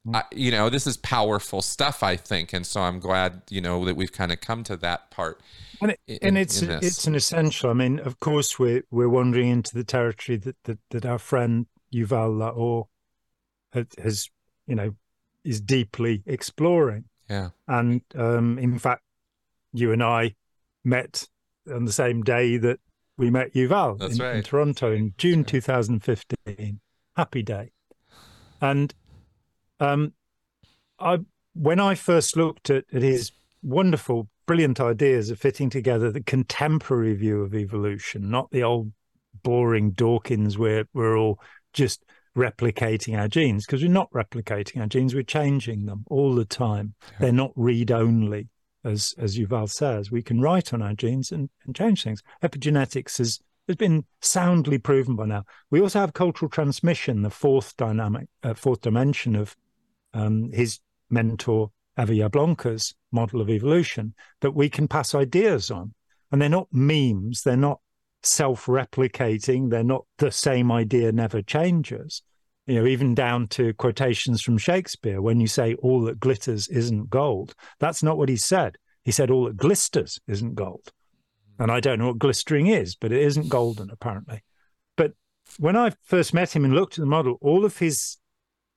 Mm-hmm. 0.07 0.15
I, 0.15 0.23
you 0.31 0.51
know, 0.51 0.69
this 0.69 0.87
is 0.87 0.95
powerful 0.97 1.61
stuff, 1.61 2.01
I 2.01 2.15
think, 2.15 2.53
and 2.53 2.65
so 2.65 2.81
I'm 2.81 2.99
glad 2.99 3.41
you 3.49 3.59
know 3.59 3.83
that 3.85 3.95
we've 3.95 4.11
kind 4.11 4.31
of 4.31 4.39
come 4.39 4.63
to 4.65 4.77
that 4.77 5.11
part. 5.11 5.41
And, 5.81 5.91
it, 5.91 5.99
in, 6.07 6.17
and 6.21 6.37
it's 6.37 6.61
it's 6.61 7.05
an 7.07 7.15
essential. 7.15 7.69
I 7.69 7.73
mean, 7.73 7.99
of 7.99 8.19
course, 8.19 8.57
we're 8.57 8.83
we're 8.89 9.09
wandering 9.09 9.49
into 9.49 9.75
the 9.75 9.83
territory 9.83 10.37
that 10.37 10.55
that, 10.63 10.79
that 10.91 11.05
our 11.05 11.19
friend 11.19 11.65
Yuval 11.93 12.37
Laor 12.37 12.85
has, 13.97 14.29
you 14.65 14.75
know, 14.75 14.95
is 15.43 15.59
deeply 15.59 16.23
exploring. 16.25 17.05
Yeah. 17.29 17.49
And 17.67 18.01
um, 18.15 18.57
in 18.59 18.79
fact, 18.79 19.03
you 19.73 19.91
and 19.91 20.01
I 20.01 20.35
met 20.85 21.27
on 21.69 21.83
the 21.83 21.91
same 21.91 22.23
day 22.23 22.57
that 22.57 22.79
we 23.17 23.29
met 23.29 23.53
Yuval 23.53 24.01
in, 24.01 24.17
right. 24.17 24.37
in, 24.37 24.43
Toronto 24.43 24.93
in 24.93 25.13
June 25.17 25.43
2015. 25.43 26.79
Happy 27.15 27.43
day. 27.43 27.71
And 28.61 28.93
um, 29.79 30.13
I, 30.99 31.19
when 31.53 31.79
I 31.79 31.95
first 31.95 32.37
looked 32.37 32.69
at, 32.69 32.85
at 32.93 33.01
his 33.01 33.31
wonderful, 33.63 34.29
brilliant 34.45 34.79
ideas 34.79 35.29
of 35.29 35.39
fitting 35.39 35.69
together 35.69 36.11
the 36.11 36.23
contemporary 36.23 37.13
view 37.15 37.41
of 37.41 37.53
evolution, 37.53 38.29
not 38.29 38.49
the 38.51 38.63
old 38.63 38.91
boring 39.43 39.91
Dawkins 39.91 40.57
where 40.57 40.85
we're 40.93 41.17
all 41.17 41.39
just 41.73 42.03
replicating 42.35 43.17
our 43.17 43.27
genes 43.27 43.65
because 43.65 43.81
we're 43.81 43.89
not 43.89 44.11
replicating 44.11 44.79
our 44.79 44.87
genes, 44.87 45.15
we're 45.15 45.23
changing 45.23 45.85
them 45.85 46.03
all 46.09 46.35
the 46.35 46.45
time. 46.45 46.93
Yeah. 47.13 47.17
They're 47.19 47.31
not 47.31 47.51
read 47.55 47.91
only, 47.91 48.49
as 48.83 49.15
as 49.17 49.37
Yuval 49.37 49.69
says. 49.69 50.11
We 50.11 50.21
can 50.21 50.39
write 50.39 50.73
on 50.73 50.81
our 50.81 50.93
genes 50.93 51.31
and, 51.31 51.49
and 51.65 51.75
change 51.75 52.03
things. 52.03 52.21
Epigenetics 52.43 53.17
has 53.17 53.39
has 53.67 53.75
been 53.75 54.05
soundly 54.21 54.77
proven 54.77 55.15
by 55.15 55.25
now. 55.25 55.43
We 55.69 55.81
also 55.81 55.99
have 55.99 56.13
cultural 56.13 56.49
transmission, 56.49 57.21
the 57.21 57.29
fourth 57.29 57.75
dynamic, 57.75 58.27
uh, 58.43 58.53
fourth 58.53 58.81
dimension 58.81 59.35
of 59.35 59.57
um, 60.17 60.51
his 60.51 60.79
mentor 61.09 61.71
Eva 61.99 62.13
Jablonka's 62.13 62.95
model 63.11 63.41
of 63.41 63.49
evolution 63.49 64.13
that 64.41 64.51
we 64.51 64.69
can 64.69 64.87
pass 64.87 65.15
ideas 65.15 65.71
on, 65.71 65.93
and 66.31 66.41
they're 66.41 66.49
not 66.49 66.67
memes. 66.71 67.43
They're 67.43 67.55
not 67.55 67.79
self-replicating. 68.23 69.69
They're 69.69 69.83
not 69.83 70.05
the 70.17 70.31
same 70.31 70.71
idea 70.71 71.11
never 71.11 71.41
changes. 71.41 72.23
You 72.65 72.75
know, 72.75 72.87
even 72.87 73.15
down 73.15 73.47
to 73.49 73.73
quotations 73.73 74.41
from 74.41 74.57
Shakespeare, 74.57 75.21
when 75.21 75.39
you 75.39 75.47
say 75.47 75.75
all 75.75 76.01
that 76.01 76.19
glitters 76.19 76.67
isn't 76.67 77.09
gold, 77.09 77.55
that's 77.79 78.03
not 78.03 78.17
what 78.17 78.27
he 78.27 78.35
said. 78.35 78.77
He 79.03 79.11
said 79.11 79.31
all 79.31 79.45
that 79.45 79.55
glisters 79.55 80.19
isn't 80.27 80.55
gold. 80.55 80.91
And 81.59 81.71
I 81.71 81.79
don't 81.79 81.99
know 81.99 82.07
what 82.07 82.19
glistering 82.19 82.67
is, 82.67 82.95
but 82.95 83.11
it 83.11 83.21
isn't 83.21 83.49
golden 83.49 83.89
apparently. 83.89 84.43
But 84.97 85.13
when 85.57 85.77
I 85.77 85.93
first 86.03 86.33
met 86.33 86.55
him 86.55 86.65
and 86.65 86.73
looked 86.73 86.97
at 86.97 87.01
the 87.01 87.07
model, 87.07 87.37
all 87.41 87.63
of 87.63 87.77
his 87.77 88.17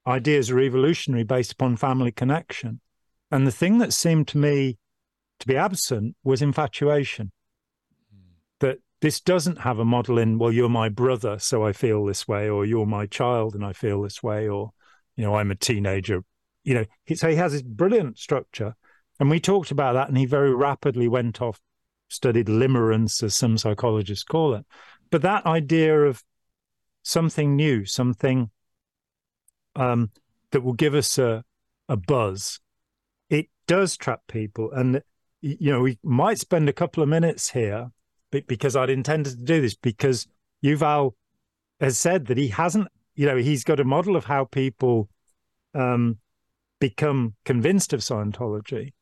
ideas 0.07 0.51
are 0.51 0.61
evolutionary 0.61 1.25
based 1.25 1.53
upon 1.53 1.77
family 1.77 2.13
connection. 2.13 2.81
And 3.31 3.47
the 3.47 3.53
thing 3.53 3.79
that 3.79 3.93
seemed 3.93 4.29
to 4.29 4.39
me 4.39 4.79
to 5.41 5.47
be 5.47 5.57
absent 5.57 6.17
was 6.25 6.43
infatuation. 6.43 7.33
Hmm. 8.13 8.33
That 8.61 8.79
this 9.01 9.21
doesn't 9.21 9.61
have 9.61 9.79
a 9.79 9.85
model 9.85 10.19
in 10.19 10.39
well 10.39 10.53
you're 10.53 10.69
my 10.69 10.89
brother 10.89 11.39
so 11.39 11.65
i 11.65 11.73
feel 11.73 12.05
this 12.05 12.29
way 12.29 12.49
or 12.49 12.67
you're 12.67 12.87
my 12.87 13.07
child 13.07 13.55
and 13.55 13.65
i 13.65 13.73
feel 13.73 14.03
this 14.03 14.23
way 14.23 14.47
or 14.47 14.71
you 15.17 15.25
know 15.25 15.35
i'm 15.35 15.51
a 15.51 15.55
teenager. 15.55 16.23
You 16.63 16.75
know 16.75 16.85
so 17.15 17.29
he 17.29 17.37
has 17.37 17.53
this 17.53 17.63
brilliant 17.63 18.19
structure. 18.19 18.75
And 19.19 19.29
we 19.29 19.41
talked 19.41 19.71
about 19.71 19.95
that 19.95 20.09
and 20.09 20.17
he 20.17 20.27
very 20.27 20.55
rapidly 20.55 21.09
went 21.09 21.43
off 21.43 21.61
studied 22.09 22.47
limerence 22.47 23.23
as 23.23 23.37
some 23.37 23.57
psychologists 23.57 24.25
call 24.25 24.55
it. 24.55 24.65
But 25.11 25.23
that 25.23 25.47
idea 25.47 26.03
of 26.03 26.23
something 27.03 27.57
new 27.57 27.87
something 27.87 28.51
um, 29.77 30.11
that 30.53 30.63
will 30.63 30.73
give 30.73 30.95
us 30.95 31.19
a, 31.19 31.45
a 31.89 31.97
buzz. 31.97 32.61
It 33.29 33.49
does 33.67 33.97
trap 33.97 34.23
people. 34.29 34.71
And 34.73 35.03
you 35.43 35.73
know 35.73 35.81
we 35.81 35.99
might 36.03 36.39
spend 36.39 36.69
a 36.69 36.73
couple 36.73 37.03
of 37.03 37.09
minutes 37.09 37.51
here 37.51 37.91
because 38.31 38.77
I'd 38.77 38.91
intended 38.91 39.31
to 39.39 39.45
do 39.45 39.61
this 39.61 39.75
because 39.75 40.27
Yuval 40.65 41.15
has 41.81 41.99
said 41.99 42.27
that 42.27 42.39
he 42.39 42.49
hasn't, 42.49 42.89
you 43.15 43.27
know, 43.27 43.37
he's 43.37 43.65
got 43.65 43.81
a 43.81 43.85
model 43.85 44.17
of 44.17 44.25
how 44.25 44.45
people 44.45 45.09
um, 45.75 46.19
become 46.81 47.35
convinced 47.45 47.93
of 47.93 48.01
Scientology, 48.01 48.93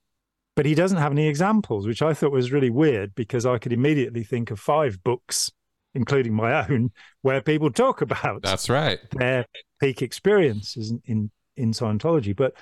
but 0.57 0.67
he 0.67 0.75
doesn't 0.75 0.99
have 0.99 1.13
any 1.13 1.29
examples, 1.29 1.87
which 1.87 2.03
I 2.03 2.15
thought 2.15 2.33
was 2.33 2.53
really 2.53 2.71
weird 2.71 3.15
because 3.15 3.45
I 3.45 3.59
could 3.59 3.73
immediately 3.73 4.25
think 4.25 4.51
of 4.51 4.59
five 4.59 5.03
books, 5.03 5.51
including 5.95 6.35
my 6.35 6.67
own, 6.69 6.91
where 7.23 7.43
people 7.43 7.71
talk 7.71 8.01
about 8.01 8.43
that's 8.43 8.71
right. 8.71 8.99
their 9.13 9.45
peak 9.81 10.03
experiences 10.03 10.93
in 11.05 11.31
in, 11.57 11.73
Scientology. 11.73 12.35
But 12.35 12.55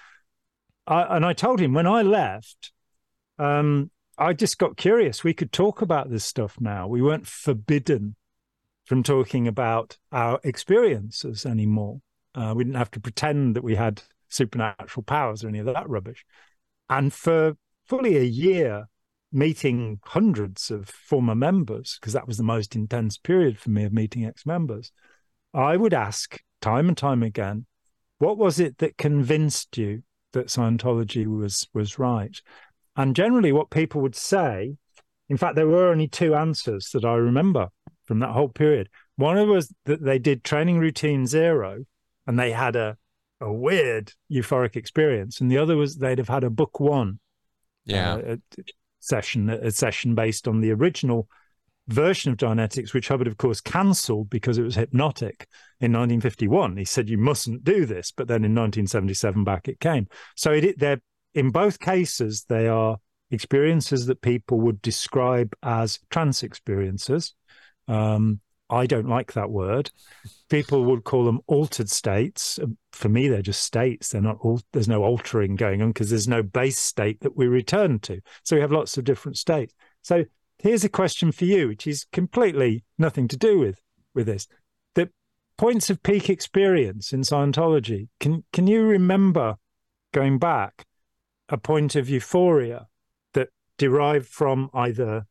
I, 0.87 1.17
and 1.17 1.25
I 1.25 1.33
told 1.33 1.61
him 1.61 1.75
when 1.75 1.87
I 1.87 2.03
left, 2.03 2.73
um, 3.39 3.91
I 4.19 4.33
just 4.33 4.59
got 4.59 4.77
curious. 4.77 5.23
We 5.23 5.35
could 5.35 5.53
talk 5.53 5.83
about 5.83 6.11
this 6.11 6.25
stuff 6.25 6.57
now. 6.61 6.87
We 6.87 7.03
weren't 7.03 7.27
forbidden 7.27 8.17
from 8.87 9.03
talking 9.03 9.47
about 9.47 9.99
our 10.13 10.41
experiences 10.45 11.45
anymore. 11.45 12.01
Uh, 12.35 12.55
we 12.57 12.65
didn't 12.65 12.79
have 12.79 12.91
to 12.93 13.01
pretend 13.01 13.57
that 13.57 13.65
we 13.65 13.75
had 13.75 14.03
supernatural 14.29 15.03
powers 15.03 15.45
or 15.45 15.49
any 15.49 15.59
of 15.59 15.67
that 15.67 15.89
rubbish. 15.89 16.25
And 16.89 17.13
for 17.13 17.57
fully 17.87 18.17
a 18.17 18.23
year, 18.23 18.89
meeting 19.33 20.01
hundreds 20.05 20.71
of 20.71 20.89
former 20.89 21.35
members, 21.35 21.99
because 22.01 22.13
that 22.13 22.27
was 22.27 22.37
the 22.37 22.43
most 22.43 22.75
intense 22.75 23.19
period 23.19 23.59
for 23.59 23.71
me 23.71 23.85
of 23.85 23.93
meeting 23.93 24.25
ex 24.25 24.47
members, 24.47 24.93
I 25.53 25.77
would 25.77 25.95
ask 25.95 26.41
time 26.67 26.89
and 26.89 26.97
time 26.97 27.23
again, 27.23 27.65
what 28.19 28.37
was 28.37 28.59
it 28.59 28.79
that 28.79 28.99
convinced 28.99 29.79
you 29.79 30.03
that 30.33 30.49
Scientology 30.49 31.25
was 31.25 31.69
was 31.73 31.97
right? 31.97 32.37
And 32.97 33.15
generally, 33.15 33.53
what 33.53 33.71
people 33.71 34.01
would 34.01 34.17
say, 34.17 34.77
in 35.29 35.37
fact, 35.37 35.55
there 35.55 35.69
were 35.69 35.89
only 35.89 36.09
two 36.09 36.35
answers 36.35 36.91
that 36.91 37.05
I 37.05 37.15
remember 37.15 37.69
from 38.07 38.19
that 38.19 38.31
whole 38.31 38.49
period. 38.49 38.89
One 39.15 39.49
was 39.49 39.73
that 39.85 40.03
they 40.03 40.19
did 40.19 40.43
training 40.43 40.79
routine 40.79 41.27
zero, 41.29 41.85
and 42.27 42.37
they 42.39 42.51
had 42.51 42.75
a 42.75 42.97
a 43.41 43.53
weird 43.53 44.13
euphoric 44.33 44.75
experience, 44.75 45.41
and 45.41 45.49
the 45.49 45.59
other 45.59 45.77
was 45.77 45.97
they'd 45.97 46.19
have 46.19 46.29
had 46.29 46.43
a 46.43 46.51
book 46.51 46.81
one, 46.81 47.21
yeah, 47.85 48.15
uh, 48.15 48.37
session, 48.99 49.51
a 49.51 49.71
session 49.71 50.17
based 50.17 50.49
on 50.49 50.61
the 50.61 50.73
original 50.73 51.29
version 51.89 52.33
of 52.33 52.39
Dianetics, 52.39 52.93
which 52.93 53.09
Hubbard, 53.09 53.27
of 53.27 53.37
course, 53.37 53.61
cancelled 53.61 54.31
because 54.31 54.59
it 54.59 54.63
was 54.63 54.75
hypnotic 54.75 55.47
in 55.81 55.93
1951. 55.93 56.77
He 56.77 56.85
said 56.85 57.09
you 57.09 57.19
mustn't 57.19 57.65
do 57.65 57.87
this, 57.87 58.13
but 58.13 58.29
then 58.29 58.45
in 58.45 58.55
1977 58.55 59.45
back 59.45 59.69
it 59.69 59.81
came. 59.81 60.09
So 60.35 60.53
it, 60.53 60.79
they're 60.79 61.01
in 61.35 61.51
both 61.51 61.79
cases 61.79 62.45
they 62.49 62.67
are 62.67 62.97
experiences 63.31 64.07
that 64.07 64.21
people 64.21 64.61
would 64.61 64.81
describe 64.83 65.55
as 65.63 65.99
trance 66.11 66.43
experiences. 66.43 67.35
Um, 67.89 68.41
I 68.69 68.87
don't 68.87 69.09
like 69.09 69.35
that 69.35 69.51
word. 69.51 69.93
People 70.49 70.85
would 70.87 71.05
call 71.05 71.25
them 71.25 71.41
altered 71.47 71.89
states. 71.89 72.59
For 72.93 73.09
me, 73.09 73.29
they're 73.29 73.43
just 73.43 73.63
states. 73.63 74.09
They're 74.09 74.21
not. 74.21 74.39
All, 74.41 74.61
there's 74.73 74.89
no 74.89 75.05
altering 75.05 75.55
going 75.55 75.83
on 75.83 75.91
because 75.91 76.11
there's 76.11 76.27
no 76.27 76.43
base 76.43 76.79
state 76.79 77.21
that 77.21 77.37
we 77.37 77.47
return 77.47 78.01
to. 78.01 78.21
So 78.43 78.57
we 78.57 78.63
have 78.63 78.73
lots 78.73 78.99
of 78.99 79.05
different 79.05 79.39
states. 79.39 79.73
So 80.03 80.25
here's 80.59 80.85
a 80.85 80.89
question 80.89 81.33
for 81.33 81.45
you, 81.45 81.69
which 81.69 81.87
is 81.87 82.07
completely 82.13 82.85
nothing 82.99 83.29
to 83.29 83.37
do 83.37 83.59
with 83.59 83.81
with 84.15 84.27
this. 84.27 84.49
The 84.95 85.11
points 85.57 85.91
of 85.91 86.03
peak 86.03 86.31
experience 86.31 87.13
in 87.13 87.23
Scientology. 87.23 88.09
Can 88.21 88.45
can 88.53 88.67
you 88.67 88.83
remember 88.83 89.57
going 90.13 90.39
back 90.39 90.87
a 91.49 91.59
point 91.59 91.95
of 91.95 92.09
euphoria 92.09 92.89
that 93.35 93.51
derived 93.79 94.27
from 94.27 94.71
either 94.75 95.27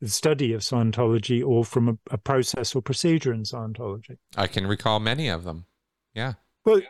the 0.00 0.08
study 0.08 0.52
of 0.52 0.62
Scientology 0.62 1.44
or 1.44 1.64
from 1.64 1.88
a, 1.88 1.98
a 2.10 2.18
process 2.18 2.74
or 2.74 2.82
procedure 2.82 3.32
in 3.32 3.42
Scientology? 3.42 4.16
I 4.36 4.46
can 4.46 4.66
recall 4.66 5.00
many 5.00 5.28
of 5.28 5.44
them. 5.44 5.66
Yeah. 6.14 6.34
Well, 6.64 6.80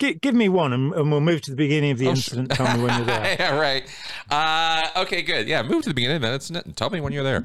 Give, 0.00 0.20
give 0.20 0.34
me 0.34 0.48
one, 0.48 0.72
and, 0.72 0.94
and, 0.94 1.10
we'll 1.10 1.20
move 1.20 1.42
to 1.42 1.50
the 1.50 1.56
beginning 1.56 1.90
of 1.90 1.98
the 1.98 2.08
oh, 2.08 2.10
incident. 2.10 2.56
Sure. 2.56 2.66
Tell 2.66 2.76
me 2.76 2.82
when 2.82 2.96
you're 2.96 3.06
there. 3.06 3.36
yeah, 3.38 3.58
right. 3.58 3.84
Uh, 4.30 5.02
okay, 5.02 5.20
good. 5.20 5.46
Yeah, 5.46 5.62
move 5.62 5.82
to 5.82 5.90
the 5.90 5.94
beginning 5.94 6.16
of 6.16 6.22
the 6.22 6.32
incident 6.32 6.64
and 6.64 6.74
tell 6.74 6.88
me 6.88 7.02
when 7.02 7.12
you're 7.12 7.22
there. 7.22 7.44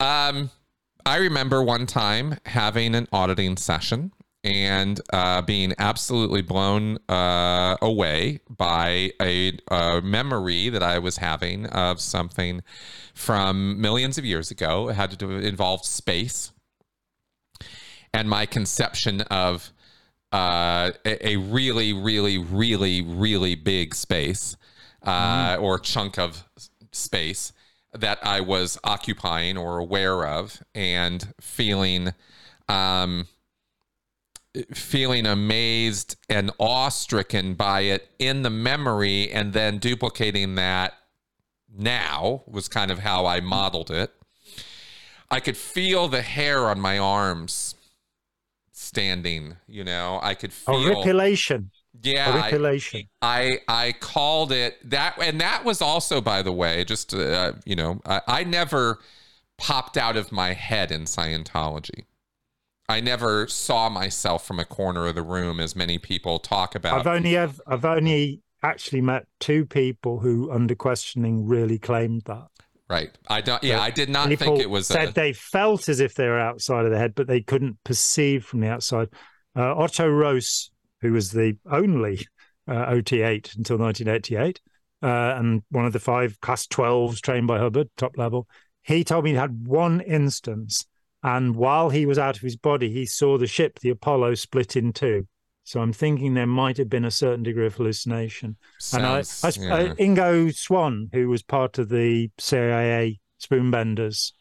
Um, 0.00 0.50
I 1.06 1.16
remember 1.18 1.62
one 1.62 1.86
time 1.86 2.36
having 2.46 2.96
an 2.96 3.06
auditing 3.12 3.56
session 3.56 4.10
and 4.42 5.00
uh, 5.12 5.40
being 5.42 5.72
absolutely 5.78 6.42
blown 6.42 6.98
uh, 7.08 7.76
away 7.80 8.40
by 8.48 9.12
a, 9.22 9.56
a, 9.70 10.00
memory 10.02 10.68
that 10.70 10.82
I 10.82 10.98
was 10.98 11.18
having 11.18 11.66
of 11.66 12.00
something 12.00 12.62
from 13.14 13.80
millions 13.80 14.18
of 14.18 14.24
years 14.24 14.50
ago. 14.50 14.88
It 14.88 14.94
had 14.94 15.10
to 15.12 15.16
do 15.16 15.30
involve 15.30 15.84
space 15.84 16.50
and 18.12 18.28
my 18.28 18.46
conception 18.46 19.20
of 19.22 19.72
uh, 20.32 20.90
a, 21.04 21.28
a, 21.30 21.36
really, 21.36 21.92
really, 21.92 22.38
really, 22.38 23.02
really 23.02 23.54
big 23.54 23.94
space 23.94 24.56
uh, 25.02 25.56
mm. 25.56 25.62
or 25.62 25.78
chunk 25.78 26.18
of 26.18 26.44
space 26.92 27.52
that 27.94 28.18
I 28.22 28.40
was 28.40 28.78
occupying 28.84 29.56
or 29.56 29.78
aware 29.78 30.26
of, 30.26 30.62
and 30.74 31.32
feeling, 31.40 32.12
um, 32.68 33.28
feeling 34.74 35.24
amazed 35.24 36.16
and 36.28 36.50
awestricken 36.58 37.56
by 37.56 37.82
it 37.82 38.08
in 38.18 38.42
the 38.42 38.50
memory, 38.50 39.30
and 39.30 39.54
then 39.54 39.78
duplicating 39.78 40.56
that 40.56 40.94
now 41.74 42.42
was 42.46 42.68
kind 42.68 42.90
of 42.90 42.98
how 42.98 43.24
I 43.24 43.40
modeled 43.40 43.90
it. 43.90 44.12
I 45.30 45.40
could 45.40 45.56
feel 45.56 46.08
the 46.08 46.22
hair 46.22 46.68
on 46.68 46.80
my 46.80 46.98
arms 46.98 47.74
standing. 48.88 49.56
You 49.68 49.84
know, 49.84 50.18
I 50.22 50.34
could 50.34 50.52
feel 50.52 50.74
auriculation. 50.74 51.70
Yeah, 52.02 52.32
auriculation. 52.32 53.08
I, 53.22 53.60
I, 53.68 53.86
I 53.86 53.92
called 53.92 54.52
it 54.52 54.78
that, 54.90 55.18
and 55.20 55.40
that 55.40 55.64
was 55.64 55.80
also, 55.82 56.20
by 56.20 56.42
the 56.42 56.52
way, 56.52 56.84
just 56.84 57.14
uh, 57.14 57.52
you 57.64 57.76
know, 57.76 58.00
I, 58.06 58.20
I 58.26 58.44
never 58.44 58.98
popped 59.58 59.96
out 59.96 60.16
of 60.16 60.32
my 60.32 60.52
head 60.52 60.90
in 60.90 61.02
Scientology. 61.02 62.04
I 62.88 63.00
never 63.00 63.46
saw 63.48 63.90
myself 63.90 64.46
from 64.46 64.58
a 64.58 64.64
corner 64.64 65.06
of 65.06 65.14
the 65.14 65.22
room, 65.22 65.60
as 65.60 65.76
many 65.76 65.98
people 65.98 66.38
talk 66.38 66.74
about. 66.74 66.98
I've 66.98 67.06
only 67.06 67.34
have, 67.34 67.60
I've 67.66 67.84
only 67.84 68.40
actually 68.62 69.02
met 69.02 69.26
two 69.40 69.66
people 69.66 70.20
who, 70.20 70.50
under 70.50 70.74
questioning, 70.74 71.46
really 71.46 71.78
claimed 71.78 72.22
that. 72.24 72.48
Right. 72.88 73.10
I 73.28 73.42
don't. 73.42 73.62
Yeah, 73.62 73.80
I 73.80 73.90
did 73.90 74.08
not 74.08 74.28
People 74.28 74.46
think 74.46 74.60
it 74.60 74.70
was. 74.70 74.86
Said 74.86 75.10
a... 75.10 75.12
they 75.12 75.32
felt 75.34 75.88
as 75.88 76.00
if 76.00 76.14
they 76.14 76.26
were 76.26 76.38
outside 76.38 76.86
of 76.86 76.90
the 76.90 76.98
head, 76.98 77.14
but 77.14 77.26
they 77.26 77.42
couldn't 77.42 77.76
perceive 77.84 78.44
from 78.44 78.60
the 78.60 78.68
outside. 78.68 79.08
Uh, 79.54 79.74
Otto 79.74 80.06
Roos, 80.06 80.70
who 81.02 81.12
was 81.12 81.30
the 81.30 81.56
only 81.70 82.26
uh, 82.66 82.86
OT8 82.86 83.56
until 83.56 83.76
1988, 83.76 84.60
uh, 85.02 85.06
and 85.38 85.62
one 85.70 85.84
of 85.84 85.92
the 85.92 85.98
five 85.98 86.40
class 86.40 86.66
12s 86.66 87.20
trained 87.20 87.46
by 87.46 87.58
Hubbard, 87.58 87.88
top 87.96 88.16
level, 88.16 88.46
he 88.82 89.04
told 89.04 89.24
me 89.24 89.30
he 89.30 89.36
had 89.36 89.66
one 89.66 90.00
instance, 90.00 90.86
and 91.22 91.56
while 91.56 91.90
he 91.90 92.06
was 92.06 92.18
out 92.18 92.36
of 92.36 92.42
his 92.42 92.56
body, 92.56 92.90
he 92.90 93.04
saw 93.04 93.36
the 93.36 93.46
ship, 93.46 93.80
the 93.80 93.90
Apollo, 93.90 94.34
split 94.34 94.76
in 94.76 94.92
two. 94.92 95.26
So 95.68 95.82
I'm 95.82 95.92
thinking 95.92 96.32
there 96.32 96.46
might 96.46 96.78
have 96.78 96.88
been 96.88 97.04
a 97.04 97.10
certain 97.10 97.42
degree 97.42 97.66
of 97.66 97.74
hallucination. 97.74 98.56
Sounds, 98.78 99.44
and 99.44 99.70
I, 99.70 99.76
I, 99.76 99.80
yeah. 99.82 99.92
Ingo 99.96 100.54
Swann, 100.56 101.10
who 101.12 101.28
was 101.28 101.42
part 101.42 101.76
of 101.76 101.90
the 101.90 102.30
CIA 102.38 103.20
spoonbenders, 103.38 104.32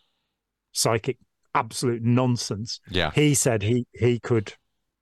psychic 0.71 1.17
absolute 1.53 2.01
nonsense. 2.01 2.79
Yeah, 2.89 3.11
he 3.13 3.33
said 3.33 3.61
he 3.61 3.85
he 3.91 4.21
could 4.21 4.53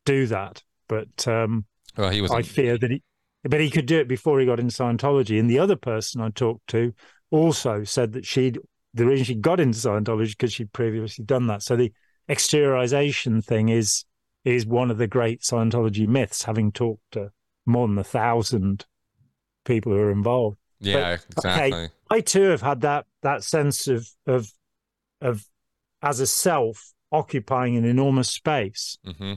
do 0.05 0.25
that, 0.25 0.63
but 0.87 1.27
um, 1.27 1.65
well, 1.95 2.09
he 2.09 2.21
was. 2.21 2.31
I 2.31 2.41
fear 2.41 2.79
that 2.79 2.89
he, 2.89 3.03
but 3.43 3.61
he 3.61 3.69
could 3.69 3.85
do 3.85 3.99
it 3.99 4.07
before 4.07 4.39
he 4.39 4.47
got 4.47 4.59
into 4.59 4.75
Scientology. 4.75 5.39
And 5.39 5.47
the 5.47 5.59
other 5.59 5.75
person 5.75 6.21
I 6.21 6.29
talked 6.29 6.65
to 6.69 6.91
also 7.29 7.83
said 7.83 8.13
that 8.13 8.25
she'd 8.25 8.57
the 8.95 9.05
reason 9.05 9.25
she 9.25 9.35
got 9.35 9.59
into 9.59 9.77
Scientology 9.77 10.29
because 10.31 10.53
she'd 10.53 10.73
previously 10.73 11.23
done 11.23 11.45
that. 11.47 11.61
So 11.61 11.75
the 11.75 11.93
exteriorization 12.27 13.45
thing 13.45 13.69
is 13.69 14.05
is 14.45 14.65
one 14.65 14.91
of 14.91 14.97
the 14.97 15.07
great 15.07 15.41
Scientology 15.41 16.07
myths, 16.07 16.43
having 16.43 16.71
talked 16.71 17.11
to 17.11 17.31
more 17.65 17.87
than 17.87 17.97
a 17.97 18.03
thousand 18.03 18.85
people 19.65 19.91
who 19.91 19.97
are 19.97 20.11
involved. 20.11 20.57
Yeah, 20.79 21.17
but, 21.17 21.37
exactly. 21.37 21.73
Okay, 21.73 21.93
I 22.09 22.21
too 22.21 22.43
have 22.43 22.61
had 22.61 22.81
that 22.81 23.07
that 23.23 23.43
sense 23.43 23.87
of 23.87 24.07
of 24.27 24.51
of 25.19 25.45
as 26.01 26.19
a 26.19 26.27
self 26.27 26.93
occupying 27.11 27.75
an 27.75 27.85
enormous 27.85 28.29
space, 28.29 28.97
mm-hmm. 29.05 29.33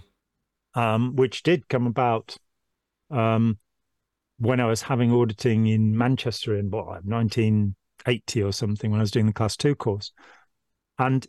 um, 0.78 1.16
which 1.16 1.42
did 1.42 1.68
come 1.68 1.86
about 1.86 2.36
um, 3.10 3.58
when 4.38 4.60
I 4.60 4.66
was 4.66 4.82
having 4.82 5.12
auditing 5.12 5.66
in 5.66 5.96
Manchester 5.96 6.56
in 6.56 6.70
what 6.70 6.86
1980 7.04 8.42
or 8.42 8.52
something 8.52 8.90
when 8.90 9.00
I 9.00 9.04
was 9.04 9.10
doing 9.10 9.26
the 9.26 9.32
class 9.32 9.56
two 9.56 9.74
course, 9.74 10.12
and 10.98 11.26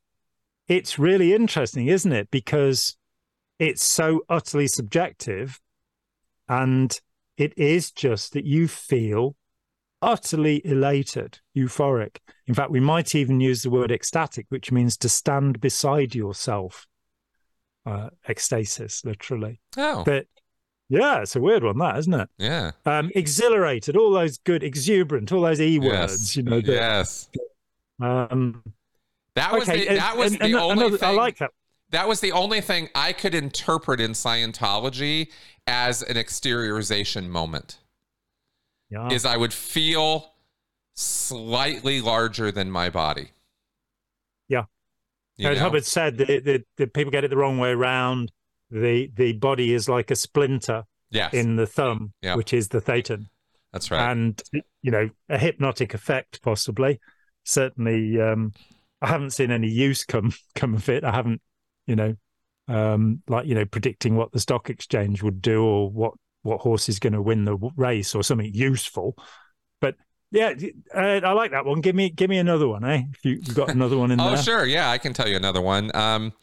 it's 0.67 0.99
really 0.99 1.33
interesting, 1.33 1.87
isn't 1.87 2.11
it? 2.11 2.29
Because 2.29 2.97
it's 3.59 3.83
so 3.83 4.21
utterly 4.29 4.67
subjective 4.67 5.59
and 6.47 6.99
it 7.37 7.53
is 7.57 7.91
just 7.91 8.33
that 8.33 8.45
you 8.45 8.67
feel 8.67 9.35
utterly 10.01 10.61
elated, 10.65 11.39
euphoric. 11.55 12.17
In 12.47 12.53
fact, 12.53 12.71
we 12.71 12.79
might 12.79 13.15
even 13.15 13.39
use 13.39 13.61
the 13.63 13.69
word 13.69 13.91
ecstatic, 13.91 14.45
which 14.49 14.71
means 14.71 14.97
to 14.97 15.09
stand 15.09 15.59
beside 15.61 16.15
yourself. 16.15 16.87
Uh, 17.85 18.09
ecstasis, 18.27 19.05
literally. 19.05 19.59
Oh. 19.77 20.03
But 20.03 20.27
yeah, 20.89 21.21
it's 21.21 21.35
a 21.35 21.41
weird 21.41 21.63
one, 21.63 21.77
that 21.79 21.97
isn't 21.97 22.13
it? 22.13 22.29
Yeah. 22.37 22.71
Um, 22.85 23.11
exhilarated, 23.15 23.95
all 23.95 24.11
those 24.11 24.37
good, 24.37 24.63
exuberant, 24.63 25.31
all 25.31 25.41
those 25.41 25.61
e 25.61 25.79
words. 25.79 26.35
Yes. 26.35 26.37
You 26.37 26.43
know. 26.43 26.61
That, 26.61 26.67
yes. 26.67 27.29
Um, 28.01 28.63
that 29.35 29.53
was 29.53 29.69
okay. 29.69 29.87
the, 29.87 29.95
that 29.95 30.17
was 30.17 30.33
and, 30.33 30.41
the 30.41 30.45
and 30.45 30.55
only 30.55 30.85
another, 30.85 30.97
thing. 30.97 31.09
I 31.09 31.13
like 31.13 31.37
that 31.37 31.51
that 31.91 32.07
was 32.07 32.21
the 32.21 32.31
only 32.31 32.61
thing 32.61 32.89
I 32.95 33.13
could 33.13 33.33
interpret 33.33 33.99
in 33.99 34.11
Scientology 34.11 35.29
as 35.67 36.01
an 36.03 36.15
exteriorization 36.15 37.27
moment. 37.27 37.77
Yeah. 38.89 39.09
Is 39.09 39.25
I 39.25 39.37
would 39.37 39.53
feel 39.53 40.33
slightly 40.95 42.01
larger 42.01 42.51
than 42.51 42.71
my 42.71 42.89
body. 42.89 43.29
Yeah. 44.47 44.65
You 45.37 45.55
Hubbard 45.55 45.85
said 45.85 46.17
that, 46.17 46.27
that, 46.45 46.65
that, 46.77 46.93
people 46.93 47.11
get 47.11 47.23
it 47.23 47.29
the 47.29 47.37
wrong 47.37 47.59
way 47.59 47.69
around. 47.69 48.31
The 48.71 49.09
the 49.15 49.33
body 49.33 49.73
is 49.73 49.87
like 49.87 50.11
a 50.11 50.15
splinter 50.15 50.83
yes. 51.09 51.33
in 51.33 51.55
the 51.55 51.65
thumb, 51.65 52.13
yep. 52.21 52.35
which 52.37 52.53
is 52.53 52.67
the 52.67 52.81
thetan. 52.81 53.27
That's 53.71 53.89
right. 53.89 54.11
And 54.11 54.41
you 54.81 54.91
know, 54.91 55.09
a 55.29 55.37
hypnotic 55.37 55.93
effect 55.93 56.41
possibly. 56.41 56.99
Certainly 57.45 58.19
um 58.19 58.53
I 59.01 59.07
haven't 59.07 59.31
seen 59.31 59.51
any 59.51 59.69
use 59.69 60.03
come 60.03 60.33
come 60.55 60.75
of 60.75 60.89
it. 60.89 61.03
I 61.03 61.11
haven't 61.11 61.41
you 61.89 61.95
know, 61.95 62.15
um, 62.67 63.21
like 63.27 63.47
you 63.47 63.55
know 63.55 63.65
predicting 63.65 64.15
what 64.15 64.31
the 64.31 64.39
stock 64.39 64.69
exchange 64.69 65.23
would 65.23 65.41
do 65.41 65.63
or 65.63 65.89
what 65.89 66.13
what 66.43 66.61
horse 66.61 66.87
is 66.87 66.99
going 66.99 67.13
to 67.13 67.21
win 67.21 67.45
the 67.45 67.57
race 67.75 68.15
or 68.15 68.23
something 68.23 68.53
useful. 68.53 69.17
But 69.81 69.95
yeah, 70.31 70.53
uh, 70.95 70.99
I 70.99 71.33
like 71.33 71.51
that 71.51 71.65
one. 71.65 71.81
Give 71.81 71.95
me 71.95 72.09
give 72.09 72.29
me 72.29 72.37
another 72.37 72.67
one, 72.67 72.85
eh? 72.85 73.03
If 73.11 73.25
you, 73.25 73.41
have 73.45 73.55
got 73.55 73.69
another 73.69 73.97
one 73.97 74.11
in 74.11 74.21
oh, 74.21 74.25
there. 74.29 74.33
Oh, 74.33 74.41
sure. 74.41 74.65
Yeah, 74.65 74.89
I 74.89 74.97
can 74.97 75.13
tell 75.13 75.27
you 75.27 75.35
another 75.35 75.61
one. 75.61 75.93
Um, 75.95 76.33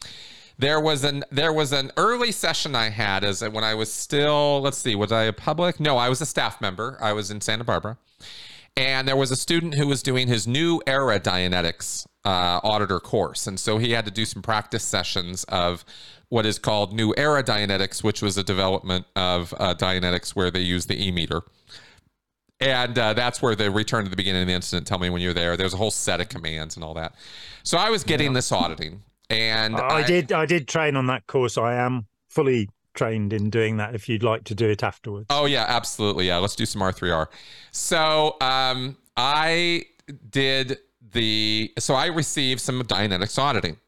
there 0.58 0.80
was 0.80 1.04
an 1.04 1.24
there 1.30 1.52
was 1.52 1.72
an 1.72 1.92
early 1.96 2.32
session 2.32 2.74
I 2.74 2.88
had 2.88 3.24
as 3.24 3.42
when 3.42 3.64
I 3.64 3.74
was 3.74 3.92
still 3.92 4.60
let's 4.62 4.78
see 4.78 4.94
was 4.94 5.12
I 5.12 5.24
a 5.24 5.32
public 5.32 5.78
no 5.78 5.98
I 5.98 6.08
was 6.08 6.22
a 6.22 6.26
staff 6.26 6.62
member 6.62 6.96
I 7.00 7.12
was 7.12 7.30
in 7.30 7.42
Santa 7.42 7.64
Barbara 7.64 7.98
and 8.76 9.08
there 9.08 9.16
was 9.16 9.30
a 9.30 9.36
student 9.36 9.74
who 9.74 9.86
was 9.86 10.02
doing 10.02 10.28
his 10.28 10.46
new 10.46 10.80
era 10.86 11.18
Dianetics 11.18 12.06
uh, 12.24 12.60
auditor 12.62 13.00
course 13.00 13.46
and 13.46 13.58
so 13.58 13.78
he 13.78 13.92
had 13.92 14.04
to 14.04 14.10
do 14.10 14.24
some 14.24 14.42
practice 14.42 14.84
sessions 14.84 15.44
of 15.44 15.84
what 16.28 16.44
is 16.44 16.58
called 16.58 16.92
new 16.92 17.14
era 17.16 17.42
Dianetics 17.42 18.02
which 18.02 18.22
was 18.22 18.36
a 18.36 18.42
development 18.42 19.06
of 19.14 19.54
uh, 19.58 19.74
Dianetics 19.74 20.30
where 20.30 20.50
they 20.50 20.60
use 20.60 20.86
the 20.86 21.02
e-meter 21.02 21.42
and 22.58 22.98
uh, 22.98 23.12
that's 23.12 23.42
where 23.42 23.54
the 23.54 23.70
return 23.70 24.04
to 24.04 24.10
the 24.10 24.16
beginning 24.16 24.42
of 24.42 24.48
the 24.48 24.54
incident 24.54 24.86
tell 24.86 24.98
me 24.98 25.10
when 25.10 25.22
you're 25.22 25.34
there 25.34 25.56
there's 25.56 25.74
a 25.74 25.78
whole 25.78 25.90
set 25.90 26.20
of 26.20 26.28
commands 26.28 26.74
and 26.76 26.84
all 26.84 26.94
that 26.94 27.14
so 27.62 27.78
i 27.78 27.90
was 27.90 28.02
getting 28.02 28.28
yeah. 28.28 28.34
this 28.34 28.50
auditing 28.50 29.02
and 29.28 29.76
I, 29.76 29.88
I, 29.88 30.02
did 30.04 30.32
I 30.32 30.46
did 30.46 30.68
train 30.68 30.96
on 30.96 31.06
that 31.08 31.26
course. 31.26 31.58
I 31.58 31.74
am 31.74 32.06
fully 32.28 32.68
trained 32.96 33.32
in 33.32 33.50
doing 33.50 33.76
that 33.76 33.94
if 33.94 34.08
you'd 34.08 34.22
like 34.22 34.44
to 34.44 34.54
do 34.54 34.68
it 34.68 34.82
afterwards. 34.82 35.26
Oh 35.30 35.44
yeah, 35.46 35.64
absolutely. 35.68 36.26
Yeah, 36.26 36.38
let's 36.38 36.56
do 36.56 36.66
some 36.66 36.82
R3R. 36.82 37.28
So 37.70 38.36
um 38.40 38.96
I 39.16 39.84
did 40.30 40.78
the 41.12 41.72
so 41.78 41.94
I 41.94 42.06
received 42.06 42.60
some 42.60 42.82
Dianetics 42.82 43.38
auditing. 43.38 43.78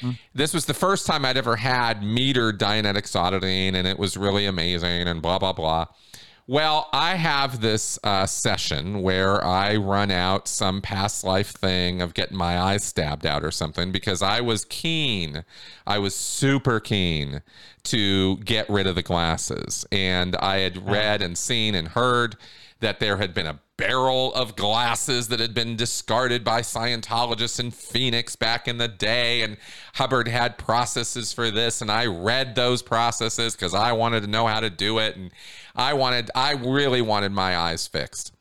Mm. 0.00 0.18
This 0.34 0.52
was 0.52 0.66
the 0.66 0.74
first 0.74 1.06
time 1.06 1.24
I'd 1.24 1.36
ever 1.36 1.56
had 1.56 2.02
metered 2.02 2.58
Dianetics 2.58 3.18
auditing, 3.18 3.74
and 3.74 3.86
it 3.86 3.98
was 3.98 4.16
really 4.16 4.46
amazing 4.46 5.08
and 5.08 5.22
blah 5.22 5.38
blah 5.38 5.52
blah. 5.52 5.86
Well, 6.50 6.88
I 6.92 7.14
have 7.14 7.60
this 7.60 7.96
uh, 8.02 8.26
session 8.26 9.02
where 9.02 9.40
I 9.44 9.76
run 9.76 10.10
out 10.10 10.48
some 10.48 10.82
past 10.82 11.22
life 11.22 11.50
thing 11.50 12.02
of 12.02 12.12
getting 12.12 12.36
my 12.36 12.58
eyes 12.58 12.82
stabbed 12.82 13.24
out 13.24 13.44
or 13.44 13.52
something 13.52 13.92
because 13.92 14.20
I 14.20 14.40
was 14.40 14.64
keen. 14.64 15.44
I 15.86 15.98
was 15.98 16.16
super 16.16 16.80
keen 16.80 17.42
to 17.84 18.38
get 18.38 18.68
rid 18.68 18.88
of 18.88 18.96
the 18.96 19.02
glasses. 19.04 19.86
And 19.92 20.34
I 20.40 20.56
had 20.56 20.88
read 20.88 21.22
and 21.22 21.38
seen 21.38 21.76
and 21.76 21.86
heard 21.86 22.34
that 22.80 23.00
there 23.00 23.18
had 23.18 23.32
been 23.32 23.46
a 23.46 23.60
barrel 23.76 24.34
of 24.34 24.56
glasses 24.56 25.28
that 25.28 25.40
had 25.40 25.54
been 25.54 25.76
discarded 25.76 26.44
by 26.44 26.60
Scientologists 26.60 27.58
in 27.58 27.70
Phoenix 27.70 28.36
back 28.36 28.68
in 28.68 28.78
the 28.78 28.88
day. 28.88 29.42
And 29.42 29.56
Hubbard 29.94 30.28
had 30.28 30.58
processes 30.58 31.32
for 31.32 31.50
this. 31.50 31.80
And 31.80 31.90
I 31.90 32.06
read 32.06 32.54
those 32.54 32.82
processes 32.82 33.54
because 33.54 33.72
I 33.72 33.92
wanted 33.92 34.22
to 34.22 34.26
know 34.26 34.46
how 34.46 34.60
to 34.60 34.70
do 34.70 34.98
it. 34.98 35.16
And 35.16 35.30
I 35.74 35.94
wanted, 35.94 36.30
I 36.34 36.52
really 36.52 37.00
wanted 37.00 37.32
my 37.32 37.56
eyes 37.56 37.86
fixed. 37.86 38.34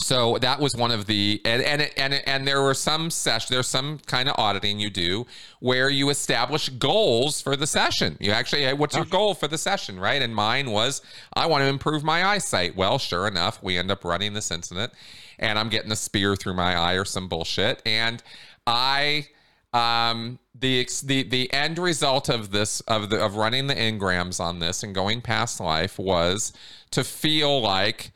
So 0.00 0.38
that 0.38 0.58
was 0.58 0.74
one 0.74 0.90
of 0.90 1.06
the 1.06 1.40
and 1.44 1.62
and 1.62 1.88
and 1.96 2.14
and 2.26 2.48
there 2.48 2.62
were 2.62 2.74
some 2.74 3.10
session 3.10 3.54
there's 3.54 3.68
some 3.68 3.98
kind 4.06 4.28
of 4.28 4.34
auditing 4.36 4.80
you 4.80 4.90
do 4.90 5.24
where 5.60 5.88
you 5.88 6.10
establish 6.10 6.68
goals 6.68 7.40
for 7.40 7.54
the 7.54 7.66
session. 7.68 8.16
You 8.18 8.32
actually 8.32 8.72
what's 8.72 8.96
your 8.96 9.04
goal 9.04 9.34
for 9.34 9.46
the 9.46 9.58
session, 9.58 10.00
right? 10.00 10.20
And 10.20 10.34
mine 10.34 10.70
was 10.72 11.00
I 11.34 11.46
want 11.46 11.62
to 11.62 11.68
improve 11.68 12.02
my 12.02 12.24
eyesight. 12.24 12.74
Well, 12.74 12.98
sure 12.98 13.28
enough, 13.28 13.62
we 13.62 13.78
end 13.78 13.92
up 13.92 14.04
running 14.04 14.32
this 14.32 14.50
incident 14.50 14.92
and 15.38 15.60
I'm 15.60 15.68
getting 15.68 15.92
a 15.92 15.96
spear 15.96 16.34
through 16.34 16.54
my 16.54 16.74
eye 16.74 16.94
or 16.94 17.04
some 17.04 17.28
bullshit 17.28 17.82
and 17.86 18.20
I 18.66 19.28
um 19.72 20.40
the 20.56 20.88
the 21.04 21.22
the 21.22 21.52
end 21.52 21.78
result 21.78 22.28
of 22.28 22.50
this 22.50 22.80
of 22.82 23.10
the 23.10 23.24
of 23.24 23.36
running 23.36 23.68
the 23.68 23.76
engrams 23.76 24.40
on 24.40 24.58
this 24.58 24.82
and 24.82 24.92
going 24.92 25.20
past 25.20 25.60
life 25.60 26.00
was 26.00 26.52
to 26.90 27.04
feel 27.04 27.60
like 27.60 28.10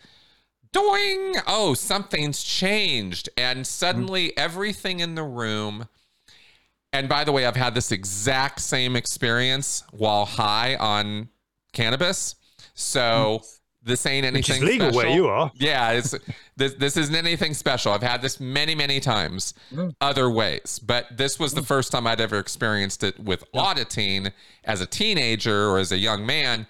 doing 0.72 1.36
oh 1.46 1.74
something's 1.74 2.42
changed 2.42 3.28
and 3.36 3.66
suddenly 3.66 4.28
mm-hmm. 4.28 4.40
everything 4.40 5.00
in 5.00 5.14
the 5.14 5.22
room 5.22 5.88
and 6.92 7.08
by 7.08 7.24
the 7.24 7.32
way 7.32 7.46
i've 7.46 7.56
had 7.56 7.74
this 7.74 7.92
exact 7.92 8.60
same 8.60 8.96
experience 8.96 9.84
while 9.92 10.24
high 10.24 10.76
on 10.76 11.28
cannabis 11.72 12.34
so 12.74 13.40
mm. 13.42 13.58
this 13.82 14.06
ain't 14.06 14.26
anything 14.26 14.60
Which 14.60 14.70
legal 14.70 14.92
special. 14.92 14.96
where 14.96 15.16
you 15.16 15.28
are 15.28 15.50
yeah 15.54 15.92
it's 15.92 16.14
this, 16.56 16.74
this 16.74 16.96
isn't 16.96 17.14
anything 17.14 17.54
special 17.54 17.92
i've 17.92 18.02
had 18.02 18.22
this 18.22 18.40
many 18.40 18.74
many 18.74 19.00
times 19.00 19.54
mm. 19.72 19.94
other 20.00 20.30
ways 20.30 20.78
but 20.78 21.06
this 21.16 21.38
was 21.38 21.54
the 21.54 21.60
mm. 21.60 21.66
first 21.66 21.92
time 21.92 22.06
i'd 22.06 22.20
ever 22.20 22.38
experienced 22.38 23.02
it 23.02 23.18
with 23.18 23.44
auditing 23.54 24.28
as 24.64 24.80
a 24.80 24.86
teenager 24.86 25.68
or 25.68 25.78
as 25.78 25.92
a 25.92 25.98
young 25.98 26.24
man 26.24 26.66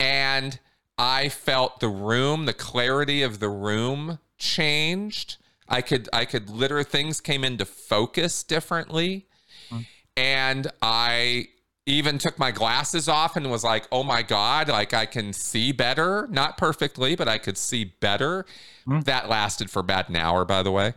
and 0.00 0.58
I 0.98 1.28
felt 1.28 1.78
the 1.78 1.88
room, 1.88 2.46
the 2.46 2.52
clarity 2.52 3.22
of 3.22 3.38
the 3.38 3.48
room 3.48 4.18
changed. 4.36 5.36
I 5.68 5.80
could 5.80 6.08
I 6.12 6.24
could 6.24 6.50
literally 6.50 6.84
things 6.84 7.20
came 7.20 7.44
into 7.44 7.64
focus 7.64 8.42
differently. 8.42 9.26
Mm. 9.70 9.86
And 10.16 10.72
I 10.82 11.48
even 11.86 12.18
took 12.18 12.38
my 12.38 12.50
glasses 12.50 13.08
off 13.08 13.36
and 13.36 13.50
was 13.50 13.64
like, 13.64 13.86
"Oh 13.92 14.02
my 14.02 14.22
god, 14.22 14.68
like 14.68 14.92
I 14.92 15.06
can 15.06 15.32
see 15.32 15.72
better, 15.72 16.26
not 16.30 16.56
perfectly, 16.56 17.14
but 17.14 17.28
I 17.28 17.38
could 17.38 17.58
see 17.58 17.84
better." 17.84 18.44
Mm. 18.86 19.04
That 19.04 19.28
lasted 19.28 19.70
for 19.70 19.80
about 19.80 20.08
an 20.08 20.16
hour 20.16 20.44
by 20.44 20.62
the 20.62 20.72
way. 20.72 20.94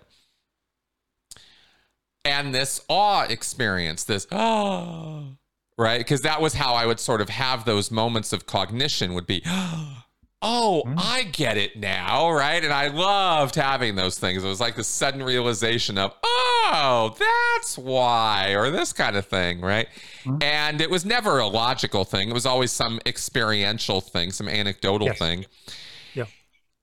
And 2.23 2.53
this 2.53 2.81
awe 2.87 3.23
experience, 3.23 4.03
this 4.03 4.25
oh 4.31 5.35
right? 5.81 5.99
Because 5.99 6.21
that 6.21 6.41
was 6.41 6.53
how 6.53 6.75
I 6.75 6.85
would 6.85 6.99
sort 6.99 7.21
of 7.21 7.29
have 7.29 7.65
those 7.65 7.91
moments 7.91 8.31
of 8.31 8.45
cognition 8.45 9.13
would 9.13 9.25
be, 9.25 9.41
oh, 10.41 10.83
mm. 10.85 10.95
I 10.97 11.23
get 11.23 11.57
it 11.57 11.77
now, 11.77 12.31
right? 12.31 12.63
And 12.63 12.71
I 12.71 12.87
loved 12.87 13.55
having 13.55 13.95
those 13.95 14.17
things. 14.19 14.43
It 14.43 14.47
was 14.47 14.61
like 14.61 14.75
the 14.75 14.83
sudden 14.83 15.23
realization 15.23 15.97
of, 15.97 16.13
oh, 16.23 17.15
that's 17.17 17.77
why, 17.77 18.55
or 18.55 18.69
this 18.69 18.93
kind 18.93 19.15
of 19.17 19.25
thing, 19.25 19.61
right? 19.61 19.87
Mm. 20.23 20.43
And 20.43 20.81
it 20.81 20.89
was 20.89 21.03
never 21.03 21.39
a 21.39 21.47
logical 21.47 22.05
thing. 22.05 22.29
It 22.29 22.33
was 22.33 22.45
always 22.45 22.71
some 22.71 22.99
experiential 23.05 24.01
thing, 24.01 24.31
some 24.31 24.47
anecdotal 24.47 25.07
yes. 25.07 25.17
thing 25.17 25.45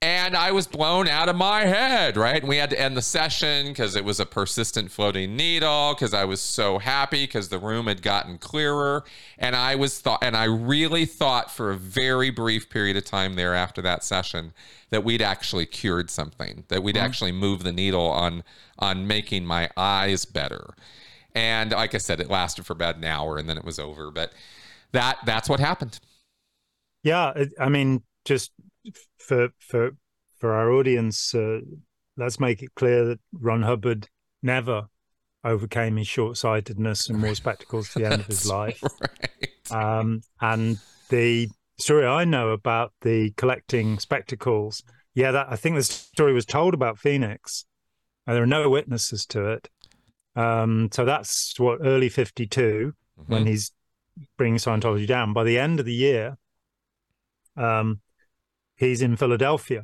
and 0.01 0.37
I 0.37 0.53
was 0.53 0.69
blown 0.69 1.09
out 1.09 1.29
of 1.29 1.35
my 1.35 1.63
head, 1.63 2.17
right? 2.17 2.41
And 2.41 2.49
we 2.49 2.59
had 2.59 2.71
to 2.71 2.81
end 2.81 2.97
the 2.97 3.03
session 3.03 3.67
because 3.67 3.97
it 3.97 4.05
was 4.05 4.21
a 4.21 4.27
persistent 4.27 4.93
floating 4.93 5.35
needle 5.35 5.93
because 5.95 6.15
I 6.15 6.25
was 6.25 6.41
so 6.41 6.79
happy 6.79 7.25
because 7.25 7.49
the 7.49 7.59
room 7.59 7.89
had 7.89 8.01
gotten 8.01 8.39
clearer. 8.39 9.03
And 9.39 9.57
I 9.57 9.75
was 9.75 10.01
thought, 10.01 10.23
and 10.23 10.37
I 10.37 10.45
really 10.45 11.05
thought 11.05 11.51
for 11.51 11.73
a 11.73 11.77
very 11.77 12.31
brief 12.31 12.71
period 12.71 12.97
of 12.97 13.07
time 13.07 13.35
there 13.35 13.57
after 13.57 13.83
that 13.83 14.05
session 14.05 14.53
that 14.91 15.03
we'd 15.03 15.23
actually 15.23 15.67
cured 15.67 16.11
something, 16.11 16.65
that 16.69 16.85
we'd 16.85 16.95
mm-hmm. 16.95 17.05
actually 17.05 17.33
moved 17.33 17.65
the 17.65 17.73
needle 17.73 18.07
on 18.07 18.45
on 18.79 19.09
making 19.09 19.45
my 19.45 19.69
eyes 19.77 20.25
better. 20.25 20.75
And 21.35 21.73
like 21.73 21.97
I 21.97 21.99
said, 21.99 22.21
it 22.21 22.31
lasted 22.31 22.67
for 22.67 22.73
about 22.73 22.99
an 22.99 23.05
hour 23.05 23.37
and 23.37 23.49
then 23.49 23.59
it 23.59 23.65
was 23.65 23.81
over. 23.81 24.13
But 24.13 24.33
that 24.93 25.19
that's 25.27 25.49
what 25.49 25.59
happened. 25.59 25.99
Yeah, 27.03 27.33
I 27.59 27.69
mean, 27.69 28.03
just 28.25 28.53
for 29.29 29.51
for 29.59 29.91
for 30.39 30.55
our 30.55 30.71
audience, 30.73 31.35
uh, 31.35 31.61
let's 32.17 32.41
make 32.41 32.63
it 32.63 32.75
clear 32.75 33.05
that 33.05 33.21
Ron 33.33 33.63
Hubbard 33.63 34.09
never 34.43 34.89
overcame 35.45 35.97
his 35.97 36.07
short-sightedness 36.07 37.09
and 37.09 37.23
wore 37.23 37.35
spectacles 37.35 37.91
to 37.91 37.99
the 37.99 38.07
end 38.07 38.21
of 38.21 38.27
his 38.27 38.47
life. 38.51 38.83
Right. 38.83 39.51
Um, 39.71 40.23
and 40.41 40.79
the 41.11 41.49
story 41.79 42.07
I 42.07 42.25
know 42.25 42.51
about 42.51 42.93
the 43.03 43.33
collecting 43.33 43.99
spectacles, 43.99 44.83
yeah, 45.15 45.31
that 45.33 45.47
I 45.51 45.57
think 45.57 45.77
the 45.77 45.83
story 45.83 46.33
was 46.33 46.47
told 46.47 46.75
about 46.75 46.99
Phoenix. 46.99 47.65
And 48.27 48.37
there 48.37 48.43
are 48.43 48.47
no 48.47 48.69
witnesses 48.69 49.25
to 49.27 49.53
it. 49.53 49.69
Um, 50.37 50.91
so 50.93 51.05
that's 51.05 51.59
what 51.59 51.79
early 51.83 52.09
52 52.09 52.93
mm-hmm. 53.19 53.33
when 53.33 53.47
he's 53.47 53.73
bringing 54.37 54.59
Scientology 54.59 55.07
down. 55.07 55.33
By 55.33 55.45
the 55.45 55.59
end 55.59 55.81
of 55.81 55.87
the 55.87 55.95
year, 55.95 56.37
um, 57.57 58.01
he's 58.79 59.03
in 59.03 59.17
Philadelphia. 59.17 59.83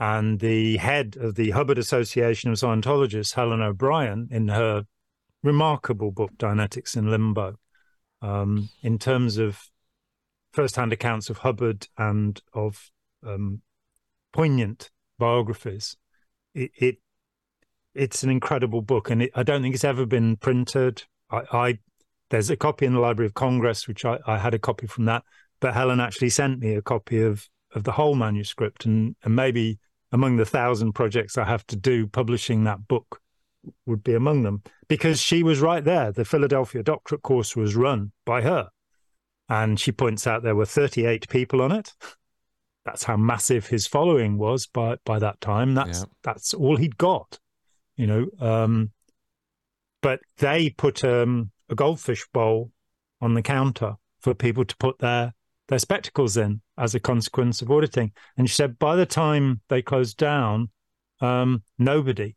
And 0.00 0.38
the 0.38 0.76
head 0.76 1.16
of 1.20 1.34
the 1.34 1.50
Hubbard 1.50 1.76
Association 1.76 2.50
of 2.50 2.56
Scientologists, 2.56 3.34
Helen 3.34 3.60
O'Brien, 3.60 4.28
in 4.30 4.48
her 4.48 4.84
remarkable 5.42 6.12
book, 6.12 6.30
Dianetics 6.38 6.96
in 6.96 7.10
Limbo, 7.10 7.56
um, 8.22 8.68
in 8.80 8.98
terms 8.98 9.38
of 9.38 9.60
first-hand 10.52 10.92
accounts 10.92 11.28
of 11.30 11.38
Hubbard 11.38 11.88
and 11.98 12.40
of 12.54 12.90
um, 13.26 13.62
poignant 14.32 14.90
biographies, 15.18 15.96
it, 16.54 16.70
it, 16.76 16.96
it's 17.94 18.22
an 18.22 18.30
incredible 18.30 18.82
book, 18.82 19.10
and 19.10 19.22
it, 19.22 19.32
I 19.34 19.42
don't 19.42 19.62
think 19.62 19.74
it's 19.74 19.84
ever 19.84 20.06
been 20.06 20.36
printed. 20.36 21.02
I, 21.28 21.42
I, 21.52 21.78
there's 22.30 22.50
a 22.50 22.56
copy 22.56 22.86
in 22.86 22.94
the 22.94 23.00
Library 23.00 23.26
of 23.26 23.34
Congress, 23.34 23.88
which 23.88 24.04
I, 24.04 24.18
I 24.26 24.38
had 24.38 24.54
a 24.54 24.60
copy 24.60 24.86
from 24.86 25.06
that, 25.06 25.24
but 25.60 25.74
Helen 25.74 25.98
actually 25.98 26.30
sent 26.30 26.60
me 26.60 26.74
a 26.74 26.82
copy 26.82 27.20
of 27.20 27.48
of 27.78 27.84
the 27.84 27.92
whole 27.92 28.14
manuscript 28.14 28.84
and, 28.84 29.16
and 29.22 29.34
maybe 29.34 29.78
among 30.12 30.36
the 30.36 30.44
thousand 30.44 30.92
projects 30.92 31.38
I 31.38 31.44
have 31.44 31.66
to 31.68 31.76
do 31.76 32.06
publishing 32.06 32.64
that 32.64 32.86
book 32.88 33.20
would 33.86 34.02
be 34.02 34.14
among 34.14 34.42
them 34.42 34.62
because 34.88 35.20
she 35.20 35.42
was 35.42 35.60
right 35.60 35.84
there. 35.84 36.12
The 36.12 36.24
Philadelphia 36.24 36.82
doctorate 36.82 37.22
course 37.22 37.56
was 37.56 37.76
run 37.76 38.12
by 38.24 38.42
her. 38.42 38.68
And 39.48 39.80
she 39.80 39.92
points 39.92 40.26
out 40.26 40.42
there 40.42 40.54
were 40.54 40.66
38 40.66 41.28
people 41.28 41.62
on 41.62 41.72
it. 41.72 41.92
That's 42.84 43.04
how 43.04 43.16
massive 43.16 43.66
his 43.66 43.86
following 43.86 44.38
was 44.38 44.66
by 44.66 44.96
by 45.04 45.18
that 45.18 45.40
time. 45.40 45.74
That's 45.74 46.00
yeah. 46.00 46.04
that's 46.22 46.54
all 46.54 46.76
he'd 46.76 46.96
got, 46.96 47.38
you 47.96 48.06
know. 48.06 48.26
Um, 48.40 48.92
but 50.00 50.20
they 50.38 50.70
put 50.70 51.04
um, 51.04 51.50
a 51.68 51.74
goldfish 51.74 52.26
bowl 52.32 52.70
on 53.20 53.34
the 53.34 53.42
counter 53.42 53.96
for 54.20 54.34
people 54.34 54.64
to 54.64 54.76
put 54.76 55.00
their 55.00 55.34
their 55.68 55.78
spectacles 55.78 56.36
in 56.36 56.60
as 56.76 56.94
a 56.94 57.00
consequence 57.00 57.62
of 57.62 57.70
auditing. 57.70 58.12
And 58.36 58.48
she 58.48 58.54
said 58.54 58.78
by 58.78 58.96
the 58.96 59.06
time 59.06 59.60
they 59.68 59.82
closed 59.82 60.16
down, 60.16 60.70
um, 61.20 61.62
nobody 61.78 62.36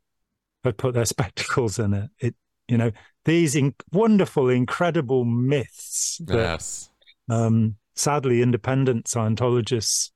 had 0.64 0.78
put 0.78 0.94
their 0.94 1.06
spectacles 1.16 1.80
in 1.80 1.94
it. 1.94 2.10
It, 2.20 2.36
you 2.68 2.78
know, 2.78 2.91
these 3.26 3.56
in- 3.56 3.76
wonderful, 3.91 4.49
incredible 4.49 5.26
myths 5.26 6.20
that, 6.26 6.36
yes. 6.36 6.90
um, 7.30 7.76
sadly, 7.95 8.41
independent 8.41 9.06
Scientologists, 9.06 10.12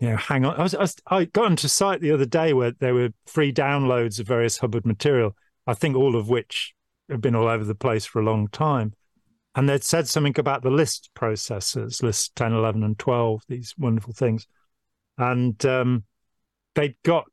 you 0.00 0.10
know, 0.10 0.16
hang 0.16 0.44
on. 0.44 0.56
I, 0.58 0.62
was, 0.62 0.74
I, 0.74 0.80
was, 0.80 0.96
I 1.06 1.24
got 1.26 1.46
onto 1.46 1.68
site 1.68 2.00
the 2.00 2.10
other 2.10 2.26
day 2.26 2.52
where 2.52 2.72
there 2.72 2.94
were 2.94 3.10
free 3.26 3.52
downloads 3.52 4.18
of 4.18 4.26
various 4.26 4.58
Hubbard 4.58 4.84
material. 4.84 5.36
I 5.66 5.74
think 5.74 5.96
all 5.96 6.16
of 6.16 6.28
which 6.28 6.74
have 7.08 7.20
been 7.20 7.36
all 7.36 7.46
over 7.46 7.64
the 7.64 7.74
place 7.74 8.04
for 8.04 8.20
a 8.20 8.24
long 8.24 8.48
time. 8.48 8.94
And 9.54 9.68
they'd 9.68 9.84
said 9.84 10.08
something 10.08 10.38
about 10.38 10.62
the 10.62 10.70
list 10.70 11.10
processors, 11.14 12.02
list 12.02 12.34
10, 12.36 12.52
11, 12.52 12.82
and 12.82 12.98
12, 12.98 13.42
these 13.48 13.74
wonderful 13.76 14.14
things. 14.14 14.46
And 15.18 15.64
um, 15.66 16.04
they'd 16.74 16.96
got 17.04 17.26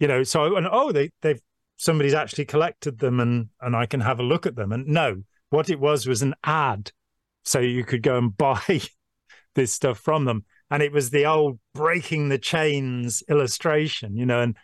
you 0.00 0.08
know, 0.08 0.24
so 0.24 0.56
and 0.56 0.66
oh, 0.70 0.90
they 0.90 1.10
they've 1.20 1.40
somebody's 1.76 2.14
actually 2.14 2.46
collected 2.46 2.98
them 2.98 3.20
and 3.20 3.48
and 3.60 3.76
I 3.76 3.86
can 3.86 4.00
have 4.00 4.18
a 4.18 4.24
look 4.24 4.46
at 4.46 4.56
them. 4.56 4.72
And 4.72 4.88
no, 4.88 5.22
what 5.50 5.70
it 5.70 5.78
was 5.78 6.06
was 6.06 6.22
an 6.22 6.34
ad, 6.42 6.90
so 7.44 7.60
you 7.60 7.84
could 7.84 8.02
go 8.02 8.18
and 8.18 8.36
buy 8.36 8.80
this 9.54 9.72
stuff 9.72 9.98
from 9.98 10.24
them. 10.24 10.44
And 10.70 10.82
it 10.82 10.92
was 10.92 11.10
the 11.10 11.26
old 11.26 11.58
breaking 11.74 12.28
the 12.28 12.38
chains 12.38 13.22
illustration, 13.28 14.16
you 14.16 14.26
know, 14.26 14.40
and 14.40 14.56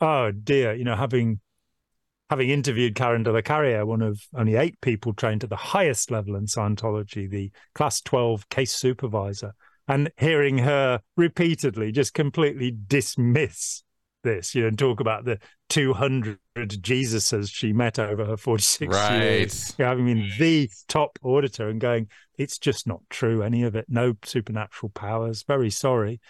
oh 0.00 0.32
dear, 0.32 0.74
you 0.74 0.84
know, 0.84 0.96
having 0.96 1.40
having 2.30 2.48
interviewed 2.48 2.94
Karen 2.94 3.24
de 3.24 3.32
la 3.32 3.40
Carriere, 3.40 3.84
one 3.84 4.00
of 4.00 4.22
only 4.34 4.54
eight 4.54 4.80
people 4.80 5.12
trained 5.12 5.42
at 5.42 5.50
the 5.50 5.56
highest 5.56 6.12
level 6.12 6.36
in 6.36 6.46
Scientology, 6.46 7.28
the 7.28 7.50
class 7.74 8.00
12 8.00 8.48
case 8.48 8.72
supervisor, 8.72 9.52
and 9.88 10.12
hearing 10.16 10.58
her 10.58 11.00
repeatedly 11.16 11.90
just 11.90 12.14
completely 12.14 12.70
dismiss 12.86 13.82
this, 14.22 14.54
you 14.54 14.62
know, 14.62 14.68
and 14.68 14.78
talk 14.78 15.00
about 15.00 15.24
the 15.24 15.40
200 15.70 16.38
Jesuses 16.56 17.50
she 17.52 17.72
met 17.72 17.98
over 17.98 18.24
her 18.24 18.36
46 18.36 18.94
right. 18.94 19.22
years. 19.22 19.74
You 19.76 19.84
know, 19.84 19.88
having 19.88 20.06
been 20.06 20.30
the 20.38 20.70
top 20.86 21.18
auditor 21.24 21.68
and 21.68 21.80
going, 21.80 22.08
it's 22.38 22.58
just 22.58 22.86
not 22.86 23.00
true, 23.10 23.42
any 23.42 23.64
of 23.64 23.74
it. 23.74 23.86
No 23.88 24.14
supernatural 24.24 24.90
powers. 24.90 25.42
Very 25.42 25.70
sorry. 25.70 26.20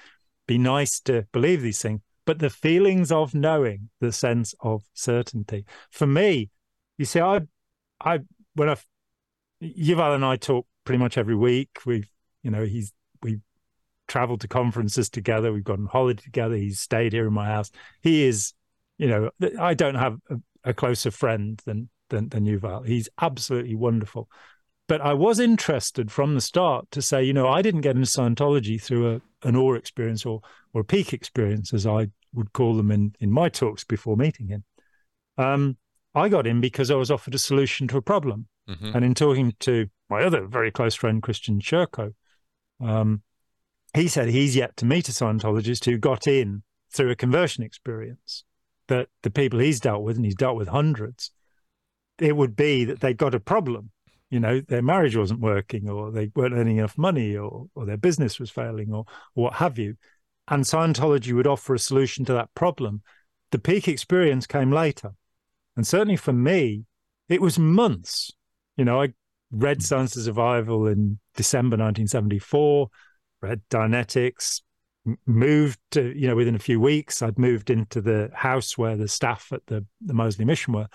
Be 0.47 0.57
nice 0.57 0.99
to 1.01 1.27
believe 1.33 1.61
these 1.61 1.83
things. 1.83 2.01
But 2.31 2.39
the 2.39 2.49
feelings 2.49 3.11
of 3.11 3.35
knowing, 3.35 3.89
the 3.99 4.13
sense 4.13 4.55
of 4.61 4.85
certainty. 4.95 5.65
For 5.91 6.07
me, 6.07 6.51
you 6.97 7.05
see, 7.05 7.19
I, 7.19 7.41
I, 8.01 8.21
when 8.55 8.69
I, 8.69 8.77
Yuval 9.61 10.15
and 10.15 10.25
I 10.25 10.37
talk 10.37 10.65
pretty 10.85 11.01
much 11.01 11.19
every 11.19 11.35
week. 11.35 11.71
We've, 11.85 12.09
you 12.45 12.53
know, 12.53 12.65
he's 12.65 12.93
we 13.21 13.41
traveled 14.07 14.43
to 14.43 14.47
conferences 14.47 15.11
together. 15.11 15.53
We've 15.53 15.65
gone 15.65 15.81
on 15.81 15.87
holiday 15.87 16.23
together. 16.23 16.55
He's 16.55 16.79
stayed 16.79 17.13
here 17.13 17.27
in 17.27 17.33
my 17.33 17.47
house. 17.47 17.73
He 18.01 18.23
is, 18.23 18.53
you 18.97 19.09
know, 19.09 19.31
I 19.59 19.75
don't 19.75 19.97
have 19.97 20.21
a, 20.31 20.37
a 20.63 20.73
closer 20.73 21.11
friend 21.11 21.61
than, 21.67 21.89
than 22.11 22.29
than 22.29 22.45
Yuval. 22.45 22.87
He's 22.87 23.09
absolutely 23.21 23.75
wonderful. 23.75 24.29
But 24.87 25.01
I 25.01 25.15
was 25.15 25.41
interested 25.41 26.13
from 26.13 26.37
the 26.37 26.41
start 26.41 26.93
to 26.93 27.03
say, 27.03 27.25
you 27.25 27.33
know, 27.33 27.49
I 27.49 27.61
didn't 27.61 27.81
get 27.81 27.97
into 27.97 28.09
Scientology 28.09 28.81
through 28.81 29.17
a, 29.17 29.49
an 29.49 29.57
awe 29.57 29.75
experience 29.75 30.25
or 30.25 30.43
or 30.73 30.83
a 30.83 30.85
peak 30.85 31.13
experience, 31.13 31.75
as 31.75 31.89
I 31.89 32.07
would 32.33 32.53
call 32.53 32.77
them 32.77 32.91
in 32.91 33.15
in 33.21 33.31
my 33.31 33.49
talks 33.49 33.85
before 33.85 34.17
meeting 34.17 34.49
him. 34.49 34.65
Um, 35.39 35.77
I 36.15 36.29
got 36.29 36.47
in 36.47 36.61
because 36.61 36.91
I 36.91 36.97
was 36.97 37.11
offered 37.11 37.35
a 37.35 37.39
solution 37.39 37.89
to 37.89 37.97
a 37.97 38.03
problem. 38.03 38.49
Mm-hmm. 38.69 38.91
And 38.95 39.05
in 39.05 39.15
talking 39.15 39.55
to 39.61 39.89
my 40.09 40.23
other 40.23 40.47
very 40.47 40.71
close 40.71 40.95
friend, 40.95 41.23
Christian 41.23 41.61
Szurko, 41.61 42.15
um, 42.81 43.23
he 43.95 44.09
said 44.09 44.29
he's 44.29 44.57
yet 44.57 44.77
to 44.77 44.87
meet 44.87 45.09
a 45.09 45.13
Scientologist 45.13 45.85
who 45.85 45.99
got 45.99 46.27
in 46.27 46.63
through 46.93 47.11
a 47.11 47.17
conversion 47.17 47.65
experience. 47.65 48.45
That 48.89 49.09
the 49.23 49.31
people 49.31 49.61
he's 49.61 49.79
dealt 49.79 50.03
with, 50.03 50.17
and 50.17 50.25
he's 50.25 50.35
dealt 50.35 50.57
with 50.57 50.67
hundreds, 50.67 51.31
it 52.19 52.37
would 52.37 52.57
be 52.57 52.85
that 52.87 53.01
they'd 53.01 53.17
got 53.17 53.37
a 53.37 53.41
problem. 53.41 53.93
You 54.31 54.41
know, 54.41 54.61
their 54.61 54.83
marriage 54.83 55.17
wasn't 55.17 55.41
working, 55.41 55.89
or 55.89 56.11
they 56.11 56.31
weren't 56.35 56.55
earning 56.55 56.79
enough 56.79 56.99
money, 56.99 57.37
or 57.37 57.69
or 57.75 57.87
their 57.87 57.97
business 57.97 58.41
was 58.41 58.51
failing, 58.51 58.93
or, 58.93 59.05
or 59.35 59.45
what 59.45 59.55
have 59.55 59.79
you. 59.79 59.97
And 60.51 60.65
Scientology 60.65 61.33
would 61.33 61.47
offer 61.47 61.75
a 61.75 61.79
solution 61.79 62.25
to 62.27 62.33
that 62.35 62.53
problem. 62.55 63.03
The 63.53 63.59
peak 63.59 63.89
experience 63.89 64.47
came 64.47 64.71
later. 64.71 65.13
And 65.77 65.87
certainly 65.87 66.17
for 66.17 66.33
me, 66.33 66.85
it 67.29 67.41
was 67.41 67.59
months. 67.59 68.33
You 68.77 68.85
know, 68.85 69.01
I 69.01 69.15
read 69.51 69.79
hmm. 69.79 69.83
Science 69.83 70.17
of 70.17 70.25
Survival 70.25 70.87
in 70.87 71.19
December 71.37 71.77
1974 71.77 72.89
read 73.43 73.63
Dianetics, 73.71 74.61
moved 75.27 75.79
to, 75.93 76.13
you 76.17 76.29
know, 76.29 76.37
within 76.37 76.55
a 76.55 76.61
few 76.61 76.79
weeks, 76.79 77.23
I'd 77.23 77.39
moved 77.39 77.71
into 77.71 78.01
the 78.01 78.31
house 78.35 78.77
where 78.77 78.97
the 78.97 79.09
staff 79.09 79.49
at 79.53 79.65
the, 79.67 79.85
the 80.01 80.15
Moseley 80.15 80.45
mission 80.45 80.75
were. 80.75 80.89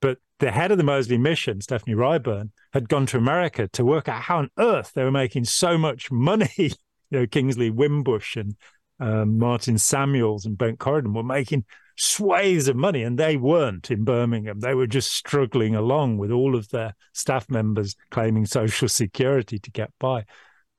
But 0.00 0.18
the 0.38 0.50
head 0.50 0.70
of 0.70 0.78
the 0.78 0.84
Moseley 0.84 1.18
mission, 1.18 1.60
Stephanie 1.60 1.94
Ryburn, 1.94 2.50
had 2.72 2.88
gone 2.88 3.06
to 3.06 3.18
America 3.18 3.68
to 3.68 3.84
work 3.84 4.08
out 4.08 4.22
how 4.22 4.38
on 4.38 4.50
earth 4.58 4.92
they 4.94 5.04
were 5.04 5.10
making 5.10 5.44
so 5.44 5.78
much 5.78 6.10
money. 6.10 6.50
you 6.58 6.70
know, 7.10 7.26
Kingsley 7.26 7.70
Wimbush 7.70 8.36
and 8.36 8.56
um, 9.04 9.38
Martin 9.38 9.78
Samuels 9.78 10.46
and 10.46 10.56
Brent 10.56 10.78
Corrigan 10.78 11.14
were 11.14 11.22
making 11.22 11.64
swathes 11.96 12.68
of 12.68 12.76
money, 12.76 13.02
and 13.02 13.18
they 13.18 13.36
weren't 13.36 13.90
in 13.90 14.04
Birmingham. 14.04 14.60
They 14.60 14.74
were 14.74 14.86
just 14.86 15.12
struggling 15.12 15.74
along 15.74 16.18
with 16.18 16.30
all 16.30 16.56
of 16.56 16.68
their 16.70 16.94
staff 17.12 17.48
members 17.48 17.96
claiming 18.10 18.46
Social 18.46 18.88
Security 18.88 19.58
to 19.58 19.70
get 19.70 19.90
by. 19.98 20.24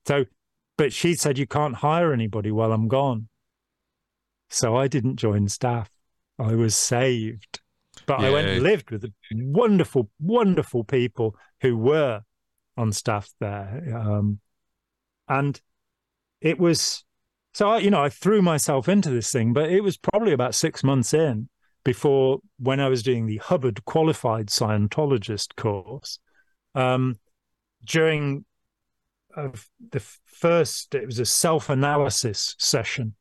So 0.07 0.26
but 0.77 0.93
she 0.93 1.15
said, 1.15 1.38
You 1.38 1.47
can't 1.47 1.76
hire 1.76 2.11
anybody 2.14 2.52
while 2.52 2.72
I'm 2.72 2.88
gone. 2.88 3.30
So 4.49 4.76
I 4.76 4.88
didn't 4.88 5.18
join 5.18 5.47
staff. 5.47 5.89
I 6.38 6.56
was 6.56 6.76
saved. 6.76 7.61
But 8.06 8.19
yeah. 8.19 8.27
I 8.27 8.30
went 8.31 8.47
and 8.47 8.64
lived 8.64 8.91
with 8.91 9.02
the 9.02 9.14
wonderful, 9.31 10.10
wonderful 10.19 10.84
people 10.84 11.35
who 11.61 11.77
were 11.77 12.22
on 12.77 12.91
staff 12.91 13.31
there. 13.39 13.81
Um, 13.95 14.39
and 15.27 15.60
it 16.41 16.60
was 16.60 17.05
so 17.56 17.69
I, 17.69 17.77
you 17.77 17.90
know, 17.90 18.03
I 18.03 18.10
threw 18.10 18.41
myself 18.41 18.90
into 18.90 19.10
this 19.10 19.32
thing, 19.32 19.53
but 19.53 19.72
it 19.72 19.80
was 19.80 19.95
probably 19.95 20.34
about 20.34 20.56
six 20.56 20.84
months 20.84 21.14
in 21.14 21.48
before 21.86 22.40
when 22.60 22.82
I 22.82 22.90
was 22.90 23.02
doing 23.02 23.27
the 23.27 23.38
Hubbard 23.38 23.86
qualified 23.86 24.48
Scientologist 24.48 25.56
course. 25.56 26.19
Um, 26.76 27.15
during 27.86 28.44
of 29.38 29.69
the 29.91 30.02
first 30.26 30.95
it 30.95 31.06
was 31.06 31.19
a 31.19 31.26
self-analysis 31.26 32.57
session 32.60 33.15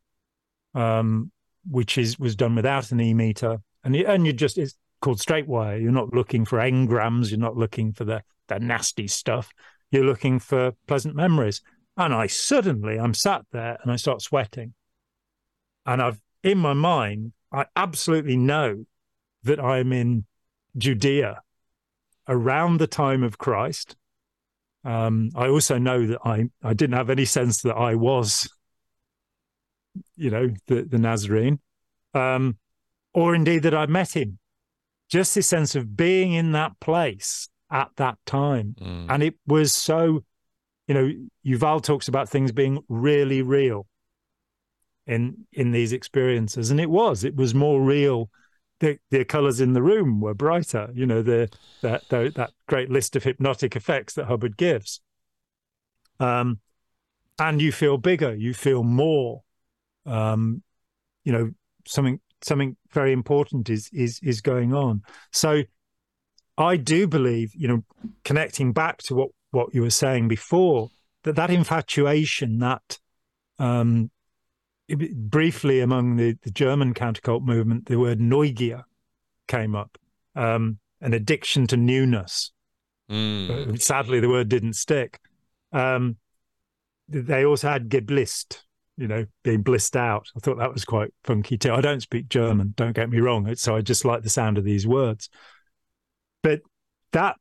um, 0.73 1.31
which 1.69 1.97
is 1.97 2.19
was 2.19 2.35
done 2.35 2.55
without 2.55 2.91
an 2.91 2.99
e-meter. 2.99 3.59
And 3.85 3.95
you, 3.95 4.05
and 4.05 4.27
you 4.27 4.33
just 4.33 4.57
it's 4.57 4.75
called 4.99 5.21
straight 5.21 5.47
wire. 5.47 5.77
You're 5.77 5.93
not 5.93 6.13
looking 6.13 6.43
for 6.43 6.59
engrams 6.59 7.29
you're 7.29 7.39
not 7.39 7.55
looking 7.55 7.93
for 7.93 8.03
the 8.03 8.21
the 8.49 8.59
nasty 8.59 9.07
stuff. 9.07 9.53
You're 9.91 10.03
looking 10.03 10.39
for 10.39 10.73
pleasant 10.87 11.15
memories 11.15 11.61
and 11.97 12.13
i 12.13 12.27
suddenly 12.27 12.99
i'm 12.99 13.13
sat 13.13 13.43
there 13.51 13.77
and 13.81 13.91
i 13.91 13.95
start 13.95 14.21
sweating 14.21 14.73
and 15.85 16.01
i've 16.01 16.21
in 16.43 16.57
my 16.57 16.73
mind 16.73 17.33
i 17.51 17.65
absolutely 17.75 18.37
know 18.37 18.85
that 19.43 19.59
i'm 19.59 19.91
in 19.91 20.25
judea 20.77 21.41
around 22.27 22.79
the 22.79 22.87
time 22.87 23.23
of 23.23 23.37
christ 23.37 23.95
um, 24.85 25.31
I 25.35 25.47
also 25.47 25.79
know 25.79 26.05
that 26.05 26.19
I, 26.23 26.45
I 26.63 26.73
didn't 26.75 26.95
have 26.95 27.09
any 27.09 27.25
sense 27.25 27.63
that 27.63 27.73
I 27.73 27.95
was, 27.95 28.47
you 30.15 30.29
know, 30.29 30.51
the, 30.67 30.83
the 30.83 30.99
Nazarene, 30.99 31.59
um, 32.13 32.57
or 33.11 33.33
indeed 33.33 33.63
that 33.63 33.73
I 33.73 33.87
met 33.87 34.15
him. 34.15 34.37
Just 35.09 35.33
this 35.33 35.47
sense 35.47 35.75
of 35.75 35.97
being 35.97 36.33
in 36.33 36.51
that 36.51 36.79
place 36.79 37.49
at 37.71 37.89
that 37.95 38.17
time. 38.25 38.75
Mm. 38.79 39.07
And 39.09 39.23
it 39.23 39.35
was 39.47 39.73
so, 39.73 40.23
you 40.87 40.93
know, 40.93 41.11
Yuval 41.45 41.81
talks 41.81 42.07
about 42.07 42.29
things 42.29 42.51
being 42.51 42.83
really 42.89 43.41
real 43.41 43.87
in 45.07 45.45
in 45.53 45.71
these 45.71 45.93
experiences. 45.93 46.71
And 46.71 46.79
it 46.79 46.89
was, 46.89 47.23
it 47.23 47.35
was 47.35 47.53
more 47.53 47.81
real 47.81 48.29
the, 48.79 48.99
the 49.09 49.23
colors 49.23 49.61
in 49.61 49.73
the 49.73 49.81
room 49.81 50.19
were 50.19 50.33
brighter. 50.33 50.89
You 50.93 51.05
know, 51.05 51.21
the 51.21 51.49
that 51.81 52.03
the, 52.09 52.31
that 52.35 52.51
great 52.67 52.89
list 52.89 53.15
of 53.15 53.23
hypnotic 53.23 53.75
effects 53.75 54.13
that 54.13 54.25
Hubbard 54.25 54.57
gives. 54.57 55.01
Um, 56.19 56.59
and 57.37 57.61
you 57.61 57.71
feel 57.71 57.97
bigger, 57.97 58.33
you 58.33 58.53
feel 58.53 58.83
more. 58.83 59.41
Um, 60.05 60.63
you 61.23 61.31
know, 61.31 61.51
something 61.87 62.19
something 62.43 62.77
very 62.91 63.11
important 63.11 63.69
is 63.69 63.89
is 63.91 64.19
is 64.21 64.41
going 64.41 64.73
on. 64.73 65.01
So 65.31 65.63
I 66.57 66.77
do 66.77 67.07
believe, 67.07 67.53
you 67.55 67.67
know, 67.67 67.83
connecting 68.23 68.71
back 68.71 68.99
to 69.03 69.15
what 69.15 69.29
what 69.51 69.73
you 69.73 69.81
were 69.81 69.89
saying 69.89 70.27
before, 70.27 70.89
that 71.23 71.35
that 71.35 71.49
infatuation, 71.49 72.59
that 72.59 72.99
um, 73.59 74.11
briefly 74.87 75.79
among 75.79 76.17
the, 76.17 76.37
the 76.43 76.51
German 76.51 76.93
countercult 76.93 77.43
movement, 77.43 77.85
the 77.87 77.99
word 77.99 78.19
Neugier 78.19 78.83
came 79.47 79.75
up, 79.75 79.97
um, 80.35 80.79
an 81.01 81.13
addiction 81.13 81.67
to 81.67 81.77
newness. 81.77 82.51
Mm. 83.09 83.81
Sadly, 83.81 84.19
the 84.19 84.29
word 84.29 84.49
didn't 84.49 84.73
stick. 84.73 85.19
Um, 85.71 86.17
they 87.07 87.45
also 87.45 87.69
had 87.69 87.89
Geblist, 87.89 88.63
you 88.97 89.07
know, 89.07 89.25
being 89.43 89.61
blissed 89.61 89.95
out. 89.95 90.27
I 90.35 90.39
thought 90.39 90.57
that 90.57 90.73
was 90.73 90.85
quite 90.85 91.13
funky 91.23 91.57
too. 91.57 91.73
I 91.73 91.81
don't 91.81 92.01
speak 92.01 92.29
German, 92.29 92.73
don't 92.75 92.95
get 92.95 93.09
me 93.09 93.19
wrong. 93.19 93.53
So 93.55 93.75
I 93.75 93.81
just 93.81 94.05
like 94.05 94.23
the 94.23 94.29
sound 94.29 94.57
of 94.57 94.63
these 94.63 94.87
words. 94.87 95.29
But 96.41 96.61
that 97.11 97.37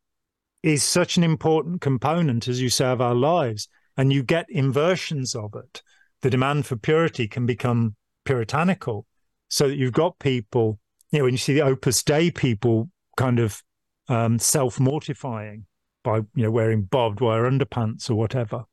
is 0.65 0.83
such 0.83 1.19
an 1.19 1.23
important 1.23 1.83
component, 1.83 2.49
as 2.49 2.59
you 2.59 2.71
say, 2.71 2.87
of 2.87 3.03
our 3.03 3.15
lives. 3.15 3.69
And 3.99 4.13
you 4.13 4.23
get 4.23 4.47
inversions 4.49 5.35
of 5.35 5.55
it. 5.55 5.83
The 6.23 6.31
demand 6.31 6.65
for 6.65 6.77
purity 6.77 7.29
can 7.29 7.45
become 7.45 7.97
puritanical. 8.25 9.07
So 9.49 9.69
that 9.69 9.77
you've 9.77 9.93
got 9.93 10.19
people, 10.19 10.81
you 11.13 11.19
know, 11.19 11.27
when 11.27 11.35
you 11.35 11.39
see 11.39 11.53
the 11.53 11.61
Opus 11.61 12.03
Dei 12.03 12.31
people 12.31 12.89
kind 13.17 13.39
of 13.39 13.63
um, 14.09 14.39
self 14.39 14.81
mortifying 14.81 15.67
by, 16.03 16.17
you 16.35 16.45
know, 16.45 16.51
wearing 16.51 16.83
barbed 16.83 17.21
wire 17.21 17.49
underpants 17.49 18.09
or 18.09 18.15
whatever, 18.15 18.65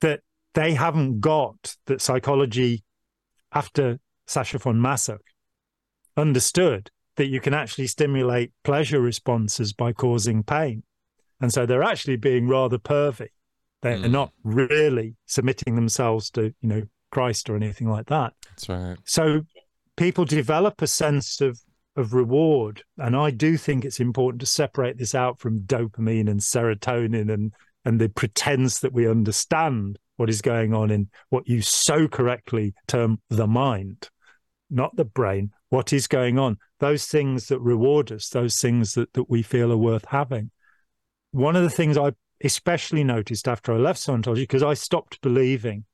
that 0.00 0.20
they 0.54 0.72
haven't 0.72 1.20
got 1.20 1.76
that 1.84 2.00
psychology 2.00 2.82
after 3.52 3.98
Sacher 4.26 4.58
von 4.58 4.78
Masoch 4.80 5.18
understood 6.16 6.90
that 7.16 7.26
you 7.26 7.40
can 7.40 7.52
actually 7.52 7.86
stimulate 7.86 8.52
pleasure 8.64 9.00
responses 9.00 9.74
by 9.74 9.92
causing 9.92 10.42
pain. 10.42 10.82
And 11.40 11.52
so 11.52 11.66
they're 11.66 11.82
actually 11.82 12.16
being 12.16 12.48
rather 12.48 12.78
pervy. 12.78 13.28
They're 13.82 13.98
mm. 13.98 14.10
not 14.10 14.32
really 14.42 15.16
submitting 15.26 15.74
themselves 15.74 16.30
to, 16.30 16.54
you 16.60 16.68
know, 16.68 16.82
Christ 17.10 17.48
or 17.48 17.56
anything 17.56 17.88
like 17.88 18.06
that. 18.06 18.32
That's 18.48 18.68
right. 18.68 18.96
So 19.04 19.42
people 19.96 20.24
develop 20.24 20.82
a 20.82 20.86
sense 20.86 21.40
of 21.40 21.60
of 21.96 22.12
reward. 22.12 22.82
And 22.98 23.16
I 23.16 23.30
do 23.30 23.56
think 23.56 23.84
it's 23.84 24.00
important 24.00 24.40
to 24.40 24.46
separate 24.46 24.98
this 24.98 25.14
out 25.14 25.40
from 25.40 25.60
dopamine 25.60 26.28
and 26.28 26.40
serotonin 26.40 27.32
and 27.32 27.52
and 27.84 28.00
the 28.00 28.08
pretense 28.08 28.80
that 28.80 28.92
we 28.92 29.08
understand 29.08 29.98
what 30.16 30.28
is 30.28 30.42
going 30.42 30.74
on 30.74 30.90
in 30.90 31.08
what 31.30 31.46
you 31.46 31.62
so 31.62 32.08
correctly 32.08 32.74
term 32.88 33.20
the 33.30 33.46
mind, 33.46 34.10
not 34.70 34.96
the 34.96 35.04
brain. 35.04 35.52
What 35.68 35.92
is 35.92 36.06
going 36.06 36.38
on? 36.38 36.58
Those 36.80 37.06
things 37.06 37.46
that 37.46 37.60
reward 37.60 38.10
us, 38.10 38.28
those 38.28 38.56
things 38.56 38.94
that, 38.94 39.12
that 39.12 39.30
we 39.30 39.42
feel 39.42 39.72
are 39.72 39.76
worth 39.76 40.06
having. 40.06 40.50
One 41.36 41.54
of 41.54 41.62
the 41.62 41.70
things 41.70 41.98
I 41.98 42.12
especially 42.42 43.04
noticed 43.04 43.46
after 43.46 43.74
I 43.74 43.76
left 43.76 44.00
Scientology, 44.00 44.36
because 44.36 44.62
I 44.62 44.72
stopped 44.72 45.20
believing 45.20 45.84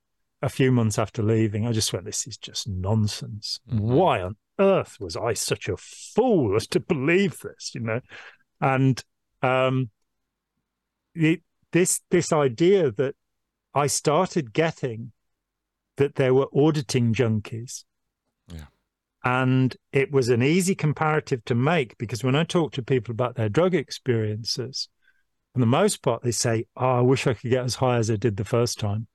a 0.40 0.48
few 0.48 0.70
months 0.70 1.00
after 1.00 1.20
leaving, 1.20 1.66
I 1.66 1.72
just 1.72 1.92
went, 1.92 2.04
this 2.04 2.28
is 2.28 2.36
just 2.36 2.68
nonsense. 2.68 3.58
Mm-hmm. 3.68 3.92
Why 3.92 4.22
on 4.22 4.36
earth 4.60 4.98
was 5.00 5.16
I 5.16 5.32
such 5.32 5.68
a 5.68 5.76
fool 5.76 6.54
as 6.54 6.68
to 6.68 6.78
believe 6.78 7.40
this, 7.40 7.72
you 7.74 7.80
know? 7.80 8.00
And 8.60 9.02
um, 9.42 9.90
it, 11.16 11.42
this 11.72 12.00
this 12.10 12.32
idea 12.32 12.92
that 12.92 13.16
I 13.74 13.88
started 13.88 14.52
getting 14.52 15.10
that 15.96 16.14
there 16.14 16.34
were 16.34 16.46
auditing 16.54 17.14
junkies. 17.14 17.82
Yeah. 18.46 18.66
And 19.24 19.76
it 19.92 20.12
was 20.12 20.28
an 20.28 20.44
easy 20.44 20.76
comparative 20.76 21.44
to 21.46 21.56
make 21.56 21.98
because 21.98 22.22
when 22.22 22.36
I 22.36 22.44
talk 22.44 22.70
to 22.74 22.82
people 22.82 23.10
about 23.10 23.34
their 23.34 23.48
drug 23.48 23.74
experiences, 23.74 24.88
for 25.54 25.60
the 25.60 25.66
most 25.66 26.02
part, 26.02 26.22
they 26.22 26.30
say, 26.30 26.66
Oh, 26.76 26.98
I 26.98 27.00
wish 27.00 27.26
I 27.26 27.34
could 27.34 27.50
get 27.50 27.64
as 27.64 27.76
high 27.76 27.98
as 27.98 28.10
I 28.10 28.16
did 28.16 28.36
the 28.36 28.44
first 28.44 28.78
time. 28.78 29.06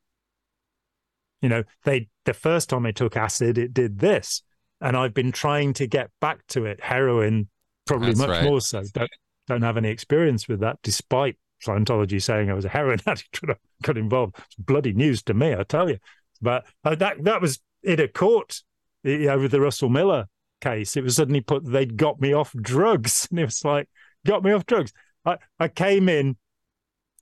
You 1.42 1.50
know, 1.50 1.64
they 1.84 2.10
the 2.26 2.34
first 2.34 2.70
time 2.70 2.86
I 2.86 2.92
took 2.92 3.16
acid, 3.16 3.58
it 3.58 3.74
did 3.74 4.00
this. 4.00 4.44
And 4.80 4.96
I've 4.96 5.14
been 5.14 5.32
trying 5.32 5.74
to 5.74 5.88
get 5.88 6.12
back 6.22 6.46
to 6.50 6.66
it. 6.66 6.84
Heroin, 6.84 7.50
probably 7.88 8.10
That's 8.10 8.20
much 8.20 8.30
right. 8.30 8.44
more 8.44 8.62
so. 8.62 8.84
Don't 8.94 9.10
don't 9.48 9.62
have 9.62 9.78
any 9.78 9.90
experience 9.90 10.48
with 10.48 10.60
that, 10.60 10.78
despite 10.84 11.38
Scientology 11.66 12.22
saying 12.22 12.52
I 12.52 12.54
was 12.54 12.66
a 12.66 12.70
heroin 12.70 13.00
addict 13.08 13.42
when 13.42 13.52
I 13.52 13.56
got 13.82 13.98
involved. 13.98 14.36
It's 14.38 14.56
bloody 14.56 14.94
news 14.94 15.24
to 15.24 15.34
me, 15.34 15.54
I 15.54 15.64
tell 15.64 15.90
you. 15.90 15.98
But 16.42 16.66
uh, 16.84 16.96
that 16.96 17.24
that 17.24 17.42
was 17.42 17.60
in 17.84 18.00
a 18.00 18.08
court 18.08 18.62
over 19.06 19.48
the 19.48 19.62
Russell 19.62 19.90
Miller 19.90 20.28
case. 20.62 20.98
It 20.98 21.04
was 21.04 21.16
suddenly 21.16 21.42
put 21.42 21.66
they'd 21.66 21.98
got 21.98 22.20
me 22.22 22.34
off 22.34 22.54
drugs, 22.54 23.28
and 23.32 23.40
it 23.40 23.46
was 23.46 23.64
like 23.66 23.90
got 24.26 24.44
me 24.44 24.52
off 24.52 24.66
drugs. 24.66 24.92
I, 25.28 25.38
I 25.60 25.68
came 25.68 26.08
in 26.10 26.38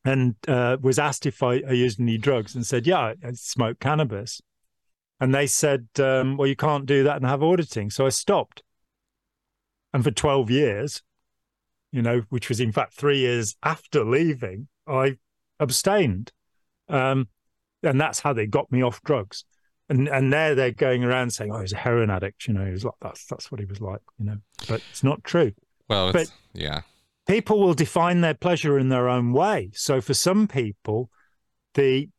and 0.06 0.36
uh, 0.48 0.78
was 0.80 1.00
asked 1.00 1.26
if 1.26 1.42
I, 1.42 1.64
I, 1.68 1.72
used 1.72 2.00
any 2.00 2.18
drugs, 2.20 2.54
and 2.54 2.66
said, 2.66 2.86
"Yeah, 2.86 3.14
I, 3.24 3.32
smoke 3.34 3.80
cannabis." 3.80 4.42
And 5.20 5.34
they 5.34 5.48
said, 5.48 5.88
um, 6.00 6.38
"Well, 6.38 6.48
you 6.48 6.56
can't 6.56 6.86
do 6.86 7.04
that 7.04 7.18
and 7.18 7.26
have 7.26 7.42
auditing." 7.42 7.90
So 7.90 8.06
I 8.06 8.10
stopped. 8.10 8.62
And 9.94 10.04
for 10.04 10.12
twelve 10.12 10.52
years, 10.52 11.02
you 11.92 12.02
know, 12.02 12.24
which 12.30 12.50
was 12.50 12.60
in 12.60 12.72
fact 12.72 12.94
three 12.94 13.20
years 13.20 13.56
after 13.64 14.04
leaving, 14.04 14.68
I 14.86 15.18
abstained. 15.60 16.32
Um, 16.88 17.30
and 17.82 18.00
that's 18.00 18.20
how 18.20 18.34
they 18.34 18.46
got 18.46 18.72
me 18.72 18.84
off 18.84 19.02
drugs. 19.02 19.44
And 19.90 20.08
and 20.08 20.32
there 20.32 20.54
they're 20.54 20.72
going 20.72 21.04
around 21.04 21.32
saying, 21.32 21.52
"Oh, 21.52 21.62
he's 21.62 21.74
a 21.74 21.78
heroin 21.78 22.12
addict." 22.12 22.48
You 22.48 22.54
know, 22.54 22.66
he 22.66 22.72
was 22.72 22.86
like 22.86 22.96
that's 23.02 23.26
that's 23.26 23.52
what 23.52 23.60
he 23.60 23.66
was 23.66 23.82
like. 23.82 24.02
You 24.20 24.26
know, 24.26 24.38
but 24.68 24.82
it's 24.92 25.04
not 25.04 25.24
true. 25.24 25.54
Well, 25.88 26.12
but 26.12 26.32
yeah, 26.54 26.82
people 27.28 27.60
will 27.60 27.74
define 27.74 28.22
their 28.22 28.34
pleasure 28.34 28.78
in 28.78 28.90
their 28.90 29.10
own 29.10 29.34
way. 29.34 29.72
So 29.74 30.02
for 30.02 30.14
some 30.14 30.48
people, 30.48 31.10
the 31.74 32.10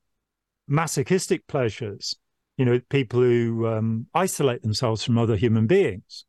masochistic 0.68 1.46
pleasures, 1.46 2.16
you 2.56 2.64
know, 2.64 2.80
people 2.88 3.20
who 3.20 3.66
um, 3.66 4.06
isolate 4.14 4.62
themselves 4.62 5.04
from 5.04 5.18
other 5.18 5.36
human 5.36 5.66
beings, 5.66 6.24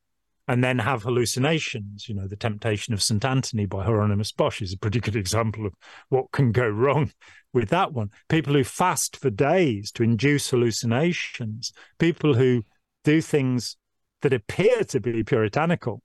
and 0.47 0.63
then 0.63 0.79
have 0.79 1.03
hallucinations. 1.03 2.07
You 2.07 2.15
know, 2.15 2.27
the 2.27 2.35
temptation 2.35 2.93
of 2.93 3.03
St. 3.03 3.23
Anthony 3.23 3.65
by 3.65 3.83
Hieronymus 3.83 4.31
Bosch 4.31 4.61
is 4.61 4.73
a 4.73 4.77
pretty 4.77 4.99
good 4.99 5.15
example 5.15 5.65
of 5.65 5.73
what 6.09 6.31
can 6.31 6.51
go 6.51 6.67
wrong 6.67 7.11
with 7.53 7.69
that 7.69 7.93
one. 7.93 8.11
People 8.29 8.53
who 8.53 8.63
fast 8.63 9.17
for 9.17 9.29
days 9.29 9.91
to 9.93 10.03
induce 10.03 10.49
hallucinations, 10.49 11.73
people 11.99 12.33
who 12.33 12.63
do 13.03 13.21
things 13.21 13.77
that 14.21 14.33
appear 14.33 14.83
to 14.85 14.99
be 14.99 15.23
puritanical, 15.23 16.01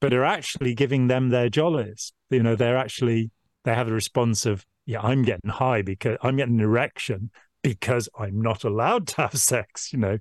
but 0.00 0.12
are 0.12 0.24
actually 0.24 0.74
giving 0.74 1.08
them 1.08 1.28
their 1.28 1.48
jollies. 1.48 2.12
You 2.30 2.42
know, 2.42 2.56
they're 2.56 2.76
actually, 2.76 3.30
they 3.64 3.74
have 3.74 3.86
the 3.86 3.92
response 3.92 4.46
of, 4.46 4.64
yeah, 4.86 5.00
I'm 5.00 5.22
getting 5.22 5.50
high 5.50 5.82
because 5.82 6.18
I'm 6.22 6.36
getting 6.36 6.54
an 6.54 6.64
erection 6.64 7.30
because 7.62 8.08
I'm 8.18 8.40
not 8.40 8.64
allowed 8.64 9.08
to 9.08 9.16
have 9.22 9.38
sex, 9.38 9.92
you 9.92 9.98
know. 9.98 10.18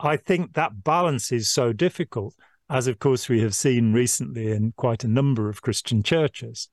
I 0.00 0.16
think 0.16 0.54
that 0.54 0.84
balance 0.84 1.32
is 1.32 1.50
so 1.50 1.72
difficult, 1.72 2.34
as 2.70 2.86
of 2.86 2.98
course 3.00 3.28
we 3.28 3.40
have 3.42 3.54
seen 3.54 3.92
recently 3.92 4.52
in 4.52 4.72
quite 4.76 5.02
a 5.04 5.08
number 5.08 5.48
of 5.48 5.62
Christian 5.62 6.02
churches. 6.02 6.68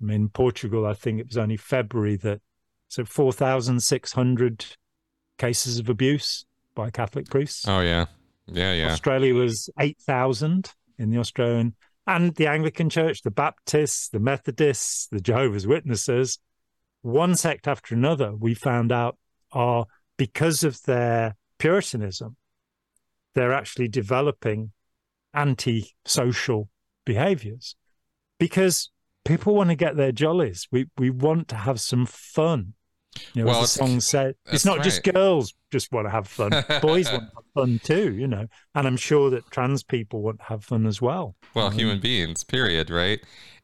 I 0.00 0.06
mean, 0.06 0.28
Portugal, 0.30 0.86
I 0.86 0.94
think 0.94 1.20
it 1.20 1.26
was 1.26 1.36
only 1.36 1.56
February 1.56 2.16
that 2.16 2.40
so 2.88 3.04
4,600 3.04 4.66
cases 5.38 5.78
of 5.78 5.88
abuse 5.88 6.44
by 6.74 6.90
Catholic 6.90 7.28
priests. 7.30 7.66
Oh, 7.68 7.80
yeah. 7.80 8.06
Yeah, 8.46 8.72
yeah. 8.72 8.90
Australia 8.90 9.34
was 9.34 9.70
8,000 9.78 10.72
in 11.02 11.10
the 11.10 11.18
Australian, 11.18 11.74
and 12.06 12.34
the 12.34 12.46
Anglican 12.46 12.88
Church, 12.88 13.22
the 13.22 13.30
Baptists, 13.30 14.08
the 14.08 14.20
Methodists, 14.20 15.08
the 15.08 15.20
Jehovah's 15.20 15.66
Witnesses, 15.66 16.38
one 17.02 17.34
sect 17.34 17.68
after 17.68 17.94
another, 17.94 18.34
we 18.34 18.54
found 18.54 18.92
out 18.92 19.18
are 19.52 19.86
because 20.16 20.64
of 20.64 20.82
their 20.82 21.36
Puritanism, 21.58 22.36
they're 23.34 23.52
actually 23.52 23.88
developing 23.88 24.72
anti-social 25.34 26.68
behaviors 27.04 27.76
because 28.38 28.90
people 29.24 29.54
want 29.54 29.70
to 29.70 29.76
get 29.76 29.96
their 29.96 30.12
jollies. 30.12 30.66
We 30.70 30.86
we 30.98 31.10
want 31.10 31.48
to 31.48 31.56
have 31.56 31.80
some 31.80 32.06
fun. 32.06 32.74
You 33.34 33.44
know, 33.44 33.50
well, 33.50 33.62
as 33.62 33.74
the 33.74 33.78
song 33.78 34.00
said, 34.00 34.34
it's 34.46 34.64
not 34.64 34.78
right. 34.78 34.84
just 34.84 35.04
girls 35.04 35.54
just 35.72 35.90
want 35.90 36.06
to 36.06 36.10
have 36.10 36.28
fun. 36.28 36.50
Boys 36.82 37.10
want 37.10 37.30
to 37.30 37.34
have 37.34 37.44
fun 37.54 37.80
too, 37.82 38.14
you 38.14 38.28
know. 38.28 38.46
And 38.74 38.86
I'm 38.86 38.96
sure 38.96 39.30
that 39.30 39.50
trans 39.50 39.82
people 39.82 40.22
want 40.22 40.38
to 40.38 40.44
have 40.44 40.64
fun 40.64 40.86
as 40.86 41.02
well. 41.02 41.34
Well, 41.54 41.66
um, 41.66 41.72
human 41.72 41.98
beings, 41.98 42.44
period, 42.44 42.90
right? 42.90 43.20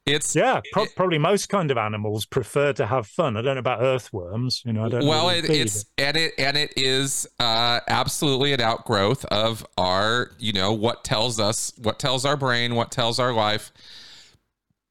It's 0.07 0.35
yeah, 0.35 0.63
pro- 0.73 0.85
it, 0.85 0.97
probably 0.97 1.19
most 1.19 1.51
kind 1.51 1.71
of 1.71 1.77
animals 1.77 2.25
prefer 2.25 2.73
to 2.75 2.87
have 2.87 3.07
fun. 3.07 3.37
I 3.37 3.43
don't 3.43 3.57
know 3.57 3.61
about 3.61 3.83
earthworms, 3.83 4.63
you 4.65 4.73
know. 4.73 4.87
I 4.87 4.89
don't. 4.89 5.07
Well, 5.07 5.29
it, 5.29 5.49
it's 5.51 5.85
and 5.99 6.17
it 6.17 6.33
and 6.39 6.57
it 6.57 6.73
is 6.77 7.29
uh, 7.39 7.81
absolutely 7.87 8.55
an 8.55 8.61
outgrowth 8.61 9.27
of 9.27 9.67
our, 9.77 10.31
you 10.39 10.55
know, 10.55 10.73
what 10.73 11.05
tells 11.05 11.39
us, 11.39 11.73
what 11.77 11.99
tells 11.99 12.25
our 12.25 12.39
brain, 12.39 12.75
what 12.75 12.91
tells 12.91 13.19
our 13.19 13.35
life 13.35 13.71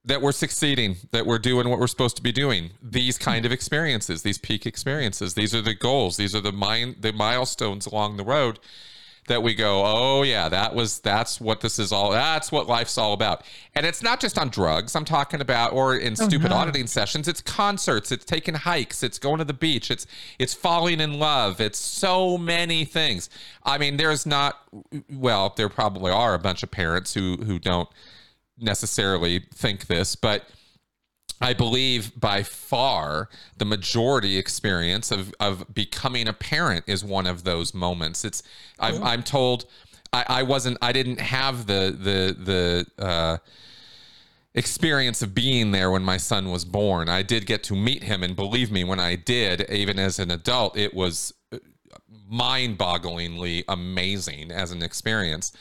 that 0.08 0.22
we're 0.22 0.32
succeeding, 0.32 0.98
that 1.12 1.26
we're 1.26 1.38
doing 1.38 1.70
what 1.70 1.80
we're 1.80 1.88
supposed 1.88 2.16
to 2.18 2.24
be 2.24 2.32
doing. 2.32 2.72
These 2.82 3.18
kind 3.18 3.46
of 3.46 3.52
experiences, 3.52 4.24
these 4.24 4.38
peak 4.38 4.66
experiences, 4.66 5.36
these 5.36 5.54
are 5.54 5.62
the 5.62 5.76
goals, 5.76 6.18
these 6.18 6.34
are 6.34 6.42
the 6.42 6.52
mind, 6.52 6.98
the 7.02 7.14
milestones 7.14 7.86
along 7.86 8.18
the 8.18 8.24
road 8.24 8.60
that 9.28 9.44
we 9.44 9.54
go, 9.54 9.84
oh 9.86 10.24
yeah, 10.24 10.50
that 10.50 10.74
was 10.74 11.00
that's 11.00 11.40
what 11.40 11.62
this 11.62 11.80
is 11.80 11.92
all. 11.92 12.12
That's 12.12 12.52
what 12.52 12.68
life's 12.68 12.98
all 12.98 13.14
about. 13.14 13.44
And 13.76 13.86
it's 13.86 14.02
not 14.02 14.20
just 14.20 14.40
on 14.40 14.50
drugs. 14.50 14.96
I'm 14.96 15.06
talking 15.06 15.42
about, 15.42 15.74
or 15.74 15.96
in 15.96 16.14
oh, 16.14 16.28
stupid 16.28 16.52
auditing 16.52 16.88
sessions. 16.88 17.28
It's 17.28 17.42
concerts. 17.42 18.12
It's 18.12 18.26
taking 18.26 18.56
hikes. 18.56 19.04
It's 19.04 19.20
going 19.20 19.40
to 19.40 19.44
the 19.44 19.54
beach. 19.54 19.92
It's 19.92 20.08
it's 20.40 20.54
falling 20.54 21.00
in 21.00 21.20
love. 21.20 21.62
It's 21.62 21.78
so 21.78 22.38
many 22.38 22.86
things. 22.86 23.30
I 23.64 23.78
mean, 23.78 23.98
there's 23.98 24.26
not. 24.26 24.60
Well, 25.12 25.54
there 25.56 25.70
probably 25.70 26.12
are 26.12 26.34
a 26.34 26.40
bunch 26.40 26.64
of 26.64 26.72
parents 26.72 27.14
who 27.14 27.38
who 27.38 27.60
don't 27.60 27.90
necessarily 28.58 29.46
think 29.54 29.88
this, 29.88 30.16
but 30.16 30.50
I 31.40 31.54
believe 31.54 32.20
by 32.20 32.44
far 32.44 33.30
the 33.58 33.66
majority 33.66 34.38
experience 34.38 35.12
of, 35.12 35.34
of 35.40 35.74
becoming 35.74 36.28
a 36.28 36.34
parent 36.34 36.86
is 36.88 37.04
one 37.04 37.28
of 37.28 37.44
those 37.44 37.74
moments. 37.74 38.26
It's 38.26 38.42
I'm, 38.80 39.04
I'm 39.04 39.24
told 39.24 39.66
I, 40.12 40.26
I 40.28 40.44
wasn't 40.44 40.78
I 40.82 40.92
didn't 40.92 41.20
have 41.20 41.68
the 41.68 41.96
the 41.98 42.86
the 42.98 43.04
uh, 43.04 43.38
experience 44.56 45.22
of 45.22 45.36
being 45.36 45.72
there 45.72 45.92
when 45.92 46.04
my 46.04 46.18
son 46.18 46.50
was 46.50 46.66
born. 46.66 47.08
I 47.10 47.22
did 47.22 47.46
get 47.46 47.64
to 47.66 47.76
meet 47.76 48.04
him, 48.04 48.24
and 48.24 48.36
believe 48.36 48.72
me, 48.72 48.84
when 48.84 49.00
I 49.00 49.16
did, 49.16 49.70
even 49.70 50.00
as 50.00 50.18
an 50.18 50.32
adult, 50.32 50.76
it 50.76 50.96
was 50.96 51.34
uh, 51.52 51.60
mind-bogglingly 52.28 53.64
amazing 53.68 54.52
as 54.52 54.72
an 54.72 54.82
experience 54.82 55.54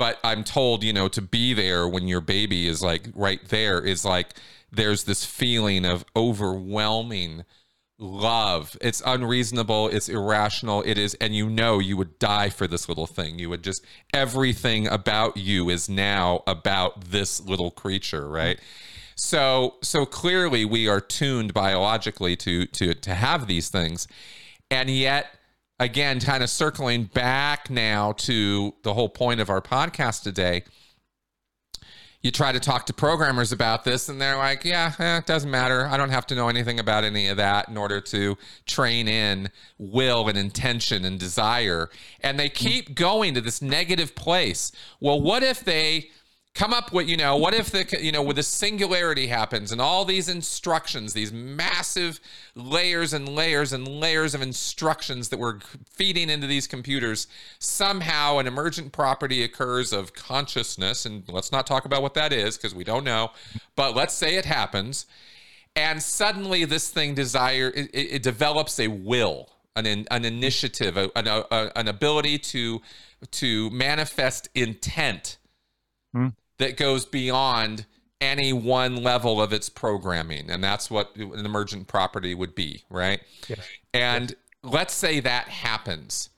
but 0.00 0.18
I'm 0.24 0.44
told, 0.44 0.82
you 0.82 0.94
know, 0.94 1.08
to 1.08 1.20
be 1.20 1.52
there 1.52 1.86
when 1.86 2.08
your 2.08 2.22
baby 2.22 2.66
is 2.66 2.82
like 2.82 3.10
right 3.14 3.46
there 3.48 3.84
is 3.84 4.02
like 4.02 4.28
there's 4.72 5.04
this 5.04 5.26
feeling 5.26 5.84
of 5.84 6.06
overwhelming 6.16 7.44
love. 7.98 8.78
It's 8.80 9.02
unreasonable, 9.04 9.88
it's 9.88 10.08
irrational, 10.08 10.82
it 10.86 10.96
is 10.96 11.12
and 11.20 11.36
you 11.36 11.50
know 11.50 11.80
you 11.80 11.98
would 11.98 12.18
die 12.18 12.48
for 12.48 12.66
this 12.66 12.88
little 12.88 13.06
thing. 13.06 13.38
You 13.38 13.50
would 13.50 13.62
just 13.62 13.84
everything 14.14 14.86
about 14.86 15.36
you 15.36 15.68
is 15.68 15.90
now 15.90 16.44
about 16.46 17.10
this 17.10 17.38
little 17.42 17.70
creature, 17.70 18.26
right? 18.26 18.58
So 19.16 19.74
so 19.82 20.06
clearly 20.06 20.64
we 20.64 20.88
are 20.88 21.02
tuned 21.02 21.52
biologically 21.52 22.36
to 22.36 22.64
to 22.64 22.94
to 22.94 23.14
have 23.14 23.46
these 23.46 23.68
things. 23.68 24.08
And 24.70 24.88
yet 24.88 25.26
again, 25.80 26.20
kind 26.20 26.44
of 26.44 26.50
circling 26.50 27.04
back 27.04 27.70
now 27.70 28.12
to 28.12 28.74
the 28.82 28.94
whole 28.94 29.08
point 29.08 29.40
of 29.40 29.50
our 29.50 29.62
podcast 29.62 30.22
today, 30.22 30.62
you 32.20 32.30
try 32.30 32.52
to 32.52 32.60
talk 32.60 32.84
to 32.84 32.92
programmers 32.92 33.50
about 33.50 33.82
this 33.82 34.10
and 34.10 34.20
they're 34.20 34.36
like 34.36 34.62
yeah 34.62 34.92
eh, 34.98 35.16
it 35.16 35.26
doesn't 35.26 35.50
matter. 35.50 35.86
I 35.86 35.96
don't 35.96 36.10
have 36.10 36.26
to 36.26 36.34
know 36.34 36.48
anything 36.48 36.78
about 36.78 37.02
any 37.02 37.28
of 37.28 37.38
that 37.38 37.70
in 37.70 37.78
order 37.78 37.98
to 38.02 38.36
train 38.66 39.08
in 39.08 39.48
will 39.78 40.28
and 40.28 40.36
intention 40.36 41.06
and 41.06 41.18
desire. 41.18 41.88
And 42.20 42.38
they 42.38 42.50
keep 42.50 42.94
going 42.94 43.32
to 43.34 43.40
this 43.40 43.62
negative 43.62 44.14
place. 44.14 44.70
Well 45.00 45.18
what 45.18 45.42
if 45.42 45.64
they 45.64 46.10
come 46.54 46.72
up 46.72 46.92
with 46.92 47.08
you 47.08 47.16
know 47.16 47.36
what 47.36 47.54
if 47.54 47.70
the 47.70 47.86
you 48.02 48.10
know 48.10 48.22
with 48.22 48.36
the 48.36 48.42
singularity 48.42 49.28
happens 49.28 49.70
and 49.70 49.80
all 49.80 50.04
these 50.04 50.28
instructions 50.28 51.12
these 51.12 51.32
massive 51.32 52.18
layers 52.56 53.12
and 53.12 53.28
layers 53.28 53.72
and 53.72 53.86
layers 53.86 54.34
of 54.34 54.42
instructions 54.42 55.28
that 55.28 55.38
we're 55.38 55.60
feeding 55.88 56.28
into 56.28 56.46
these 56.46 56.66
computers 56.66 57.28
somehow 57.60 58.38
an 58.38 58.46
emergent 58.46 58.92
property 58.92 59.44
occurs 59.44 59.92
of 59.92 60.12
consciousness 60.12 61.06
and 61.06 61.22
let's 61.28 61.52
not 61.52 61.66
talk 61.66 61.84
about 61.84 62.02
what 62.02 62.14
that 62.14 62.32
is 62.32 62.56
because 62.56 62.74
we 62.74 62.84
don't 62.84 63.04
know 63.04 63.30
but 63.76 63.94
let's 63.94 64.14
say 64.14 64.34
it 64.34 64.44
happens 64.44 65.06
and 65.76 66.02
suddenly 66.02 66.64
this 66.64 66.90
thing 66.90 67.14
desire 67.14 67.70
it, 67.76 67.88
it 67.92 68.22
develops 68.24 68.80
a 68.80 68.88
will 68.88 69.48
an, 69.76 69.86
an 70.10 70.24
initiative 70.24 70.96
a, 70.96 71.08
an, 71.14 71.28
a, 71.28 71.70
an 71.76 71.86
ability 71.86 72.38
to 72.38 72.82
to 73.30 73.70
manifest 73.70 74.48
intent 74.56 75.38
Hmm 76.12 76.30
that 76.60 76.76
goes 76.76 77.04
beyond 77.06 77.86
any 78.20 78.52
one 78.52 78.96
level 78.96 79.40
of 79.40 79.52
its 79.52 79.68
programming. 79.68 80.50
And 80.50 80.62
that's 80.62 80.90
what 80.90 81.16
an 81.16 81.44
emergent 81.44 81.88
property 81.88 82.34
would 82.34 82.54
be, 82.54 82.84
right? 82.90 83.20
Yes. 83.48 83.60
And 83.94 84.30
yes. 84.30 84.38
let's 84.72 84.94
say 84.94 85.20
that 85.20 85.48
happens. 85.48 86.28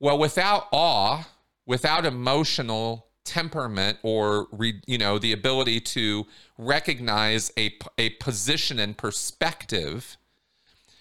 Well, 0.00 0.18
without 0.18 0.68
awe, 0.72 1.28
without 1.66 2.06
emotional 2.06 3.06
temperament 3.24 3.98
or 4.04 4.46
you 4.86 4.96
know 4.96 5.18
the 5.18 5.32
ability 5.32 5.80
to 5.80 6.24
recognize 6.56 7.52
a, 7.58 7.76
a 7.98 8.10
position 8.10 8.78
and 8.78 8.96
perspective 8.96 10.16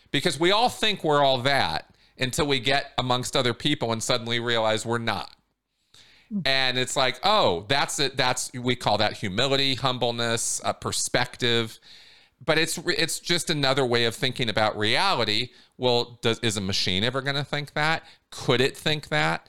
because 0.10 0.40
we 0.40 0.52
all 0.52 0.68
think 0.68 1.04
we're 1.04 1.24
all 1.24 1.38
that 1.38 1.94
until 2.18 2.48
we 2.48 2.60
get 2.60 2.94
amongst 2.98 3.36
other 3.36 3.54
people 3.54 3.92
and 3.92 4.02
suddenly 4.02 4.40
realize 4.40 4.88
we're 4.88 4.98
not 4.98 5.35
and 6.46 6.78
it's 6.78 6.96
like 6.96 7.20
oh 7.24 7.66
that's 7.68 8.00
it. 8.00 8.18
That's 8.18 8.52
we 8.54 8.76
call 8.76 8.98
that 8.98 9.14
humility 9.14 9.76
humbleness 9.76 10.62
uh, 10.64 10.74
perspective. 10.74 11.80
But 12.44 12.58
it's 12.58 12.78
it's 12.86 13.20
just 13.20 13.50
another 13.50 13.86
way 13.86 14.06
of 14.06 14.16
thinking 14.16 14.50
about 14.50 14.78
reality. 14.78 15.50
Well 15.78 16.20
does 16.22 16.40
is 16.40 16.58
a 16.58 16.62
machine 16.62 17.04
ever 17.04 17.22
going 17.22 17.36
to 17.36 17.44
think 17.44 17.74
that? 17.74 18.04
Could 18.32 18.62
it 18.62 18.76
think 18.76 19.10
that? 19.10 19.48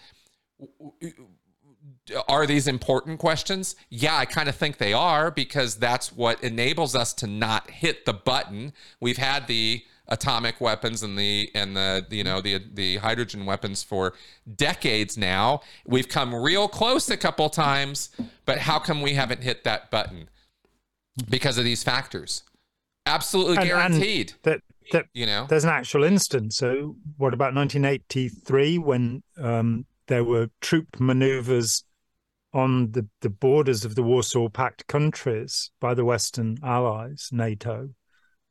Are 2.29 2.47
these 2.47 2.69
important 2.69 3.19
questions? 3.19 3.75
Yeah 3.89 4.17
i 4.17 4.25
kind 4.25 4.49
of 4.49 4.55
think 4.55 4.79
they 4.79 4.93
are 4.93 5.31
because 5.31 5.77
that's 5.77 6.13
what 6.13 6.43
enables 6.43 6.95
us 6.95 7.13
to 7.15 7.27
not 7.27 7.71
hit 7.71 8.05
the 8.07 8.13
button. 8.15 8.73
We've 9.01 9.17
had 9.17 9.47
the 9.49 9.85
atomic 10.09 10.61
weapons 10.61 11.03
and 11.03 11.19
the 11.19 11.51
and 11.55 11.77
the 11.77 12.07
you 12.11 12.25
know 12.25 12.41
the 12.41 12.61
the 12.73 12.97
hydrogen 12.99 13.47
weapons 13.47 13.83
for 13.83 14.15
decades 14.55 15.17
now. 15.17 15.61
We've 15.87 16.09
come 16.09 16.35
real 16.35 16.69
close 16.69 17.11
a 17.11 17.17
couple 17.17 17.49
times, 17.51 18.11
but 18.45 18.59
how 18.59 18.79
come 18.79 19.03
we 19.03 19.15
haven't 19.15 19.43
hit 19.43 19.65
that 19.65 19.91
button? 19.91 20.29
Because 21.29 21.59
of 21.59 21.65
these 21.65 21.83
factors. 21.83 22.43
Absolutely 23.07 23.57
and, 23.57 23.67
guaranteed. 23.67 24.33
And 24.33 24.39
that 24.43 24.61
that 24.93 25.07
you 25.13 25.27
know 25.27 25.47
there's 25.49 25.65
an 25.65 25.71
actual 25.71 26.05
instance. 26.05 26.57
So 26.57 26.97
what 27.17 27.35
about 27.35 27.55
1983 27.55 28.79
when 28.79 29.23
um, 29.41 29.87
there 30.09 30.25
were 30.25 30.51
troop 30.61 31.01
maneuvers 31.01 31.85
on 32.53 32.93
the, 32.93 33.07
the 33.21 33.29
borders 33.29 33.85
of 33.85 33.97
the 33.97 34.03
Warsaw 34.03 34.49
Pact 34.49 34.87
countries 34.87 35.71
by 35.79 35.93
the 35.93 36.05
Western 36.07 36.57
Allies, 36.63 37.29
NATO, 37.31 37.91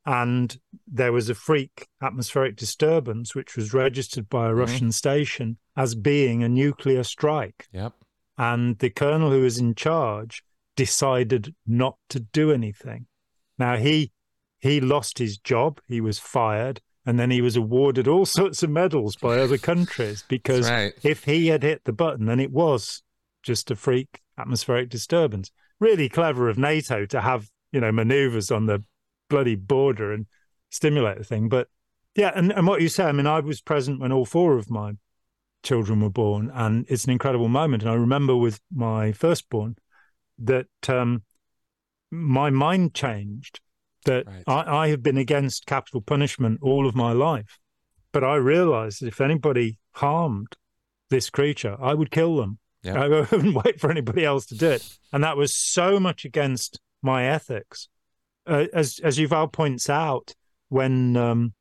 and 0.06 0.57
there 0.88 1.11
was 1.11 1.30
a 1.30 1.36
freak 1.36 1.88
atmospheric 2.02 2.56
disturbance 2.56 3.34
which 3.34 3.56
was 3.56 3.73
registered 3.73 4.30
by 4.30 4.45
a 4.45 4.49
mm-hmm. 4.49 4.60
Russian 4.60 4.91
station 4.91 5.57
as 5.76 5.95
being 5.95 6.44
a 6.44 6.49
nuclear 6.49 7.03
strike. 7.03 7.68
Yep. 7.72 7.94
And 8.38 8.77
the 8.80 8.90
colonel 8.90 9.32
who 9.32 9.41
was 9.41 9.57
in 9.57 9.73
charge 9.76 10.44
decided 10.76 11.56
not 11.65 11.98
to 12.10 12.19
do 12.19 12.52
anything. 12.52 13.07
Now 13.57 13.77
he 13.77 14.11
he 14.60 14.82
lost 14.82 15.19
his 15.19 15.38
job, 15.38 15.80
he 15.88 16.02
was 16.02 16.19
fired, 16.19 16.82
and 17.06 17.19
then 17.19 17.32
he 17.32 17.41
was 17.41 17.56
awarded 17.56 18.07
all 18.07 18.26
sorts 18.26 18.61
of 18.61 18.69
medals 18.69 19.15
by 19.15 19.40
other 19.40 19.57
countries 19.57 20.23
because 20.27 20.69
right. 20.69 20.94
if 21.03 21.23
he 21.23 21.48
had 21.48 21.64
hit 21.64 21.84
the 21.86 21.94
button, 21.94 22.26
then 22.26 22.40
it 22.40 22.52
was 22.52 23.02
just 23.44 23.72
a 23.72 23.76
freak 23.76 24.22
atmospheric 24.38 24.90
disturbance. 24.90 25.52
Really 25.80 26.10
clever 26.10 26.49
of 26.49 26.57
NATO 26.57 27.06
to 27.07 27.22
have, 27.22 27.49
you 27.72 27.80
know, 27.80 27.91
maneuvers 27.91 28.52
on 28.52 28.65
the 28.65 28.84
bloody 29.30 29.56
border 29.56 30.11
and 30.11 30.26
stimulate 30.69 31.18
the 31.18 31.23
thing. 31.23 31.49
But 31.49 31.68
yeah, 32.15 32.31
and, 32.35 32.52
and 32.52 32.68
what 32.68 32.81
you 32.81 32.89
say, 32.89 33.06
I 33.06 33.11
mean, 33.11 33.27
I 33.27 33.39
was 33.39 33.61
present 33.61 33.99
when 33.99 34.11
all 34.11 34.26
four 34.26 34.57
of 34.57 34.69
my 34.69 34.93
children 35.64 36.02
were 36.02 36.10
born, 36.10 36.52
and 36.53 36.85
it's 36.88 37.06
an 37.06 37.11
incredible 37.11 37.49
moment. 37.49 37.84
And 37.84 37.91
I 37.91 37.95
remember 37.95 38.35
with 38.35 38.61
my 38.73 39.11
firstborn 39.11 39.76
that 40.38 40.68
um, 40.88 41.23
my 42.11 42.49
mind 42.49 42.93
changed. 42.93 43.60
That 44.06 44.27
right. 44.27 44.43
I, 44.45 44.84
I 44.84 44.88
have 44.89 45.02
been 45.02 45.18
against 45.18 45.65
capital 45.65 45.99
punishment 45.99 46.60
all 46.61 46.88
of 46.88 46.95
my 46.95 47.11
life, 47.11 47.57
but 48.11 48.23
I 48.23 48.35
realized 48.35 49.02
that 49.02 49.07
if 49.07 49.19
anybody 49.19 49.80
harmed 49.93 50.56
this 51.10 51.31
creature, 51.31 51.76
I 51.81 51.95
would 51.95 52.11
kill 52.11 52.35
them. 52.35 52.60
Yeah. 52.84 53.02
I 53.02 53.07
wouldn't 53.31 53.56
wait 53.65 53.80
for 53.80 53.89
anybody 53.89 54.23
else 54.23 54.45
to 54.47 54.56
do 54.56 54.69
it. 54.69 54.88
And 55.11 55.23
that 55.23 55.38
was 55.38 55.56
so 55.56 55.99
much 55.99 56.23
against 56.23 56.80
my 57.02 57.26
ethics 57.26 57.89
uh, 58.47 58.65
as 58.73 58.99
as 59.03 59.17
Yuval 59.17 59.51
points 59.51 59.89
out, 59.89 60.34
when 60.69 61.17
um, 61.17 61.53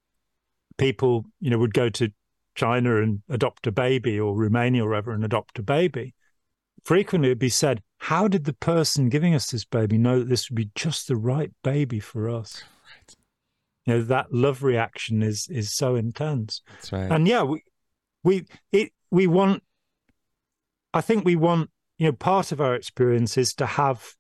people 0.79 1.25
you 1.41 1.51
know 1.51 1.59
would 1.59 1.75
go 1.75 1.89
to 1.91 2.13
China 2.55 3.03
and 3.03 3.23
adopt 3.29 3.67
a 3.67 3.73
baby, 3.73 4.19
or 4.19 4.35
Romania 4.35 4.85
or 4.85 4.89
wherever 4.89 5.13
and 5.13 5.25
adopt 5.25 5.59
a 5.59 5.63
baby, 5.63 6.15
frequently 6.85 7.29
it'd 7.29 7.39
be 7.39 7.49
said, 7.49 7.83
"How 7.99 8.29
did 8.29 8.45
the 8.45 8.53
person 8.53 9.09
giving 9.09 9.35
us 9.35 9.51
this 9.51 9.65
baby 9.65 9.99
know 9.99 10.21
that 10.21 10.29
this 10.29 10.51
would 10.51 10.57
be 10.57 10.71
just 10.75 11.09
the 11.09 11.17
right 11.17 11.53
baby 11.63 12.01
for 12.01 12.29
us?" 12.29 12.63
Right. 12.63 13.17
You 13.87 13.95
know 13.95 14.03
that 14.05 14.33
love 14.33 14.63
reaction 14.63 15.23
is 15.23 15.49
is 15.51 15.73
so 15.75 15.95
intense. 15.95 16.63
That's 16.73 16.93
right. 16.93 17.11
And 17.11 17.27
yeah, 17.27 17.43
we 17.43 17.63
we 18.23 18.47
it 18.73 18.93
we 19.11 19.27
want. 19.27 19.63
I 20.93 21.01
think 21.01 21.25
we 21.25 21.37
want 21.37 21.71
you 21.99 22.07
know 22.07 22.13
part 22.13 22.53
of 22.53 22.61
our 22.61 22.75
experience 22.75 23.37
is 23.37 23.55
to 23.55 23.67
have 23.67 24.15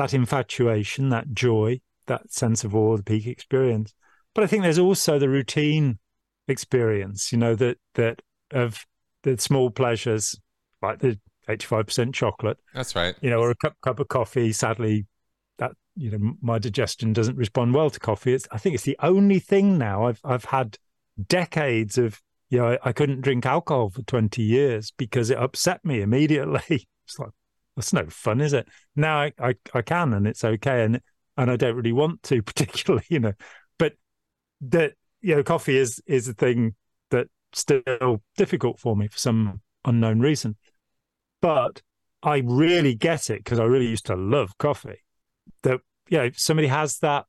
that 0.00 0.14
infatuation, 0.14 1.10
that 1.10 1.30
joy, 1.34 1.78
that 2.06 2.32
sense 2.32 2.64
of 2.64 2.74
awe, 2.74 2.96
the 2.96 3.02
peak 3.02 3.26
experience. 3.26 3.92
But 4.34 4.44
I 4.44 4.46
think 4.46 4.62
there's 4.62 4.78
also 4.78 5.18
the 5.18 5.28
routine 5.28 5.98
experience, 6.48 7.30
you 7.30 7.36
know, 7.36 7.54
that 7.56 7.76
that 7.96 8.22
of 8.50 8.86
the 9.24 9.36
small 9.36 9.68
pleasures 9.68 10.40
like 10.80 11.00
the 11.00 11.20
85% 11.46 12.14
chocolate. 12.14 12.56
That's 12.72 12.94
right. 12.94 13.14
You 13.20 13.28
know, 13.28 13.40
or 13.40 13.50
a 13.50 13.54
cup 13.54 13.74
cup 13.82 14.00
of 14.00 14.08
coffee. 14.08 14.52
Sadly, 14.52 15.06
that 15.58 15.72
you 15.96 16.10
know 16.10 16.32
my 16.40 16.58
digestion 16.58 17.12
doesn't 17.12 17.36
respond 17.36 17.74
well 17.74 17.90
to 17.90 18.00
coffee. 18.00 18.32
It's 18.32 18.48
I 18.50 18.56
think 18.56 18.76
it's 18.76 18.84
the 18.84 18.96
only 19.02 19.38
thing 19.38 19.76
now 19.76 20.06
I've 20.06 20.20
I've 20.24 20.46
had 20.46 20.78
decades 21.28 21.98
of 21.98 22.22
you 22.48 22.56
know 22.56 22.68
I, 22.72 22.78
I 22.88 22.92
couldn't 22.92 23.20
drink 23.20 23.44
alcohol 23.44 23.90
for 23.90 24.00
20 24.00 24.40
years 24.40 24.92
because 24.96 25.28
it 25.28 25.36
upset 25.36 25.84
me 25.84 26.00
immediately. 26.00 26.86
It's 27.10 27.18
like 27.18 27.32
that's 27.80 27.92
no 27.94 28.06
fun, 28.08 28.40
is 28.40 28.52
it? 28.52 28.68
Now 28.94 29.20
I, 29.20 29.32
I, 29.38 29.54
I 29.72 29.82
can 29.82 30.12
and 30.12 30.26
it's 30.26 30.44
okay 30.44 30.84
and 30.84 31.00
and 31.36 31.50
I 31.50 31.56
don't 31.56 31.74
really 31.74 31.92
want 31.92 32.22
to 32.24 32.42
particularly, 32.42 33.06
you 33.08 33.20
know. 33.20 33.32
But 33.78 33.94
that 34.60 34.92
you 35.22 35.34
know, 35.34 35.42
coffee 35.42 35.76
is 35.76 36.02
is 36.06 36.28
a 36.28 36.34
thing 36.34 36.74
that's 37.10 37.30
still 37.52 38.22
difficult 38.36 38.78
for 38.78 38.94
me 38.94 39.08
for 39.08 39.18
some 39.18 39.60
unknown 39.84 40.20
reason. 40.20 40.56
But 41.40 41.82
I 42.22 42.42
really 42.44 42.94
get 42.94 43.30
it 43.30 43.42
because 43.42 43.58
I 43.58 43.64
really 43.64 43.86
used 43.86 44.06
to 44.06 44.16
love 44.16 44.56
coffee. 44.58 45.02
That 45.62 45.80
you 46.08 46.18
know, 46.18 46.30
somebody 46.34 46.68
has 46.68 46.98
that 46.98 47.24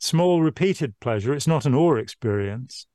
small 0.00 0.42
repeated 0.42 0.98
pleasure, 0.98 1.32
it's 1.32 1.46
not 1.46 1.66
an 1.66 1.74
awe 1.74 1.96
experience, 1.96 2.86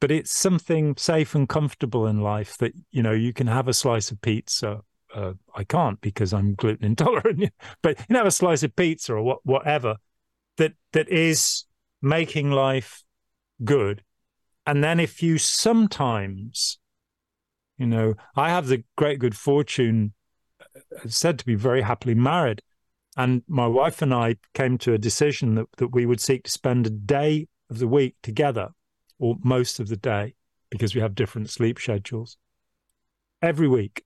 but 0.00 0.10
it's 0.10 0.36
something 0.36 0.96
safe 0.96 1.34
and 1.34 1.48
comfortable 1.48 2.06
in 2.06 2.20
life 2.20 2.58
that 2.58 2.72
you 2.90 3.02
know 3.02 3.12
you 3.12 3.32
can 3.32 3.46
have 3.46 3.68
a 3.68 3.72
slice 3.72 4.10
of 4.10 4.20
pizza 4.20 4.80
uh, 5.18 5.32
I 5.54 5.64
can't 5.64 6.00
because 6.00 6.32
I'm 6.32 6.54
gluten 6.54 6.84
intolerant. 6.84 7.50
but 7.82 7.98
you 7.98 8.04
know, 8.10 8.20
have 8.20 8.26
a 8.26 8.30
slice 8.30 8.62
of 8.62 8.76
pizza 8.76 9.14
or 9.14 9.22
what, 9.22 9.38
whatever 9.44 9.96
that 10.58 10.74
that 10.92 11.08
is 11.08 11.64
making 12.00 12.52
life 12.52 13.02
good. 13.64 14.02
And 14.66 14.84
then 14.84 15.00
if 15.00 15.22
you 15.22 15.38
sometimes, 15.38 16.78
you 17.78 17.86
know, 17.86 18.14
I 18.36 18.50
have 18.50 18.68
the 18.68 18.84
great 18.96 19.18
good 19.18 19.36
fortune, 19.36 20.12
uh, 20.60 21.08
said 21.08 21.38
to 21.38 21.46
be 21.46 21.54
very 21.54 21.82
happily 21.82 22.14
married, 22.14 22.62
and 23.16 23.42
my 23.48 23.66
wife 23.66 24.02
and 24.02 24.14
I 24.14 24.36
came 24.54 24.78
to 24.78 24.92
a 24.92 24.98
decision 24.98 25.56
that 25.56 25.66
that 25.78 25.88
we 25.88 26.06
would 26.06 26.20
seek 26.20 26.44
to 26.44 26.50
spend 26.50 26.86
a 26.86 26.90
day 26.90 27.48
of 27.70 27.78
the 27.78 27.88
week 27.88 28.14
together, 28.22 28.68
or 29.18 29.36
most 29.42 29.80
of 29.80 29.88
the 29.88 29.96
day, 29.96 30.34
because 30.70 30.94
we 30.94 31.00
have 31.00 31.16
different 31.16 31.50
sleep 31.50 31.80
schedules, 31.80 32.36
every 33.42 33.66
week 33.66 34.04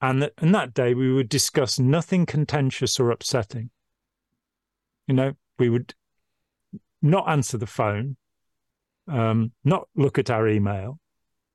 and 0.00 0.22
that, 0.22 0.32
that 0.36 0.74
day 0.74 0.94
we 0.94 1.12
would 1.12 1.28
discuss 1.28 1.78
nothing 1.78 2.26
contentious 2.26 3.00
or 3.00 3.10
upsetting. 3.10 3.70
You 5.06 5.14
know, 5.14 5.32
we 5.58 5.70
would 5.70 5.94
not 7.00 7.28
answer 7.28 7.56
the 7.56 7.66
phone, 7.66 8.16
um, 9.08 9.52
not 9.64 9.88
look 9.94 10.18
at 10.18 10.30
our 10.30 10.48
email 10.48 10.98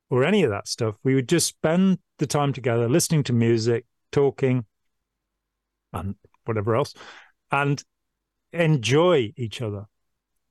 or 0.09 0.23
any 0.23 0.43
of 0.43 0.49
that 0.49 0.67
stuff. 0.67 0.95
We 1.03 1.15
would 1.15 1.29
just 1.29 1.47
spend 1.47 1.99
the 2.17 2.27
time 2.27 2.53
together 2.53 2.89
listening 2.89 3.23
to 3.23 3.33
music, 3.33 3.85
talking, 4.11 4.65
and 5.93 6.15
whatever 6.45 6.75
else, 6.75 6.93
and 7.51 7.83
enjoy 8.51 9.33
each 9.37 9.61
other. 9.61 9.85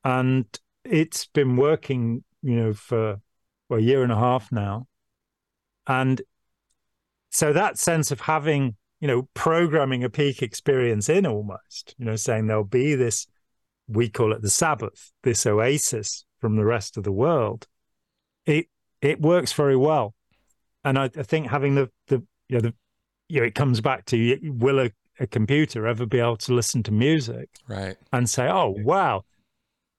And 0.03 0.45
it's 0.83 1.27
been 1.27 1.57
working, 1.57 2.23
you 2.41 2.55
know, 2.55 2.73
for 2.73 3.21
well, 3.69 3.79
a 3.79 3.83
year 3.83 4.03
and 4.03 4.11
a 4.11 4.17
half 4.17 4.51
now. 4.51 4.87
And 5.87 6.21
so 7.31 7.51
that 7.53 7.77
sense 7.77 8.11
of 8.11 8.21
having 8.21 8.75
you 8.99 9.07
know 9.07 9.27
programming 9.33 10.03
a 10.03 10.09
peak 10.09 10.41
experience 10.41 11.09
in 11.09 11.25
almost 11.25 11.95
you 11.97 12.05
know 12.05 12.15
saying 12.15 12.47
there'll 12.47 12.63
be 12.63 12.95
this 12.95 13.27
we 13.87 14.07
call 14.07 14.31
it 14.31 14.41
the 14.41 14.49
sabbath 14.49 15.11
this 15.23 15.45
oasis 15.45 16.25
from 16.39 16.55
the 16.55 16.65
rest 16.65 16.97
of 16.97 17.03
the 17.03 17.11
world 17.11 17.67
it 18.45 18.67
it 19.01 19.19
works 19.19 19.51
very 19.53 19.75
well. 19.75 20.13
And 20.83 20.97
i, 20.97 21.05
I 21.05 21.23
think 21.23 21.47
having 21.47 21.75
the 21.75 21.89
the 22.07 22.23
you 22.49 22.57
know 22.57 22.61
the 22.61 22.73
you 23.27 23.39
know 23.39 23.45
it 23.45 23.55
comes 23.55 23.81
back 23.81 24.05
to 24.05 24.39
will 24.43 24.79
a, 24.79 24.91
a 25.19 25.27
computer 25.27 25.87
ever 25.87 26.05
be 26.05 26.19
able 26.19 26.37
to 26.37 26.53
listen 26.53 26.83
to 26.83 26.91
music 26.91 27.49
right. 27.67 27.97
and 28.11 28.29
say 28.29 28.49
oh 28.49 28.75
wow 28.79 29.23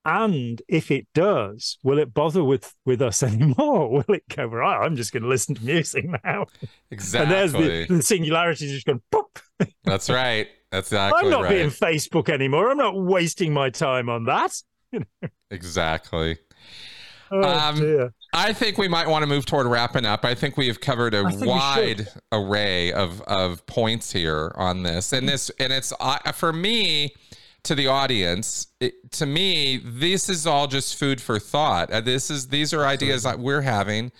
and 0.05 0.61
if 0.69 0.91
it 0.91 1.07
does, 1.15 1.79
will 1.83 1.99
it 1.99 2.13
bother 2.13 2.43
with 2.43 2.75
with 2.85 3.01
us 3.01 3.23
anymore? 3.23 3.91
Will 3.91 4.15
it 4.15 4.25
go 4.35 4.47
right? 4.47 4.85
I'm 4.85 4.97
just 4.97 5.13
going 5.13 5.23
to 5.23 5.29
listen 5.29 5.55
to 5.55 5.65
music 5.65 6.07
now. 6.25 6.47
Exactly. 6.91 7.23
and 7.23 7.31
there's 7.31 7.53
the, 7.89 7.97
the 7.97 8.03
singularity 8.03 8.69
just 8.69 8.87
going 8.87 9.03
pop. 9.11 9.39
That's 9.85 10.11
right. 10.11 10.49
That's 10.71 10.89
exactly. 10.93 11.23
I'm 11.23 11.31
not 11.31 11.43
right. 11.43 11.51
being 11.51 11.71
Facebook 11.71 12.29
anymore. 12.29 12.71
I'm 12.71 12.79
not 12.79 13.01
wasting 13.01 13.53
my 13.53 13.71
time 13.71 14.09
on 14.09 14.25
that. 14.25 14.53
exactly. 15.51 16.39
Oh, 17.35 17.43
um, 17.43 17.77
dear. 17.77 18.13
I 18.35 18.53
think 18.53 18.77
we 18.77 18.89
might 18.89 19.09
want 19.09 19.23
to 19.23 19.27
move 19.27 19.47
toward 19.47 19.67
wrapping 19.67 20.05
up. 20.05 20.23
I 20.23 20.35
think 20.35 20.59
we 20.59 20.67
have 20.67 20.83
covered 20.83 21.15
a 21.15 21.25
wide 21.25 22.07
array 22.31 22.93
of 22.93 23.23
of 23.23 23.65
points 23.65 24.13
here 24.13 24.53
on 24.55 24.83
this, 24.83 25.15
and 25.15 25.27
this, 25.27 25.51
and 25.59 25.73
it's 25.73 25.95
uh, 25.99 26.19
for 26.33 26.53
me 26.53 27.15
to 27.65 27.75
the 27.75 27.87
audience, 27.87 28.69
it, 28.81 29.13
to 29.13 29.27
me, 29.27 29.81
this 29.85 30.29
is 30.29 30.47
all 30.47 30.67
just 30.67 30.99
food 30.99 31.21
for 31.21 31.39
thought. 31.39 31.91
Uh, 31.91 32.01
this 32.01 32.31
is 32.31 32.49
these 32.49 32.73
are 32.73 32.85
ideas 32.85 33.23
that 33.23 33.39
we're 33.39 33.63
having. 33.63 34.11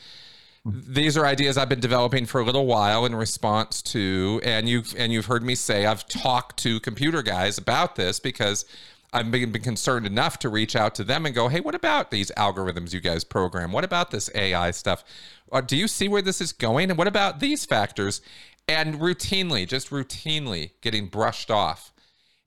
These 0.65 1.17
are 1.17 1.27
ideas 1.27 1.59
I've 1.59 1.69
been 1.69 1.81
developing 1.81 2.25
for 2.25 2.41
a 2.41 2.45
little 2.45 2.67
while 2.67 3.05
in 3.05 3.17
response 3.17 3.83
to, 3.83 4.41
and 4.45 4.69
you've 4.69 4.95
and 4.97 5.13
you've 5.13 5.27
heard 5.27 5.43
me 5.43 5.57
say 5.57 5.87
I've 5.87 6.07
talked 6.07 6.59
to 6.59 6.79
computer 6.79 7.21
guys 7.21 7.59
about 7.59 7.97
this 7.97 8.21
because 8.21 8.65
I've 9.13 9.31
been, 9.31 9.51
been 9.51 9.63
concerned 9.63 10.07
enough 10.07 10.39
to 10.39 10.49
reach 10.49 10.77
out 10.77 10.95
to 10.95 11.05
them 11.05 11.27
and 11.27 11.35
go, 11.35 11.49
hey, 11.49 11.61
what 11.61 11.75
about 11.75 12.11
these 12.11 12.31
algorithms 12.37 12.95
you 12.95 13.01
guys 13.01 13.25
program? 13.25 13.73
What 13.73 13.85
about 13.85 14.11
this 14.11 14.31
AI 14.35 14.71
stuff? 14.71 15.05
Uh, 15.51 15.61
do 15.61 15.77
you 15.77 15.87
see 15.87 16.09
where 16.09 16.23
this 16.23 16.41
is 16.41 16.53
going? 16.53 16.91
And 16.91 16.97
what 16.97 17.09
about 17.09 17.41
these 17.41 17.67
factors? 17.67 18.23
And 18.69 19.01
routinely, 19.01 19.67
just 19.67 19.91
routinely 19.91 20.71
getting 20.81 21.09
brushed 21.09 21.51
off 21.51 21.93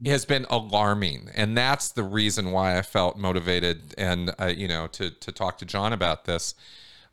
has 0.05 0.25
been 0.25 0.45
alarming. 0.49 1.29
And 1.35 1.57
that's 1.57 1.89
the 1.89 2.03
reason 2.03 2.51
why 2.51 2.77
i 2.77 2.81
felt 2.81 3.17
motivated 3.17 3.93
and 3.97 4.33
uh, 4.39 4.47
you 4.47 4.67
know 4.67 4.87
to 4.87 5.09
to 5.09 5.31
talk 5.31 5.57
to 5.59 5.65
Jon 5.65 5.93
about 5.93 6.25
this. 6.25 6.53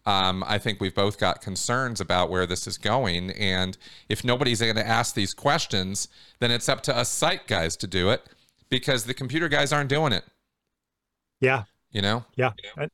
Um, 0.04 0.42
i 0.48 0.58
think 0.58 0.80
we've 0.80 0.94
both 0.94 1.16
got 1.16 1.40
concerns 1.40 2.00
about 2.00 2.28
where 2.28 2.44
this 2.46 2.66
is 2.66 2.76
going. 2.76 3.30
And 3.30 3.78
if 4.08 4.24
nobody's 4.24 4.60
going 4.60 4.74
to 4.74 4.86
ask 4.86 5.14
these 5.14 5.32
questions 5.32 6.08
then 6.40 6.50
it's 6.50 6.68
up 6.68 6.82
to 6.82 6.96
us 6.96 7.08
site 7.08 7.46
guys 7.46 7.76
to 7.76 7.86
do 7.86 8.10
it 8.10 8.24
because 8.68 9.04
the 9.04 9.14
computer 9.14 9.48
guys 9.48 9.72
aren't 9.72 9.90
doing 9.90 10.12
it. 10.12 10.24
Yeah. 11.40 11.64
You 11.92 12.02
know? 12.02 12.24
Yeah. 12.36 12.52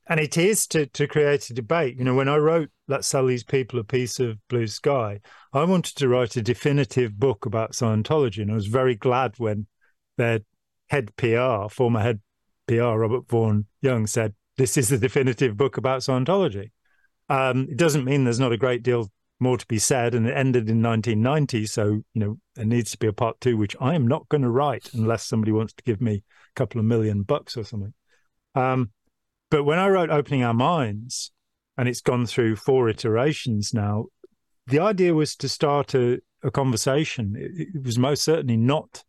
And 0.09 0.21
it 0.21 0.37
is 0.37 0.67
to 0.69 0.85
to 0.87 1.07
create 1.07 1.49
a 1.49 1.55
debate. 1.55 1.97
You 1.97 2.05
know 2.05 2.15
when 2.15 2.29
i 2.29 2.37
wrote 2.37 2.69
let's 2.89 3.09
sell 3.09 3.25
these 3.25 3.45
people 3.45 3.79
a 3.79 3.85
piece 3.85 4.21
of 4.21 4.37
blue 4.49 4.67
sky 4.67 5.21
i 5.55 5.65
wanted 5.65 5.97
to 5.97 6.09
write 6.09 6.37
a 6.37 6.43
definitive 6.43 7.19
book 7.19 7.47
about 7.47 7.73
scientology 7.73 8.43
and 8.43 8.51
i 8.51 8.55
was 8.55 8.67
very 8.67 8.95
glad 8.95 9.35
when 9.39 9.67
their 10.19 10.41
head 10.89 11.17
PR, 11.17 11.69
former 11.71 12.01
head 12.01 12.21
PR, 12.67 12.99
Robert 12.99 13.27
Vaughan 13.29 13.67
Young, 13.81 14.07
said, 14.07 14.35
This 14.59 14.77
is 14.77 14.91
the 14.91 14.99
definitive 14.99 15.57
book 15.57 15.79
about 15.79 16.03
Scientology. 16.03 16.71
Um, 17.31 17.69
it 17.71 17.77
doesn't 17.77 18.05
mean 18.05 18.25
there's 18.25 18.41
not 18.41 18.53
a 18.53 18.59
great 18.59 18.83
deal 18.83 19.11
more 19.41 19.57
to 19.57 19.67
be 19.67 19.79
said, 19.79 20.15
and 20.15 20.27
it 20.27 20.37
ended 20.37 20.69
in 20.69 20.83
1990. 20.83 21.67
So, 21.67 21.85
you 21.85 22.05
know, 22.15 22.39
there 22.57 22.65
needs 22.65 22.91
to 22.91 22.99
be 22.99 23.07
a 23.07 23.13
part 23.13 23.41
two, 23.41 23.57
which 23.57 23.77
I 23.81 23.95
am 23.95 24.07
not 24.07 24.29
going 24.29 24.43
to 24.43 24.51
write 24.51 24.93
unless 24.93 25.25
somebody 25.25 25.53
wants 25.53 25.73
to 25.75 25.85
give 25.85 26.01
me 26.01 26.15
a 26.15 26.23
couple 26.57 26.81
of 26.81 26.85
million 26.85 27.23
bucks 27.23 27.57
or 27.57 27.65
something. 27.65 27.95
Um, 28.55 28.91
but 29.51 29.65
when 29.65 29.79
I 29.79 29.89
wrote 29.89 30.11
Opening 30.11 30.43
Our 30.43 30.55
Minds, 30.55 31.33
and 31.77 31.89
it's 31.89 32.01
gone 32.01 32.27
through 32.27 32.57
four 32.57 32.89
iterations 32.89 33.73
now, 33.73 34.07
the 34.67 34.81
idea 34.81 35.15
was 35.15 35.37
to 35.37 35.49
start 35.49 35.95
a, 35.95 36.19
a 36.43 36.51
conversation. 36.51 37.37
It, 37.39 37.69
it 37.75 37.85
was 37.85 37.99
most 37.99 38.25
certainly 38.25 38.57
not 38.57 39.05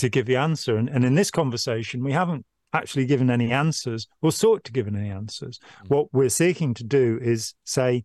to 0.00 0.08
give 0.08 0.26
the 0.26 0.36
answer. 0.36 0.76
And, 0.76 0.88
and 0.88 1.04
in 1.04 1.14
this 1.14 1.30
conversation, 1.30 2.02
we 2.04 2.12
haven't 2.12 2.44
actually 2.72 3.06
given 3.06 3.30
any 3.30 3.50
answers 3.50 4.06
or 4.22 4.32
sought 4.32 4.64
to 4.64 4.72
give 4.72 4.86
any 4.86 5.10
answers. 5.10 5.58
Mm-hmm. 5.58 5.94
What 5.94 6.06
we're 6.12 6.28
seeking 6.28 6.74
to 6.74 6.84
do 6.84 7.18
is 7.22 7.54
say, 7.64 8.04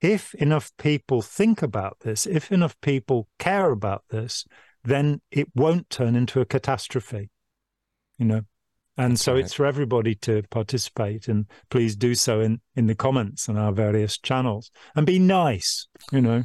if 0.00 0.34
enough 0.34 0.70
people 0.78 1.22
think 1.22 1.62
about 1.62 1.98
this, 2.00 2.26
if 2.26 2.52
enough 2.52 2.78
people 2.80 3.28
care 3.38 3.70
about 3.70 4.04
this, 4.10 4.44
then 4.84 5.20
it 5.30 5.48
won't 5.54 5.90
turn 5.90 6.14
into 6.14 6.40
a 6.40 6.44
catastrophe. 6.44 7.30
You 8.18 8.26
know, 8.26 8.42
and 8.96 9.12
That's 9.12 9.22
so 9.22 9.34
right. 9.34 9.44
it's 9.44 9.52
for 9.52 9.66
everybody 9.66 10.14
to 10.16 10.42
participate 10.50 11.28
and 11.28 11.46
please 11.70 11.96
do 11.96 12.14
so 12.14 12.40
in 12.40 12.60
in 12.74 12.86
the 12.86 12.94
comments 12.94 13.48
on 13.48 13.56
our 13.56 13.72
various 13.72 14.18
channels 14.18 14.70
and 14.94 15.06
be 15.06 15.18
nice 15.18 15.86
you 16.12 16.20
know 16.20 16.44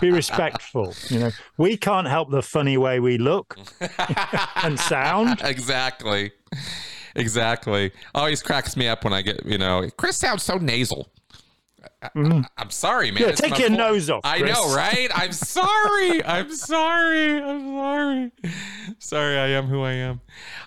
be 0.00 0.10
respectful. 0.10 0.94
You 1.08 1.18
know, 1.18 1.30
we 1.56 1.76
can't 1.76 2.06
help 2.06 2.30
the 2.30 2.42
funny 2.42 2.76
way 2.76 3.00
we 3.00 3.18
look 3.18 3.58
and 4.62 4.78
sound. 4.78 5.40
Exactly. 5.42 6.32
Exactly. 7.14 7.92
Always 8.14 8.42
cracks 8.42 8.76
me 8.76 8.88
up 8.88 9.04
when 9.04 9.12
I 9.12 9.22
get, 9.22 9.44
you 9.46 9.58
know, 9.58 9.88
Chris 9.96 10.18
sounds 10.18 10.42
so 10.42 10.58
nasal. 10.58 11.10
Mm. 12.14 12.44
I, 12.56 12.62
am 12.62 12.70
sorry, 12.70 13.10
man. 13.10 13.22
Yeah, 13.22 13.32
take 13.32 13.58
your 13.58 13.70
nose 13.70 14.10
off. 14.10 14.20
I 14.24 14.38
know, 14.40 14.74
right? 14.74 15.08
I'm 15.14 15.32
sorry. 15.32 16.24
I'm 16.24 16.52
sorry. 16.54 17.42
I'm 17.42 17.74
sorry. 17.74 18.32
Sorry, 18.98 19.38
I 19.38 19.48
am 19.48 19.66
who 19.66 19.82
I 19.82 19.92
am. 19.92 20.20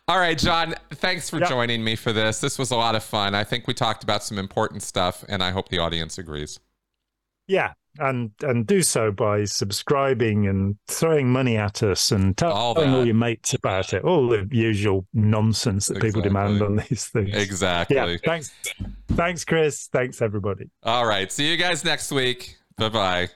All 0.07 0.18
right, 0.18 0.38
Jon, 0.38 0.76
thanks 0.91 1.30
for 1.30 1.40
yep. 1.40 1.49
joining 1.49 1.84
me 1.84 1.95
for 1.95 2.11
this. 2.11 2.41
This 2.41 2.57
was 2.57 2.72
a 2.72 2.76
lot 2.76 2.95
of 2.95 3.03
fun. 3.03 3.36
I 3.36 3.44
think 3.44 3.68
we 3.68 3.74
talked 3.74 4.03
about 4.03 4.24
some 4.24 4.38
important 4.38 4.82
stuff, 4.82 5.24
and 5.30 5.44
I 5.44 5.52
hope 5.52 5.70
the 5.70 5.80
audience 5.80 6.18
agrees. 6.18 6.60
Yeah, 7.48 7.74
and 8.00 8.32
and 8.42 8.66
do 8.66 8.82
so 8.82 9.12
by 9.12 9.46
subscribing 9.46 10.48
and 10.48 10.78
throwing 10.88 11.30
money 11.32 11.58
at 11.58 11.84
us 11.84 12.12
and 12.12 12.38
telling 12.38 12.56
All 12.56 12.78
all, 12.78 13.06
your 13.06 13.16
mates 13.16 13.54
about 13.54 13.94
it. 13.94 14.04
All 14.04 14.30
the 14.30 14.48
usual 14.52 15.06
nonsense 15.14 15.88
that 15.88 16.02
people 16.02 16.22
demand 16.22 16.62
on 16.62 16.76
these 16.90 17.08
things. 17.08 17.36
Exactly. 17.36 17.96
Yeah, 17.96 18.16
thanks, 18.24 18.52
thanks, 19.10 19.46
Chris. 19.46 19.88
Thanks, 19.92 20.22
everybody. 20.22 20.70
All 20.84 21.06
right. 21.06 21.32
See 21.32 21.50
you 21.50 21.58
guys 21.58 21.84
next 21.84 22.12
week. 22.12 22.58
Bye 22.78 22.90
bye. 22.90 23.30